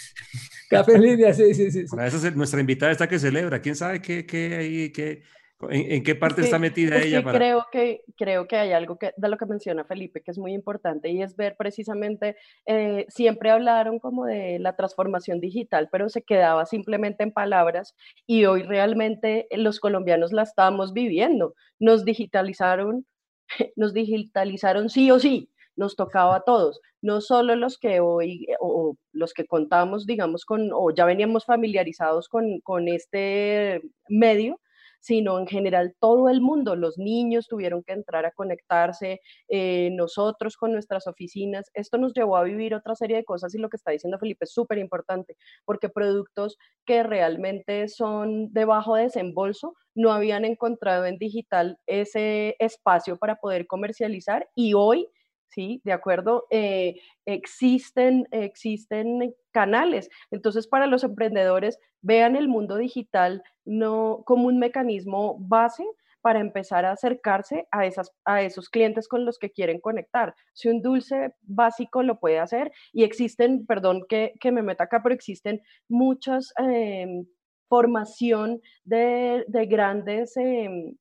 Café 0.69 0.95
en 0.95 1.03
línea, 1.03 1.33
sí, 1.33 1.55
sí, 1.55 1.71
sí. 1.71 1.85
Para 1.85 2.09
eso 2.09 2.17
es 2.17 2.35
nuestra 2.35 2.59
invitada 2.59 2.91
está 2.91 3.09
que 3.09 3.21
celebra. 3.21 3.63
¿Quién 3.63 3.77
sabe 3.77 4.03
qué, 4.03 4.27
qué, 4.27 4.91
qué, 4.93 5.23
¿En, 5.71 6.03
qué 6.03 6.15
parte 6.15 6.43
está 6.43 6.59
metida 6.59 6.99
ella? 6.99 7.23
creo, 7.23 7.67
que, 7.73 8.03
creo 8.17 8.47
que 8.47 8.57
hay 8.57 8.73
algo 8.73 8.99
que, 8.99 9.15
de 9.17 9.29
lo 9.29 9.39
que 9.39 9.47
menciona 9.47 9.85
Felipe 9.85 10.21
que 10.23 10.31
es 10.31 10.39
muy 10.39 10.53
importante 10.53 11.09
y 11.11 11.23
es 11.23 11.35
ver 11.35 11.57
precisamente, 11.57 12.37
eh, 12.67 13.07
siempre 13.09 13.51
hablaron 13.51 13.99
como 13.99 14.27
de 14.27 14.59
la 14.59 14.77
transformación 14.77 15.41
digital, 15.41 15.89
pero 15.91 16.11
se 16.11 16.23
quedaba 16.23 16.67
simplemente 16.67 17.23
en 17.23 17.33
palabras 17.33 17.95
y 18.27 18.45
hoy 18.45 18.65
realmente 18.65 19.47
los 19.51 19.81
colombianos 19.81 20.33
la 20.33 20.43
estamos 20.43 20.93
viviendo. 20.93 21.55
Nos 21.79 22.05
digitalizaron, 22.05 23.07
nos 23.77 23.95
digitalizaron 23.95 24.91
sí 24.91 25.11
o 25.11 25.19
sí, 25.19 25.51
nos 25.75 25.97
tocaba 25.97 26.37
a 26.37 26.43
todos, 26.43 26.81
no 27.01 27.23
solo 27.23 27.57
los 27.57 27.79
que 27.79 28.01
hoy, 28.01 28.47
o 28.61 28.97
los 29.13 29.33
que 29.33 29.47
contamos, 29.47 30.07
digamos, 30.07 30.45
con, 30.45 30.71
o 30.73 30.91
ya 30.91 31.07
veníamos 31.07 31.47
familiarizados 31.47 32.29
con, 32.29 32.61
con 32.61 32.89
este 32.89 33.81
medio, 34.09 34.61
sino 35.07 35.39
en 35.39 35.47
general 35.47 35.95
todo 36.01 36.29
el 36.29 36.41
mundo. 36.41 36.75
Los 36.75 36.99
niños 36.99 37.47
tuvieron 37.47 37.85
que 37.85 37.93
entrar 37.93 38.27
a 38.27 38.33
conectarse, 38.33 39.21
eh, 39.49 39.91
nosotros 39.93 40.57
con 40.57 40.73
nuestras 40.73 41.07
oficinas. 41.07 41.71
Esto 41.75 41.97
nos 41.97 42.13
llevó 42.13 42.37
a 42.37 42.43
vivir 42.43 42.75
otra 42.75 42.97
serie 42.97 43.19
de 43.19 43.25
cosas 43.25 43.55
y 43.55 43.59
lo 43.59 43.69
que 43.69 43.77
está 43.77 43.93
diciendo 43.93 44.19
Felipe 44.19 44.47
es 44.47 44.53
súper 44.53 44.79
importante, 44.79 45.37
porque 45.65 45.89
productos 45.89 46.59
que 46.85 47.05
realmente 47.05 47.87
son 47.87 48.53
de 48.53 48.65
bajo 48.65 48.97
desembolso 48.97 49.75
no 49.95 50.13
habían 50.13 50.45
encontrado 50.45 51.05
en 51.07 51.19
digital 51.19 51.79
ese 51.87 52.57
espacio 52.59 53.17
para 53.17 53.37
poder 53.37 53.69
comercializar 53.69 54.49
y 54.57 54.75
hoy 54.75 55.09
¿sí? 55.49 55.81
De 55.85 55.93
acuerdo, 55.93 56.47
eh, 56.51 56.97
existen, 57.25 58.27
existen 58.31 59.35
canales. 59.53 60.09
Entonces, 60.31 60.67
para 60.67 60.87
los 60.87 61.05
emprendedores, 61.05 61.79
vean 62.03 62.37
el 62.37 62.49
mundo 62.49 62.77
digital 62.77 63.43
no 63.65 64.23
como 64.27 64.47
un 64.47 64.59
mecanismo 64.59 65.37
base 65.41 65.85
para 66.27 66.41
empezar 66.41 66.85
a 66.85 66.91
acercarse 66.91 67.69
a, 67.71 67.87
esas, 67.87 68.13
a 68.25 68.43
esos 68.43 68.69
clientes 68.69 69.07
con 69.07 69.25
los 69.25 69.39
que 69.39 69.53
quieren 69.53 69.81
conectar. 69.81 70.35
Si 70.55 70.69
un 70.69 70.83
dulce 70.83 71.35
básico 71.43 72.03
lo 72.03 72.19
puede 72.19 72.41
hacer 72.41 72.73
y 72.93 73.05
existen, 73.05 73.65
perdón 73.65 74.03
que, 74.09 74.35
me 74.51 74.63
meta 74.63 74.85
acá, 74.85 75.03
pero 75.05 75.15
existen 75.15 75.61
muchas 75.89 76.53
em, 76.59 77.27
formación 77.69 78.61
de, 78.83 79.45
grandes 79.69 80.37
em, 80.37 80.97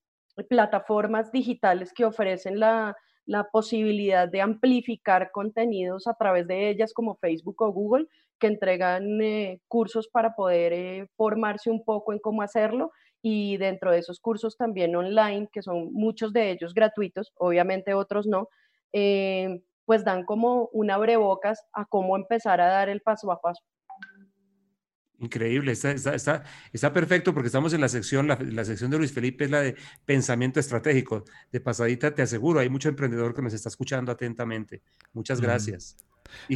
plataformas 0.47 1.31
digitales 1.31 1.91
que 1.91 2.05
ofrecen 2.05 2.59
la, 2.59 2.95
la 3.25 3.45
posibilidad 3.45 4.27
de 4.27 4.41
amplificar 4.41 5.31
contenidos 5.31 6.07
a 6.07 6.13
través 6.13 6.47
de 6.47 6.69
ellas 6.69 6.93
como 6.93 7.15
Facebook 7.15 7.61
o 7.61 7.71
Google, 7.71 8.07
que 8.39 8.47
entregan 8.47 9.21
eh, 9.21 9.61
cursos 9.67 10.07
para 10.07 10.35
poder 10.35 10.73
eh, 10.73 11.07
formarse 11.15 11.69
un 11.69 11.83
poco 11.83 12.13
en 12.13 12.19
cómo 12.19 12.41
hacerlo 12.41 12.91
y 13.21 13.57
dentro 13.57 13.91
de 13.91 13.99
esos 13.99 14.19
cursos 14.19 14.57
también 14.57 14.95
online, 14.95 15.49
que 15.51 15.63
son 15.63 15.91
muchos 15.93 16.33
de 16.33 16.51
ellos 16.51 16.73
gratuitos, 16.73 17.33
obviamente 17.37 17.93
otros 17.93 18.27
no, 18.27 18.49
eh, 18.93 19.61
pues 19.85 20.03
dan 20.03 20.25
como 20.25 20.69
un 20.73 20.91
abrebocas 20.91 21.65
a 21.73 21.85
cómo 21.85 22.15
empezar 22.17 22.61
a 22.61 22.67
dar 22.67 22.89
el 22.89 23.01
paso 23.01 23.31
a 23.31 23.41
paso. 23.41 23.63
Increíble, 25.19 25.71
está, 25.71 25.91
está, 25.91 26.43
está, 26.73 26.93
perfecto 26.93 27.33
porque 27.33 27.47
estamos 27.47 27.73
en 27.73 27.79
la 27.79 27.87
sección, 27.87 28.27
la, 28.27 28.65
sección 28.65 28.91
de 28.91 28.97
Luis 28.97 29.13
Felipe 29.13 29.45
es 29.45 29.51
la 29.51 29.61
de 29.61 29.75
pensamiento 30.05 30.59
estratégico. 30.59 31.23
De 31.51 31.61
pasadita 31.61 32.13
te 32.13 32.21
aseguro, 32.21 32.59
hay 32.59 32.69
mucho 32.69 32.89
emprendedor 32.89 33.33
que 33.33 33.41
nos 33.41 33.53
está 33.53 33.69
escuchando 33.69 34.11
atentamente. 34.11 34.81
Muchas 35.13 35.39
gracias. 35.39 35.95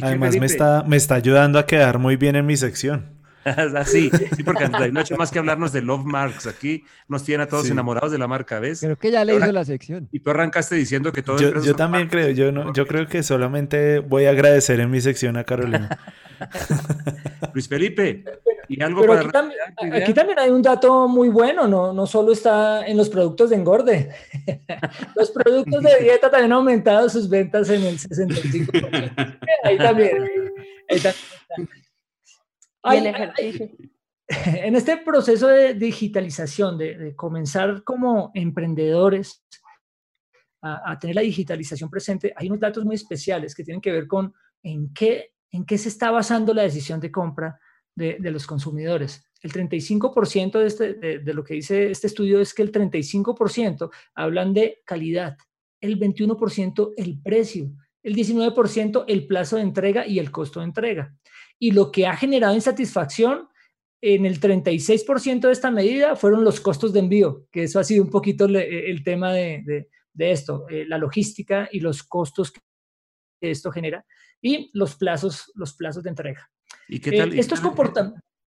Además 0.02 0.36
me 0.36 0.46
está, 0.46 0.82
me 0.82 0.96
está 0.96 1.14
ayudando 1.14 1.58
a 1.58 1.66
quedar 1.66 1.98
muy 1.98 2.16
bien 2.16 2.36
en 2.36 2.44
mi 2.44 2.56
sección. 2.56 3.19
sí, 3.86 4.10
sí, 4.36 4.42
porque 4.42 4.68
hay 4.72 4.92
mucho 4.92 5.16
más 5.16 5.30
que 5.30 5.38
hablarnos 5.38 5.72
de 5.72 5.82
Love 5.82 6.04
Marks. 6.04 6.46
Aquí 6.46 6.84
nos 7.08 7.24
tienen 7.24 7.46
a 7.46 7.48
todos 7.48 7.68
enamorados 7.70 8.12
de 8.12 8.18
la 8.18 8.26
marca, 8.26 8.60
¿ves? 8.60 8.80
Creo 8.80 8.96
que 8.96 9.10
ya 9.10 9.24
le 9.24 9.36
hizo 9.36 9.52
la 9.52 9.64
sección. 9.64 10.08
Y 10.12 10.20
tú 10.20 10.30
arrancaste 10.30 10.74
diciendo 10.74 11.12
que 11.12 11.22
todo 11.22 11.38
Yo, 11.38 11.60
yo 11.62 11.74
también 11.74 12.08
creo, 12.08 12.30
yo, 12.30 12.52
no, 12.52 12.72
yo 12.72 12.86
creo 12.86 13.06
que 13.06 13.22
solamente 13.22 14.00
voy 14.00 14.26
a 14.26 14.30
agradecer 14.30 14.80
en 14.80 14.90
mi 14.90 15.00
sección 15.00 15.36
a 15.36 15.44
Carolina. 15.44 15.98
Luis 17.54 17.68
Felipe, 17.68 18.24
¿y 18.68 18.82
algo 18.82 19.06
para 19.06 19.20
aquí, 19.20 19.30
también, 19.30 19.60
aquí, 19.94 20.14
también, 20.14 20.38
hay 20.38 20.50
un 20.50 20.62
dato 20.62 21.08
muy 21.08 21.28
bueno, 21.28 21.66
no, 21.66 21.92
no 21.92 22.06
solo 22.06 22.32
está 22.32 22.86
en 22.86 22.96
los 22.96 23.08
productos 23.08 23.50
de 23.50 23.56
engorde. 23.56 24.10
los 25.16 25.30
productos 25.30 25.82
de 25.82 25.98
dieta 26.00 26.30
también 26.30 26.52
han 26.52 26.58
aumentado 26.58 27.08
sus 27.08 27.28
ventas 27.28 27.68
en 27.70 27.84
el 27.84 27.98
65%. 27.98 29.36
ahí 29.64 29.78
también. 29.78 30.30
Ahí 30.88 31.00
también. 31.00 31.80
en 34.46 34.76
este 34.76 34.96
proceso 34.98 35.48
de 35.48 35.74
digitalización, 35.74 36.78
de, 36.78 37.14
comenzar 37.16 37.82
como 37.84 38.30
emprendedores 38.34 39.44
a, 40.62 40.92
a, 40.92 40.98
tener 40.98 41.16
la 41.16 41.22
digitalización 41.22 41.90
presente, 41.90 42.32
hay 42.36 42.48
unos 42.48 42.60
datos 42.60 42.84
muy 42.84 42.94
especiales 42.94 43.54
que 43.54 43.64
tienen 43.64 43.80
que 43.80 43.92
ver 43.92 44.06
con 44.06 44.32
en 44.62 44.92
qué 44.92 45.32
¿En 45.52 45.64
qué 45.64 45.78
se 45.78 45.88
está 45.88 46.10
basando 46.10 46.54
la 46.54 46.62
decisión 46.62 47.00
de 47.00 47.10
compra 47.10 47.60
de, 47.94 48.18
los 48.30 48.46
consumidores? 48.46 49.24
El 49.42 49.52
35% 49.52 50.58
de, 50.58 50.66
este, 50.66 50.94
de, 50.94 51.34
lo 51.34 51.42
que 51.44 51.54
dice 51.54 51.90
este 51.90 52.06
estudio 52.06 52.40
es 52.40 52.54
que 52.54 52.62
el 52.62 52.72
35% 52.72 53.90
hablan 54.14 54.54
de 54.54 54.80
calidad, 54.84 55.36
el 55.80 55.98
21% 55.98 56.92
el 56.96 57.20
precio, 57.20 57.72
el 58.02 58.14
19% 58.14 59.04
el 59.08 59.26
plazo 59.26 59.56
de 59.56 59.62
entrega 59.62 60.06
y 60.06 60.18
el 60.18 60.30
costo 60.30 60.60
de 60.60 60.66
entrega. 60.66 61.14
Y 61.60 61.72
lo 61.72 61.92
que 61.92 62.06
ha 62.06 62.16
generado 62.16 62.54
insatisfacción 62.54 63.48
en 64.02 64.24
el 64.24 64.40
36% 64.40 65.40
de 65.40 65.52
esta 65.52 65.70
medida 65.70 66.16
fueron 66.16 66.42
los 66.42 66.60
costos 66.60 66.92
de 66.92 67.00
envío, 67.00 67.46
que 67.52 67.64
eso 67.64 67.78
ha 67.78 67.84
sido 67.84 68.02
un 68.02 68.10
poquito 68.10 68.46
el 68.46 69.04
tema 69.04 69.32
de, 69.32 69.88
esto, 70.16 70.66
eh, 70.68 70.86
la 70.86 70.98
logística 70.98 71.68
y 71.70 71.80
los 71.80 72.02
costos 72.02 72.50
que 72.50 72.60
esto 73.40 73.70
genera 73.70 74.04
y 74.40 74.70
los 74.72 74.96
plazos, 74.96 75.52
los 75.54 75.74
plazos 75.74 76.02
de 76.02 76.10
entrega. 76.10 76.50
¿Y 76.88 76.98
qué 76.98 77.12
tal? 77.12 77.34
Eh, 77.34 77.40
esto 77.40 77.54
es 77.54 77.60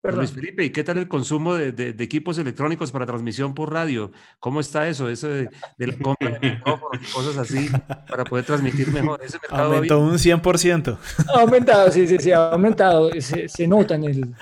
comportamiento. 0.01 0.17
Luis 0.17 0.31
Felipe, 0.33 0.65
¿y 0.65 0.71
qué 0.71 0.85
tal 0.85 0.99
el 0.99 1.09
consumo 1.09 1.55
de, 1.55 1.95
equipos 1.99 2.39
electrónicos 2.39 2.91
para 2.91 3.07
transmisión 3.07 3.55
por 3.55 3.73
radio? 3.73 4.13
¿Cómo 4.39 4.61
está 4.61 4.89
eso? 4.89 5.09
Eso 5.09 5.29
de, 5.29 5.49
la 5.79 5.99
compra 5.99 6.39
de 6.39 6.51
micrófonos 6.51 7.03
y 7.03 7.13
cosas 7.13 7.37
así 7.39 7.69
para 8.09 8.25
poder 8.25 8.45
transmitir 8.45 8.89
mejor. 8.89 9.21
¿Ese 9.23 9.39
mercado 9.43 9.75
Aumentó 9.75 10.01
un 10.01 10.15
100%. 10.15 10.99
Ha 11.35 11.41
aumentado, 11.41 11.91
sí, 11.91 12.07
sí, 12.07 12.17
sí, 12.19 12.33
ha 12.33 12.51
aumentado. 12.51 13.11
Se, 13.21 13.67
nota 13.67 13.95
en 13.95 14.05
el, 14.05 14.35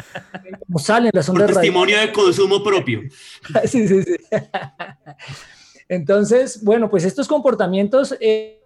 como 0.66 0.78
salen 0.78 1.10
las 1.12 1.28
ondas 1.28 1.52
testimonio 1.52 1.98
de 1.98 2.12
consumo 2.12 2.62
propio. 2.62 3.02
sí, 3.64 3.88
sí, 3.88 4.02
sí. 4.02 4.16
Entonces, 5.88 6.62
bueno, 6.62 6.90
pues 6.90 7.04
estos 7.04 7.26
comportamientos 7.26 8.14
eh, 8.20 8.57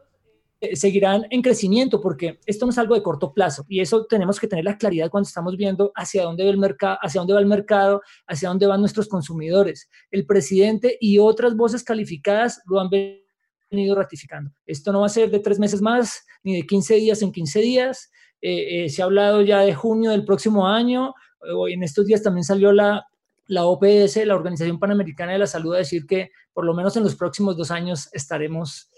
seguirán 0.74 1.26
en 1.30 1.42
crecimiento 1.42 2.00
porque 2.00 2.38
esto 2.46 2.66
no 2.66 2.70
es 2.70 2.78
algo 2.78 2.94
de 2.94 3.02
corto 3.02 3.32
plazo 3.32 3.64
y 3.68 3.80
eso 3.80 4.06
tenemos 4.06 4.38
que 4.38 4.46
tener 4.46 4.64
la 4.64 4.78
claridad 4.78 5.10
cuando 5.10 5.26
estamos 5.26 5.56
viendo 5.56 5.92
hacia 5.94 6.22
dónde 6.22 6.44
va 6.44 6.50
el 6.50 6.58
mercado, 6.58 6.98
hacia 7.02 7.20
dónde 7.20 7.34
va 7.34 7.40
el 7.40 7.46
mercado, 7.46 8.02
hacia 8.26 8.48
dónde 8.48 8.66
van 8.66 8.80
nuestros 8.80 9.08
consumidores. 9.08 9.88
El 10.10 10.26
presidente 10.26 10.96
y 11.00 11.18
otras 11.18 11.56
voces 11.56 11.82
calificadas 11.82 12.62
lo 12.66 12.80
han 12.80 12.90
venido 12.90 13.94
ratificando. 13.94 14.52
Esto 14.66 14.92
no 14.92 15.00
va 15.00 15.06
a 15.06 15.10
ser 15.10 15.30
de 15.30 15.40
tres 15.40 15.58
meses 15.58 15.80
más 15.80 16.24
ni 16.42 16.56
de 16.56 16.66
15 16.66 16.94
días 16.96 17.22
en 17.22 17.32
15 17.32 17.60
días. 17.60 18.10
Eh, 18.40 18.84
eh, 18.84 18.88
se 18.88 19.02
ha 19.02 19.06
hablado 19.06 19.42
ya 19.42 19.60
de 19.60 19.74
junio 19.74 20.10
del 20.10 20.24
próximo 20.24 20.68
año. 20.68 21.14
Hoy 21.54 21.72
en 21.72 21.82
estos 21.82 22.06
días 22.06 22.22
también 22.22 22.44
salió 22.44 22.72
la, 22.72 23.06
la 23.46 23.64
OPS, 23.64 24.24
la 24.24 24.34
Organización 24.34 24.78
Panamericana 24.78 25.32
de 25.32 25.38
la 25.38 25.46
Salud, 25.46 25.74
a 25.74 25.78
decir 25.78 26.06
que 26.06 26.30
por 26.52 26.64
lo 26.64 26.74
menos 26.74 26.96
en 26.96 27.02
los 27.02 27.16
próximos 27.16 27.56
dos 27.56 27.70
años 27.70 28.08
estaremos 28.12 28.90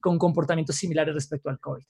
con 0.00 0.18
comportamientos 0.18 0.76
similares 0.76 1.14
respecto 1.14 1.50
al 1.50 1.58
COVID. 1.58 1.84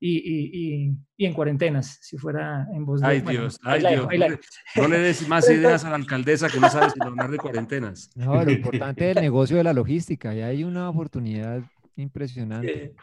Y, 0.00 0.16
y, 0.18 0.96
y, 1.16 1.26
en 1.26 1.32
cuarentenas, 1.32 1.98
si 2.02 2.18
fuera 2.18 2.66
en 2.74 2.84
voz 2.84 3.00
de... 3.00 3.06
Ay 3.06 3.20
Dios, 3.20 3.58
ay 3.62 3.80
Dios. 3.80 4.08
No, 4.76 4.88
le 4.88 4.98
des 4.98 5.26
más 5.28 5.48
ideas 5.50 5.84
a 5.84 5.90
la 5.90 5.96
alcaldesa 5.96 6.48
que 6.48 6.60
no 6.60 6.68
sabe 6.68 6.90
si 6.90 7.00
hablar 7.00 7.30
de 7.30 7.38
cuarentenas. 7.38 8.10
No, 8.14 8.44
lo 8.44 8.50
importante 8.52 9.10
es 9.10 9.16
el 9.16 9.22
negocio 9.22 9.56
de 9.56 9.64
la 9.64 9.72
logística, 9.72 10.34
y 10.34 10.40
hay 10.42 10.64
una 10.64 10.90
oportunidad 10.90 11.62
impresionante. 11.96 12.94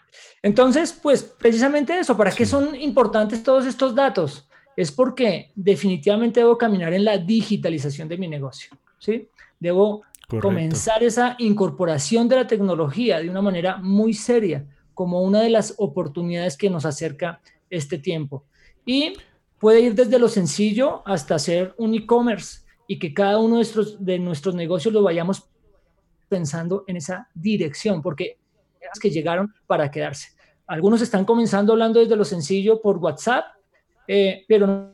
Entonces, 0.41 0.93
pues 0.93 1.23
precisamente 1.23 1.97
eso, 1.97 2.15
¿para 2.17 2.31
qué 2.31 2.45
son 2.45 2.75
importantes 2.75 3.43
todos 3.43 3.65
estos 3.65 3.95
datos? 3.95 4.47
Es 4.75 4.91
porque 4.91 5.51
definitivamente 5.55 6.39
debo 6.39 6.57
caminar 6.57 6.93
en 6.93 7.05
la 7.05 7.17
digitalización 7.17 8.07
de 8.07 8.17
mi 8.17 8.27
negocio, 8.27 8.77
¿sí? 8.97 9.27
Debo 9.59 10.03
comenzar 10.37 11.03
esa 11.03 11.35
incorporación 11.39 12.27
de 12.27 12.35
la 12.35 12.47
tecnología 12.47 13.19
de 13.19 13.29
una 13.29 13.41
manera 13.41 13.77
muy 13.77 14.13
seria, 14.13 14.65
como 14.93 15.23
una 15.23 15.41
de 15.41 15.49
las 15.49 15.73
oportunidades 15.77 16.55
que 16.55 16.69
nos 16.69 16.85
acerca 16.85 17.41
este 17.69 17.97
tiempo. 17.97 18.45
Y 18.85 19.13
puede 19.59 19.81
ir 19.81 19.95
desde 19.95 20.19
lo 20.19 20.27
sencillo 20.27 21.01
hasta 21.05 21.35
hacer 21.35 21.73
un 21.77 21.93
e-commerce 21.95 22.61
y 22.87 22.99
que 22.99 23.13
cada 23.13 23.37
uno 23.39 23.55
de 23.55 23.55
nuestros, 23.55 24.03
de 24.03 24.19
nuestros 24.19 24.55
negocios 24.55 24.93
lo 24.93 25.01
vayamos 25.01 25.49
pensando 26.27 26.83
en 26.87 26.97
esa 26.97 27.27
dirección, 27.33 28.01
porque 28.01 28.37
es 28.79 28.99
que 28.99 29.09
llegaron 29.09 29.53
para 29.67 29.89
quedarse. 29.89 30.29
Algunos 30.67 31.01
están 31.01 31.25
comenzando 31.25 31.73
hablando 31.73 31.99
desde 31.99 32.15
lo 32.15 32.25
sencillo 32.25 32.81
por 32.81 32.97
WhatsApp, 32.97 33.45
eh, 34.07 34.45
pero 34.47 34.93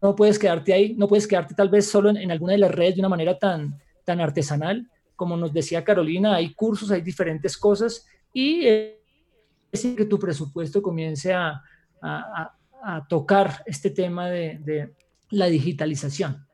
no, 0.00 0.16
puedes 0.16 0.38
quedarte 0.38 0.72
ahí, 0.72 0.94
no 0.94 1.06
puedes 1.06 1.26
quedarte 1.26 1.54
tal 1.54 1.68
vez 1.68 1.86
solo 1.86 2.08
en, 2.08 2.16
en 2.16 2.30
alguna 2.30 2.52
de 2.52 2.58
las 2.58 2.74
redes 2.74 2.94
de 2.94 3.00
una 3.00 3.08
manera 3.08 3.38
tan, 3.38 3.78
tan 4.04 4.20
artesanal. 4.20 4.90
Como 5.16 5.36
nos 5.36 5.52
decía 5.52 5.84
Carolina, 5.84 6.34
hay 6.34 6.54
cursos, 6.54 6.90
hay 6.90 7.02
diferentes 7.02 7.56
cosas 7.56 8.06
y 8.32 8.66
es 8.66 9.86
que 9.96 10.04
tu 10.04 10.18
presupuesto 10.18 10.82
comience 10.82 11.32
a, 11.32 11.62
a, 12.02 12.54
a 12.82 13.06
tocar 13.08 13.62
este 13.66 13.90
tema 13.90 14.28
de, 14.28 14.58
de, 14.58 14.94
la 15.30 15.46
digitalización. 15.46 16.46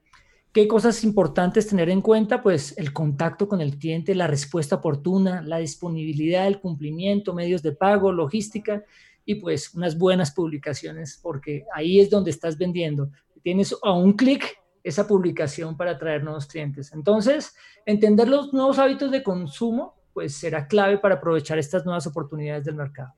¿Qué 0.52 0.66
cosas 0.66 1.04
importantes 1.04 1.66
tener 1.66 1.90
en 1.90 2.00
cuenta? 2.00 2.42
Pues 2.42 2.76
el 2.78 2.92
contacto 2.92 3.48
con 3.48 3.60
el 3.60 3.78
cliente, 3.78 4.14
la 4.14 4.26
respuesta 4.26 4.76
oportuna, 4.76 5.42
la 5.42 5.58
disponibilidad, 5.58 6.46
el 6.46 6.60
cumplimiento, 6.60 7.34
medios 7.34 7.62
de 7.62 7.72
pago, 7.72 8.10
logística 8.12 8.84
y 9.24 9.34
pues 9.34 9.74
unas 9.74 9.98
buenas 9.98 10.30
publicaciones, 10.30 11.18
porque 11.22 11.64
ahí 11.74 12.00
es 12.00 12.08
donde 12.08 12.30
estás 12.30 12.56
vendiendo. 12.56 13.10
Tienes 13.42 13.74
a 13.82 13.92
un 13.92 14.14
clic 14.14 14.56
esa 14.86 15.08
publicación 15.08 15.76
para 15.76 15.92
atraer 15.92 16.22
nuevos 16.22 16.46
clientes. 16.46 16.92
Entonces, 16.92 17.56
entender 17.84 18.28
los 18.28 18.52
nuevos 18.52 18.78
hábitos 18.78 19.10
de 19.10 19.24
consumo, 19.24 19.96
pues 20.12 20.36
será 20.36 20.68
clave 20.68 20.98
para 20.98 21.16
aprovechar 21.16 21.58
estas 21.58 21.84
nuevas 21.84 22.06
oportunidades 22.06 22.64
del 22.64 22.76
mercado. 22.76 23.12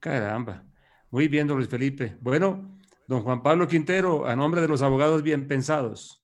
Caramba. 0.00 0.64
Muy 1.08 1.28
bien, 1.28 1.46
don 1.46 1.56
Luis 1.56 1.68
Felipe. 1.68 2.16
Bueno, 2.20 2.76
don 3.06 3.22
Juan 3.22 3.44
Pablo 3.44 3.68
Quintero, 3.68 4.26
a 4.26 4.34
nombre 4.34 4.60
de 4.60 4.66
los 4.66 4.82
abogados 4.82 5.22
bien 5.22 5.46
pensados. 5.46 6.20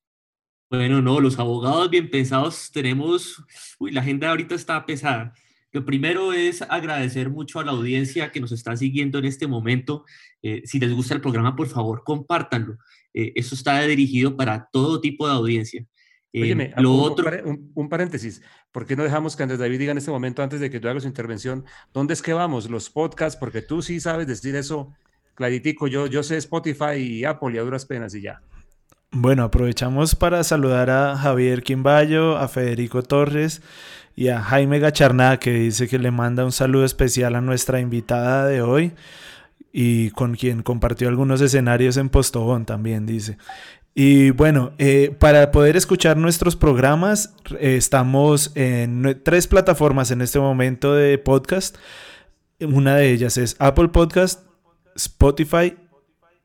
Bueno, 0.68 1.01
no, 1.01 1.20
los 1.20 1.39
abogados 1.39 1.89
bien 1.89 2.11
pensados 2.11 2.72
tenemos, 2.72 3.45
uy, 3.79 3.93
la 3.93 4.01
agenda 4.01 4.31
ahorita 4.31 4.57
está 4.57 4.85
pesada. 4.85 5.33
Lo 5.70 5.85
primero 5.85 6.33
es 6.33 6.62
agradecer 6.62 7.31
mucho 7.31 7.61
a 7.61 7.64
la 7.64 7.70
audiencia 7.70 8.33
que 8.33 8.41
nos 8.41 8.51
está 8.51 8.77
siguiendo 8.77 9.18
en 9.18 9.27
este 9.27 9.47
momento. 9.47 10.05
Eh, 10.43 10.62
si 10.64 10.81
les 10.81 10.93
gusta 10.93 11.14
el 11.14 11.20
programa, 11.20 11.55
por 11.55 11.68
favor, 11.68 12.03
compártanlo. 12.03 12.79
Eh, 13.17 13.33
eso 13.35 13.55
está 13.55 13.81
dirigido 13.81 14.37
para 14.37 14.69
todo 14.71 15.01
tipo 15.01 15.27
de 15.27 15.33
audiencia. 15.33 15.87
Eh, 16.35 16.75
lo 16.77 16.93
un, 16.93 17.01
otro... 17.01 17.31
Un, 17.75 17.89
paréntesis, 17.89 18.43
¿por 18.71 18.85
qué 18.85 18.95
no 18.95 19.05
dejamos 19.05 19.35
que 19.35 19.43
Andrés 19.43 19.59
David 19.59 19.79
diga 19.79 19.93
en 19.93 19.99
este 19.99 20.11
momento, 20.11 20.43
antes 20.43 20.61
de 20.61 20.69
que 20.69 20.81
tú 20.81 20.89
hagas 20.89 21.05
su 21.05 21.09
intervención, 21.09 21.64
dónde 21.95 22.12
es 22.12 22.21
que 22.21 22.35
vamos? 22.35 22.69
Los 22.69 22.91
podcasts, 22.91 23.39
porque 23.39 23.62
tú 23.62 23.81
sí 23.81 24.01
sabes 24.01 24.27
decir 24.27 24.55
eso 24.55 24.93
claritico. 25.35 25.87
Yo, 25.87 26.07
yo 26.09 26.23
sé 26.23 26.37
Spotify 26.37 26.97
y 26.99 27.25
Apple 27.25 27.55
y 27.55 27.59
a 27.59 27.62
duras 27.62 27.87
penas 27.87 28.14
y 28.14 28.21
ya. 28.21 28.43
Bueno, 29.12 29.45
aprovechamos 29.45 30.14
para 30.14 30.45
saludar 30.45 30.91
a 30.91 31.17
Javier 31.17 31.62
Quimbayo, 31.62 32.37
a 32.37 32.49
Federico 32.49 33.03
Torres 33.03 33.62
y 34.14 34.29
a 34.29 34.43
Jaime 34.43 34.79
Gacharná, 34.79 35.39
que 35.39 35.53
dice 35.53 35.89
que 35.89 35.99
le 35.99 36.11
manda 36.11 36.45
un 36.45 36.53
saludo 36.53 36.85
especial 36.85 37.35
a 37.35 37.41
nuestra 37.41 37.81
invitada 37.81 38.47
de 38.47 38.61
hoy 38.61 38.93
y 39.79 40.09
con 40.12 40.37
quien 40.37 40.62
compartió 40.62 41.07
algunos 41.07 41.43
escenarios 41.43 41.99
en 41.99 42.09
Postobón 42.09 42.64
también, 42.64 43.05
dice. 43.05 43.37
Y 43.95 44.31
bueno, 44.31 44.72
eh, 44.79 45.14
para 45.18 45.51
poder 45.51 45.77
escuchar 45.77 46.16
nuestros 46.16 46.57
programas, 46.57 47.35
eh, 47.61 47.77
estamos 47.77 48.53
en 48.55 49.20
tres 49.22 49.47
plataformas 49.47 50.11
en 50.11 50.22
este 50.22 50.39
momento 50.39 50.95
de 50.95 51.18
podcast. 51.18 51.77
Una 52.59 52.97
de 52.97 53.12
ellas 53.12 53.37
es 53.37 53.55
Apple 53.59 53.89
Podcast, 53.89 54.47
Spotify, 54.95 55.77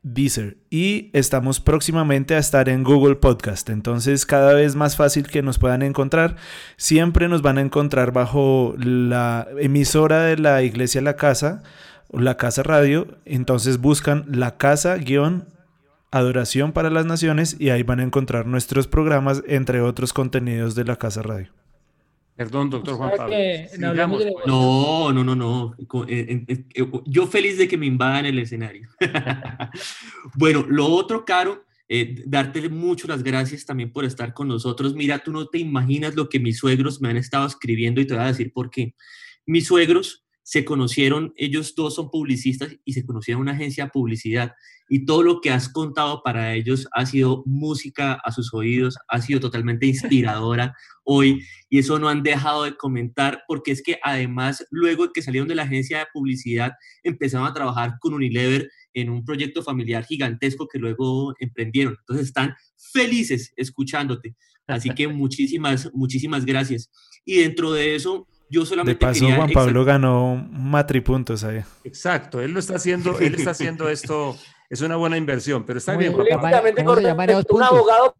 Deezer. 0.02 0.58
Y 0.68 1.08
estamos 1.14 1.58
próximamente 1.58 2.34
a 2.34 2.38
estar 2.38 2.68
en 2.68 2.84
Google 2.84 3.16
Podcast. 3.16 3.70
Entonces, 3.70 4.26
cada 4.26 4.52
vez 4.52 4.76
más 4.76 4.94
fácil 4.94 5.26
que 5.26 5.40
nos 5.40 5.58
puedan 5.58 5.80
encontrar. 5.80 6.36
Siempre 6.76 7.28
nos 7.28 7.40
van 7.40 7.56
a 7.56 7.62
encontrar 7.62 8.12
bajo 8.12 8.74
la 8.76 9.48
emisora 9.58 10.24
de 10.24 10.36
la 10.36 10.62
Iglesia 10.62 11.00
La 11.00 11.16
Casa 11.16 11.62
la 12.12 12.36
Casa 12.36 12.62
Radio, 12.62 13.18
entonces 13.24 13.78
buscan 13.78 14.24
la 14.28 14.56
Casa 14.56 14.96
guion 14.96 15.48
Adoración 16.10 16.72
para 16.72 16.90
las 16.90 17.06
Naciones 17.06 17.56
y 17.58 17.70
ahí 17.70 17.82
van 17.82 18.00
a 18.00 18.02
encontrar 18.02 18.46
nuestros 18.46 18.86
programas, 18.86 19.42
entre 19.46 19.80
otros 19.80 20.12
contenidos 20.12 20.74
de 20.74 20.84
la 20.84 20.96
Casa 20.96 21.22
Radio. 21.22 21.50
Perdón, 22.36 22.70
doctor 22.70 22.96
Juan 22.96 23.12
Pablo. 23.16 23.34
Pues. 23.34 23.78
No, 23.78 25.12
no, 25.12 25.24
no, 25.24 25.34
no. 25.34 25.74
Eh, 26.08 26.44
eh, 26.48 26.64
eh, 26.74 26.90
yo 27.06 27.26
feliz 27.26 27.56
de 27.56 27.68
que 27.68 27.78
me 27.78 27.86
invadan 27.86 28.26
el 28.26 28.38
escenario. 28.38 28.88
bueno, 30.34 30.66
lo 30.68 30.86
otro, 30.86 31.24
Caro, 31.24 31.64
darte 32.26 32.68
mucho 32.68 33.06
las 33.06 33.22
gracias 33.22 33.64
también 33.64 33.92
por 33.92 34.04
estar 34.04 34.34
con 34.34 34.48
nosotros. 34.48 34.94
Mira, 34.94 35.18
tú 35.18 35.30
no 35.30 35.46
te 35.46 35.58
imaginas 35.58 36.14
lo 36.14 36.28
que 36.28 36.40
mis 36.40 36.58
suegros 36.58 37.00
me 37.00 37.10
han 37.10 37.16
estado 37.16 37.46
escribiendo 37.46 38.00
y 38.00 38.06
te 38.06 38.14
voy 38.14 38.24
a 38.24 38.26
decir 38.28 38.52
por 38.52 38.70
qué. 38.70 38.94
Mis 39.46 39.66
suegros 39.66 40.21
se 40.42 40.64
conocieron, 40.64 41.32
ellos 41.36 41.74
dos 41.76 41.94
son 41.94 42.10
publicistas 42.10 42.76
y 42.84 42.92
se 42.94 43.04
conocieron 43.04 43.40
en 43.40 43.42
una 43.42 43.52
agencia 43.52 43.84
de 43.84 43.90
publicidad 43.90 44.52
y 44.88 45.06
todo 45.06 45.22
lo 45.22 45.40
que 45.40 45.50
has 45.50 45.68
contado 45.68 46.22
para 46.22 46.54
ellos 46.54 46.86
ha 46.92 47.06
sido 47.06 47.42
música 47.46 48.20
a 48.24 48.32
sus 48.32 48.52
oídos, 48.52 48.98
ha 49.08 49.22
sido 49.22 49.40
totalmente 49.40 49.86
inspiradora 49.86 50.74
hoy 51.04 51.42
y 51.70 51.78
eso 51.78 51.98
no 51.98 52.08
han 52.08 52.22
dejado 52.22 52.64
de 52.64 52.76
comentar 52.76 53.42
porque 53.46 53.72
es 53.72 53.82
que 53.82 53.98
además 54.02 54.66
luego 54.70 55.12
que 55.12 55.22
salieron 55.22 55.48
de 55.48 55.54
la 55.54 55.62
agencia 55.62 56.00
de 56.00 56.06
publicidad 56.12 56.72
empezaron 57.02 57.46
a 57.46 57.54
trabajar 57.54 57.94
con 58.00 58.12
Unilever 58.12 58.68
en 58.94 59.10
un 59.10 59.24
proyecto 59.24 59.62
familiar 59.62 60.04
gigantesco 60.04 60.68
que 60.68 60.78
luego 60.78 61.34
emprendieron. 61.38 61.96
Entonces 61.98 62.26
están 62.26 62.54
felices 62.76 63.52
escuchándote. 63.56 64.36
Así 64.66 64.90
que 64.90 65.08
muchísimas, 65.08 65.90
muchísimas 65.94 66.44
gracias. 66.44 66.90
Y 67.24 67.38
dentro 67.38 67.72
de 67.72 67.94
eso, 67.94 68.28
yo 68.52 68.66
solamente 68.66 69.06
de 69.06 69.12
paso, 69.12 69.26
Juan 69.34 69.50
Pablo 69.50 69.82
ganó 69.82 70.36
matripuntos 70.50 71.42
ahí. 71.42 71.62
Exacto, 71.84 72.42
él 72.42 72.52
lo 72.52 72.60
está 72.60 72.76
haciendo, 72.76 73.18
él 73.18 73.34
está 73.34 73.52
haciendo 73.52 73.88
esto, 73.88 74.36
es 74.68 74.82
una 74.82 74.96
buena 74.96 75.16
inversión, 75.16 75.64
pero 75.64 75.78
está 75.78 75.96
bien. 75.96 76.12
Políticamente 76.12 76.84
correcto, 76.84 77.56
un 77.56 77.62
abogado 77.62 78.14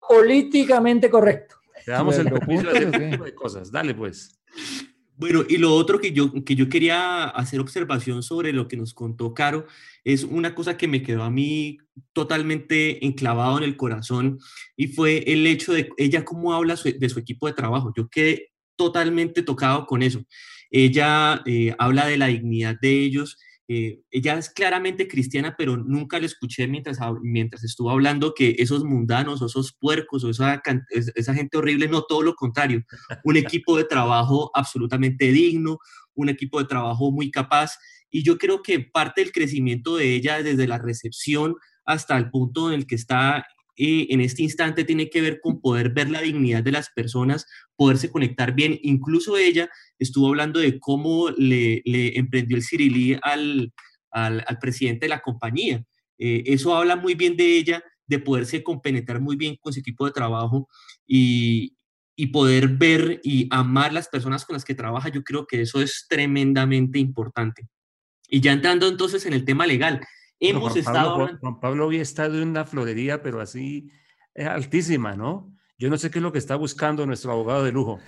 políticamente 0.00 1.08
correcto. 1.08 1.54
Te 1.84 1.92
damos 1.92 2.18
el 2.18 2.28
permiso 2.28 2.68
de 2.72 3.10
tipo 3.10 3.24
de 3.24 3.34
cosas, 3.34 3.70
dale 3.70 3.94
pues. 3.94 4.36
Bueno, 5.16 5.44
y 5.48 5.58
lo 5.58 5.72
otro 5.74 6.00
que 6.00 6.12
yo, 6.12 6.32
que 6.44 6.56
yo 6.56 6.68
quería 6.68 7.24
hacer 7.28 7.60
observación 7.60 8.24
sobre 8.24 8.52
lo 8.52 8.66
que 8.66 8.76
nos 8.76 8.94
contó 8.94 9.32
Caro 9.32 9.66
es 10.02 10.24
una 10.24 10.56
cosa 10.56 10.76
que 10.76 10.88
me 10.88 11.02
quedó 11.02 11.22
a 11.22 11.30
mí 11.30 11.78
totalmente 12.12 13.04
enclavado 13.04 13.58
en 13.58 13.64
el 13.64 13.76
corazón 13.76 14.38
y 14.76 14.88
fue 14.88 15.18
el 15.32 15.46
hecho 15.46 15.72
de 15.72 15.88
ella 15.96 16.24
cómo 16.24 16.52
habla 16.52 16.76
de 16.76 17.08
su 17.08 17.18
equipo 17.18 17.46
de 17.46 17.52
trabajo. 17.52 17.92
Yo 17.96 18.08
quedé 18.08 18.50
totalmente 18.78 19.42
tocado 19.42 19.84
con 19.84 20.02
eso. 20.02 20.22
Ella 20.70 21.42
eh, 21.44 21.74
habla 21.78 22.06
de 22.06 22.16
la 22.16 22.28
dignidad 22.28 22.76
de 22.80 22.92
ellos 23.00 23.36
eh, 23.70 24.00
ella 24.10 24.38
es 24.38 24.48
claramente 24.48 25.06
cristiana, 25.06 25.54
pero 25.56 25.76
nunca 25.76 26.18
le 26.18 26.24
escuché 26.24 26.66
mientras, 26.66 26.98
mientras 27.20 27.62
estuvo 27.64 27.90
hablando 27.90 28.32
que 28.34 28.56
esos 28.58 28.82
mundanos 28.82 29.42
o 29.42 29.46
esos 29.46 29.76
puercos 29.78 30.24
o 30.24 30.30
esa, 30.30 30.62
esa 30.90 31.34
gente 31.34 31.58
horrible, 31.58 31.86
no, 31.86 32.02
todo 32.02 32.22
lo 32.22 32.34
contrario. 32.34 32.82
Un 33.24 33.36
equipo 33.60 33.76
de 33.76 33.84
trabajo 33.84 34.50
absolutamente 34.54 35.30
digno, 35.32 35.78
un 36.14 36.30
equipo 36.30 36.58
de 36.58 36.64
trabajo 36.64 37.12
muy 37.12 37.30
capaz. 37.30 37.78
Y 38.10 38.22
yo 38.22 38.38
creo 38.38 38.62
que 38.62 38.80
parte 38.80 39.20
del 39.20 39.32
crecimiento 39.32 39.96
de 39.96 40.14
ella 40.14 40.42
desde 40.42 40.66
la 40.66 40.78
recepción 40.78 41.54
hasta 41.84 42.16
el 42.16 42.30
punto 42.30 42.68
en 42.72 42.74
el 42.74 42.86
que 42.86 42.94
está 42.94 43.46
eh, 43.78 44.08
en 44.10 44.20
este 44.20 44.42
instante 44.42 44.82
tiene 44.84 45.08
que 45.08 45.20
ver 45.20 45.40
con 45.40 45.60
poder 45.60 45.90
ver 45.90 46.10
la 46.10 46.20
dignidad 46.20 46.64
de 46.64 46.72
las 46.72 46.90
personas, 46.90 47.46
poderse 47.76 48.10
conectar 48.10 48.52
bien. 48.52 48.78
Incluso 48.82 49.36
ella 49.36 49.70
estuvo 49.98 50.28
hablando 50.28 50.58
de 50.58 50.80
cómo 50.80 51.30
le, 51.30 51.82
emprendió 52.18 52.56
el 52.56 52.64
Cirilí 52.64 53.16
al, 53.22 53.72
al, 54.10 54.44
presidente 54.60 55.06
de 55.06 55.10
la 55.10 55.20
compañía. 55.20 55.84
Eh, 56.18 56.42
eso 56.46 56.74
habla 56.74 56.96
muy 56.96 57.14
bien 57.14 57.36
de 57.36 57.56
ella, 57.56 57.82
de 58.06 58.18
poderse 58.18 58.64
compenetrar 58.64 59.20
muy 59.20 59.36
bien 59.36 59.56
con 59.60 59.72
su 59.72 59.78
equipo 59.78 60.06
de 60.06 60.12
trabajo 60.12 60.68
y, 61.06 61.76
y 62.16 62.26
poder 62.26 62.66
ver 62.66 63.20
y 63.22 63.46
amar 63.52 63.92
las 63.92 64.08
personas 64.08 64.44
con 64.44 64.54
las 64.54 64.64
que 64.64 64.74
trabaja. 64.74 65.08
Yo 65.08 65.22
creo 65.22 65.46
que 65.46 65.60
eso 65.60 65.80
es 65.80 66.06
tremendamente 66.08 66.98
importante. 66.98 67.68
Y 68.28 68.40
ya 68.40 68.52
entrando 68.52 68.88
entonces 68.88 69.24
en 69.24 69.34
el 69.34 69.44
tema 69.44 69.66
legal, 69.66 70.00
Hemos 70.40 70.72
Juan 70.72 70.78
estado... 70.78 71.16
Pablo, 71.16 71.38
Juan, 71.40 71.60
Pablo 71.60 71.86
hoy 71.86 71.96
está 71.96 72.26
en 72.26 72.48
una 72.48 72.64
florería, 72.64 73.22
pero 73.22 73.40
así 73.40 73.90
es 74.34 74.46
altísima, 74.46 75.16
¿no? 75.16 75.52
Yo 75.80 75.88
no 75.88 75.96
sé 75.96 76.10
qué 76.10 76.18
es 76.18 76.22
lo 76.22 76.32
que 76.32 76.38
está 76.38 76.56
buscando 76.56 77.06
nuestro 77.06 77.30
abogado 77.30 77.62
de 77.64 77.70
lujo. 77.70 78.00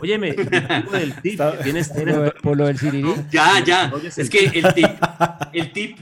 Óyeme, 0.00 0.32
del 0.32 1.14
tip, 1.22 1.38
¿tienes, 1.62 1.92
tienes 1.92 2.32
por, 2.42 2.56
lo, 2.56 2.66
del 2.66 2.78
Sirirí. 2.78 3.12
Ya, 3.30 3.62
ya. 3.62 3.92
Es 4.16 4.30
que 4.30 4.46
el 4.46 4.72
tip, 4.72 4.88
el 5.52 5.72
tip, 5.74 5.98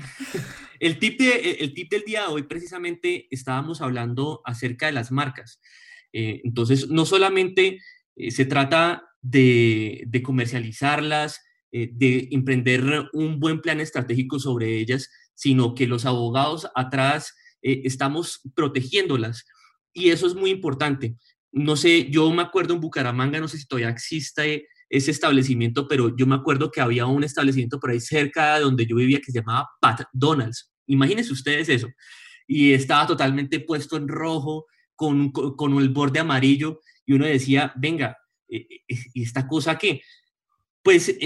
el 0.78 0.98
tip, 1.00 1.18
de, 1.18 1.50
el 1.60 1.74
tip 1.74 1.90
del 1.90 2.02
día 2.02 2.22
de 2.22 2.26
hoy 2.28 2.42
precisamente 2.44 3.26
estábamos 3.32 3.80
hablando 3.80 4.40
acerca 4.44 4.86
de 4.86 4.92
las 4.92 5.10
marcas. 5.10 5.60
Eh, 6.12 6.42
entonces, 6.44 6.88
no 6.88 7.04
solamente 7.04 7.80
eh, 8.14 8.30
se 8.30 8.44
trata 8.44 9.02
de, 9.20 10.04
de 10.06 10.22
comercializarlas, 10.22 11.40
eh, 11.72 11.90
de 11.92 12.28
emprender 12.30 13.08
un 13.12 13.40
buen 13.40 13.60
plan 13.60 13.80
estratégico 13.80 14.38
sobre 14.38 14.78
ellas, 14.78 15.10
sino 15.40 15.74
que 15.74 15.86
los 15.86 16.04
abogados 16.04 16.68
atrás 16.74 17.34
eh, 17.62 17.80
estamos 17.84 18.42
protegiéndolas. 18.54 19.46
Y 19.94 20.10
eso 20.10 20.26
es 20.26 20.34
muy 20.34 20.50
importante. 20.50 21.16
No 21.50 21.76
sé, 21.76 22.10
yo 22.10 22.30
me 22.30 22.42
acuerdo 22.42 22.74
en 22.74 22.80
Bucaramanga, 22.80 23.40
no 23.40 23.48
sé 23.48 23.56
si 23.56 23.66
todavía 23.66 23.88
existe 23.88 24.68
ese 24.90 25.10
establecimiento, 25.10 25.88
pero 25.88 26.14
yo 26.14 26.26
me 26.26 26.34
acuerdo 26.34 26.70
que 26.70 26.82
había 26.82 27.06
un 27.06 27.24
establecimiento 27.24 27.80
por 27.80 27.90
ahí 27.90 28.00
cerca 28.00 28.56
de 28.56 28.64
donde 28.64 28.84
yo 28.84 28.96
vivía 28.96 29.18
que 29.18 29.32
se 29.32 29.38
llamaba 29.38 29.66
Pat 29.80 30.02
Donalds. 30.12 30.70
Imagínense 30.86 31.32
ustedes 31.32 31.70
eso. 31.70 31.88
Y 32.46 32.74
estaba 32.74 33.06
totalmente 33.06 33.60
puesto 33.60 33.96
en 33.96 34.08
rojo, 34.08 34.66
con, 34.94 35.30
con 35.30 35.78
el 35.78 35.88
borde 35.88 36.20
amarillo, 36.20 36.80
y 37.06 37.14
uno 37.14 37.24
decía, 37.24 37.72
venga, 37.76 38.18
eh, 38.46 38.66
eh, 38.86 38.96
¿y 39.14 39.22
esta 39.22 39.48
cosa 39.48 39.78
qué? 39.78 40.02
Pues 40.82 41.16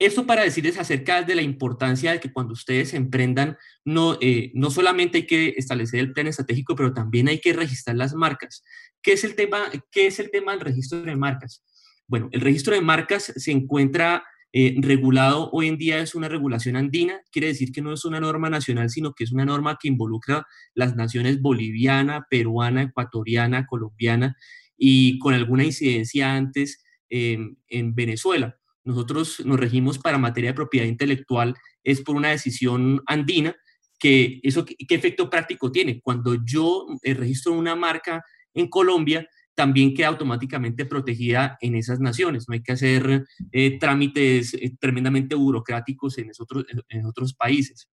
esto 0.00 0.26
para 0.26 0.42
decirles 0.42 0.78
acerca 0.78 1.22
de 1.22 1.34
la 1.34 1.42
importancia 1.42 2.12
de 2.12 2.20
que 2.20 2.32
cuando 2.32 2.54
ustedes 2.54 2.94
emprendan, 2.94 3.58
no, 3.84 4.16
eh, 4.22 4.50
no 4.54 4.70
solamente 4.70 5.18
hay 5.18 5.26
que 5.26 5.54
establecer 5.58 6.00
el 6.00 6.12
plan 6.12 6.26
estratégico, 6.26 6.74
pero 6.74 6.94
también 6.94 7.28
hay 7.28 7.38
que 7.38 7.52
registrar 7.52 7.96
las 7.96 8.14
marcas. 8.14 8.64
¿Qué 9.02 9.12
es 9.12 9.24
el 9.24 9.34
tema, 9.34 9.70
qué 9.92 10.06
es 10.06 10.18
el 10.18 10.30
tema 10.30 10.52
del 10.52 10.62
registro 10.62 11.02
de 11.02 11.16
marcas? 11.16 11.62
Bueno, 12.06 12.30
el 12.32 12.40
registro 12.40 12.74
de 12.74 12.80
marcas 12.80 13.30
se 13.36 13.52
encuentra 13.52 14.24
eh, 14.54 14.74
regulado, 14.78 15.50
hoy 15.52 15.68
en 15.68 15.76
día 15.76 15.98
es 15.98 16.14
una 16.14 16.28
regulación 16.28 16.76
andina, 16.76 17.20
quiere 17.30 17.48
decir 17.48 17.70
que 17.70 17.82
no 17.82 17.92
es 17.92 18.06
una 18.06 18.20
norma 18.20 18.48
nacional, 18.48 18.88
sino 18.88 19.12
que 19.12 19.24
es 19.24 19.32
una 19.32 19.44
norma 19.44 19.76
que 19.78 19.88
involucra 19.88 20.46
las 20.74 20.96
naciones 20.96 21.42
boliviana, 21.42 22.26
peruana, 22.30 22.84
ecuatoriana, 22.84 23.66
colombiana 23.66 24.34
y 24.78 25.18
con 25.18 25.34
alguna 25.34 25.64
incidencia 25.64 26.34
antes 26.34 26.82
en 27.10 27.94
Venezuela 27.96 28.59
nosotros 28.90 29.40
nos 29.44 29.58
regimos 29.58 29.98
para 29.98 30.18
materia 30.18 30.50
de 30.50 30.54
propiedad 30.54 30.86
intelectual, 30.86 31.54
es 31.82 32.00
por 32.02 32.16
una 32.16 32.30
decisión 32.30 33.02
andina, 33.06 33.56
que 34.00 34.40
eso 34.42 34.64
qué, 34.64 34.76
efecto 34.88 35.30
práctico 35.30 35.70
tiene. 35.70 36.00
Cuando 36.00 36.36
yo 36.44 36.86
eh, 37.02 37.14
registro 37.14 37.52
una 37.52 37.76
marca 37.76 38.24
en 38.54 38.68
Colombia, 38.68 39.28
también 39.54 39.94
queda 39.94 40.08
automáticamente 40.08 40.86
protegida 40.86 41.58
en 41.60 41.74
esas 41.74 42.00
naciones. 42.00 42.46
No 42.48 42.54
hay 42.54 42.62
que 42.62 42.72
hacer 42.72 43.24
eh, 43.52 43.78
trámites 43.78 44.54
eh, 44.54 44.72
tremendamente 44.80 45.34
burocráticos 45.34 46.16
en, 46.18 46.30
otros, 46.38 46.64
en 46.88 47.04
otros 47.04 47.34
países. 47.34 47.88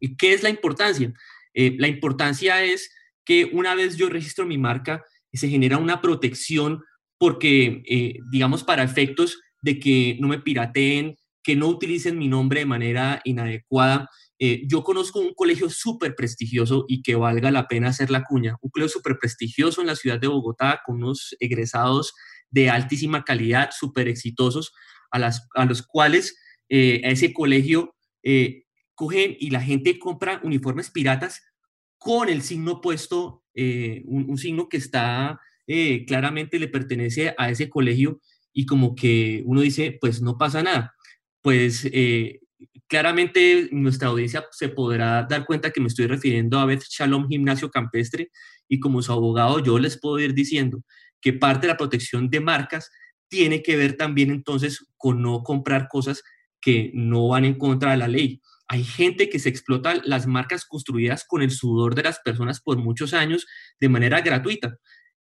¿Y 0.00 0.16
qué 0.16 0.32
es 0.32 0.42
la 0.42 0.50
importancia? 0.50 1.12
la 1.56 1.86
importancia 1.86 2.64
es 2.64 2.90
que 3.24 3.48
una 3.52 3.76
vez 3.76 3.96
yo 3.96 4.08
registro 4.08 4.44
mi 4.44 4.58
marca, 4.58 5.04
se 5.32 5.48
genera 5.48 5.78
una 5.78 6.00
protección 6.00 6.82
porque, 7.16 8.20
digamos, 8.32 8.64
para 8.64 8.82
efectos 8.82 9.38
de 9.64 9.80
que 9.80 10.18
no 10.20 10.28
me 10.28 10.40
pirateen, 10.40 11.16
que 11.42 11.56
no 11.56 11.68
utilicen 11.68 12.18
mi 12.18 12.28
nombre 12.28 12.60
de 12.60 12.66
manera 12.66 13.22
inadecuada. 13.24 14.10
Eh, 14.38 14.62
yo 14.66 14.84
conozco 14.84 15.20
un 15.20 15.32
colegio 15.32 15.70
súper 15.70 16.14
prestigioso 16.14 16.84
y 16.86 17.00
que 17.02 17.14
valga 17.14 17.50
la 17.50 17.66
pena 17.66 17.88
hacer 17.88 18.10
la 18.10 18.24
cuña, 18.24 18.56
un 18.60 18.70
colegio 18.70 18.90
súper 18.90 19.18
prestigioso 19.18 19.80
en 19.80 19.86
la 19.86 19.96
ciudad 19.96 20.20
de 20.20 20.26
Bogotá 20.26 20.82
con 20.84 20.96
unos 20.96 21.34
egresados 21.40 22.12
de 22.50 22.68
altísima 22.68 23.24
calidad, 23.24 23.70
súper 23.72 24.06
exitosos, 24.06 24.74
a, 25.10 25.18
las, 25.18 25.48
a 25.54 25.64
los 25.64 25.80
cuales 25.80 26.38
eh, 26.68 27.00
a 27.02 27.08
ese 27.08 27.32
colegio 27.32 27.94
eh, 28.22 28.64
cogen 28.94 29.34
y 29.40 29.48
la 29.48 29.62
gente 29.62 29.98
compra 29.98 30.40
uniformes 30.44 30.90
piratas 30.90 31.42
con 31.96 32.28
el 32.28 32.42
signo 32.42 32.82
puesto, 32.82 33.44
un, 33.54 34.28
un, 34.28 34.36
signo 34.36 34.68
que 34.68 34.76
está 34.76 35.40
claramente 36.06 36.58
le 36.58 36.68
pertenece 36.68 37.34
a 37.38 37.48
ese 37.48 37.70
colegio 37.70 38.20
y 38.54 38.64
como 38.64 38.94
que 38.94 39.42
uno 39.44 39.60
dice, 39.60 39.98
pues 40.00 40.22
no 40.22 40.38
pasa 40.38 40.62
nada. 40.62 40.94
Pues 41.42 41.86
eh, 41.92 42.40
claramente 42.86 43.68
nuestra 43.72 44.08
audiencia 44.08 44.46
se 44.52 44.68
podrá 44.68 45.26
dar 45.28 45.44
cuenta 45.44 45.70
que 45.70 45.80
me 45.80 45.88
estoy 45.88 46.06
refiriendo 46.06 46.58
a 46.58 46.64
Beth 46.64 46.84
Shalom 46.88 47.28
Gimnasio 47.28 47.70
Campestre 47.70 48.30
y 48.68 48.80
como 48.80 49.02
su 49.02 49.12
abogado 49.12 49.58
yo 49.58 49.78
les 49.78 50.00
puedo 50.00 50.18
ir 50.20 50.32
diciendo 50.32 50.82
que 51.20 51.32
parte 51.32 51.66
de 51.66 51.72
la 51.72 51.76
protección 51.76 52.30
de 52.30 52.40
marcas 52.40 52.90
tiene 53.28 53.62
que 53.62 53.76
ver 53.76 53.96
también 53.96 54.30
entonces 54.30 54.86
con 54.96 55.20
no 55.20 55.42
comprar 55.42 55.88
cosas 55.88 56.22
que 56.60 56.92
no 56.94 57.28
van 57.28 57.44
en 57.44 57.54
contra 57.54 57.90
de 57.90 57.96
la 57.96 58.08
ley. 58.08 58.40
Hay 58.68 58.84
gente 58.84 59.28
que 59.28 59.38
se 59.38 59.48
explota 59.48 60.00
las 60.04 60.26
marcas 60.26 60.64
construidas 60.64 61.24
con 61.26 61.42
el 61.42 61.50
sudor 61.50 61.94
de 61.94 62.04
las 62.04 62.20
personas 62.20 62.60
por 62.60 62.78
muchos 62.78 63.12
años 63.12 63.46
de 63.80 63.88
manera 63.88 64.20
gratuita. 64.20 64.78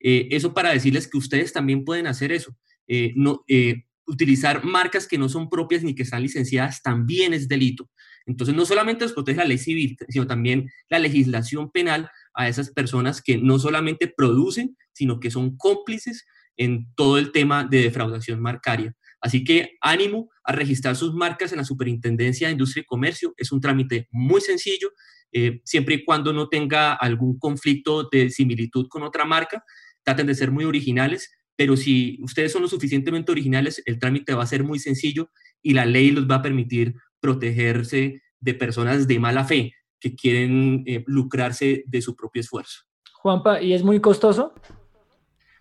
Eh, 0.00 0.28
eso 0.30 0.52
para 0.52 0.70
decirles 0.70 1.08
que 1.08 1.18
ustedes 1.18 1.52
también 1.52 1.84
pueden 1.84 2.06
hacer 2.06 2.30
eso. 2.30 2.54
Eh, 2.88 3.12
no, 3.16 3.44
eh, 3.48 3.84
utilizar 4.06 4.64
marcas 4.64 5.06
que 5.08 5.18
no 5.18 5.28
son 5.28 5.48
propias 5.48 5.82
ni 5.82 5.94
que 5.94 6.02
están 6.02 6.22
licenciadas 6.22 6.82
también 6.82 7.32
es 7.32 7.48
delito. 7.48 7.90
Entonces, 8.26 8.54
no 8.54 8.64
solamente 8.64 9.04
nos 9.04 9.12
protege 9.12 9.38
la 9.38 9.44
ley 9.44 9.58
civil, 9.58 9.96
sino 10.08 10.26
también 10.26 10.70
la 10.88 10.98
legislación 10.98 11.70
penal 11.70 12.10
a 12.34 12.48
esas 12.48 12.70
personas 12.70 13.22
que 13.22 13.38
no 13.38 13.58
solamente 13.58 14.12
producen, 14.14 14.76
sino 14.92 15.20
que 15.20 15.30
son 15.30 15.56
cómplices 15.56 16.26
en 16.56 16.92
todo 16.94 17.18
el 17.18 17.32
tema 17.32 17.64
de 17.64 17.82
defraudación 17.82 18.40
marcaria. 18.40 18.94
Así 19.20 19.42
que 19.42 19.76
ánimo 19.80 20.30
a 20.44 20.52
registrar 20.52 20.96
sus 20.96 21.14
marcas 21.14 21.52
en 21.52 21.58
la 21.58 21.64
Superintendencia 21.64 22.46
de 22.46 22.52
Industria 22.52 22.82
y 22.82 22.86
Comercio. 22.86 23.34
Es 23.36 23.52
un 23.52 23.60
trámite 23.60 24.08
muy 24.10 24.40
sencillo, 24.40 24.92
eh, 25.32 25.60
siempre 25.64 25.96
y 25.96 26.04
cuando 26.04 26.32
no 26.32 26.48
tenga 26.48 26.92
algún 26.92 27.38
conflicto 27.38 28.08
de 28.10 28.30
similitud 28.30 28.86
con 28.88 29.02
otra 29.02 29.24
marca. 29.24 29.64
Traten 30.02 30.26
de 30.26 30.34
ser 30.34 30.50
muy 30.50 30.64
originales 30.64 31.30
pero 31.56 31.76
si 31.76 32.18
ustedes 32.22 32.52
son 32.52 32.62
lo 32.62 32.68
suficientemente 32.68 33.32
originales, 33.32 33.82
el 33.86 33.98
trámite 33.98 34.34
va 34.34 34.42
a 34.42 34.46
ser 34.46 34.64
muy 34.64 34.78
sencillo 34.78 35.30
y 35.62 35.74
la 35.74 35.86
ley 35.86 36.10
los 36.10 36.28
va 36.28 36.36
a 36.36 36.42
permitir 36.42 36.94
protegerse 37.20 38.22
de 38.40 38.54
personas 38.54 39.06
de 39.06 39.18
mala 39.18 39.44
fe 39.44 39.74
que 40.00 40.14
quieren 40.14 40.82
eh, 40.86 41.02
lucrarse 41.06 41.84
de 41.86 42.02
su 42.02 42.14
propio 42.14 42.40
esfuerzo. 42.40 42.82
Juanpa, 43.14 43.62
¿y 43.62 43.72
es 43.72 43.82
muy 43.82 44.00
costoso? 44.00 44.52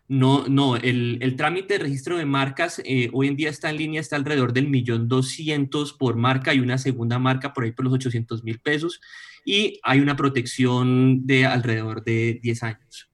No, 0.09 0.47
no, 0.49 0.75
el, 0.75 1.17
el 1.21 1.37
trámite 1.37 1.75
de 1.75 1.83
registro 1.83 2.17
de 2.17 2.25
marcas 2.25 2.81
eh, 2.83 3.09
hoy 3.13 3.29
en 3.29 3.37
día 3.37 3.49
está 3.49 3.69
en 3.69 3.77
línea, 3.77 4.01
está 4.01 4.17
alrededor 4.17 4.51
del 4.51 4.67
millón 4.67 5.07
doscientos 5.07 5.93
por 5.93 6.17
marca 6.17 6.53
y 6.53 6.59
una 6.59 6.77
segunda 6.77 7.19
marca 7.19 7.53
por 7.53 7.63
ahí 7.63 7.71
por 7.71 7.85
los 7.85 7.93
800 7.93 8.43
mil 8.43 8.59
pesos 8.59 8.99
y 9.45 9.79
hay 9.81 10.01
una 10.01 10.17
protección 10.17 11.25
de 11.25 11.45
alrededor 11.45 12.03
de 12.03 12.39
10 12.43 12.63
años. 12.63 13.09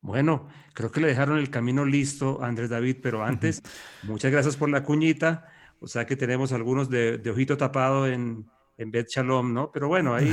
Bueno, 0.00 0.48
creo 0.76 0.92
que 0.92 1.00
le 1.00 1.08
dejaron 1.08 1.38
el 1.38 1.48
camino 1.48 1.86
listo 1.86 2.42
a 2.42 2.48
Andrés 2.48 2.68
David, 2.68 2.98
pero 3.02 3.24
antes, 3.24 3.62
muchas 4.02 4.30
gracias 4.30 4.56
por 4.58 4.68
la 4.68 4.82
cuñita. 4.82 5.48
O 5.80 5.88
sea 5.88 6.04
que 6.04 6.16
tenemos 6.16 6.52
algunos 6.52 6.90
de, 6.90 7.20
ojito 7.30 7.56
tapado 7.56 8.06
en, 8.06 8.46
en 8.76 8.90
Bet 8.90 9.08
Shalom, 9.08 9.54
¿no? 9.54 9.72
Pero 9.72 9.88
bueno, 9.88 10.14
ahí, 10.14 10.30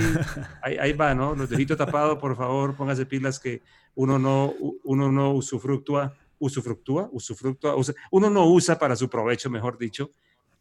ahí, 0.61 0.91
va, 0.91 1.15
¿no? 1.15 1.33
Los 1.33 1.49
de 1.49 1.55
ojito 1.55 1.77
tapado, 1.77 2.19
por 2.19 2.35
favor, 2.35 2.75
póngase 2.75 3.05
pilas 3.05 3.39
que 3.39 3.61
uno 3.95 4.19
no, 4.19 4.53
uno 4.83 5.09
no 5.13 5.31
usufructúa, 5.31 6.13
usufructúa, 6.39 7.07
usufructúa, 7.13 7.75
uno 8.11 8.29
no 8.29 8.45
usa 8.45 8.77
para 8.77 8.97
su 8.97 9.09
provecho, 9.09 9.49
mejor 9.49 9.77
dicho. 9.77 10.11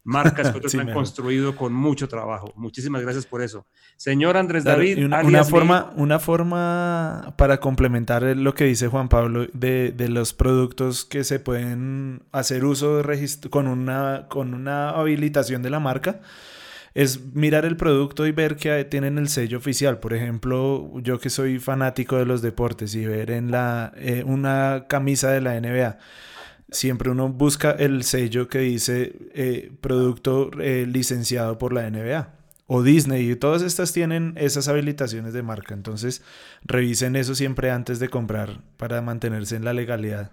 Marcas 0.04 0.50
que 0.50 0.58
otros 0.58 0.74
han 0.74 0.92
construido 0.92 1.56
con 1.56 1.72
mucho 1.72 2.08
trabajo. 2.08 2.52
Muchísimas 2.56 3.02
gracias 3.02 3.26
por 3.26 3.42
eso. 3.42 3.66
Señor 3.96 4.36
Andrés 4.36 4.64
David. 4.64 5.04
Una, 5.04 5.44
forma, 5.44 5.92
una 5.96 6.18
forma 6.18 7.34
para 7.36 7.60
complementar 7.60 8.22
lo 8.22 8.54
que 8.54 8.64
dice 8.64 8.88
Juan 8.88 9.08
Pablo 9.08 9.46
de, 9.52 9.94
los 10.08 10.34
productos 10.34 11.04
que 11.04 11.24
se 11.24 11.40
pueden 11.40 12.24
hacer 12.32 12.64
uso 12.64 13.02
de 13.02 13.28
con, 13.50 13.68
una, 13.68 14.26
con 14.28 14.54
una 14.54 14.90
habilitación 14.90 15.62
de 15.62 15.70
la 15.70 15.80
marca 15.80 16.20
es 16.94 17.34
mirar 17.34 17.64
el 17.64 17.76
producto 17.76 18.26
y 18.26 18.32
ver 18.32 18.56
que 18.56 18.84
tienen 18.84 19.16
el 19.16 19.28
sello 19.28 19.58
oficial. 19.58 19.98
Por 19.98 20.12
ejemplo, 20.12 20.90
yo 20.96 21.18
que 21.18 21.30
soy 21.30 21.58
fanático 21.58 22.16
de 22.16 22.26
los 22.26 22.42
deportes 22.42 22.94
y 22.94 23.06
ver 23.06 23.30
en 23.30 23.50
la 23.50 23.92
eh, 23.96 24.22
una 24.26 24.84
camisa 24.88 25.30
de 25.30 25.40
la 25.40 25.58
NBA 25.58 25.96
siempre 26.72 27.10
uno 27.10 27.28
busca 27.28 27.70
el 27.70 28.02
sello 28.02 28.48
que 28.48 28.58
dice 28.58 29.14
eh, 29.34 29.72
producto 29.80 30.50
eh, 30.60 30.86
licenciado 30.88 31.58
por 31.58 31.72
la 31.72 31.88
NBA 31.88 32.34
o 32.66 32.82
Disney 32.82 33.30
y 33.30 33.36
todas 33.36 33.62
estas 33.62 33.92
tienen 33.92 34.34
esas 34.36 34.68
habilitaciones 34.68 35.32
de 35.32 35.42
marca. 35.42 35.74
Entonces 35.74 36.22
revisen 36.64 37.16
eso 37.16 37.34
siempre 37.34 37.70
antes 37.70 37.98
de 37.98 38.08
comprar 38.08 38.62
para 38.76 39.02
mantenerse 39.02 39.56
en 39.56 39.64
la 39.64 39.72
legalidad. 39.72 40.32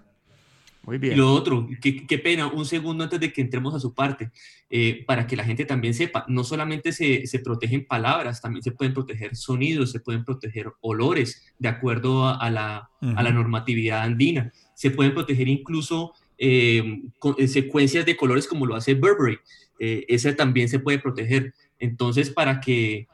Muy 0.82 0.96
bien. 0.96 1.12
Y 1.12 1.16
lo 1.16 1.32
otro, 1.34 1.68
qué, 1.82 2.18
pena, 2.18 2.46
un 2.46 2.64
segundo 2.64 3.04
antes 3.04 3.20
de 3.20 3.32
que 3.32 3.42
entremos 3.42 3.74
a 3.74 3.80
su 3.80 3.92
parte, 3.92 4.30
eh, 4.70 5.04
para 5.06 5.26
que 5.26 5.36
la 5.36 5.44
gente 5.44 5.66
también 5.66 5.92
sepa, 5.92 6.24
no 6.26 6.42
solamente 6.42 6.92
se, 6.92 7.26
se, 7.26 7.40
protegen 7.40 7.84
palabras, 7.84 8.40
también 8.40 8.62
se 8.62 8.72
pueden 8.72 8.94
proteger 8.94 9.36
sonidos, 9.36 9.90
se 9.90 10.00
pueden 10.00 10.24
proteger 10.24 10.72
olores, 10.80 11.52
de 11.58 11.68
acuerdo 11.68 12.28
a, 12.28 12.50
la, 12.50 12.88
a 13.02 13.22
la 13.22 13.30
normatividad 13.30 14.02
andina. 14.02 14.50
Se 14.74 14.90
pueden 14.90 15.12
proteger 15.12 15.48
incluso 15.48 16.14
eh, 16.42 17.02
eh, 17.36 17.48
secuencias 17.48 18.06
de 18.06 18.16
colores 18.16 18.48
como 18.48 18.64
lo 18.64 18.74
hace 18.74 18.94
Burberry. 18.94 19.38
Eh, 19.78 20.06
ese 20.08 20.32
también 20.32 20.70
se 20.70 20.78
puede 20.78 20.98
proteger. 20.98 21.52
Entonces, 21.78 22.30
para 22.30 22.60
que 22.60 23.08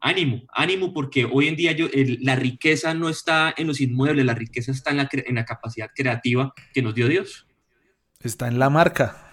ánimo, 0.00 0.42
ánimo, 0.52 0.92
porque 0.92 1.26
hoy 1.30 1.46
en 1.46 1.54
día 1.54 1.70
yo, 1.72 1.86
la 2.20 2.34
riqueza 2.34 2.92
no 2.92 3.08
está 3.08 3.54
en 3.56 3.68
los 3.68 3.80
inmuebles, 3.80 4.26
la 4.26 4.34
riqueza 4.34 4.72
está 4.72 4.90
en 4.90 4.96
la, 4.96 5.08
en 5.12 5.34
la 5.36 5.44
capacidad 5.44 5.90
creativa 5.94 6.52
que 6.74 6.82
nos 6.82 6.94
dio 6.94 7.06
Dios. 7.06 7.46
Está 8.20 8.48
en 8.48 8.58
la 8.58 8.68
marca. 8.68 9.32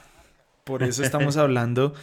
Por 0.64 0.84
eso 0.84 1.04
estamos 1.04 1.38
hablando 1.38 1.96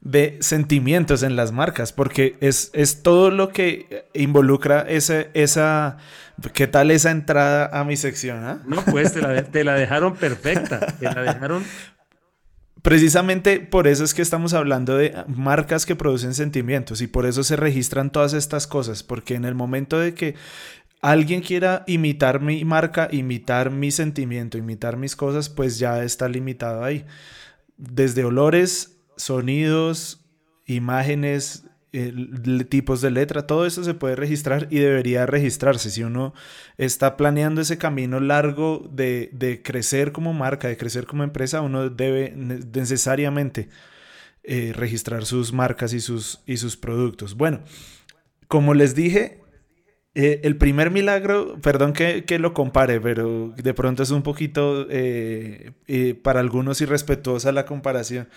de 0.00 0.38
sentimientos 0.40 1.22
en 1.22 1.36
las 1.36 1.52
marcas, 1.52 1.92
porque 1.92 2.36
es, 2.40 2.70
es 2.72 3.02
todo 3.02 3.30
lo 3.30 3.50
que 3.50 4.06
involucra 4.14 4.80
ese, 4.82 5.30
esa... 5.34 5.98
¿Qué 6.54 6.66
tal 6.66 6.90
esa 6.90 7.10
entrada 7.10 7.68
a 7.78 7.84
mi 7.84 7.98
sección? 7.98 8.42
Ah? 8.44 8.62
No, 8.64 8.82
pues 8.86 9.12
te 9.12 9.20
la, 9.20 9.42
te 9.42 9.62
la 9.62 9.74
dejaron 9.74 10.16
perfecta, 10.16 10.80
te 10.98 11.04
la 11.04 11.22
dejaron 11.34 11.62
Precisamente 12.82 13.60
por 13.60 13.86
eso 13.86 14.04
es 14.04 14.14
que 14.14 14.22
estamos 14.22 14.54
hablando 14.54 14.96
de 14.96 15.14
marcas 15.26 15.84
que 15.84 15.96
producen 15.96 16.32
sentimientos 16.32 17.02
y 17.02 17.06
por 17.06 17.26
eso 17.26 17.44
se 17.44 17.56
registran 17.56 18.10
todas 18.10 18.32
estas 18.32 18.66
cosas, 18.66 19.02
porque 19.02 19.34
en 19.34 19.44
el 19.44 19.54
momento 19.54 19.98
de 19.98 20.14
que 20.14 20.34
alguien 21.02 21.42
quiera 21.42 21.84
imitar 21.86 22.40
mi 22.40 22.64
marca, 22.64 23.08
imitar 23.10 23.70
mi 23.70 23.90
sentimiento, 23.90 24.56
imitar 24.56 24.96
mis 24.96 25.14
cosas, 25.14 25.50
pues 25.50 25.78
ya 25.78 26.02
está 26.02 26.28
limitado 26.28 26.82
ahí. 26.82 27.04
Desde 27.76 28.24
olores 28.24 28.99
sonidos, 29.20 30.24
imágenes, 30.66 31.64
tipos 32.68 33.00
de 33.00 33.10
letra, 33.10 33.46
todo 33.46 33.66
eso 33.66 33.82
se 33.82 33.94
puede 33.94 34.14
registrar 34.14 34.68
y 34.70 34.78
debería 34.78 35.26
registrarse. 35.26 35.90
Si 35.90 36.04
uno 36.04 36.34
está 36.78 37.16
planeando 37.16 37.60
ese 37.60 37.78
camino 37.78 38.20
largo 38.20 38.88
de, 38.92 39.60
crecer 39.64 40.12
como 40.12 40.32
marca, 40.32 40.68
de 40.68 40.76
crecer 40.76 41.06
como 41.06 41.24
empresa, 41.24 41.60
uno 41.60 41.90
debe 41.90 42.32
necesariamente 42.36 43.68
eh, 44.44 44.72
registrar 44.74 45.24
sus 45.24 45.52
marcas 45.52 45.92
y 45.92 46.00
sus, 46.00 46.42
y 46.46 46.58
sus 46.58 46.76
productos. 46.76 47.34
Bueno, 47.34 47.62
como 48.46 48.74
les 48.74 48.94
dije, 48.94 49.40
eh, 50.14 50.40
el 50.44 50.56
primer 50.56 50.90
milagro, 50.90 51.58
perdón 51.60 51.92
que, 51.92 52.24
lo 52.38 52.54
compare, 52.54 53.00
pero 53.00 53.52
de 53.56 53.74
pronto 53.74 54.04
es 54.04 54.10
un 54.12 54.22
poquito 54.22 54.86
eh, 54.90 55.72
para 56.22 56.40
algunos 56.40 56.80
irrespetuosa 56.80 57.50
la 57.50 57.66
comparación. 57.66 58.28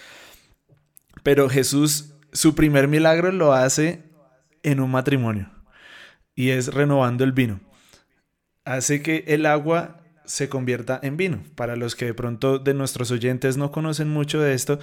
Pero 1.23 1.49
Jesús, 1.49 2.13
su 2.31 2.55
primer 2.55 2.87
milagro 2.87 3.31
lo 3.31 3.53
hace 3.53 4.03
en 4.61 4.79
un 4.79 4.91
matrimonio 4.91 5.49
y 6.35 6.49
es 6.49 6.73
renovando 6.73 7.23
el 7.23 7.31
vino. 7.31 7.61
Hace 8.65 9.01
que 9.01 9.23
el 9.27 9.45
agua 9.45 10.01
se 10.25 10.49
convierta 10.49 10.99
en 11.03 11.17
vino. 11.17 11.43
Para 11.55 11.75
los 11.75 11.95
que 11.95 12.05
de 12.05 12.13
pronto 12.13 12.59
de 12.59 12.73
nuestros 12.73 13.11
oyentes 13.11 13.57
no 13.57 13.71
conocen 13.71 14.09
mucho 14.09 14.39
de 14.39 14.53
esto, 14.53 14.79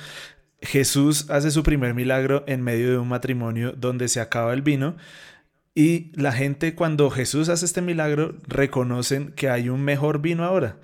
Jesús 0.61 1.31
hace 1.31 1.51
su 1.51 1.63
primer 1.63 1.95
milagro 1.95 2.45
en 2.47 2.63
medio 2.63 2.91
de 2.91 2.99
un 2.99 3.09
matrimonio 3.09 3.73
donde 3.73 4.09
se 4.09 4.21
acaba 4.21 4.53
el 4.53 4.63
vino 4.63 4.97
y 5.75 6.13
la 6.15 6.33
gente 6.33 6.75
cuando 6.75 7.11
Jesús 7.11 7.49
hace 7.49 7.65
este 7.65 7.81
milagro 7.81 8.35
reconocen 8.47 9.33
que 9.33 9.49
hay 9.49 9.69
un 9.69 9.83
mejor 9.83 10.21
vino 10.21 10.45
ahora. 10.45 10.77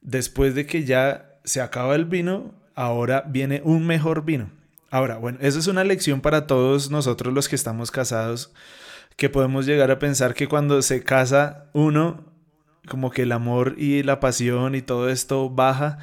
Después 0.00 0.54
de 0.54 0.66
que 0.66 0.84
ya 0.84 1.40
se 1.44 1.60
acaba 1.60 1.94
el 1.94 2.04
vino, 2.04 2.54
ahora 2.74 3.24
viene 3.26 3.62
un 3.64 3.86
mejor 3.86 4.24
vino. 4.24 4.50
Ahora, 4.90 5.18
bueno, 5.18 5.38
eso 5.42 5.58
es 5.58 5.66
una 5.66 5.84
lección 5.84 6.20
para 6.20 6.46
todos 6.46 6.90
nosotros 6.90 7.34
los 7.34 7.48
que 7.48 7.56
estamos 7.56 7.90
casados, 7.90 8.52
que 9.16 9.28
podemos 9.28 9.66
llegar 9.66 9.90
a 9.90 9.98
pensar 9.98 10.34
que 10.34 10.48
cuando 10.48 10.80
se 10.82 11.02
casa 11.02 11.66
uno, 11.74 12.24
como 12.88 13.10
que 13.10 13.22
el 13.22 13.32
amor 13.32 13.74
y 13.76 14.02
la 14.02 14.20
pasión 14.20 14.74
y 14.74 14.82
todo 14.82 15.10
esto 15.10 15.50
baja 15.50 15.98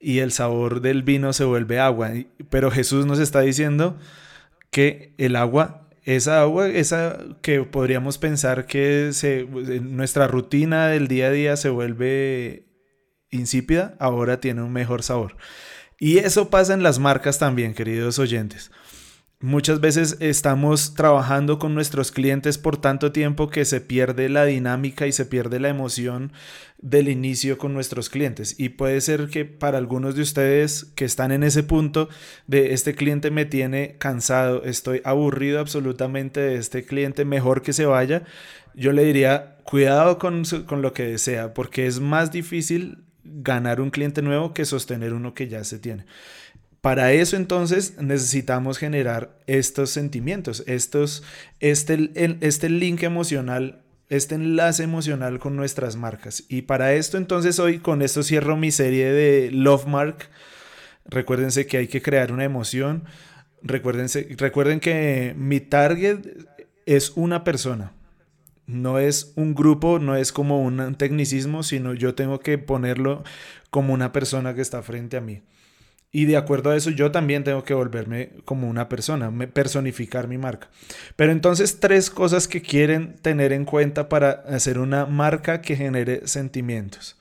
y 0.00 0.18
el 0.18 0.32
sabor 0.32 0.80
del 0.80 1.02
vino 1.02 1.32
se 1.32 1.44
vuelve 1.44 1.78
agua. 1.78 2.10
Pero 2.50 2.70
Jesús 2.70 3.06
nos 3.06 3.18
está 3.18 3.40
diciendo 3.40 3.96
que 4.70 5.14
el 5.18 5.36
agua, 5.36 5.88
esa 6.04 6.40
agua, 6.40 6.68
esa 6.68 7.18
que 7.42 7.62
podríamos 7.62 8.18
pensar 8.18 8.66
que 8.66 9.10
se, 9.12 9.44
nuestra 9.44 10.26
rutina 10.26 10.88
del 10.88 11.08
día 11.08 11.28
a 11.28 11.30
día 11.30 11.56
se 11.56 11.68
vuelve 11.68 12.66
insípida, 13.30 13.94
ahora 13.98 14.40
tiene 14.40 14.62
un 14.62 14.72
mejor 14.72 15.02
sabor. 15.02 15.36
Y 15.98 16.18
eso 16.18 16.48
pasa 16.48 16.74
en 16.74 16.82
las 16.82 16.98
marcas 16.98 17.38
también, 17.38 17.74
queridos 17.74 18.18
oyentes. 18.18 18.70
Muchas 19.40 19.80
veces 19.80 20.16
estamos 20.18 20.94
trabajando 20.94 21.60
con 21.60 21.72
nuestros 21.72 22.10
clientes 22.10 22.58
por 22.58 22.76
tanto 22.76 23.12
tiempo 23.12 23.50
que 23.50 23.64
se 23.64 23.80
pierde 23.80 24.28
la 24.28 24.44
dinámica 24.44 25.06
y 25.06 25.12
se 25.12 25.26
pierde 25.26 25.60
la 25.60 25.68
emoción 25.68 26.32
del 26.78 27.08
inicio 27.08 27.56
con 27.56 27.72
nuestros 27.72 28.10
clientes. 28.10 28.58
Y 28.58 28.70
puede 28.70 29.00
ser 29.00 29.28
que 29.28 29.44
para 29.44 29.78
algunos 29.78 30.16
de 30.16 30.22
ustedes 30.22 30.86
que 30.96 31.04
están 31.04 31.30
en 31.30 31.44
ese 31.44 31.62
punto 31.62 32.08
de 32.48 32.74
este 32.74 32.96
cliente 32.96 33.30
me 33.30 33.44
tiene 33.44 33.96
cansado, 33.98 34.64
estoy 34.64 35.02
aburrido 35.04 35.60
absolutamente 35.60 36.40
de 36.40 36.56
este 36.56 36.84
cliente, 36.84 37.24
mejor 37.24 37.62
que 37.62 37.72
se 37.72 37.86
vaya, 37.86 38.24
yo 38.74 38.90
le 38.92 39.04
diría 39.04 39.56
cuidado 39.62 40.18
con, 40.18 40.42
con 40.66 40.82
lo 40.82 40.92
que 40.92 41.04
desea, 41.04 41.54
porque 41.54 41.86
es 41.86 42.00
más 42.00 42.32
difícil 42.32 43.04
ganar 43.30 43.80
un 43.80 43.90
cliente 43.90 44.22
nuevo 44.22 44.54
que 44.54 44.64
sostener 44.64 45.12
uno 45.12 45.34
que 45.34 45.48
ya 45.48 45.64
se 45.64 45.78
tiene. 45.78 46.04
Para 46.80 47.12
eso 47.12 47.36
entonces 47.36 47.96
necesitamos 48.00 48.78
generar 48.78 49.36
estos 49.46 49.90
sentimientos, 49.90 50.62
estos, 50.66 51.24
este, 51.60 52.10
este 52.40 52.68
link 52.68 53.02
emocional, 53.02 53.82
este 54.08 54.36
enlace 54.36 54.84
emocional 54.84 55.38
con 55.38 55.56
nuestras 55.56 55.96
marcas. 55.96 56.44
Y 56.48 56.62
para 56.62 56.94
esto 56.94 57.16
entonces 57.16 57.58
hoy 57.58 57.78
con 57.78 58.00
esto 58.00 58.22
cierro 58.22 58.56
mi 58.56 58.70
serie 58.70 59.12
de 59.12 59.50
Love 59.50 59.86
Mark. 59.86 60.28
Recuérdense 61.04 61.66
que 61.66 61.78
hay 61.78 61.88
que 61.88 62.00
crear 62.00 62.32
una 62.32 62.44
emoción. 62.44 63.04
Recuérdense, 63.60 64.28
recuerden 64.38 64.78
que 64.78 65.34
mi 65.36 65.60
target 65.60 66.20
es 66.86 67.10
una 67.16 67.42
persona 67.42 67.92
no 68.68 68.98
es 68.98 69.32
un 69.34 69.54
grupo, 69.54 69.98
no 69.98 70.14
es 70.14 70.30
como 70.30 70.62
un 70.62 70.94
tecnicismo, 70.94 71.62
sino 71.62 71.94
yo 71.94 72.14
tengo 72.14 72.38
que 72.38 72.58
ponerlo 72.58 73.24
como 73.70 73.94
una 73.94 74.12
persona 74.12 74.54
que 74.54 74.60
está 74.60 74.82
frente 74.82 75.16
a 75.16 75.22
mí. 75.22 75.42
Y 76.12 76.26
de 76.26 76.36
acuerdo 76.36 76.70
a 76.70 76.76
eso, 76.76 76.90
yo 76.90 77.10
también 77.10 77.44
tengo 77.44 77.64
que 77.64 77.74
volverme 77.74 78.30
como 78.44 78.68
una 78.68 78.88
persona, 78.88 79.30
personificar 79.48 80.28
mi 80.28 80.36
marca. 80.38 80.68
Pero 81.16 81.32
entonces, 81.32 81.80
tres 81.80 82.10
cosas 82.10 82.46
que 82.46 82.62
quieren 82.62 83.16
tener 83.16 83.52
en 83.52 83.64
cuenta 83.64 84.08
para 84.08 84.30
hacer 84.30 84.78
una 84.78 85.06
marca 85.06 85.62
que 85.62 85.76
genere 85.76 86.26
sentimientos. 86.26 87.18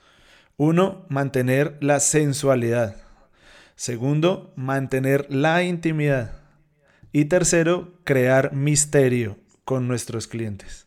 Uno, 0.57 1.05
mantener 1.09 1.77
la 1.79 1.99
sensualidad. 2.01 2.97
Segundo, 3.75 4.53
mantener 4.55 5.27
la 5.29 5.63
intimidad. 5.63 6.39
Y 7.13 7.25
tercero, 7.25 7.93
crear 8.03 8.53
misterio 8.53 9.37
con 9.63 9.87
nuestros 9.87 10.27
clientes. 10.27 10.86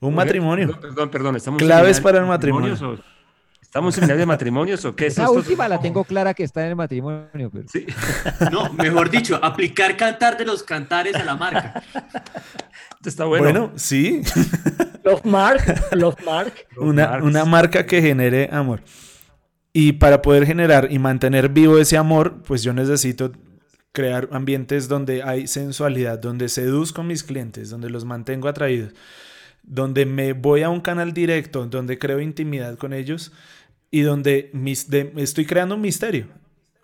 Un 0.00 0.14
matrimonio. 0.14 0.78
Perdón, 0.80 1.10
perdón, 1.10 1.36
estamos 1.36 1.60
Claves 1.60 2.00
para 2.00 2.18
el 2.18 2.26
matrimonio. 2.26 2.76
¿Estamos 3.60 3.98
en 3.98 4.06
de 4.06 4.24
matrimonios 4.24 4.82
o 4.86 4.96
qué 4.96 5.08
es 5.08 5.12
Esa 5.12 5.30
última 5.30 5.68
la 5.68 5.78
tengo 5.78 6.02
clara 6.02 6.32
que 6.32 6.42
está 6.42 6.62
en 6.62 6.70
el 6.70 6.76
matrimonio. 6.76 7.50
¿Sí? 7.70 7.84
No, 8.50 8.72
mejor 8.72 9.10
dicho, 9.10 9.38
aplicar 9.42 9.94
cantar 9.94 10.38
de 10.38 10.46
los 10.46 10.62
cantares 10.62 11.14
a 11.14 11.22
la 11.22 11.36
marca. 11.36 11.82
está 13.04 13.26
bueno. 13.26 13.44
Bueno, 13.44 13.72
sí. 13.76 14.22
Love 15.04 15.24
Mark, 15.24 15.84
Love 15.92 16.16
Mark. 16.24 16.54
Una, 16.78 17.18
una 17.22 17.44
marca 17.44 17.84
que 17.84 18.00
genere 18.00 18.48
amor. 18.50 18.82
Y 19.74 19.92
para 19.92 20.22
poder 20.22 20.46
generar 20.46 20.88
y 20.90 20.98
mantener 20.98 21.50
vivo 21.50 21.78
ese 21.78 21.98
amor, 21.98 22.42
pues 22.46 22.62
yo 22.62 22.72
necesito 22.72 23.32
crear 23.92 24.28
ambientes 24.32 24.88
donde 24.88 25.22
hay 25.22 25.46
sensualidad, 25.46 26.18
donde 26.18 26.48
seduzco 26.48 27.02
a 27.02 27.04
mis 27.04 27.22
clientes, 27.22 27.68
donde 27.68 27.90
los 27.90 28.04
mantengo 28.04 28.48
atraídos, 28.48 28.94
donde 29.62 30.06
me 30.06 30.32
voy 30.32 30.62
a 30.62 30.70
un 30.70 30.80
canal 30.80 31.12
directo, 31.12 31.66
donde 31.66 31.98
creo 31.98 32.20
intimidad 32.20 32.78
con 32.78 32.92
ellos 32.92 33.32
y 33.90 34.00
donde 34.00 34.50
mis, 34.52 34.88
estoy 34.92 35.46
creando 35.46 35.74
un 35.74 35.80
misterio. 35.80 36.26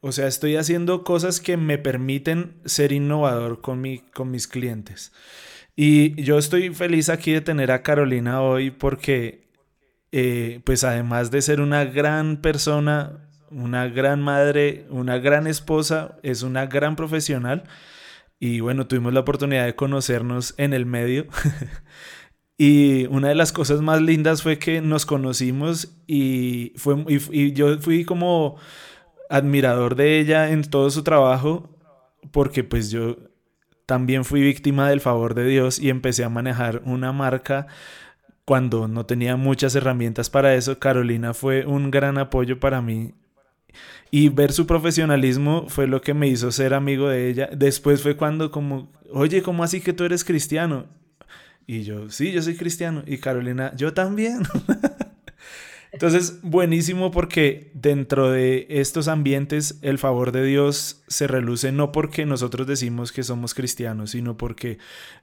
O 0.01 0.13
sea, 0.13 0.27
estoy 0.27 0.57
haciendo 0.57 1.03
cosas 1.03 1.41
que 1.41 1.57
me 1.57 1.79
permiten 1.79 2.61
ser 2.67 2.93
innovador 2.93 3.63
con, 3.63 3.81
mi, 3.81 4.01
con 4.01 4.31
mis 4.31 4.47
clientes. 4.47 5.13
Y 5.77 6.21
yo 6.23 6.39
estoy 6.39 6.75
feliz 6.75 7.09
aquí 7.09 7.33
de 7.33 7.41
tener 7.41 7.73
a 7.73 7.83
Carolina 7.83 8.43
hoy 8.43 8.71
porque, 8.71 9.49
eh, 10.13 10.61
pues 10.65 10.85
además 10.85 11.31
de 11.31 11.43
ser 11.43 11.61
una 11.61 11.85
gran 11.87 12.43
persona, 12.43 13.29
una 13.51 13.89
gran 13.89 14.21
madre, 14.21 14.87
una 14.91 15.19
gran 15.19 15.47
esposa, 15.47 16.19
es 16.23 16.43
una 16.43 16.67
gran 16.67 16.97
profesional. 16.97 17.65
Y 18.39 18.61
bueno, 18.61 18.87
tuvimos 18.87 19.15
la 19.15 19.21
oportunidad 19.21 19.65
de 19.65 19.75
conocernos 19.75 20.55
en 20.59 20.75
el 20.75 20.85
medio. 20.87 21.27
y 22.57 23.07
una 23.07 23.29
de 23.29 23.35
las 23.35 23.53
cosas 23.53 23.81
más 23.81 24.01
lindas 24.01 24.43
fue 24.43 24.59
que 24.59 24.81
nos 24.81 25.07
conocimos 25.07 25.97
y, 26.07 26.73
fue, 26.77 27.05
y 27.09 27.53
yo 27.53 27.79
fui 27.81 28.05
como 28.05 28.57
admirador 29.29 29.97
de 29.97 30.21
ella 30.21 30.51
en 30.51 30.63
todo 30.63 30.91
su 30.91 31.03
trabajo 31.03 31.71
porque 32.31 32.63
pues 32.63 32.91
yo 32.91 33.17
también 33.87 34.25
fui 34.25 34.41
víctima 34.41 34.89
del 34.89 35.01
favor 35.01 35.35
de 35.35 35.47
Dios 35.47 35.79
y 35.79 35.91
empecé 35.91 36.25
a 36.25 36.29
manejar 36.29 36.83
una 36.85 37.13
marca 37.13 37.67
cuando 38.45 38.89
no 38.89 39.07
tenía 39.07 39.37
muchas 39.37 39.75
herramientas 39.75 40.31
para 40.31 40.55
eso. 40.55 40.79
Carolina 40.79 41.35
fue 41.35 41.67
un 41.67 41.91
gran 41.91 42.19
apoyo 42.19 42.61
para 42.61 42.81
mí 42.81 43.15
y 44.11 44.29
ver 44.29 44.53
su 44.53 44.67
profesionalismo 44.67 45.67
fue 45.69 45.87
lo 45.87 46.01
que 46.01 46.15
me 46.15 46.29
hizo 46.29 46.53
ser 46.53 46.75
amigo 46.75 47.09
de 47.09 47.29
ella. 47.29 47.49
Después 47.53 48.03
fue 48.03 48.17
cuando 48.17 48.51
como, 48.51 48.93
oye, 49.11 49.43
¿cómo 49.43 49.65
así 49.65 49.81
que 49.81 49.93
tú 49.93 50.05
eres 50.05 50.25
cristiano? 50.25 50.87
Y 51.67 51.83
yo, 51.83 52.11
sí, 52.11 52.33
yo 52.33 52.43
soy 52.43 52.57
cristiano. 52.57 53.03
Y 53.07 53.19
Carolina, 53.19 53.73
yo 53.77 53.95
también. 53.95 54.43
Entonces, 55.93 56.41
buenísimo 56.43 57.13
porque 57.13 57.71
dentro 57.73 58.29
de 58.29 58.67
estos 58.69 59.07
ambientes 59.07 59.79
el 59.81 59.99
favor 59.99 60.33
de 60.33 60.45
Dios 60.45 61.05
se 61.07 61.29
reluce 61.29 61.71
no 61.71 61.93
porque 61.93 62.27
nosotros 62.27 62.67
decimos 62.67 63.13
que 63.13 63.23
somos 63.23 63.55
cristianos, 63.55 64.11
sino 64.11 64.37
porque 64.37 64.79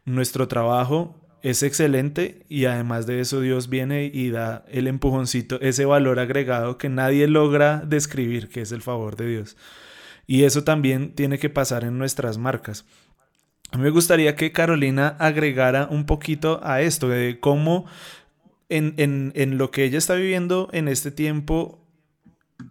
nuestro 0.05 0.47
trabajo 0.47 1.19
es 1.41 1.61
excelente 1.63 2.45
y 2.47 2.65
además 2.65 3.05
de 3.05 3.19
eso 3.19 3.41
Dios 3.41 3.67
viene 3.67 4.05
y 4.13 4.29
da 4.29 4.63
el 4.69 4.87
empujoncito, 4.87 5.59
ese 5.59 5.83
valor 5.83 6.19
agregado 6.19 6.77
que 6.77 6.87
nadie 6.87 7.27
logra 7.27 7.83
describir, 7.85 8.47
que 8.47 8.61
es 8.61 8.71
el 8.71 8.81
favor 8.81 9.17
de 9.17 9.27
Dios. 9.27 9.57
Y 10.25 10.43
eso 10.43 10.63
también 10.63 11.13
tiene 11.15 11.37
que 11.37 11.49
pasar 11.49 11.83
en 11.83 11.97
nuestras 11.97 12.37
marcas. 12.37 12.85
A 13.71 13.77
mí 13.77 13.83
me 13.83 13.89
gustaría 13.89 14.35
que 14.35 14.51
Carolina 14.51 15.15
agregara 15.19 15.87
un 15.89 16.05
poquito 16.05 16.59
a 16.63 16.81
esto, 16.81 17.07
de 17.07 17.39
cómo 17.39 17.85
en, 18.69 19.57
lo 19.57 19.71
que 19.71 19.85
ella 19.85 19.97
está 19.97 20.15
viviendo 20.15 20.69
en 20.71 20.87
este 20.87 21.11
tiempo, 21.11 21.79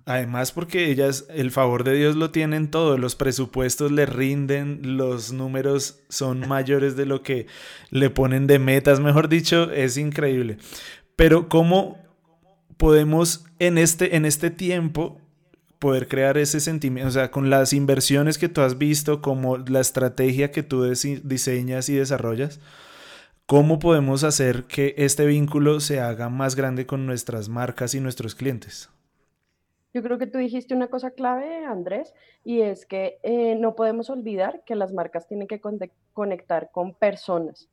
además 0.06 0.52
porque 0.52 0.90
ellas, 0.90 1.26
el 1.30 1.50
favor 1.50 1.84
de 1.84 1.94
Dios 1.94 2.16
lo 2.16 2.30
tienen 2.30 2.70
todo, 2.70 2.98
los 2.98 3.16
presupuestos 3.16 3.92
le 3.92 4.06
rinden, 4.06 4.96
los 4.96 5.32
números 5.32 6.00
son 6.08 6.40
mayores 6.48 6.96
de 6.96 7.06
lo 7.06 7.22
que 7.22 7.46
le 7.90 8.10
ponen 8.10 8.46
de 8.46 8.58
metas, 8.58 9.00
mejor 9.00 9.28
dicho, 9.28 9.70
es 9.70 9.96
increíble. 9.96 10.58
Pero 11.16 11.48
¿cómo 11.48 11.98
podemos 12.76 13.44
en 13.58 13.76
este, 13.76 14.16
en 14.16 14.24
este 14.24 14.50
tiempo 14.50 15.19
poder 15.80 16.06
crear 16.06 16.38
ese 16.38 16.60
sentimiento, 16.60 17.08
o 17.08 17.12
sea, 17.12 17.32
con 17.32 17.50
las 17.50 17.72
inversiones 17.72 18.38
que 18.38 18.48
tú 18.48 18.60
has 18.60 18.78
visto, 18.78 19.20
como 19.20 19.56
la 19.58 19.80
estrategia 19.80 20.52
que 20.52 20.62
tú 20.62 20.84
diseñas 20.84 21.88
y 21.88 21.96
desarrollas, 21.96 22.60
¿Cómo 23.50 23.80
podemos 23.80 24.22
hacer 24.22 24.66
que 24.68 24.94
este 24.96 25.26
vínculo 25.26 25.80
se 25.80 25.98
haga 25.98 26.28
más 26.28 26.54
grande 26.54 26.86
con 26.86 27.04
nuestras 27.04 27.48
marcas 27.48 27.96
y 27.96 28.00
nuestros 28.00 28.36
clientes? 28.36 28.90
Yo 29.92 30.04
creo 30.04 30.18
que 30.18 30.28
tú 30.28 30.38
dijiste 30.38 30.72
una 30.72 30.86
cosa 30.86 31.10
clave, 31.10 31.64
Andrés, 31.64 32.14
y 32.44 32.60
es 32.60 32.86
que 32.86 33.18
eh, 33.24 33.56
no 33.56 33.74
podemos 33.74 34.08
olvidar 34.08 34.62
que 34.64 34.76
las 34.76 34.92
marcas 34.92 35.26
tienen 35.26 35.48
que 35.48 35.60
conectar 36.12 36.70
con 36.70 36.94
personas 36.94 37.68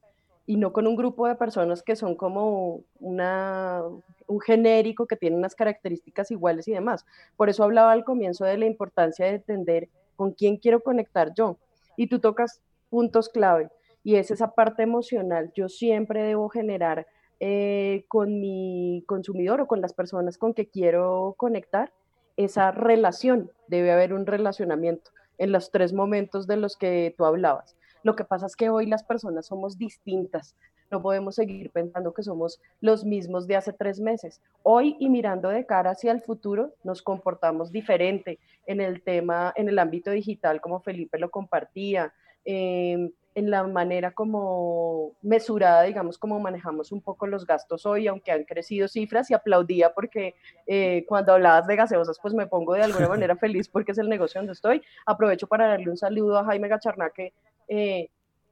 y 0.48 0.56
no 0.56 0.72
con 0.72 0.88
un 0.88 0.96
grupo 0.96 1.28
de 1.28 1.36
personas 1.36 1.84
que 1.84 1.98
son 1.98 2.16
como 2.16 2.82
una, 3.00 3.84
un 4.28 4.40
genérico 4.40 5.06
que 5.06 5.18
tiene 5.18 5.36
unas 5.36 5.56
características 5.56 6.32
iguales 6.32 6.68
y 6.70 6.72
demás. 6.72 7.06
Por 7.36 7.50
eso 7.50 7.66
hablaba 7.66 7.92
al 7.92 8.06
comienzo 8.06 8.46
de 8.46 8.58
la 8.58 8.66
importancia 8.66 9.26
de 9.26 9.36
entender 9.36 9.90
con 10.16 10.32
quién 10.32 10.56
quiero 10.58 10.82
conectar 10.82 11.34
yo. 11.36 11.58
Y 11.98 12.08
tú 12.08 12.20
tocas 12.20 12.62
puntos 12.90 13.28
clave 13.28 13.70
y 14.04 14.16
es 14.16 14.32
esa 14.32 14.56
parte 14.56 14.84
emocional. 14.84 15.52
Yo 15.54 15.68
siempre 15.68 16.24
debo 16.24 16.48
generar 16.48 17.08
eh, 17.42 18.06
con 18.08 18.40
mi 18.40 19.04
consumidor 19.06 19.60
o 19.60 19.68
con 19.68 19.82
las 19.82 19.94
personas 19.94 20.38
con 20.38 20.54
que 20.54 20.70
quiero 20.70 21.36
conectar 21.38 21.92
esa 22.38 22.72
relación. 22.72 23.52
Debe 23.68 23.92
haber 23.92 24.14
un 24.14 24.26
relacionamiento 24.26 25.12
en 25.38 25.52
los 25.52 25.72
tres 25.72 25.92
momentos 25.92 26.48
de 26.48 26.56
los 26.56 26.78
que 26.78 27.14
tú 27.18 27.26
hablabas. 27.26 27.77
Lo 28.04 28.16
que 28.16 28.24
pasa 28.24 28.46
es 28.46 28.56
que 28.56 28.70
hoy 28.70 28.86
las 28.86 29.04
personas 29.04 29.48
somos 29.48 29.78
distintas. 29.78 30.56
No 30.90 31.02
podemos 31.02 31.36
seguir 31.36 31.70
pensando 31.72 32.14
que 32.14 32.24
somos 32.24 32.62
los 32.80 33.04
mismos 33.04 33.48
de 33.48 33.58
hace 33.58 33.74
tres 33.74 34.00
meses. 34.00 34.42
Hoy 34.64 34.96
y 35.00 35.10
mirando 35.10 35.50
de 35.50 35.66
cara 35.66 35.92
hacia 35.92 36.12
el 36.12 36.22
futuro, 36.22 36.74
nos 36.84 37.02
comportamos 37.02 37.72
diferente 37.72 38.40
en 38.66 38.80
el 38.80 39.02
tema, 39.02 39.54
en 39.56 39.68
el 39.68 39.80
ámbito 39.80 40.12
digital, 40.12 40.62
como 40.62 40.80
Felipe 40.80 41.20
lo 41.20 41.30
compartía. 41.30 42.14
Eh, 42.46 43.12
en 43.38 43.52
la 43.52 43.62
manera 43.68 44.14
como 44.14 45.12
mesurada, 45.22 45.84
digamos, 45.84 46.18
como 46.18 46.40
manejamos 46.40 46.92
un 46.92 47.02
poco 47.02 47.28
los 47.28 47.46
gastos 47.46 47.86
hoy, 47.86 48.08
aunque 48.08 48.32
han 48.32 48.46
crecido 48.46 48.88
cifras 48.88 49.30
y 49.30 49.36
aplaudía 49.36 49.94
porque 49.94 50.34
eh, 50.66 51.06
cuando 51.08 51.34
hablabas 51.34 51.68
de 51.68 51.76
gaseosas, 51.76 52.18
pues 52.20 52.34
me 52.34 52.48
pongo 52.48 52.74
de 52.74 52.82
alguna 52.82 53.08
manera 53.10 53.36
feliz 53.36 53.70
porque 53.70 53.92
es 53.92 54.00
el 54.00 54.10
negocio 54.10 54.40
donde 54.40 54.54
estoy. 54.54 54.82
Aprovecho 55.06 55.46
para 55.46 55.68
darle 55.68 55.92
un 55.92 55.98
saludo 55.98 56.40
a 56.40 56.46
Jaime 56.46 56.68
Gacharná, 56.68 57.12
que 57.12 57.32
eh, 57.68 58.10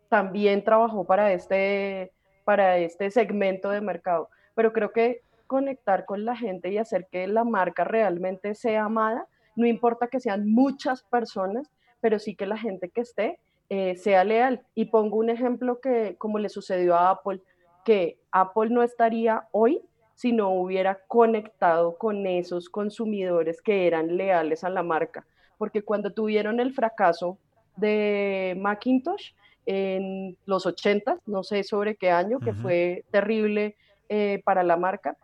también 0.10 0.64
trabajó 0.64 1.06
para 1.06 1.32
este, 1.34 2.12
para 2.44 2.78
este 2.78 3.12
segmento 3.12 3.70
de 3.70 3.82
mercado. 3.82 4.30
Pero 4.56 4.72
creo 4.72 4.92
que 4.92 5.22
conectar 5.48 6.06
con 6.06 6.26
la 6.26 6.36
gente 6.36 6.72
y 6.72 6.78
hacer 6.78 7.08
que 7.12 7.28
la 7.28 7.44
marca 7.44 7.84
realmente 7.84 8.56
sea 8.56 8.86
amada, 8.86 9.28
no 9.56 9.66
importa 9.66 10.08
que 10.08 10.20
sean 10.20 10.50
muchas 10.50 11.04
personas, 11.04 11.72
pero 12.02 12.20
sí 12.20 12.36
que 12.36 12.46
la 12.46 12.58
gente 12.58 12.90
que 12.90 13.02
esté 13.02 13.40
eh, 13.70 13.96
sea 13.96 14.24
leal. 14.24 14.62
Y 14.76 14.86
pongo 14.86 15.18
un 15.18 15.30
ejemplo 15.30 15.80
que, 15.80 16.16
como 16.18 16.40
le 16.40 16.50
sucedió 16.50 16.96
a 16.96 17.12
Apple, 17.12 17.42
que 17.84 18.20
Apple 18.32 18.70
no 18.70 18.84
estaría 18.84 19.48
hoy 19.52 19.82
si 20.14 20.32
no 20.32 20.50
hubiera 20.50 21.00
conectado 21.08 21.98
con 21.98 22.26
esos 22.26 22.70
consumidores 22.70 23.62
que 23.62 23.88
eran 23.88 24.18
leales 24.18 24.64
a 24.64 24.70
la 24.70 24.84
marca. 24.84 25.26
Porque 25.58 25.84
cuando 25.84 26.14
tuvieron 26.14 26.60
el 26.60 26.74
fracaso 26.74 27.38
de 27.77 28.56
Macintosh 28.57 29.34
en 29.65 30.38
los 30.45 30.65
80, 30.65 31.19
no 31.26 31.43
sé 31.43 31.64
sobre 31.64 31.95
qué 31.95 32.11
año, 32.11 32.39
que 32.39 32.53
fue 32.53 33.03
terrible 33.11 33.76
eh, 34.10 34.41
para 34.45 34.64
la 34.64 34.77
marca, 34.77 35.18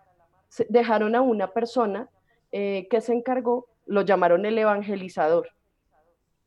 dejaron 0.70 1.16
a 1.16 1.22
una 1.22 1.52
persona 1.52 2.10
eh, 2.52 2.88
que 2.90 3.02
se 3.02 3.14
encargó, 3.14 3.68
lo 3.86 4.02
llamaron 4.02 4.46
el 4.46 4.58
evangelizador, 4.58 5.50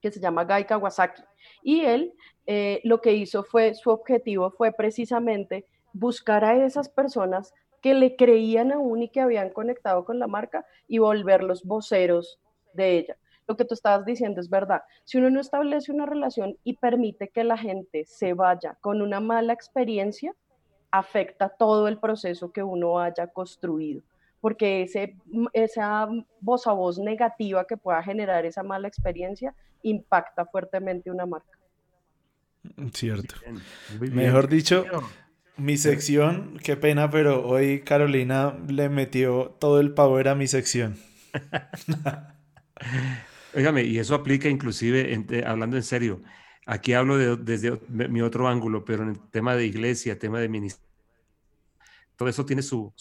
que 0.01 0.11
se 0.11 0.21
llama 0.21 0.45
Guy 0.45 0.65
Kawasaki. 0.65 1.23
Y 1.63 1.83
él 1.83 2.13
eh, 2.47 2.81
lo 2.85 3.01
que 3.01 3.13
hizo 3.13 3.45
fue, 3.45 3.75
su 3.75 3.91
objetivo 3.91 4.51
fue 4.51 4.73
precisamente 4.73 5.67
buscar 5.93 6.45
a 6.45 6.65
esas 6.65 6.89
personas 6.89 7.55
que 7.81 7.95
le 7.95 8.17
creían 8.17 8.73
aún 8.73 9.03
y 9.03 9.09
que 9.09 9.21
habían 9.21 9.51
conectado 9.51 10.05
con 10.05 10.19
la 10.19 10.27
marca 10.27 10.67
y 10.89 10.99
volverlos 10.99 11.65
voceros 11.65 12.41
de 12.73 12.99
ella. 12.99 13.17
Lo 13.47 13.57
que 13.57 13.65
tú 13.65 13.75
estabas 13.75 14.05
diciendo 14.05 14.41
es 14.41 14.49
verdad. 14.49 14.83
Si 15.05 15.19
uno 15.19 15.31
no 15.31 15.41
establece 15.41 15.93
una 15.93 16.07
relación 16.07 16.57
y 16.65 16.77
permite 16.77 17.29
que 17.29 17.45
la 17.45 17.59
gente 17.59 18.05
se 18.07 18.33
vaya 18.33 18.77
con 18.81 19.03
una 19.03 19.21
mala 19.21 19.53
experiencia, 19.53 20.35
afecta 20.91 21.49
todo 21.49 21.89
el 21.89 21.99
proceso 21.99 22.53
que 22.53 22.63
uno 22.63 23.01
haya 23.01 23.27
construido 23.27 24.03
porque 24.45 24.83
ese, 24.83 25.17
esa 25.55 26.07
voz 26.39 26.67
a 26.67 26.73
voz 26.73 26.99
negativa 26.99 27.67
que 27.67 27.79
pueda 27.79 28.03
generar 28.03 28.45
esa 28.45 28.63
mala 28.63 28.87
experiencia 28.87 29.55
impacta 29.83 30.45
fuertemente 30.45 31.11
una 31.11 31.25
marca. 31.25 31.59
Cierto. 32.93 33.37
Mejor 33.99 34.49
dicho, 34.49 34.85
mi 35.57 35.79
sección, 35.79 36.59
qué 36.63 36.77
pena, 36.77 37.09
pero 37.09 37.49
hoy 37.49 37.81
Carolina 37.85 38.55
le 38.69 38.91
metió 38.91 39.57
todo 39.59 39.81
el 39.81 39.95
power 39.95 40.29
a 40.29 40.35
mi 40.35 40.47
sección. 40.47 40.99
Óigame, 43.55 43.83
y 43.85 43.99
eso 43.99 44.15
aplica 44.15 44.49
inclusive, 44.49 45.25
hablando 45.47 45.77
en 45.77 45.83
serio, 45.83 46.23
aquí 46.67 46.93
hablo 46.93 47.37
desde 47.37 47.81
mi 47.89 48.21
otro 48.21 48.49
ángulo, 48.49 48.85
pero 48.85 49.03
en 49.05 49.11
el 49.11 49.21
tema 49.31 49.55
de 49.55 49.67
iglesia, 49.67 50.19
tema 50.19 50.41
de 50.41 50.49
ministerio 50.49 50.85
todo 52.17 52.29
eso 52.29 52.45
tiene 52.45 52.63
su, 52.63 52.93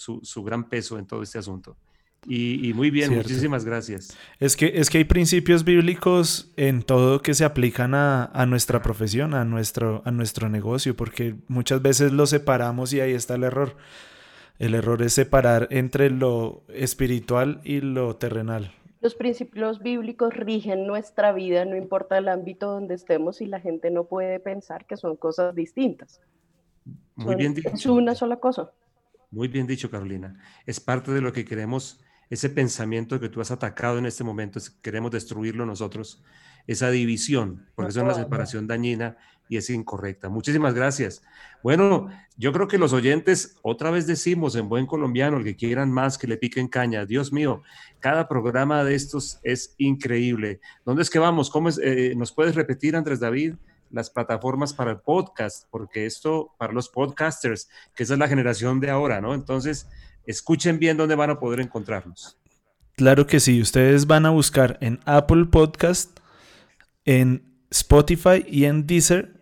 gran 0.44 0.70
peso 0.70 0.98
en 0.98 1.06
todo 1.06 1.22
este 1.24 1.38
asunto. 1.38 1.78
Y, 2.26 2.72
muy 2.74 2.90
bien, 2.90 3.14
muchísimas 3.14 3.66
gracias. 3.66 4.18
Es 4.40 4.56
que, 4.56 4.72
es 4.76 4.90
que 4.90 5.00
hay 5.00 5.04
principios 5.04 5.66
bíblicos 5.66 6.54
en 6.56 6.82
todo 6.82 7.22
que 7.22 7.34
se 7.34 7.44
aplican 7.44 7.94
a, 7.96 8.26
a, 8.26 8.46
nuestra 8.46 8.82
profesión, 8.82 9.34
a 9.34 9.44
nuestro, 9.44 10.02
a 10.06 10.12
nuestro 10.12 10.48
negocio, 10.48 10.96
porque 10.96 11.36
muchas 11.50 11.82
veces 11.82 12.14
lo 12.14 12.26
separamos 12.26 12.94
y 12.94 13.02
ahí 13.02 13.12
está 13.12 13.36
el 13.36 13.44
error. 13.44 13.76
El 14.58 14.74
error 14.74 15.02
es 15.02 15.14
separar 15.14 15.68
entre 15.70 16.10
lo 16.10 16.64
espiritual 16.70 17.60
y 17.66 17.82
lo 17.82 18.16
terrenal. 18.16 18.72
Los 19.04 19.16
principios 19.16 19.80
bíblicos 19.80 20.34
rigen 20.34 20.88
nuestra 20.88 21.34
vida, 21.34 21.66
no 21.66 21.76
importa 21.76 22.18
el 22.18 22.30
ámbito 22.30 22.72
donde 22.72 22.96
estemos 22.96 23.42
y 23.42 23.48
la 23.48 23.60
gente 23.60 23.92
no 23.92 24.06
puede 24.06 24.40
pensar 24.40 24.86
que 24.86 24.96
son 24.96 25.18
cosas 25.18 25.54
distintas. 25.54 26.22
Muy 27.16 27.36
bien 27.36 27.54
dicho. 27.54 27.68
Es 27.68 27.86
una 27.86 28.16
sola 28.16 28.38
cosa. 28.38 28.72
Muy 29.30 29.50
bien 29.50 29.68
dicho, 29.68 29.92
Carolina. 29.92 30.40
Es 30.66 30.80
parte 30.80 31.12
de 31.12 31.20
lo 31.20 31.34
que 31.34 31.44
queremos, 31.44 32.02
ese 32.30 32.50
pensamiento 32.50 33.20
que 33.20 33.28
tú 33.28 33.42
has 33.42 33.52
atacado 33.52 33.98
en 33.98 34.06
este 34.06 34.24
momento, 34.24 34.62
queremos 34.82 35.12
destruirlo 35.12 35.66
nosotros, 35.66 36.24
esa 36.66 36.90
división, 36.90 37.66
porque 37.76 37.90
es 37.90 37.98
una 37.98 38.14
separación 38.14 38.68
dañina 38.68 39.18
y 39.50 39.58
es 39.58 39.70
incorrecta. 39.70 40.30
Muchísimas 40.30 40.74
gracias. 40.74 41.22
Bueno, 41.62 42.10
yo 42.38 42.52
creo 42.52 42.68
que 42.68 42.78
los 42.78 42.94
oyentes, 42.94 43.58
otra 43.62 43.92
vez 43.92 44.08
decimos 44.08 44.56
en 44.56 44.70
buen 44.70 44.86
colombiano, 44.86 45.38
el 45.38 45.44
que 45.44 45.56
quieran 45.56 45.92
más, 45.92 46.18
que 46.18 46.28
le 46.28 46.38
piquen 46.38 46.68
caña. 46.68 47.06
Dios 47.06 47.32
mío, 47.32 47.62
cada 48.00 48.28
programa 48.28 48.84
de 48.84 48.96
estos 48.96 49.40
es 49.44 49.76
increíble. 49.78 50.60
¿Dónde 50.86 51.04
es 51.04 51.10
que 51.10 51.20
vamos? 51.20 51.50
¿Cómo? 51.50 51.70
Eh, 51.70 52.14
¿Nos 52.16 52.32
puedes 52.32 52.56
repetir, 52.56 52.96
Andrés 52.96 53.20
David? 53.20 53.56
las 53.94 54.10
plataformas 54.10 54.74
para 54.74 54.90
el 54.90 54.98
podcast, 54.98 55.68
porque 55.70 56.08
esto 56.08 56.56
para 56.58 56.74
los 56.74 56.90
podcasters, 56.90 57.70
que 57.96 58.02
esa 58.02 58.14
es 58.14 58.20
la 58.20 58.28
generación 58.28 58.80
de 58.80 58.90
ahora, 58.90 59.22
¿no? 59.22 59.36
Entonces, 59.36 59.88
escuchen 60.26 60.80
bien 60.80 60.98
dónde 60.98 61.14
van 61.14 61.30
a 61.30 61.40
poder 61.40 61.60
encontrarnos. 61.60 62.38
Claro 62.96 63.28
que 63.28 63.40
sí, 63.40 63.62
ustedes 63.62 64.08
van 64.08 64.26
a 64.26 64.32
buscar 64.32 64.78
en 64.82 65.00
Apple 65.06 65.46
Podcast, 65.46 66.20
en 67.06 67.53
Spotify 67.74 68.46
y 68.48 68.66
en 68.66 68.86
Deezer 68.86 69.34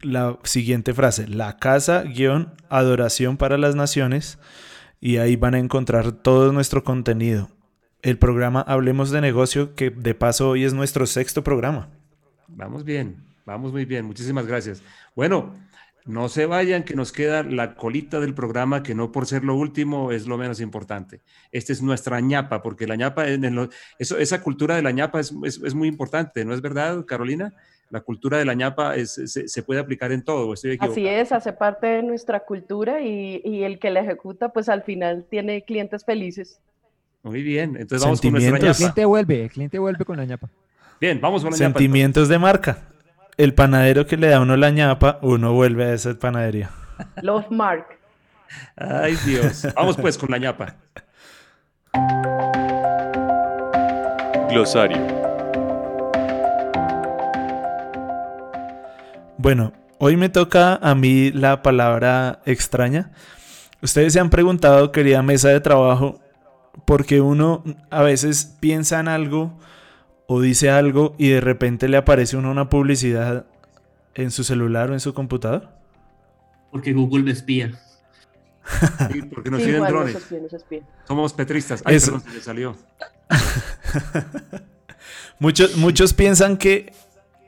la 0.00 0.38
siguiente 0.44 0.94
frase, 0.94 1.26
la 1.26 1.56
casa 1.56 2.02
guion 2.02 2.54
adoración 2.68 3.36
para 3.36 3.58
las 3.58 3.74
naciones 3.74 4.38
y 5.00 5.16
ahí 5.16 5.34
van 5.34 5.54
a 5.54 5.58
encontrar 5.58 6.12
todo 6.12 6.52
nuestro 6.52 6.84
contenido. 6.84 7.50
El 8.00 8.16
programa 8.16 8.60
Hablemos 8.60 9.10
de 9.10 9.20
negocio 9.20 9.74
que 9.74 9.90
de 9.90 10.14
paso 10.14 10.50
hoy 10.50 10.62
es 10.62 10.72
nuestro 10.72 11.04
sexto 11.06 11.42
programa. 11.42 11.88
Vamos 12.46 12.84
bien, 12.84 13.16
vamos 13.44 13.72
muy 13.72 13.84
bien, 13.84 14.04
muchísimas 14.04 14.46
gracias. 14.46 14.80
Bueno, 15.16 15.52
no 16.04 16.28
se 16.28 16.44
vayan, 16.44 16.82
que 16.82 16.94
nos 16.94 17.12
queda 17.12 17.42
la 17.42 17.74
colita 17.74 18.20
del 18.20 18.34
programa, 18.34 18.82
que 18.82 18.94
no 18.94 19.10
por 19.10 19.26
ser 19.26 19.42
lo 19.42 19.54
último 19.54 20.12
es 20.12 20.26
lo 20.26 20.36
menos 20.36 20.60
importante. 20.60 21.22
Esta 21.50 21.72
es 21.72 21.82
nuestra 21.82 22.20
ñapa, 22.20 22.62
porque 22.62 22.86
la 22.86 22.96
ñapa, 22.96 23.26
en 23.28 23.70
eso, 23.98 24.18
esa 24.18 24.42
cultura 24.42 24.76
de 24.76 24.82
la 24.82 24.90
ñapa 24.90 25.20
es, 25.20 25.34
es, 25.44 25.74
muy 25.74 25.88
importante, 25.88 26.44
¿no 26.44 26.52
es 26.52 26.60
verdad, 26.60 27.06
Carolina? 27.06 27.54
La 27.88 28.02
cultura 28.02 28.38
de 28.38 28.44
la 28.44 28.54
ñapa 28.54 28.96
es, 28.96 29.20
se, 29.24 29.62
puede 29.62 29.80
aplicar 29.80 30.12
en 30.12 30.22
todo. 30.22 30.52
Así 30.52 31.06
es, 31.06 31.32
hace 31.32 31.52
parte 31.52 31.86
de 31.86 32.02
nuestra 32.02 32.40
cultura 32.40 33.00
y, 33.00 33.40
y, 33.42 33.62
el 33.62 33.78
que 33.78 33.90
la 33.90 34.00
ejecuta, 34.00 34.50
pues 34.50 34.68
al 34.68 34.82
final 34.82 35.24
tiene 35.30 35.62
clientes 35.62 36.04
felices. 36.04 36.60
Muy 37.22 37.42
bien, 37.42 37.76
entonces 37.76 38.02
vamos 38.02 38.20
con 38.20 38.32
nuestra 38.32 38.58
ñapa. 38.58 38.68
El 38.68 38.74
cliente 38.74 39.04
vuelve, 39.06 39.42
el 39.44 39.50
cliente 39.50 39.78
vuelve 39.78 40.04
con 40.04 40.16
la 40.18 40.26
ñapa. 40.26 40.50
Bien, 41.00 41.18
vamos 41.20 41.42
con 41.42 41.52
la 41.52 41.56
ñapa. 41.56 41.78
Sentimientos 41.78 42.28
de 42.28 42.38
marca 42.38 42.93
el 43.36 43.54
panadero 43.54 44.06
que 44.06 44.16
le 44.16 44.28
da 44.28 44.36
a 44.36 44.40
uno 44.40 44.56
la 44.56 44.70
ñapa, 44.70 45.18
uno 45.22 45.52
vuelve 45.52 45.84
a 45.84 45.92
esa 45.94 46.14
panadería. 46.14 46.70
Love 47.22 47.50
Mark. 47.50 47.86
Ay, 48.76 49.16
Dios. 49.24 49.66
Vamos 49.74 49.96
pues 49.96 50.16
con 50.16 50.30
la 50.30 50.38
ñapa. 50.38 50.76
Glosario. 54.50 54.98
Bueno, 59.38 59.72
hoy 59.98 60.16
me 60.16 60.28
toca 60.28 60.76
a 60.76 60.94
mí 60.94 61.32
la 61.32 61.62
palabra 61.62 62.40
extraña. 62.46 63.10
Ustedes 63.82 64.12
se 64.12 64.20
han 64.20 64.30
preguntado, 64.30 64.92
querida 64.92 65.22
mesa 65.22 65.48
de 65.48 65.60
trabajo, 65.60 66.20
porque 66.86 67.20
uno 67.20 67.64
a 67.90 68.02
veces 68.02 68.56
piensa 68.60 69.00
en 69.00 69.08
algo 69.08 69.58
o 70.26 70.40
dice 70.40 70.70
algo 70.70 71.14
y 71.18 71.28
de 71.28 71.40
repente 71.40 71.88
le 71.88 71.96
aparece 71.96 72.36
uno 72.36 72.50
una 72.50 72.68
publicidad 72.68 73.46
en 74.14 74.30
su 74.30 74.44
celular 74.44 74.90
o 74.90 74.94
en 74.94 75.00
su 75.00 75.14
computador? 75.14 75.68
Porque 76.70 76.92
Google 76.92 77.24
me 77.24 77.32
espía. 77.32 77.78
porque 79.34 79.50
nos 79.50 79.62
siguen 79.62 79.84
drones. 79.84 80.16
Somos 81.06 81.32
petristas. 81.32 81.82
Ay, 81.84 81.96
Eso. 81.96 82.12
perdón, 82.12 82.30
se 82.30 82.36
le 82.36 82.42
salió. 82.42 82.76
muchos, 85.38 85.76
muchos 85.76 86.14
piensan 86.14 86.56
que 86.56 86.92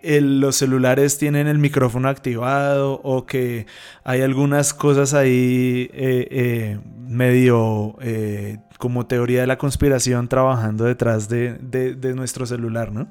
los 0.02 0.56
celulares 0.56 1.18
tienen 1.18 1.48
el 1.48 1.58
micrófono 1.58 2.08
activado 2.08 3.00
o 3.02 3.26
que 3.26 3.66
hay 4.04 4.22
algunas 4.22 4.72
cosas 4.72 5.14
ahí 5.14 5.90
eh, 5.92 6.28
eh, 6.30 6.78
medio 7.08 7.96
eh, 8.00 8.58
como 8.78 9.06
teoría 9.06 9.40
de 9.40 9.46
la 9.46 9.58
conspiración 9.58 10.28
trabajando 10.28 10.84
detrás 10.84 11.28
de, 11.28 12.12
nuestro 12.14 12.46
celular, 12.46 12.92
¿no? 12.92 13.08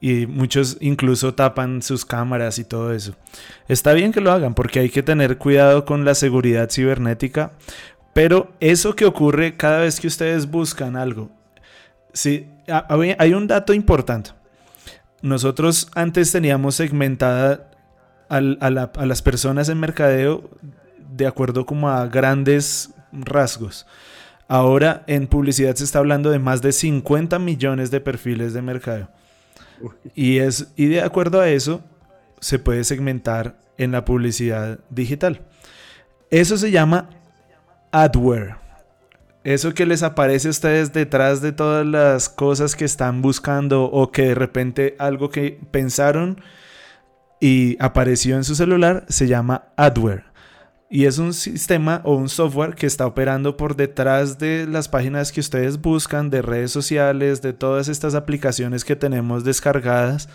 Y 0.00 0.26
muchos 0.26 0.78
incluso 0.80 1.34
tapan 1.34 1.82
sus 1.82 2.06
cámaras 2.06 2.58
y 2.58 2.64
todo 2.64 2.92
eso. 2.92 3.14
Está 3.68 3.92
bien 3.92 4.12
que 4.12 4.20
lo 4.20 4.32
hagan 4.32 4.54
porque 4.54 4.80
hay 4.80 4.88
que 4.88 5.02
tener 5.02 5.36
cuidado 5.36 5.84
con 5.84 6.04
la 6.04 6.14
seguridad 6.14 6.70
cibernética, 6.70 7.52
pero 8.14 8.52
eso 8.60 8.96
que 8.96 9.04
ocurre 9.04 9.56
cada 9.56 9.80
vez 9.80 10.00
que 10.00 10.06
ustedes 10.06 10.50
buscan 10.50 10.96
algo, 10.96 11.30
sí, 12.12 12.48
hay 13.18 13.34
un 13.34 13.46
dato 13.46 13.74
importante. 13.74 14.30
Nosotros 15.22 15.90
antes 15.94 16.32
teníamos 16.32 16.76
segmentada 16.76 17.70
a, 18.30 18.40
las 18.40 19.22
personas 19.22 19.68
en 19.68 19.78
mercadeo 19.78 20.48
de 20.98 21.26
acuerdo 21.26 21.66
como 21.66 21.90
a 21.90 22.06
grandes 22.06 22.94
rasgos. 23.12 23.86
Ahora 24.52 25.04
en 25.06 25.28
publicidad 25.28 25.76
se 25.76 25.84
está 25.84 26.00
hablando 26.00 26.28
de 26.28 26.40
más 26.40 26.60
de 26.60 26.72
50 26.72 27.38
millones 27.38 27.92
de 27.92 28.00
perfiles 28.00 28.52
de 28.52 28.60
mercadeo. 28.60 29.08
Y, 30.16 30.38
es, 30.38 30.72
y 30.74 30.86
de 30.86 31.02
acuerdo 31.02 31.40
a 31.40 31.48
eso 31.48 31.84
se 32.40 32.58
puede 32.58 32.82
segmentar 32.82 33.60
en 33.78 33.92
la 33.92 34.04
publicidad 34.04 34.80
digital. 34.90 35.42
Eso 36.30 36.56
se 36.56 36.72
llama 36.72 37.08
adware. 37.92 38.56
Eso 39.44 39.72
que 39.72 39.86
les 39.86 40.02
aparece 40.02 40.48
a 40.48 40.50
ustedes 40.50 40.92
detrás 40.92 41.40
de 41.42 41.52
todas 41.52 41.86
las 41.86 42.28
cosas 42.28 42.74
que 42.74 42.84
están 42.84 43.22
buscando 43.22 43.84
o 43.84 44.10
que 44.10 44.22
de 44.22 44.34
repente 44.34 44.96
algo 44.98 45.30
que 45.30 45.60
pensaron 45.70 46.40
y 47.38 47.76
apareció 47.78 48.34
en 48.34 48.42
su 48.42 48.56
celular 48.56 49.04
se 49.08 49.28
llama 49.28 49.66
adware. 49.76 50.24
Y 50.90 51.06
es 51.06 51.18
un 51.18 51.32
sistema 51.32 52.02
o 52.04 52.16
un 52.16 52.28
software 52.28 52.74
que 52.74 52.86
está 52.86 53.06
operando 53.06 53.56
por 53.56 53.76
detrás 53.76 54.38
de 54.38 54.66
las 54.66 54.88
páginas 54.88 55.30
que 55.30 55.40
ustedes 55.40 55.80
buscan, 55.80 56.28
de 56.28 56.42
redes 56.42 56.72
sociales, 56.72 57.40
de 57.40 57.52
todas 57.52 57.88
estas 57.88 58.14
aplicaciones 58.14 58.84
que 58.84 58.96
tenemos 58.96 59.44
descargadas 59.44 60.28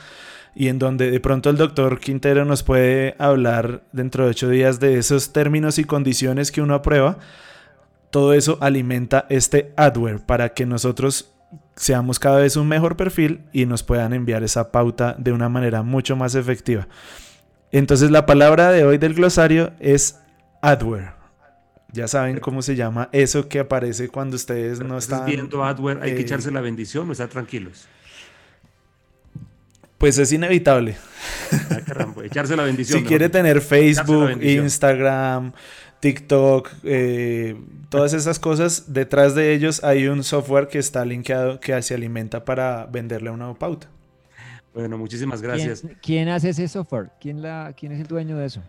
y 0.56 0.69
en 0.69 0.80
donde 0.80 1.11
de 1.11 1.19
pronto 1.19 1.49
el 1.49 1.57
doctor 1.57 1.99
Quintero 1.99 2.45
nos 2.45 2.64
puede 2.64 3.15
hablar 3.19 3.84
dentro 3.91 4.23
de 4.23 4.30
ocho 4.32 4.48
días 4.49 4.80
de 4.80 4.98
esos 4.98 5.34
términos 5.34 5.77
y 5.77 5.84
condiciones 5.84 6.53
que 6.53 6.61
uno 6.61 6.73
aprueba 6.76 7.18
todo 8.15 8.32
eso 8.32 8.57
alimenta 8.61 9.26
este 9.27 9.73
adware 9.76 10.22
para 10.26 10.53
que 10.53 10.65
nosotros 10.65 11.34
seamos 11.76 12.18
cada 12.18 12.38
vez 12.38 12.56
un 12.56 12.65
mejor 12.65 12.95
perfil 12.95 13.41
y 13.52 13.65
nos 13.65 13.84
puedan 13.84 14.14
enviar 14.14 14.41
esa 14.41 14.72
pauta 14.72 15.18
de 15.19 15.34
una 15.34 15.49
manera 15.49 15.84
mucho 15.84 16.15
más 16.15 16.34
efectiva. 16.34 16.88
Entonces 17.73 18.11
la 18.11 18.26
palabra 18.26 18.72
de 18.72 18.86
hoy 18.86 18.99
del 18.99 19.15
glosario 19.15 19.73
es 19.82 20.22
adware. 20.69 21.13
Ya 21.91 22.07
saben 22.07 22.39
cómo 22.39 22.61
se 22.61 22.75
llama 22.75 23.07
eso 23.13 23.47
que 23.47 23.59
aparece 23.59 24.09
cuando 24.09 24.35
ustedes 24.35 24.81
no 24.81 24.97
están 24.97 25.25
viendo 25.25 25.63
adware, 25.63 25.99
hay 26.01 26.11
que 26.11 26.17
eh, 26.17 26.21
echarse 26.21 26.51
la 26.51 26.59
bendición 26.59 27.07
o 27.09 27.11
estar 27.13 27.29
tranquilos. 27.29 27.87
Pues 29.97 30.17
es 30.17 30.33
inevitable. 30.33 30.97
Ah, 31.69 32.13
echarse 32.23 32.55
la 32.57 32.63
bendición. 32.65 32.99
si 32.99 33.05
quiere 33.05 33.29
tener 33.29 33.61
Facebook, 33.61 34.43
Instagram, 34.43 35.53
TikTok, 36.01 36.69
eh, 36.83 37.55
todas 37.87 38.13
esas 38.13 38.39
cosas, 38.39 38.91
detrás 38.93 39.33
de 39.33 39.53
ellos 39.53 39.81
hay 39.83 40.07
un 40.07 40.23
software 40.23 40.67
que 40.67 40.79
está 40.79 41.05
linkeado 41.05 41.61
que 41.61 41.81
se 41.81 41.93
alimenta 41.93 42.43
para 42.43 42.87
venderle 42.87 43.29
una 43.29 43.53
pauta. 43.53 43.87
Bueno, 44.73 44.97
muchísimas 44.97 45.41
gracias. 45.41 45.83
¿Quién, 46.01 46.27
hace 46.27 46.49
ese 46.49 46.67
software? 46.67 47.09
¿Quién, 47.21 47.41
la, 47.41 47.73
¿Quién 47.77 47.93
es 47.93 48.01
el 48.01 48.07
dueño 48.07 48.35
de 48.37 48.47
eso? 48.47 48.61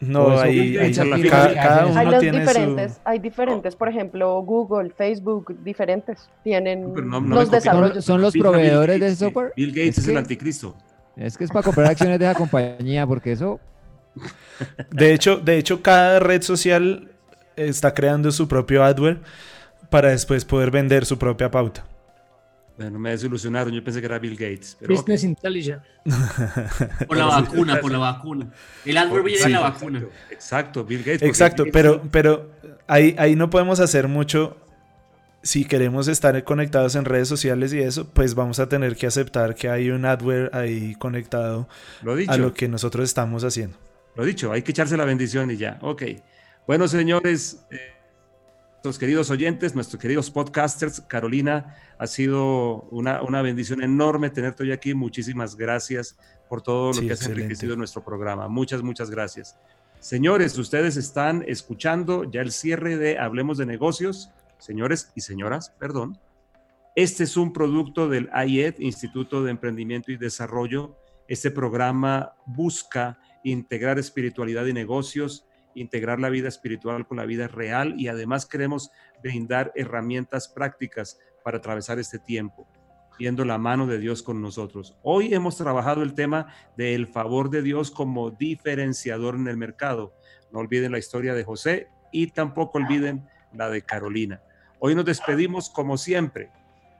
No, 0.00 0.38
hay, 0.38 0.76
hay, 0.76 0.92
cada, 0.94 1.86
uno 1.86 2.18
tiene 2.20 2.40
diferentes, 2.40 3.00
hay 3.04 3.18
diferentes, 3.18 3.74
por 3.74 3.88
ejemplo, 3.88 4.40
Google, 4.42 4.90
Facebook, 4.90 5.56
diferentes 5.64 6.30
tienen 6.44 6.94
los 6.94 7.50
desarrollos. 7.50 8.04
¿Son 8.04 8.22
los 8.22 8.32
proveedores 8.32 9.00
de 9.00 9.16
software? 9.16 9.52
Bill 9.56 9.70
Gates 9.70 9.98
es, 9.98 10.08
el 10.08 10.16
anticristo. 10.16 10.76
Es 11.16 11.36
que 11.36 11.44
es 11.44 11.50
para 11.50 11.64
comprar 11.64 11.90
acciones 11.90 12.20
de 12.20 12.26
la 12.26 12.34
compañía, 12.34 13.06
porque 13.06 13.32
eso 13.32 13.58
de 14.90 15.14
hecho, 15.14 15.36
de 15.36 15.58
hecho, 15.58 15.82
cada 15.82 16.18
red 16.18 16.42
social 16.42 17.10
está 17.56 17.94
creando 17.94 18.30
su 18.32 18.48
propio 18.48 18.84
adware 18.84 19.20
para 19.90 20.10
después 20.10 20.44
poder 20.44 20.70
vender 20.70 21.06
su 21.06 21.18
propia 21.18 21.50
pauta. 21.50 21.84
Bueno, 22.78 22.98
me 22.98 23.10
desilusionaron, 23.10 23.72
yo 23.74 23.82
pensé 23.82 23.98
que 24.00 24.06
era 24.06 24.18
Bill 24.20 24.36
Gates. 24.36 24.76
Pero 24.80 24.94
Business 24.94 25.24
Intelligence. 25.24 25.84
Por 27.08 27.16
la 27.16 27.26
vacuna, 27.26 27.80
por 27.80 27.90
la 27.90 27.98
vacuna. 27.98 28.50
El 28.84 28.96
AdWords 28.96 29.24
viene 29.24 29.42
de 29.42 29.48
la 29.50 29.60
vacuna. 29.60 29.98
Exacto, 29.98 30.32
exacto, 30.32 30.84
Bill 30.84 31.00
Gates. 31.00 31.22
Exacto, 31.22 31.64
Bill 31.64 31.72
pero, 31.72 31.94
Gates- 31.96 32.08
pero 32.12 32.50
ahí, 32.86 33.14
ahí 33.18 33.34
no 33.36 33.50
podemos 33.50 33.80
hacer 33.80 34.06
mucho. 34.08 34.56
Si 35.42 35.64
queremos 35.64 36.08
estar 36.08 36.42
conectados 36.44 36.94
en 36.94 37.04
redes 37.04 37.28
sociales 37.28 37.72
y 37.72 37.80
eso, 37.80 38.08
pues 38.08 38.34
vamos 38.34 38.58
a 38.60 38.68
tener 38.68 38.96
que 38.96 39.06
aceptar 39.06 39.54
que 39.54 39.68
hay 39.68 39.90
un 39.90 40.04
adware 40.04 40.50
ahí 40.52 40.94
conectado 40.96 41.68
Lo 42.02 42.16
dicho. 42.16 42.32
a 42.32 42.36
lo 42.38 42.54
que 42.54 42.68
nosotros 42.68 43.04
estamos 43.04 43.44
haciendo. 43.44 43.76
Lo 44.16 44.24
dicho, 44.24 44.50
hay 44.52 44.62
que 44.62 44.72
echarse 44.72 44.96
la 44.96 45.04
bendición 45.04 45.50
y 45.50 45.56
ya. 45.56 45.78
Ok. 45.80 46.02
Bueno, 46.66 46.86
señores, 46.88 47.64
eh, 47.70 47.76
nuestros 48.88 49.00
queridos 49.00 49.28
oyentes, 49.30 49.74
nuestros 49.74 50.00
queridos 50.00 50.30
podcasters, 50.30 51.02
Carolina, 51.02 51.76
ha 51.98 52.06
sido 52.06 52.84
una, 52.90 53.20
una 53.20 53.42
bendición 53.42 53.82
enorme 53.82 54.30
tenerte 54.30 54.62
hoy 54.62 54.72
aquí. 54.72 54.94
Muchísimas 54.94 55.56
gracias 55.56 56.16
por 56.48 56.62
todo 56.62 56.86
lo 56.88 56.94
Sí, 56.94 57.06
que 57.06 57.12
has 57.12 57.18
excelente. 57.18 57.42
enriquecido 57.42 57.76
nuestro 57.76 58.02
programa. 58.02 58.48
Muchas, 58.48 58.82
muchas 58.82 59.10
gracias. 59.10 59.58
Señores, 60.00 60.56
ustedes 60.56 60.96
están 60.96 61.44
escuchando 61.46 62.24
ya 62.24 62.40
el 62.40 62.50
cierre 62.50 62.96
de 62.96 63.18
Hablemos 63.18 63.58
de 63.58 63.66
Negocios. 63.66 64.30
Señores 64.56 65.12
y 65.14 65.20
señoras, 65.20 65.74
perdón. 65.78 66.18
Este 66.96 67.24
es 67.24 67.36
un 67.36 67.52
producto 67.52 68.08
del 68.08 68.30
IED, 68.46 68.76
Instituto 68.78 69.44
de 69.44 69.50
Emprendimiento 69.50 70.12
y 70.12 70.16
Desarrollo. 70.16 70.96
Este 71.28 71.50
programa 71.50 72.32
busca 72.46 73.18
integrar 73.44 73.98
espiritualidad 73.98 74.64
y 74.64 74.72
negocios, 74.72 75.44
integrar 75.80 76.20
la 76.20 76.28
vida 76.28 76.48
espiritual 76.48 77.06
con 77.06 77.16
la 77.16 77.26
vida 77.26 77.48
real 77.48 77.94
y 77.98 78.08
además 78.08 78.46
queremos 78.46 78.90
brindar 79.22 79.72
herramientas 79.74 80.48
prácticas 80.48 81.18
para 81.44 81.58
atravesar 81.58 81.98
este 81.98 82.18
tiempo, 82.18 82.68
viendo 83.18 83.44
la 83.44 83.58
mano 83.58 83.86
de 83.86 83.98
Dios 83.98 84.22
con 84.22 84.42
nosotros. 84.42 84.96
Hoy 85.02 85.32
hemos 85.34 85.56
trabajado 85.56 86.02
el 86.02 86.14
tema 86.14 86.52
del 86.76 87.06
favor 87.06 87.50
de 87.50 87.62
Dios 87.62 87.90
como 87.90 88.30
diferenciador 88.30 89.34
en 89.34 89.48
el 89.48 89.56
mercado. 89.56 90.14
No 90.52 90.60
olviden 90.60 90.92
la 90.92 90.98
historia 90.98 91.34
de 91.34 91.44
José 91.44 91.88
y 92.12 92.28
tampoco 92.28 92.78
olviden 92.78 93.26
la 93.52 93.70
de 93.70 93.82
Carolina. 93.82 94.42
Hoy 94.80 94.94
nos 94.94 95.04
despedimos 95.04 95.70
como 95.70 95.96
siempre. 95.96 96.50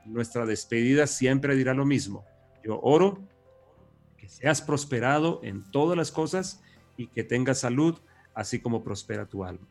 Nuestra 0.05 0.45
despedida 0.45 1.07
siempre 1.07 1.55
dirá 1.55 1.73
lo 1.73 1.85
mismo. 1.85 2.25
Yo 2.63 2.79
oro 2.81 3.27
que 4.17 4.27
seas 4.27 4.61
prosperado 4.61 5.39
en 5.43 5.69
todas 5.71 5.97
las 5.97 6.11
cosas 6.11 6.61
y 6.97 7.07
que 7.07 7.23
tengas 7.23 7.59
salud, 7.59 7.99
así 8.39 8.59
como 8.59 8.83
prospera 8.83 9.25
tu 9.25 9.43
alma. 9.43 9.67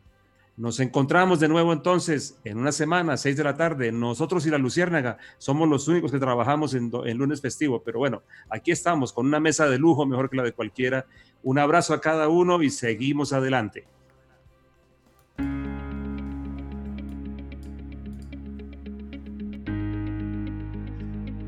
Nos 0.55 0.79
encontramos 0.79 1.39
de 1.39 1.47
nuevo 1.47 1.73
entonces 1.73 2.37
en 2.43 2.57
una 2.57 2.71
semana, 2.71 3.17
seis 3.17 3.35
de 3.35 3.43
la 3.43 3.55
tarde. 3.55 3.91
Nosotros 3.91 4.45
y 4.45 4.51
la 4.51 4.57
Luciérnaga 4.57 5.17
somos 5.37 5.67
los 5.67 5.87
únicos 5.87 6.11
que 6.11 6.19
trabajamos 6.19 6.75
en, 6.75 6.91
lunes 7.17 7.41
festivo, 7.41 7.81
pero 7.81 7.97
bueno, 7.97 8.21
aquí 8.49 8.71
estamos 8.71 9.11
con 9.11 9.25
una 9.25 9.39
mesa 9.39 9.67
de 9.67 9.79
lujo 9.79 10.05
mejor 10.05 10.29
que 10.29 10.37
la 10.37 10.43
de 10.43 10.51
cualquiera. 10.51 11.07
Un 11.41 11.57
abrazo 11.57 11.93
a 11.93 12.01
cada 12.01 12.27
uno 12.27 12.61
y 12.61 12.69
seguimos 12.69 13.33
adelante. 13.33 13.87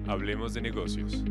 Hablemos 0.08 0.54
de 0.54 0.62
negocios. 0.62 1.24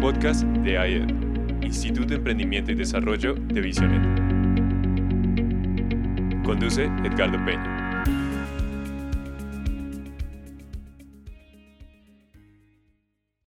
Podcast 0.00 0.42
de 0.42 0.72
IED, 0.72 1.31
Instituto 1.62 2.08
de 2.08 2.16
Emprendimiento 2.16 2.72
y 2.72 2.74
Desarrollo 2.74 3.34
de 3.34 3.60
Visionet. 3.60 4.02
Conduce 6.44 6.84
Edgardo 7.04 7.42
Peña. 7.44 7.81